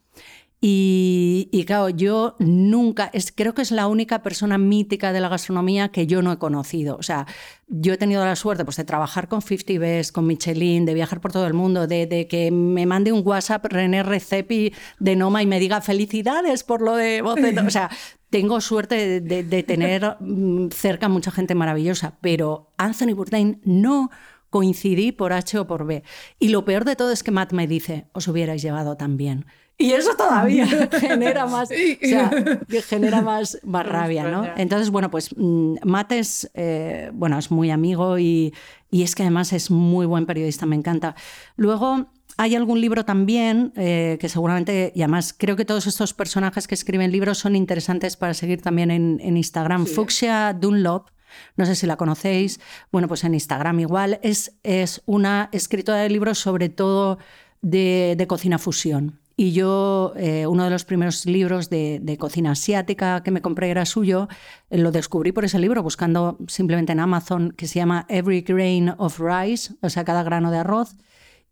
Y, 0.61 1.63
claro, 1.65 1.87
yo 1.87 2.35
nunca, 2.39 3.09
es, 3.13 3.31
creo 3.31 3.53
que 3.53 3.61
es 3.61 3.71
la 3.71 3.87
única 3.87 4.21
persona 4.21 4.57
mítica 4.57 5.13
de 5.13 5.21
la 5.21 5.29
gastronomía 5.29 5.89
que 5.89 6.05
yo 6.05 6.21
no 6.21 6.33
he 6.33 6.37
conocido. 6.37 6.97
O 6.97 7.03
sea, 7.03 7.27
yo 7.67 7.93
he 7.93 7.97
tenido 7.97 8.25
la 8.25 8.35
suerte 8.35 8.65
pues, 8.65 8.75
de 8.75 8.83
trabajar 8.83 9.29
con 9.29 9.41
50 9.41 9.79
Best, 9.79 10.11
con 10.11 10.27
Michelin, 10.27 10.85
de 10.85 10.93
viajar 10.93 11.21
por 11.21 11.31
todo 11.31 11.47
el 11.47 11.53
mundo, 11.53 11.87
de, 11.87 12.27
que 12.29 12.51
me 12.51 12.85
mande 12.85 13.13
un 13.13 13.25
WhatsApp 13.25 13.65
René 13.67 14.03
Recepi 14.03 14.73
de 14.99 15.15
Noma 15.15 15.41
y 15.41 15.45
me 15.45 15.61
diga 15.61 15.79
felicidades 15.79 16.65
por 16.65 16.81
lo 16.81 16.97
de 16.97 17.21
O 17.21 17.69
sea, 17.69 17.89
tengo 18.29 18.59
suerte 18.59 19.21
de, 19.21 19.43
de 19.43 19.63
tener 19.63 20.17
mm, 20.19 20.71
cerca 20.71 21.07
mucha 21.07 21.31
gente 21.31 21.55
maravillosa, 21.55 22.17
pero 22.19 22.73
Anthony 22.77 23.13
Bourdain 23.15 23.61
no 23.63 24.09
coincidí 24.49 25.13
por 25.13 25.31
H 25.31 25.57
o 25.59 25.67
por 25.67 25.85
B. 25.85 26.03
Y 26.37 26.49
lo 26.49 26.65
peor 26.65 26.83
de 26.83 26.97
todo 26.97 27.11
es 27.11 27.23
que 27.23 27.31
Matt 27.31 27.53
me 27.53 27.67
dice, 27.67 28.07
os 28.11 28.27
hubierais 28.27 28.61
llevado 28.61 28.97
tan 28.97 29.15
bien. 29.15 29.45
Y 29.81 29.93
eso 29.93 30.13
todavía 30.15 30.67
genera 30.99 31.47
más, 31.47 31.69
o 31.71 32.05
sea, 32.05 32.29
genera 32.87 33.21
más, 33.21 33.57
más 33.63 33.87
rabia, 33.87 34.25
¿no? 34.25 34.45
Entonces, 34.57 34.91
bueno, 34.91 35.09
pues 35.09 35.29
mm, 35.35 35.75
Matt 35.85 36.11
es, 36.11 36.51
eh, 36.53 37.09
bueno, 37.13 37.39
es 37.39 37.49
muy 37.49 37.71
amigo 37.71 38.19
y, 38.19 38.53
y, 38.91 39.03
es 39.03 39.15
que 39.15 39.23
además 39.23 39.53
es 39.53 39.71
muy 39.71 40.05
buen 40.05 40.25
periodista, 40.25 40.65
me 40.65 40.75
encanta. 40.75 41.15
Luego 41.55 42.07
hay 42.35 42.55
algún 42.55 42.81
libro 42.81 43.05
también 43.05 43.71
eh, 43.77 44.17
que 44.19 44.27
seguramente, 44.27 44.91
y 44.93 45.01
además 45.01 45.33
creo 45.35 45.55
que 45.55 45.63
todos 45.63 45.87
estos 45.87 46.13
personajes 46.13 46.67
que 46.67 46.75
escriben 46.75 47.11
libros 47.13 47.37
son 47.37 47.55
interesantes 47.55 48.17
para 48.17 48.33
seguir 48.33 48.61
también 48.61 48.91
en, 48.91 49.21
en 49.21 49.37
Instagram. 49.37 49.85
Fuxia 49.85 50.51
Dunlop, 50.51 51.07
no 51.55 51.65
sé 51.65 51.75
si 51.75 51.87
la 51.87 51.95
conocéis, 51.95 52.59
bueno, 52.91 53.07
pues 53.07 53.23
en 53.23 53.33
Instagram 53.33 53.79
igual, 53.79 54.19
es, 54.23 54.57
es 54.63 55.01
una 55.05 55.47
escritora 55.53 55.99
de 55.99 56.09
libros 56.09 56.37
sobre 56.37 56.67
todo 56.67 57.17
de, 57.61 58.15
de 58.17 58.27
cocina 58.27 58.57
fusión 58.57 59.19
Y 59.39 59.53
yo, 59.53 60.11
eh, 60.17 60.47
uno 60.47 60.65
de 60.65 60.69
los 60.69 60.83
primeros 60.83 61.25
libros 61.25 61.69
de, 61.69 62.17
cocina 62.19 62.51
asiática 62.51 63.23
que 63.23 63.31
me 63.31 63.41
compré 63.41 63.69
era 63.69 63.85
suyo, 63.85 64.27
lo 64.69 64.91
descubrí 64.91 65.31
por 65.31 65.45
ese 65.45 65.59
libro, 65.59 65.81
buscando 65.81 66.37
simplemente 66.49 66.91
en 66.91 66.99
Amazon, 66.99 67.53
que 67.55 67.65
se 67.65 67.79
llama 67.79 68.05
Every 68.09 68.41
Grain 68.41 68.93
of 68.97 69.17
Rice, 69.17 69.75
o 69.81 69.89
sea, 69.89 70.03
cada 70.03 70.23
grano 70.23 70.51
de 70.51 70.57
arroz. 70.57 70.97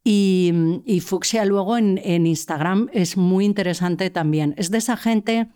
Y, 0.03 0.81
y 0.83 0.99
Fuxia 0.99 1.45
luego 1.45 1.77
en, 1.77 2.01
en 2.03 2.27
Instagram 2.27 2.89
es 2.91 3.15
muy 3.15 3.45
interesante 3.45 4.09
también. 4.09 4.53
Es 4.57 4.69
de 4.69 4.79
esa 4.79 4.97
gente 4.97 5.47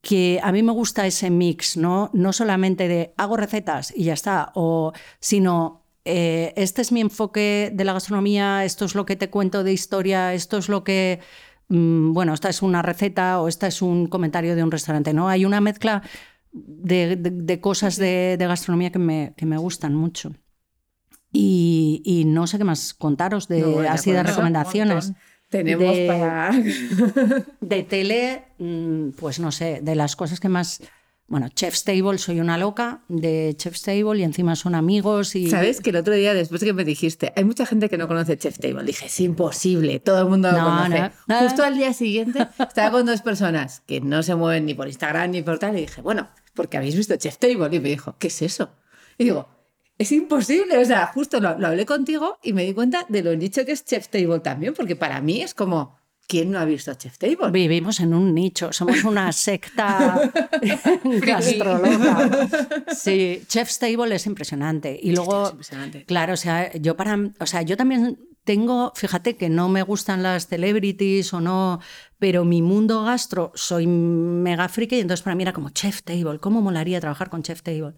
que 0.00 0.40
a 0.42 0.52
mí 0.52 0.62
me 0.62 0.72
gusta 0.72 1.06
ese 1.06 1.28
mix, 1.28 1.76
¿no? 1.76 2.08
No 2.14 2.32
solamente 2.32 2.88
de 2.88 3.12
hago 3.18 3.36
recetas 3.36 3.92
y 3.94 4.04
ya 4.04 4.14
está, 4.14 4.52
o, 4.54 4.94
sino 5.20 5.81
eh, 6.04 6.52
este 6.56 6.82
es 6.82 6.92
mi 6.92 7.00
enfoque 7.00 7.70
de 7.72 7.84
la 7.84 7.92
gastronomía, 7.92 8.64
esto 8.64 8.84
es 8.84 8.94
lo 8.94 9.06
que 9.06 9.16
te 9.16 9.30
cuento 9.30 9.64
de 9.64 9.72
historia, 9.72 10.34
esto 10.34 10.58
es 10.58 10.68
lo 10.68 10.84
que, 10.84 11.20
mm, 11.68 12.12
bueno, 12.12 12.34
esta 12.34 12.48
es 12.48 12.62
una 12.62 12.82
receta 12.82 13.40
o 13.40 13.48
esta 13.48 13.66
es 13.66 13.82
un 13.82 14.06
comentario 14.06 14.56
de 14.56 14.62
un 14.62 14.70
restaurante, 14.70 15.12
¿no? 15.12 15.28
Hay 15.28 15.44
una 15.44 15.60
mezcla 15.60 16.02
de, 16.52 17.58
cosas 17.60 17.96
de, 17.96 18.36
gastronomía 18.38 18.90
que 18.90 18.98
me, 18.98 19.34
que 19.36 19.46
me 19.46 19.56
gustan 19.58 19.94
mucho. 19.94 20.32
Y, 21.32 22.24
no 22.26 22.46
sé 22.46 22.58
qué 22.58 22.64
más 22.64 22.92
contaros 22.92 23.48
de 23.48 23.88
así 23.88 24.12
de 24.12 24.22
recomendaciones. 24.22 25.12
Tenemos 25.48 25.98
para. 26.06 26.50
de 27.60 27.82
tele, 27.82 28.44
mm, 28.58 29.10
pues 29.10 29.38
no 29.38 29.52
sé, 29.52 29.80
de 29.82 29.94
las 29.94 30.16
cosas 30.16 30.40
que 30.40 30.48
más. 30.48 30.82
Bueno, 31.28 31.48
Chef's 31.48 31.84
Table, 31.84 32.18
soy 32.18 32.40
una 32.40 32.58
loca 32.58 33.02
de 33.08 33.54
Chef's 33.56 33.82
Table 33.82 34.18
y 34.18 34.22
encima 34.22 34.54
son 34.54 34.74
amigos. 34.74 35.34
y... 35.34 35.48
¿Sabes 35.48 35.80
que 35.80 35.90
el 35.90 35.96
otro 35.96 36.14
día, 36.14 36.34
después 36.34 36.62
que 36.62 36.72
me 36.72 36.84
dijiste, 36.84 37.32
hay 37.36 37.44
mucha 37.44 37.64
gente 37.64 37.88
que 37.88 37.96
no 37.96 38.06
conoce 38.06 38.36
Chef's 38.36 38.58
Table? 38.58 38.84
Dije, 38.84 39.06
es 39.06 39.20
imposible, 39.20 39.98
todo 40.00 40.20
el 40.20 40.28
mundo 40.28 40.52
lo 40.52 40.58
conoce. 40.58 41.10
Justo 41.40 41.64
al 41.64 41.76
día 41.76 41.92
siguiente 41.94 42.48
estaba 42.58 42.90
con 42.90 43.06
dos 43.06 43.22
personas 43.22 43.80
que 43.86 44.00
no 44.00 44.22
se 44.22 44.34
mueven 44.34 44.66
ni 44.66 44.74
por 44.74 44.88
Instagram 44.88 45.30
ni 45.30 45.42
por 45.42 45.58
tal 45.58 45.76
y 45.78 45.82
dije, 45.82 46.02
bueno, 46.02 46.28
porque 46.54 46.76
habéis 46.76 46.96
visto 46.96 47.16
Chef's 47.16 47.38
Table. 47.38 47.74
Y 47.74 47.80
me 47.80 47.88
dijo, 47.88 48.16
¿qué 48.18 48.26
es 48.26 48.42
eso? 48.42 48.70
Y 49.16 49.24
digo, 49.24 49.48
es 49.98 50.12
imposible. 50.12 50.78
O 50.78 50.84
sea, 50.84 51.06
justo 51.06 51.40
lo, 51.40 51.48
hablé 51.48 51.86
contigo 51.86 52.38
y 52.42 52.52
me 52.52 52.64
di 52.64 52.74
cuenta 52.74 53.06
de 53.08 53.22
lo 53.22 53.34
nicho 53.36 53.64
que 53.64 53.72
es 53.72 53.84
Chef 53.84 54.08
Table 54.08 54.40
también, 54.40 54.74
porque 54.74 54.96
para 54.96 55.20
mí 55.20 55.40
es 55.40 55.54
como. 55.54 56.00
¿Quién 56.26 56.50
no 56.50 56.58
ha 56.58 56.64
visto 56.64 56.94
Chef 56.94 57.18
Table? 57.18 57.50
Vivimos 57.50 58.00
en 58.00 58.14
un 58.14 58.34
nicho, 58.34 58.72
somos 58.72 59.04
una 59.04 59.30
secta 59.32 60.30
gastronómica. 61.04 62.48
Sí, 62.94 63.42
Chef's 63.48 63.78
Table 63.78 64.14
es 64.14 64.26
impresionante. 64.26 64.98
Y 65.02 65.12
luego, 65.12 65.50
impresionante. 65.50 66.04
claro, 66.04 66.34
o 66.34 66.36
sea, 66.36 66.72
yo 66.74 66.96
para, 66.96 67.18
o 67.38 67.46
sea, 67.46 67.62
yo 67.62 67.76
también 67.76 68.18
tengo, 68.44 68.92
fíjate 68.96 69.36
que 69.36 69.48
no 69.48 69.68
me 69.68 69.82
gustan 69.82 70.22
las 70.22 70.46
celebrities 70.48 71.32
o 71.34 71.40
no, 71.40 71.80
pero 72.18 72.44
mi 72.44 72.62
mundo 72.62 73.04
gastro 73.04 73.52
soy 73.54 73.86
mega 73.86 74.68
friki 74.68 74.96
y 74.96 75.00
entonces 75.00 75.22
para 75.22 75.36
mí 75.36 75.42
era 75.42 75.52
como 75.52 75.70
Chef 75.70 76.02
Table, 76.02 76.38
¿cómo 76.40 76.60
molaría 76.60 77.00
trabajar 77.00 77.30
con 77.30 77.42
Chef 77.42 77.62
Table? 77.62 77.94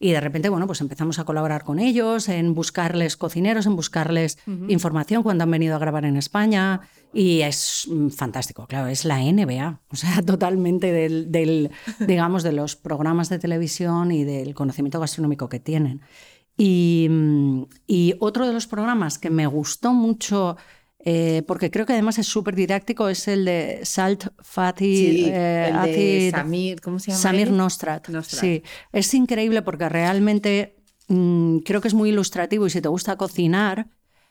Y 0.00 0.12
de 0.12 0.20
repente, 0.20 0.48
bueno, 0.48 0.68
pues 0.68 0.80
empezamos 0.80 1.18
a 1.18 1.24
colaborar 1.24 1.64
con 1.64 1.80
ellos, 1.80 2.28
en 2.28 2.54
buscarles 2.54 3.16
cocineros, 3.16 3.66
en 3.66 3.74
buscarles 3.74 4.38
información 4.68 5.24
cuando 5.24 5.42
han 5.42 5.50
venido 5.50 5.74
a 5.74 5.80
grabar 5.80 6.04
en 6.04 6.16
España. 6.16 6.82
Y 7.12 7.40
es 7.40 7.86
mm, 7.90 8.08
fantástico, 8.08 8.66
claro, 8.66 8.88
es 8.88 9.04
la 9.04 9.20
NBA, 9.20 9.80
o 9.88 9.96
sea, 9.96 10.22
totalmente 10.26 10.92
del, 10.92 11.70
digamos, 12.00 12.42
de 12.42 12.52
los 12.52 12.76
programas 12.76 13.28
de 13.28 13.38
televisión 13.38 14.12
y 14.12 14.24
del 14.24 14.54
conocimiento 14.54 15.00
gastronómico 15.00 15.48
que 15.48 15.60
tienen. 15.60 16.02
Y, 16.56 17.06
mm, 17.08 17.62
y 17.86 18.14
otro 18.20 18.46
de 18.46 18.52
los 18.52 18.66
programas 18.66 19.18
que 19.18 19.30
me 19.30 19.46
gustó 19.46 19.92
mucho 19.92 20.56
eh, 21.04 21.42
porque 21.46 21.70
creo 21.70 21.86
que 21.86 21.92
además 21.92 22.18
es 22.18 22.26
súper 22.26 22.56
didáctico, 22.56 23.08
es 23.08 23.28
el 23.28 23.44
de 23.44 23.80
Salt 23.84 24.26
Fatty 24.40 25.26
eh, 25.26 26.30
Samir, 26.32 26.80
¿cómo 26.80 26.98
se 26.98 27.12
llama? 27.12 27.22
Samir 27.22 27.52
Nostrat. 27.52 28.08
Sí, 28.24 28.62
es 28.92 29.14
increíble 29.14 29.62
porque 29.62 29.88
realmente 29.88 30.76
mm, 31.06 31.58
creo 31.58 31.80
que 31.80 31.88
es 31.88 31.94
muy 31.94 32.10
ilustrativo 32.10 32.66
y 32.66 32.70
si 32.70 32.80
te 32.80 32.88
gusta 32.88 33.16
cocinar, 33.16 33.88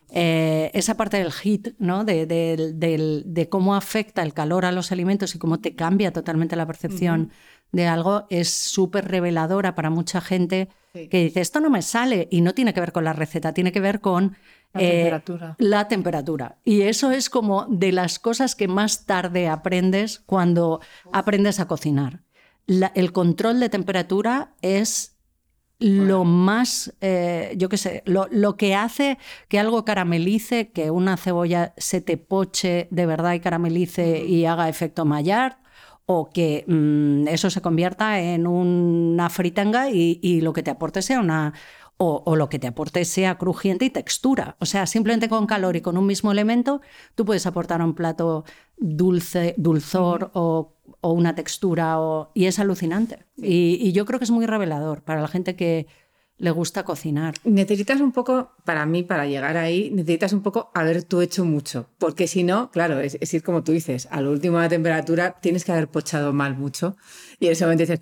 eh, 0.10 0.72
esa 0.74 0.96
parte 0.96 1.18
del 1.18 1.32
heat, 1.32 1.74
¿no? 1.80 2.06
De, 2.06 2.26
de, 2.26 3.50
cómo 3.50 3.76
afecta 3.76 4.24
el 4.24 4.34
calor 4.34 4.66
a 4.66 4.72
los 4.72 4.92
alimentos 4.92 5.36
y 5.36 5.40
cómo 5.40 5.60
te 5.60 5.76
cambia 5.76 6.14
totalmente 6.14 6.56
la 6.56 6.66
percepción 6.66 7.32
de 7.72 7.88
algo, 7.88 8.26
es 8.30 8.50
súper 8.50 9.10
reveladora 9.10 9.76
para 9.76 9.90
mucha 9.90 10.22
gente 10.22 10.70
que 10.94 11.26
dice, 11.26 11.42
esto 11.42 11.60
no 11.60 11.70
me 11.70 11.82
sale 11.82 12.28
y 12.32 12.42
no 12.42 12.54
tiene 12.54 12.74
que 12.74 12.80
ver 12.80 12.92
con 12.92 13.04
la 13.04 13.14
receta, 13.14 13.54
tiene 13.54 13.72
que 13.72 13.82
ver 13.82 14.00
con 14.00 14.38
la, 14.74 14.82
eh, 14.82 14.92
temperatura. 14.92 15.56
la 15.60 15.88
temperatura. 15.88 16.58
Y 16.64 16.82
eso 16.82 17.12
es 17.12 17.30
como 17.30 17.66
de 17.70 17.92
las 17.92 18.20
cosas 18.20 18.56
que 18.56 18.68
más 18.68 19.06
tarde 19.06 19.48
aprendes 19.48 20.20
cuando 20.26 20.80
aprendes 21.12 21.60
a 21.60 21.68
cocinar. 21.68 22.22
el 22.68 23.12
control 23.12 23.60
de 23.60 23.70
temperatura 23.70 24.54
es 24.62 25.17
lo 25.80 26.24
más, 26.24 26.94
eh, 27.02 27.54
yo 27.58 27.70
qué 27.70 27.78
sé, 27.78 28.04
lo, 28.06 28.28
lo, 28.32 28.58
que 28.58 28.76
hace 28.76 29.18
que 29.48 29.60
algo 29.60 29.86
caramelice, 29.86 30.72
que 30.72 30.90
una 30.90 31.18
cebolla 31.18 31.74
se 31.78 32.02
te 32.02 32.18
poche 32.18 32.88
de 32.90 33.06
verdad 33.06 33.34
y 33.34 33.40
caramelice 33.40 34.26
y 34.26 34.46
haga 34.46 34.70
efecto 34.70 35.06
Maillard, 35.06 35.58
o 36.08 36.30
que 36.30 36.64
mm, 36.68 37.28
eso 37.28 37.50
se 37.50 37.62
convierta 37.62 38.20
en 38.22 38.48
una 38.48 39.30
fritanga 39.30 39.90
y, 39.92 40.42
lo 40.42 40.54
que 40.54 40.64
te 40.64 40.72
aporte 40.72 41.04
sea 41.04 41.20
una... 41.20 41.54
O, 42.00 42.36
lo 42.36 42.48
que 42.48 42.60
te 42.60 42.68
aporte 42.68 43.06
sea 43.06 43.40
crujiente 43.40 43.84
y 43.84 43.90
textura. 43.90 44.56
O 44.60 44.68
sea, 44.68 44.86
simplemente 44.86 45.30
con 45.30 45.48
calor 45.48 45.76
y 45.76 45.82
con 45.82 45.98
un 45.98 46.06
mismo 46.06 46.32
elemento, 46.32 46.80
tú 47.16 47.26
puedes 47.26 47.48
aportar 47.48 47.82
un 47.82 47.96
plato 47.96 48.46
dulce, 48.78 49.56
dulzor 49.58 50.30
o, 50.36 50.77
una 51.02 51.36
textura, 51.36 51.98
y 52.34 52.46
es 52.46 52.60
alucinante. 52.60 53.26
y 53.38 53.92
yo 53.92 54.06
creo 54.06 54.20
que 54.20 54.26
es 54.26 54.32
muy 54.32 54.46
revelador 54.46 55.04
para 55.04 55.22
la 55.22 55.28
gente 55.28 55.56
que, 55.56 55.88
le 56.38 56.52
gusta 56.52 56.84
cocinar. 56.84 57.34
Necesitas 57.44 58.00
un 58.00 58.12
poco, 58.12 58.52
para 58.64 58.86
mí, 58.86 59.04
para 59.04 59.26
llegar 59.26 59.58
ahí, 59.58 59.90
necesitas 59.92 60.34
un 60.34 60.42
poco 60.42 60.72
haber 60.74 61.04
tú 61.04 61.22
hecho 61.22 61.46
mucho. 61.46 61.90
Porque 61.98 62.28
si 62.28 62.44
no, 62.44 62.70
claro, 62.72 63.00
es, 63.00 63.18
es 63.20 63.34
ir 63.34 63.44
como 63.44 63.64
tú 63.64 63.72
dices, 63.72 64.08
a 64.12 64.22
la 64.22 64.30
última 64.30 64.68
temperatura 64.70 65.38
tienes 65.42 65.66
que 65.66 65.72
haber 65.72 65.88
pochado 65.88 66.34
mal 66.34 66.56
mucho. 66.56 66.96
Y 67.40 67.48
en 67.48 67.54
ese 67.54 67.66
momento 67.66 67.84
dices, 67.84 68.00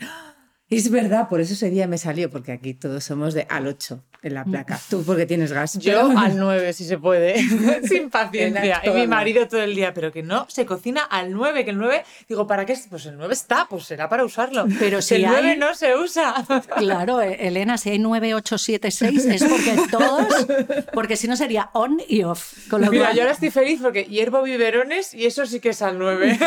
es 0.69 0.89
verdad, 0.89 1.29
por 1.29 1.41
eso 1.41 1.53
ese 1.53 1.69
día 1.69 1.87
me 1.87 1.97
salió, 1.99 2.31
porque 2.31 2.51
aquí 2.51 2.73
todos 2.73 3.03
somos 3.03 3.35
de 3.35 3.45
al 3.49 3.67
8 3.67 4.03
en 4.23 4.33
la 4.33 4.43
placa. 4.43 4.79
Tú 4.89 5.03
porque 5.03 5.27
tienes 5.27 5.51
gas. 5.51 5.77
Yo 5.77 6.17
al 6.17 6.39
9, 6.39 6.73
si 6.73 6.85
se 6.85 6.97
puede, 6.97 7.37
sin 7.87 8.09
paciencia. 8.09 8.81
Y 8.83 8.89
mi 8.89 9.05
marido 9.05 9.47
todo 9.47 9.61
el 9.61 9.75
día, 9.75 9.93
pero 9.93 10.11
que 10.11 10.23
no, 10.23 10.47
se 10.49 10.65
cocina 10.65 11.03
al 11.03 11.31
9, 11.31 11.65
que 11.65 11.69
el 11.69 11.77
9, 11.77 12.03
digo, 12.27 12.47
¿para 12.47 12.65
qué? 12.65 12.75
Pues 12.89 13.05
el 13.05 13.15
9 13.17 13.31
está, 13.33 13.67
pues 13.69 13.83
será 13.83 14.09
para 14.09 14.25
usarlo. 14.25 14.65
Pero 14.79 15.03
si 15.03 15.15
el 15.15 15.27
9 15.27 15.55
no 15.57 15.75
se 15.75 15.95
usa. 15.95 16.33
Claro, 16.77 17.21
e-, 17.21 17.47
Elena, 17.47 17.77
si 17.77 17.91
hay 17.91 17.99
9, 17.99 18.33
8, 18.33 18.57
7, 18.57 18.91
6, 18.91 19.25
es 19.25 19.43
porque 19.43 19.75
todos, 19.91 20.47
porque 20.93 21.15
si 21.15 21.27
no 21.27 21.35
sería 21.35 21.69
on 21.73 22.01
y 22.07 22.23
off. 22.23 22.67
Con 22.69 22.81
lo 22.81 22.89
Mira, 22.89 23.13
yo 23.13 23.21
ahora 23.21 23.33
estoy 23.33 23.51
feliz 23.51 23.79
porque 23.81 24.05
hiervo 24.05 24.41
biberones 24.41 25.13
y 25.13 25.25
eso 25.25 25.45
sí 25.45 25.59
que 25.59 25.69
es 25.69 25.81
al 25.81 25.99
9. 25.99 26.39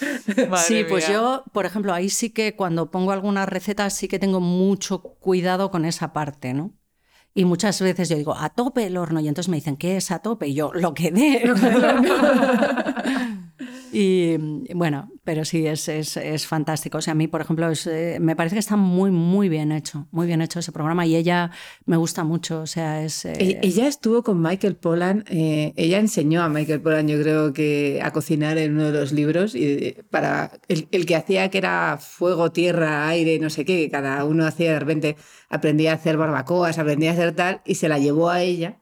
sí, 0.66 0.84
pues 0.88 1.08
yo, 1.08 1.44
por 1.52 1.66
ejemplo, 1.66 1.92
ahí 1.92 2.08
sí 2.08 2.30
que 2.30 2.54
cuando 2.56 2.90
pongo 2.90 3.12
alguna 3.12 3.46
receta 3.46 3.88
sí 3.90 4.08
que 4.08 4.18
tengo 4.18 4.40
mucho 4.40 5.02
cuidado 5.02 5.70
con 5.70 5.84
esa 5.84 6.12
parte, 6.12 6.54
¿no? 6.54 6.72
Y 7.34 7.44
muchas 7.44 7.80
veces 7.80 8.08
yo 8.08 8.16
digo, 8.16 8.34
a 8.36 8.50
tope 8.50 8.86
el 8.86 8.96
horno, 8.96 9.20
y 9.20 9.28
entonces 9.28 9.48
me 9.48 9.56
dicen, 9.56 9.76
¿qué 9.76 9.96
es 9.96 10.10
a 10.10 10.18
tope? 10.20 10.48
Y 10.48 10.54
yo, 10.54 10.72
lo 10.74 10.94
que 10.94 11.10
dé. 11.10 11.44
Y 13.92 14.36
bueno, 14.74 15.10
pero 15.24 15.44
sí, 15.44 15.66
es, 15.66 15.88
es, 15.88 16.16
es, 16.16 16.46
fantástico. 16.46 16.98
O 16.98 17.00
sea, 17.00 17.12
a 17.12 17.14
mí, 17.14 17.28
por 17.28 17.40
ejemplo, 17.40 17.70
eh, 17.86 18.18
me 18.20 18.36
parece 18.36 18.56
que 18.56 18.60
está 18.60 18.76
muy, 18.76 19.10
muy 19.10 19.48
bien 19.48 19.72
hecho, 19.72 20.06
muy 20.10 20.26
bien 20.26 20.40
hecho 20.40 20.58
ese 20.58 20.72
programa 20.72 21.06
y 21.06 21.16
ella 21.16 21.50
me 21.86 21.96
gusta 21.96 22.24
mucho. 22.24 22.60
O 22.60 22.66
sea, 22.66 23.04
es... 23.04 23.24
E, 23.24 23.32
eh, 23.38 23.60
ella 23.62 23.86
estuvo 23.86 24.22
con 24.22 24.40
Michael 24.40 24.76
Pollan, 24.76 25.24
eh, 25.28 25.72
ella 25.76 25.98
enseñó 25.98 26.42
a 26.42 26.48
Michael 26.48 26.80
Pollan, 26.80 27.08
yo 27.08 27.20
creo 27.20 27.52
que 27.52 28.00
a 28.02 28.10
cocinar 28.12 28.58
en 28.58 28.74
uno 28.74 28.90
de 28.90 29.00
los 29.00 29.12
libros, 29.12 29.54
y 29.54 29.96
para 30.10 30.52
el, 30.68 31.06
que 31.06 31.16
hacía 31.16 31.48
que 31.50 31.58
era 31.58 31.98
fuego, 31.98 32.52
tierra, 32.52 33.08
aire, 33.08 33.38
no 33.38 33.50
sé 33.50 33.64
qué, 33.64 33.88
cada 33.90 34.24
uno 34.24 34.46
hacía 34.46 34.72
de 34.72 34.80
repente, 34.80 35.16
aprendía 35.48 35.92
a 35.92 35.94
hacer 35.94 36.16
barbacoas, 36.16 36.78
aprendía 36.78 37.10
a 37.10 37.14
hacer 37.14 37.32
tal, 37.34 37.62
y 37.64 37.76
se 37.76 37.88
la 37.88 37.98
llevó 37.98 38.30
a 38.30 38.42
ella 38.42 38.78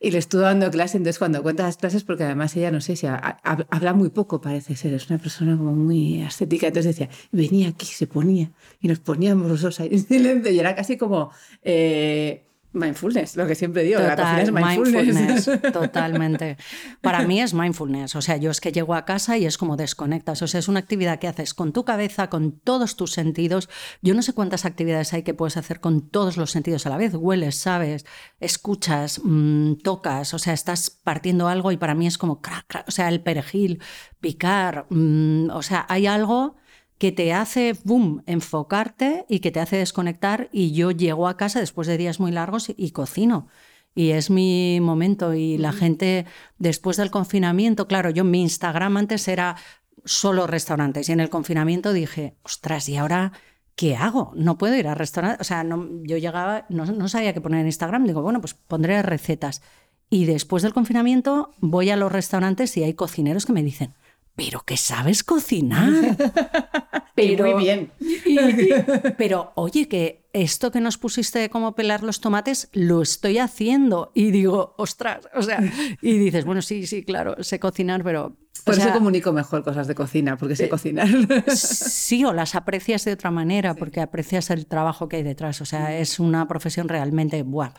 y 0.00 0.10
le 0.10 0.18
estuvo 0.18 0.42
dando 0.42 0.70
clase, 0.70 0.96
entonces 0.96 1.18
cuando 1.18 1.42
cuenta 1.42 1.64
las 1.64 1.76
clases, 1.76 2.04
porque 2.04 2.24
además 2.24 2.56
ella, 2.56 2.70
no 2.70 2.80
sé 2.80 2.96
si 2.96 3.06
habla 3.06 3.94
muy 3.94 4.10
poco, 4.10 4.40
parece 4.40 4.76
ser, 4.76 4.94
es 4.94 5.10
una 5.10 5.18
persona 5.18 5.56
como 5.56 5.72
muy 5.72 6.22
estética, 6.22 6.68
entonces 6.68 6.96
decía, 6.96 7.10
venía 7.32 7.68
aquí, 7.70 7.86
se 7.86 8.06
ponía, 8.06 8.52
y 8.80 8.88
nos 8.88 9.00
poníamos 9.00 9.48
los 9.48 9.62
dos 9.62 9.80
ahí 9.80 9.88
en 9.90 10.06
silencio, 10.06 10.52
y 10.52 10.58
era 10.58 10.74
casi 10.74 10.96
como, 10.96 11.30
eh, 11.62 12.47
Mindfulness, 12.72 13.36
lo 13.36 13.46
que 13.46 13.54
siempre 13.54 13.82
digo, 13.82 13.98
la 13.98 14.14
cocina 14.14 14.42
es 14.42 14.52
mindfulness. 14.52 15.50
Totalmente. 15.72 16.58
Para 17.00 17.22
mí 17.22 17.40
es 17.40 17.54
mindfulness. 17.54 18.14
O 18.14 18.20
sea, 18.20 18.36
yo 18.36 18.50
es 18.50 18.60
que 18.60 18.72
llego 18.72 18.94
a 18.94 19.06
casa 19.06 19.38
y 19.38 19.46
es 19.46 19.56
como 19.56 19.76
desconectas. 19.76 20.42
O 20.42 20.46
sea, 20.46 20.60
es 20.60 20.68
una 20.68 20.80
actividad 20.80 21.18
que 21.18 21.28
haces 21.28 21.54
con 21.54 21.72
tu 21.72 21.86
cabeza, 21.86 22.28
con 22.28 22.60
todos 22.60 22.96
tus 22.96 23.12
sentidos. 23.12 23.70
Yo 24.02 24.12
no 24.12 24.20
sé 24.20 24.34
cuántas 24.34 24.66
actividades 24.66 25.14
hay 25.14 25.22
que 25.22 25.32
puedes 25.32 25.56
hacer 25.56 25.80
con 25.80 26.10
todos 26.10 26.36
los 26.36 26.50
sentidos 26.50 26.84
a 26.86 26.90
la 26.90 26.98
vez. 26.98 27.14
Hueles, 27.14 27.56
sabes, 27.56 28.04
escuchas, 28.38 29.22
mm, 29.24 29.76
tocas. 29.82 30.34
O 30.34 30.38
sea, 30.38 30.52
estás 30.52 30.90
partiendo 30.90 31.48
algo 31.48 31.72
y 31.72 31.78
para 31.78 31.94
mí 31.94 32.06
es 32.06 32.18
como 32.18 32.42
crack, 32.42 32.66
crack. 32.66 32.88
O 32.88 32.90
sea, 32.90 33.08
el 33.08 33.22
perejil, 33.22 33.82
picar. 34.20 34.86
Mm, 34.90 35.48
o 35.50 35.62
sea, 35.62 35.86
hay 35.88 36.06
algo 36.06 36.56
que 36.98 37.12
te 37.12 37.32
hace, 37.32 37.76
boom, 37.84 38.22
enfocarte 38.26 39.24
y 39.28 39.38
que 39.38 39.52
te 39.52 39.60
hace 39.60 39.76
desconectar 39.76 40.48
y 40.52 40.72
yo 40.72 40.90
llego 40.90 41.28
a 41.28 41.36
casa 41.36 41.60
después 41.60 41.86
de 41.86 41.96
días 41.96 42.20
muy 42.20 42.32
largos 42.32 42.72
y, 42.76 42.90
cocino. 42.90 43.46
Y 43.94 44.10
es 44.10 44.30
mi 44.30 44.78
momento 44.80 45.34
y 45.34 45.58
la 45.58 45.72
gente 45.72 46.26
después 46.58 46.96
del 46.96 47.10
confinamiento, 47.10 47.86
claro, 47.86 48.10
yo 48.10 48.24
mi 48.24 48.42
Instagram 48.42 48.96
antes 48.96 49.28
era 49.28 49.56
solo 50.04 50.46
restaurantes 50.46 51.08
y 51.08 51.12
en 51.12 51.20
el 51.20 51.30
confinamiento 51.30 51.92
dije, 51.92 52.36
ostras, 52.42 52.88
¿y 52.88 52.96
ahora 52.96 53.32
qué 53.76 53.96
hago? 53.96 54.32
No 54.34 54.58
puedo 54.58 54.74
ir 54.76 54.88
a 54.88 54.94
restaurantes. 54.94 55.40
O 55.40 55.44
sea, 55.44 55.64
no, 55.64 55.88
yo 56.02 56.16
llegaba, 56.16 56.66
no, 56.68 56.84
no 56.84 57.08
sabía 57.08 57.32
qué 57.32 57.40
poner 57.40 57.60
en 57.60 57.66
Instagram, 57.66 58.06
digo, 58.06 58.22
bueno, 58.22 58.40
pues 58.40 58.54
pondré 58.54 59.02
recetas. 59.02 59.62
Y 60.10 60.24
después 60.24 60.62
del 60.62 60.74
confinamiento 60.74 61.52
voy 61.58 61.90
a 61.90 61.96
los 61.96 62.10
restaurantes 62.10 62.76
y 62.76 62.82
hay 62.82 62.94
cocineros 62.94 63.46
que 63.46 63.52
me 63.52 63.62
dicen, 63.62 63.94
pero 64.38 64.60
que 64.60 64.76
sabes 64.76 65.24
cocinar. 65.24 65.90
pero, 67.16 67.44
Muy 67.44 67.64
bien. 67.64 67.90
pero 69.18 69.50
oye, 69.56 69.88
que 69.88 70.28
esto 70.32 70.70
que 70.70 70.80
nos 70.80 70.96
pusiste 70.96 71.40
de 71.40 71.50
cómo 71.50 71.74
pelar 71.74 72.04
los 72.04 72.20
tomates, 72.20 72.68
lo 72.72 73.02
estoy 73.02 73.38
haciendo. 73.38 74.12
Y 74.14 74.30
digo, 74.30 74.76
ostras, 74.78 75.28
o 75.34 75.42
sea, 75.42 75.60
y 76.00 76.18
dices, 76.18 76.44
bueno, 76.44 76.62
sí, 76.62 76.86
sí, 76.86 77.02
claro, 77.02 77.42
sé 77.42 77.58
cocinar, 77.58 78.04
pero... 78.04 78.36
Por 78.64 78.74
eso 78.78 78.92
comunico 78.92 79.32
mejor 79.32 79.64
cosas 79.64 79.88
de 79.88 79.96
cocina, 79.96 80.36
porque 80.36 80.54
sé 80.54 80.68
cocinar. 80.68 81.08
Sí, 81.48 82.24
o 82.24 82.32
las 82.32 82.54
aprecias 82.54 83.04
de 83.04 83.14
otra 83.14 83.32
manera, 83.32 83.74
porque 83.74 84.00
aprecias 84.00 84.50
el 84.50 84.66
trabajo 84.66 85.08
que 85.08 85.16
hay 85.16 85.24
detrás. 85.24 85.60
O 85.60 85.64
sea, 85.64 85.98
es 85.98 86.20
una 86.20 86.46
profesión 86.46 86.88
realmente, 86.88 87.42
buah, 87.42 87.72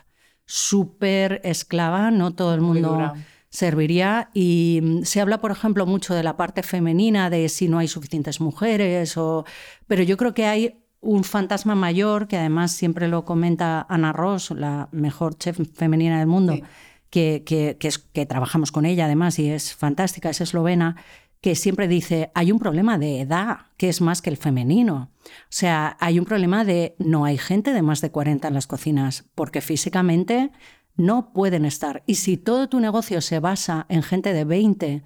súper 0.45 1.39
esclava, 1.45 2.11
no 2.11 2.35
todo 2.35 2.53
el 2.53 2.59
mundo 2.59 3.13
serviría. 3.49 4.29
Y 4.33 4.79
mm, 4.81 5.03
se 5.03 5.21
habla, 5.21 5.41
por 5.41 5.51
ejemplo, 5.51 5.85
mucho 5.85 6.13
de 6.13 6.23
la 6.23 6.37
parte 6.37 6.63
femenina, 6.63 7.29
de 7.29 7.49
si 7.49 7.67
no 7.67 7.79
hay 7.79 7.87
suficientes 7.87 8.41
mujeres, 8.41 9.17
o... 9.17 9.45
pero 9.87 10.03
yo 10.03 10.17
creo 10.17 10.33
que 10.33 10.45
hay 10.45 10.83
un 11.01 11.23
fantasma 11.23 11.75
mayor, 11.75 12.27
que 12.27 12.37
además 12.37 12.71
siempre 12.71 13.07
lo 13.07 13.25
comenta 13.25 13.85
Ana 13.89 14.11
Ross, 14.11 14.51
la 14.51 14.89
mejor 14.91 15.37
chef 15.37 15.57
femenina 15.73 16.19
del 16.19 16.27
mundo, 16.27 16.57
que, 17.09 17.43
que, 17.45 17.77
que, 17.79 17.87
es, 17.87 17.99
que 17.99 18.25
trabajamos 18.25 18.71
con 18.71 18.85
ella 18.85 19.05
además 19.05 19.39
y 19.39 19.49
es 19.49 19.73
fantástica, 19.73 20.29
es 20.29 20.41
eslovena, 20.41 20.97
que 21.41 21.55
siempre 21.55 21.87
dice, 21.87 22.31
hay 22.35 22.51
un 22.51 22.59
problema 22.59 22.97
de 22.97 23.21
edad, 23.21 23.59
que 23.77 23.87
es 23.87 24.01
más 24.01 24.21
que 24.21 24.29
el 24.29 24.35
femenino. 24.35 25.11
O 25.23 25.29
sea, 25.47 25.95
hay 26.01 26.19
un 26.19 26.25
problema 26.25 26.65
de 26.65 26.95
no 26.99 27.23
hay 27.23 27.37
gente 27.37 27.71
de 27.71 27.81
más 27.81 28.01
de 28.01 28.11
40 28.11 28.49
en 28.49 28.53
las 28.53 28.67
cocinas, 28.67 29.25
porque 29.35 29.61
físicamente 29.61 30.51
no 30.99 31.31
pueden 31.33 31.65
estar. 31.65 32.03
Y 32.05 32.15
si 32.15 32.37
todo 32.37 32.69
tu 32.69 32.79
negocio 32.79 33.21
se 33.21 33.39
basa 33.39 33.85
en 33.89 34.03
gente 34.03 34.33
de 34.33 34.43
20, 34.43 35.03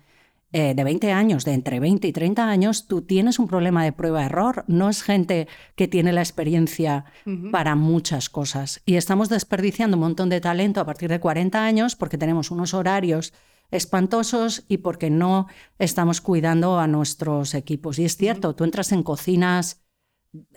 eh, 0.52 0.74
de 0.76 0.84
20 0.84 1.12
años, 1.12 1.46
de 1.46 1.54
entre 1.54 1.80
20 1.80 2.08
y 2.08 2.12
30 2.12 2.50
años, 2.50 2.88
tú 2.88 3.04
tienes 3.04 3.38
un 3.38 3.48
problema 3.48 3.84
de 3.84 3.92
prueba-error. 3.92 4.66
No 4.68 4.90
es 4.90 5.04
gente 5.04 5.48
que 5.76 5.88
tiene 5.88 6.12
la 6.12 6.22
experiencia 6.22 7.06
para 7.52 7.76
muchas 7.76 8.30
cosas. 8.30 8.82
Y 8.86 8.96
estamos 8.96 9.30
desperdiciando 9.30 9.96
un 9.96 10.02
montón 10.02 10.30
de 10.30 10.42
talento 10.42 10.82
a 10.82 10.86
partir 10.86 11.10
de 11.10 11.20
40 11.20 11.64
años 11.64 11.96
porque 11.96 12.18
tenemos 12.18 12.50
unos 12.50 12.74
horarios 12.74 13.34
espantosos 13.70 14.66
y 14.68 14.78
porque 14.78 15.10
no 15.10 15.48
estamos 15.78 16.22
cuidando 16.22 16.80
a 16.80 16.88
nuestros 16.88 17.54
equipos. 17.54 18.00
Y 18.00 18.06
es 18.06 18.18
cierto, 18.18 18.56
tú 18.56 18.64
entras 18.64 18.92
en 18.92 19.04
cocinas 19.04 19.83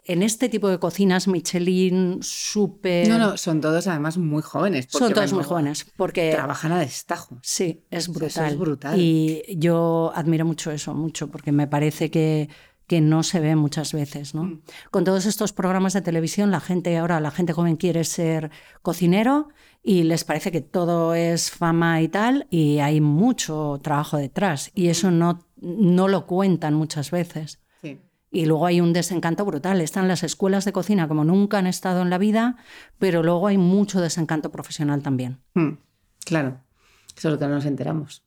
en 0.05 0.23
este 0.23 0.49
tipo 0.49 0.69
de 0.69 0.79
cocinas 0.79 1.29
Michelin 1.29 2.19
súper... 2.23 3.09
No, 3.09 3.19
no, 3.19 3.37
son 3.37 3.61
todos 3.61 3.87
además 3.87 4.19
muy 4.19 4.43
jóvenes. 4.43 4.87
Son 4.89 5.13
todos 5.13 5.33
muy 5.33 5.45
jóvenes 5.45 5.87
porque... 5.97 6.31
Trabajan 6.33 6.73
a 6.73 6.79
destajo. 6.79 7.39
Sí, 7.43 7.85
es 7.91 8.09
brutal. 8.09 8.53
es 8.53 8.59
brutal. 8.59 9.01
Y 9.01 9.43
yo 9.59 10.13
admiro 10.15 10.45
mucho 10.45 10.71
eso, 10.71 10.95
mucho, 10.95 11.29
porque 11.29 11.53
me 11.53 11.67
parece 11.67 12.11
que, 12.11 12.49
que 12.87 13.01
no 13.01 13.23
se 13.23 13.41
ve 13.41 13.57
muchas 13.57 13.93
veces. 13.93 14.35
¿no? 14.35 14.45
Mm. 14.45 14.63
Con 14.91 15.05
todos 15.05 15.27
estos 15.27 15.53
programas 15.53 15.93
de 15.93 16.03
televisión, 16.03 16.51
la 16.51 16.61
gente 16.61 16.97
ahora, 16.97 17.21
la 17.21 17.31
gente 17.31 17.53
joven 17.53 17.77
quiere 17.77 18.05
ser 18.05 18.51
cocinero 18.83 19.49
y 19.83 20.05
les 20.05 20.25
parece 20.25 20.53
que 20.53 20.61
todo 20.61 21.15
es 21.15 21.51
fama 21.51 22.01
y 22.03 22.09
tal, 22.09 22.47
y 22.51 22.79
hay 22.79 23.01
mucho 23.01 23.79
trabajo 23.83 24.17
detrás. 24.17 24.73
Y 24.75 24.89
eso 24.89 25.11
no, 25.11 25.47
no 25.61 26.09
lo 26.09 26.27
cuentan 26.27 26.75
muchas 26.75 27.11
veces. 27.11 27.61
Y 28.31 28.47
luego 28.47 28.67
hay 28.67 28.81
un 28.81 28.93
desencanto 28.93 29.45
brutal. 29.45 29.81
Están 29.81 30.09
las 30.09 30.23
escuelas 30.23 30.65
de 30.65 30.73
cocina 30.73 31.09
como 31.09 31.25
nunca 31.25 31.59
han 31.59 31.67
estado 31.67 32.03
en 32.03 32.11
la 32.11 32.19
vida, 32.19 32.57
pero 32.99 33.23
luego 33.23 33.47
hay 33.47 33.59
mucho 33.59 34.01
desencanto 34.01 34.51
profesional 34.51 35.03
también. 35.03 35.39
Hmm, 35.55 35.75
claro, 36.25 36.61
eso 37.17 37.29
es 37.29 37.33
lo 37.33 37.39
que 37.39 37.47
no 37.47 37.55
nos 37.55 37.67
enteramos. 37.67 38.23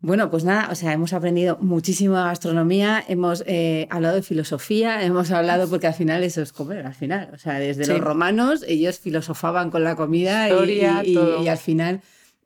Bueno, 0.00 0.32
pues 0.32 0.42
nada, 0.42 0.68
o 0.72 0.74
sea, 0.74 0.92
hemos 0.92 1.12
aprendido 1.12 1.58
muchísimo 1.60 2.16
de 2.16 2.24
gastronomía, 2.24 3.04
hemos 3.06 3.44
eh, 3.46 3.86
hablado 3.88 4.16
de 4.16 4.22
filosofía, 4.22 5.04
hemos 5.04 5.30
hablado, 5.30 5.68
porque 5.68 5.86
al 5.86 5.94
final 5.94 6.24
eso 6.24 6.42
es 6.42 6.52
comer, 6.52 6.84
al 6.84 6.94
final. 6.94 7.30
O 7.32 7.38
sea, 7.38 7.60
desde 7.60 7.86
los 7.86 8.00
romanos 8.00 8.64
ellos 8.66 8.98
filosofaban 8.98 9.70
con 9.70 9.84
la 9.84 9.94
comida 9.94 10.48
y 10.48 11.48
al 11.48 11.58
final 11.58 12.02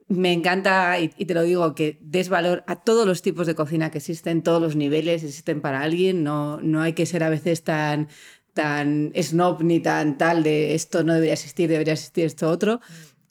me 0.08 0.32
encanta, 0.32 0.98
y, 1.00 1.08
te 1.08 1.34
lo 1.34 1.42
digo, 1.42 1.74
que 1.74 1.98
des 2.00 2.28
valor 2.28 2.62
a 2.66 2.76
todos 2.76 3.06
los 3.06 3.22
tipos 3.22 3.46
de 3.46 3.54
cocina 3.54 3.90
que 3.90 3.98
existen, 3.98 4.42
todos 4.42 4.62
los 4.62 4.76
niveles 4.76 5.24
existen 5.24 5.60
para 5.60 5.80
alguien. 5.80 6.22
No, 6.22 6.60
no 6.60 6.80
hay 6.80 6.92
que 6.92 7.06
ser 7.06 7.24
a 7.24 7.28
veces 7.28 7.64
tan, 7.64 8.08
tan 8.54 9.12
snob 9.20 9.62
ni 9.62 9.80
tan 9.80 10.16
tal 10.16 10.42
de 10.42 10.74
esto 10.74 11.02
no 11.02 11.14
debería 11.14 11.34
existir, 11.34 11.68
debería 11.68 11.94
existir 11.94 12.24
esto 12.24 12.48
otro. 12.48 12.80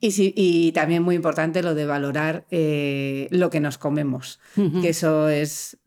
Y, 0.01 0.11
sí, 0.11 0.33
y 0.35 0.73
también 0.73 1.01
muy 1.01 1.15
importante 1.15 1.63
lo 1.63 1.73
de 1.73 1.85
valorar 1.85 2.45
eh, 2.51 3.27
lo 3.31 3.49
que 3.49 3.61
nos 3.61 3.77
comemos, 3.77 4.39
que 4.81 4.89
eso 4.89 5.29
es 5.29 5.77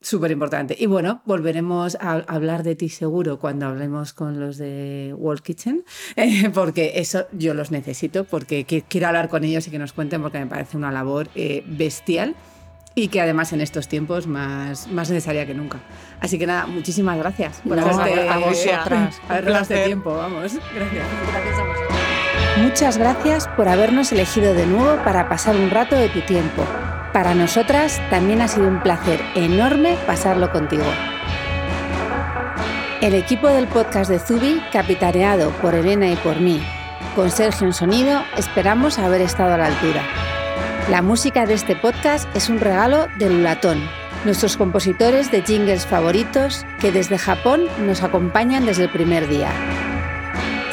Súper 0.00 0.30
importante. 0.30 0.76
Y 0.78 0.86
bueno, 0.86 1.22
volveremos 1.24 1.96
a 2.00 2.12
hablar 2.28 2.62
de 2.62 2.76
ti 2.76 2.88
seguro 2.88 3.40
cuando 3.40 3.66
hablemos 3.66 4.12
con 4.12 4.38
los 4.38 4.56
de 4.56 5.12
World 5.16 5.42
Kitchen, 5.42 5.84
eh, 6.16 6.50
porque 6.54 6.92
eso 6.96 7.26
yo 7.32 7.52
los 7.54 7.72
necesito, 7.72 8.24
porque 8.24 8.64
quiero 8.64 9.08
hablar 9.08 9.28
con 9.28 9.42
ellos 9.42 9.66
y 9.66 9.70
que 9.70 9.78
nos 9.78 9.92
cuenten, 9.92 10.22
porque 10.22 10.38
me 10.38 10.46
parece 10.46 10.76
una 10.76 10.92
labor 10.92 11.28
eh, 11.34 11.64
bestial 11.66 12.36
y 12.94 13.08
que 13.08 13.20
además 13.20 13.52
en 13.52 13.60
estos 13.60 13.88
tiempos 13.88 14.26
más, 14.26 14.88
más 14.88 15.10
necesaria 15.10 15.46
que 15.46 15.54
nunca. 15.54 15.80
Así 16.20 16.38
que 16.38 16.46
nada, 16.46 16.66
muchísimas 16.66 17.18
gracias 17.18 17.60
por 17.66 17.76
no, 17.76 17.90
este, 17.90 18.28
a 18.28 18.38
vosotras. 18.38 19.20
este 19.62 19.84
tiempo. 19.84 20.14
Vamos, 20.14 20.54
gracias. 20.74 21.06
Gracias 21.32 21.58
a 21.58 21.64
vosotros. 21.64 21.98
Muchas 22.56 22.98
gracias 22.98 23.48
por 23.48 23.68
habernos 23.68 24.10
elegido 24.10 24.54
de 24.54 24.66
nuevo 24.66 25.02
para 25.04 25.28
pasar 25.28 25.56
un 25.56 25.70
rato 25.70 25.94
de 25.94 26.08
tu 26.08 26.20
tiempo. 26.22 26.64
Para 27.12 27.34
nosotras 27.34 28.00
también 28.10 28.42
ha 28.42 28.48
sido 28.48 28.68
un 28.68 28.82
placer 28.82 29.20
enorme 29.34 29.96
pasarlo 30.06 30.52
contigo. 30.52 30.84
El 33.00 33.14
equipo 33.14 33.48
del 33.48 33.66
podcast 33.66 34.10
de 34.10 34.18
Zubi, 34.18 34.60
capitaneado 34.72 35.50
por 35.62 35.74
Elena 35.74 36.10
y 36.10 36.16
por 36.16 36.40
mí, 36.40 36.60
con 37.14 37.30
Sergio 37.30 37.66
en 37.66 37.72
sonido, 37.72 38.22
esperamos 38.36 38.98
haber 38.98 39.22
estado 39.22 39.54
a 39.54 39.56
la 39.56 39.66
altura. 39.66 40.02
La 40.90 41.00
música 41.00 41.46
de 41.46 41.54
este 41.54 41.76
podcast 41.76 42.28
es 42.36 42.48
un 42.48 42.58
regalo 42.58 43.06
de 43.18 43.30
Lulatón, 43.30 43.80
nuestros 44.24 44.56
compositores 44.56 45.30
de 45.30 45.42
jingles 45.42 45.86
favoritos 45.86 46.66
que 46.80 46.92
desde 46.92 47.18
Japón 47.18 47.66
nos 47.86 48.02
acompañan 48.02 48.66
desde 48.66 48.84
el 48.84 48.90
primer 48.90 49.28
día. 49.28 49.50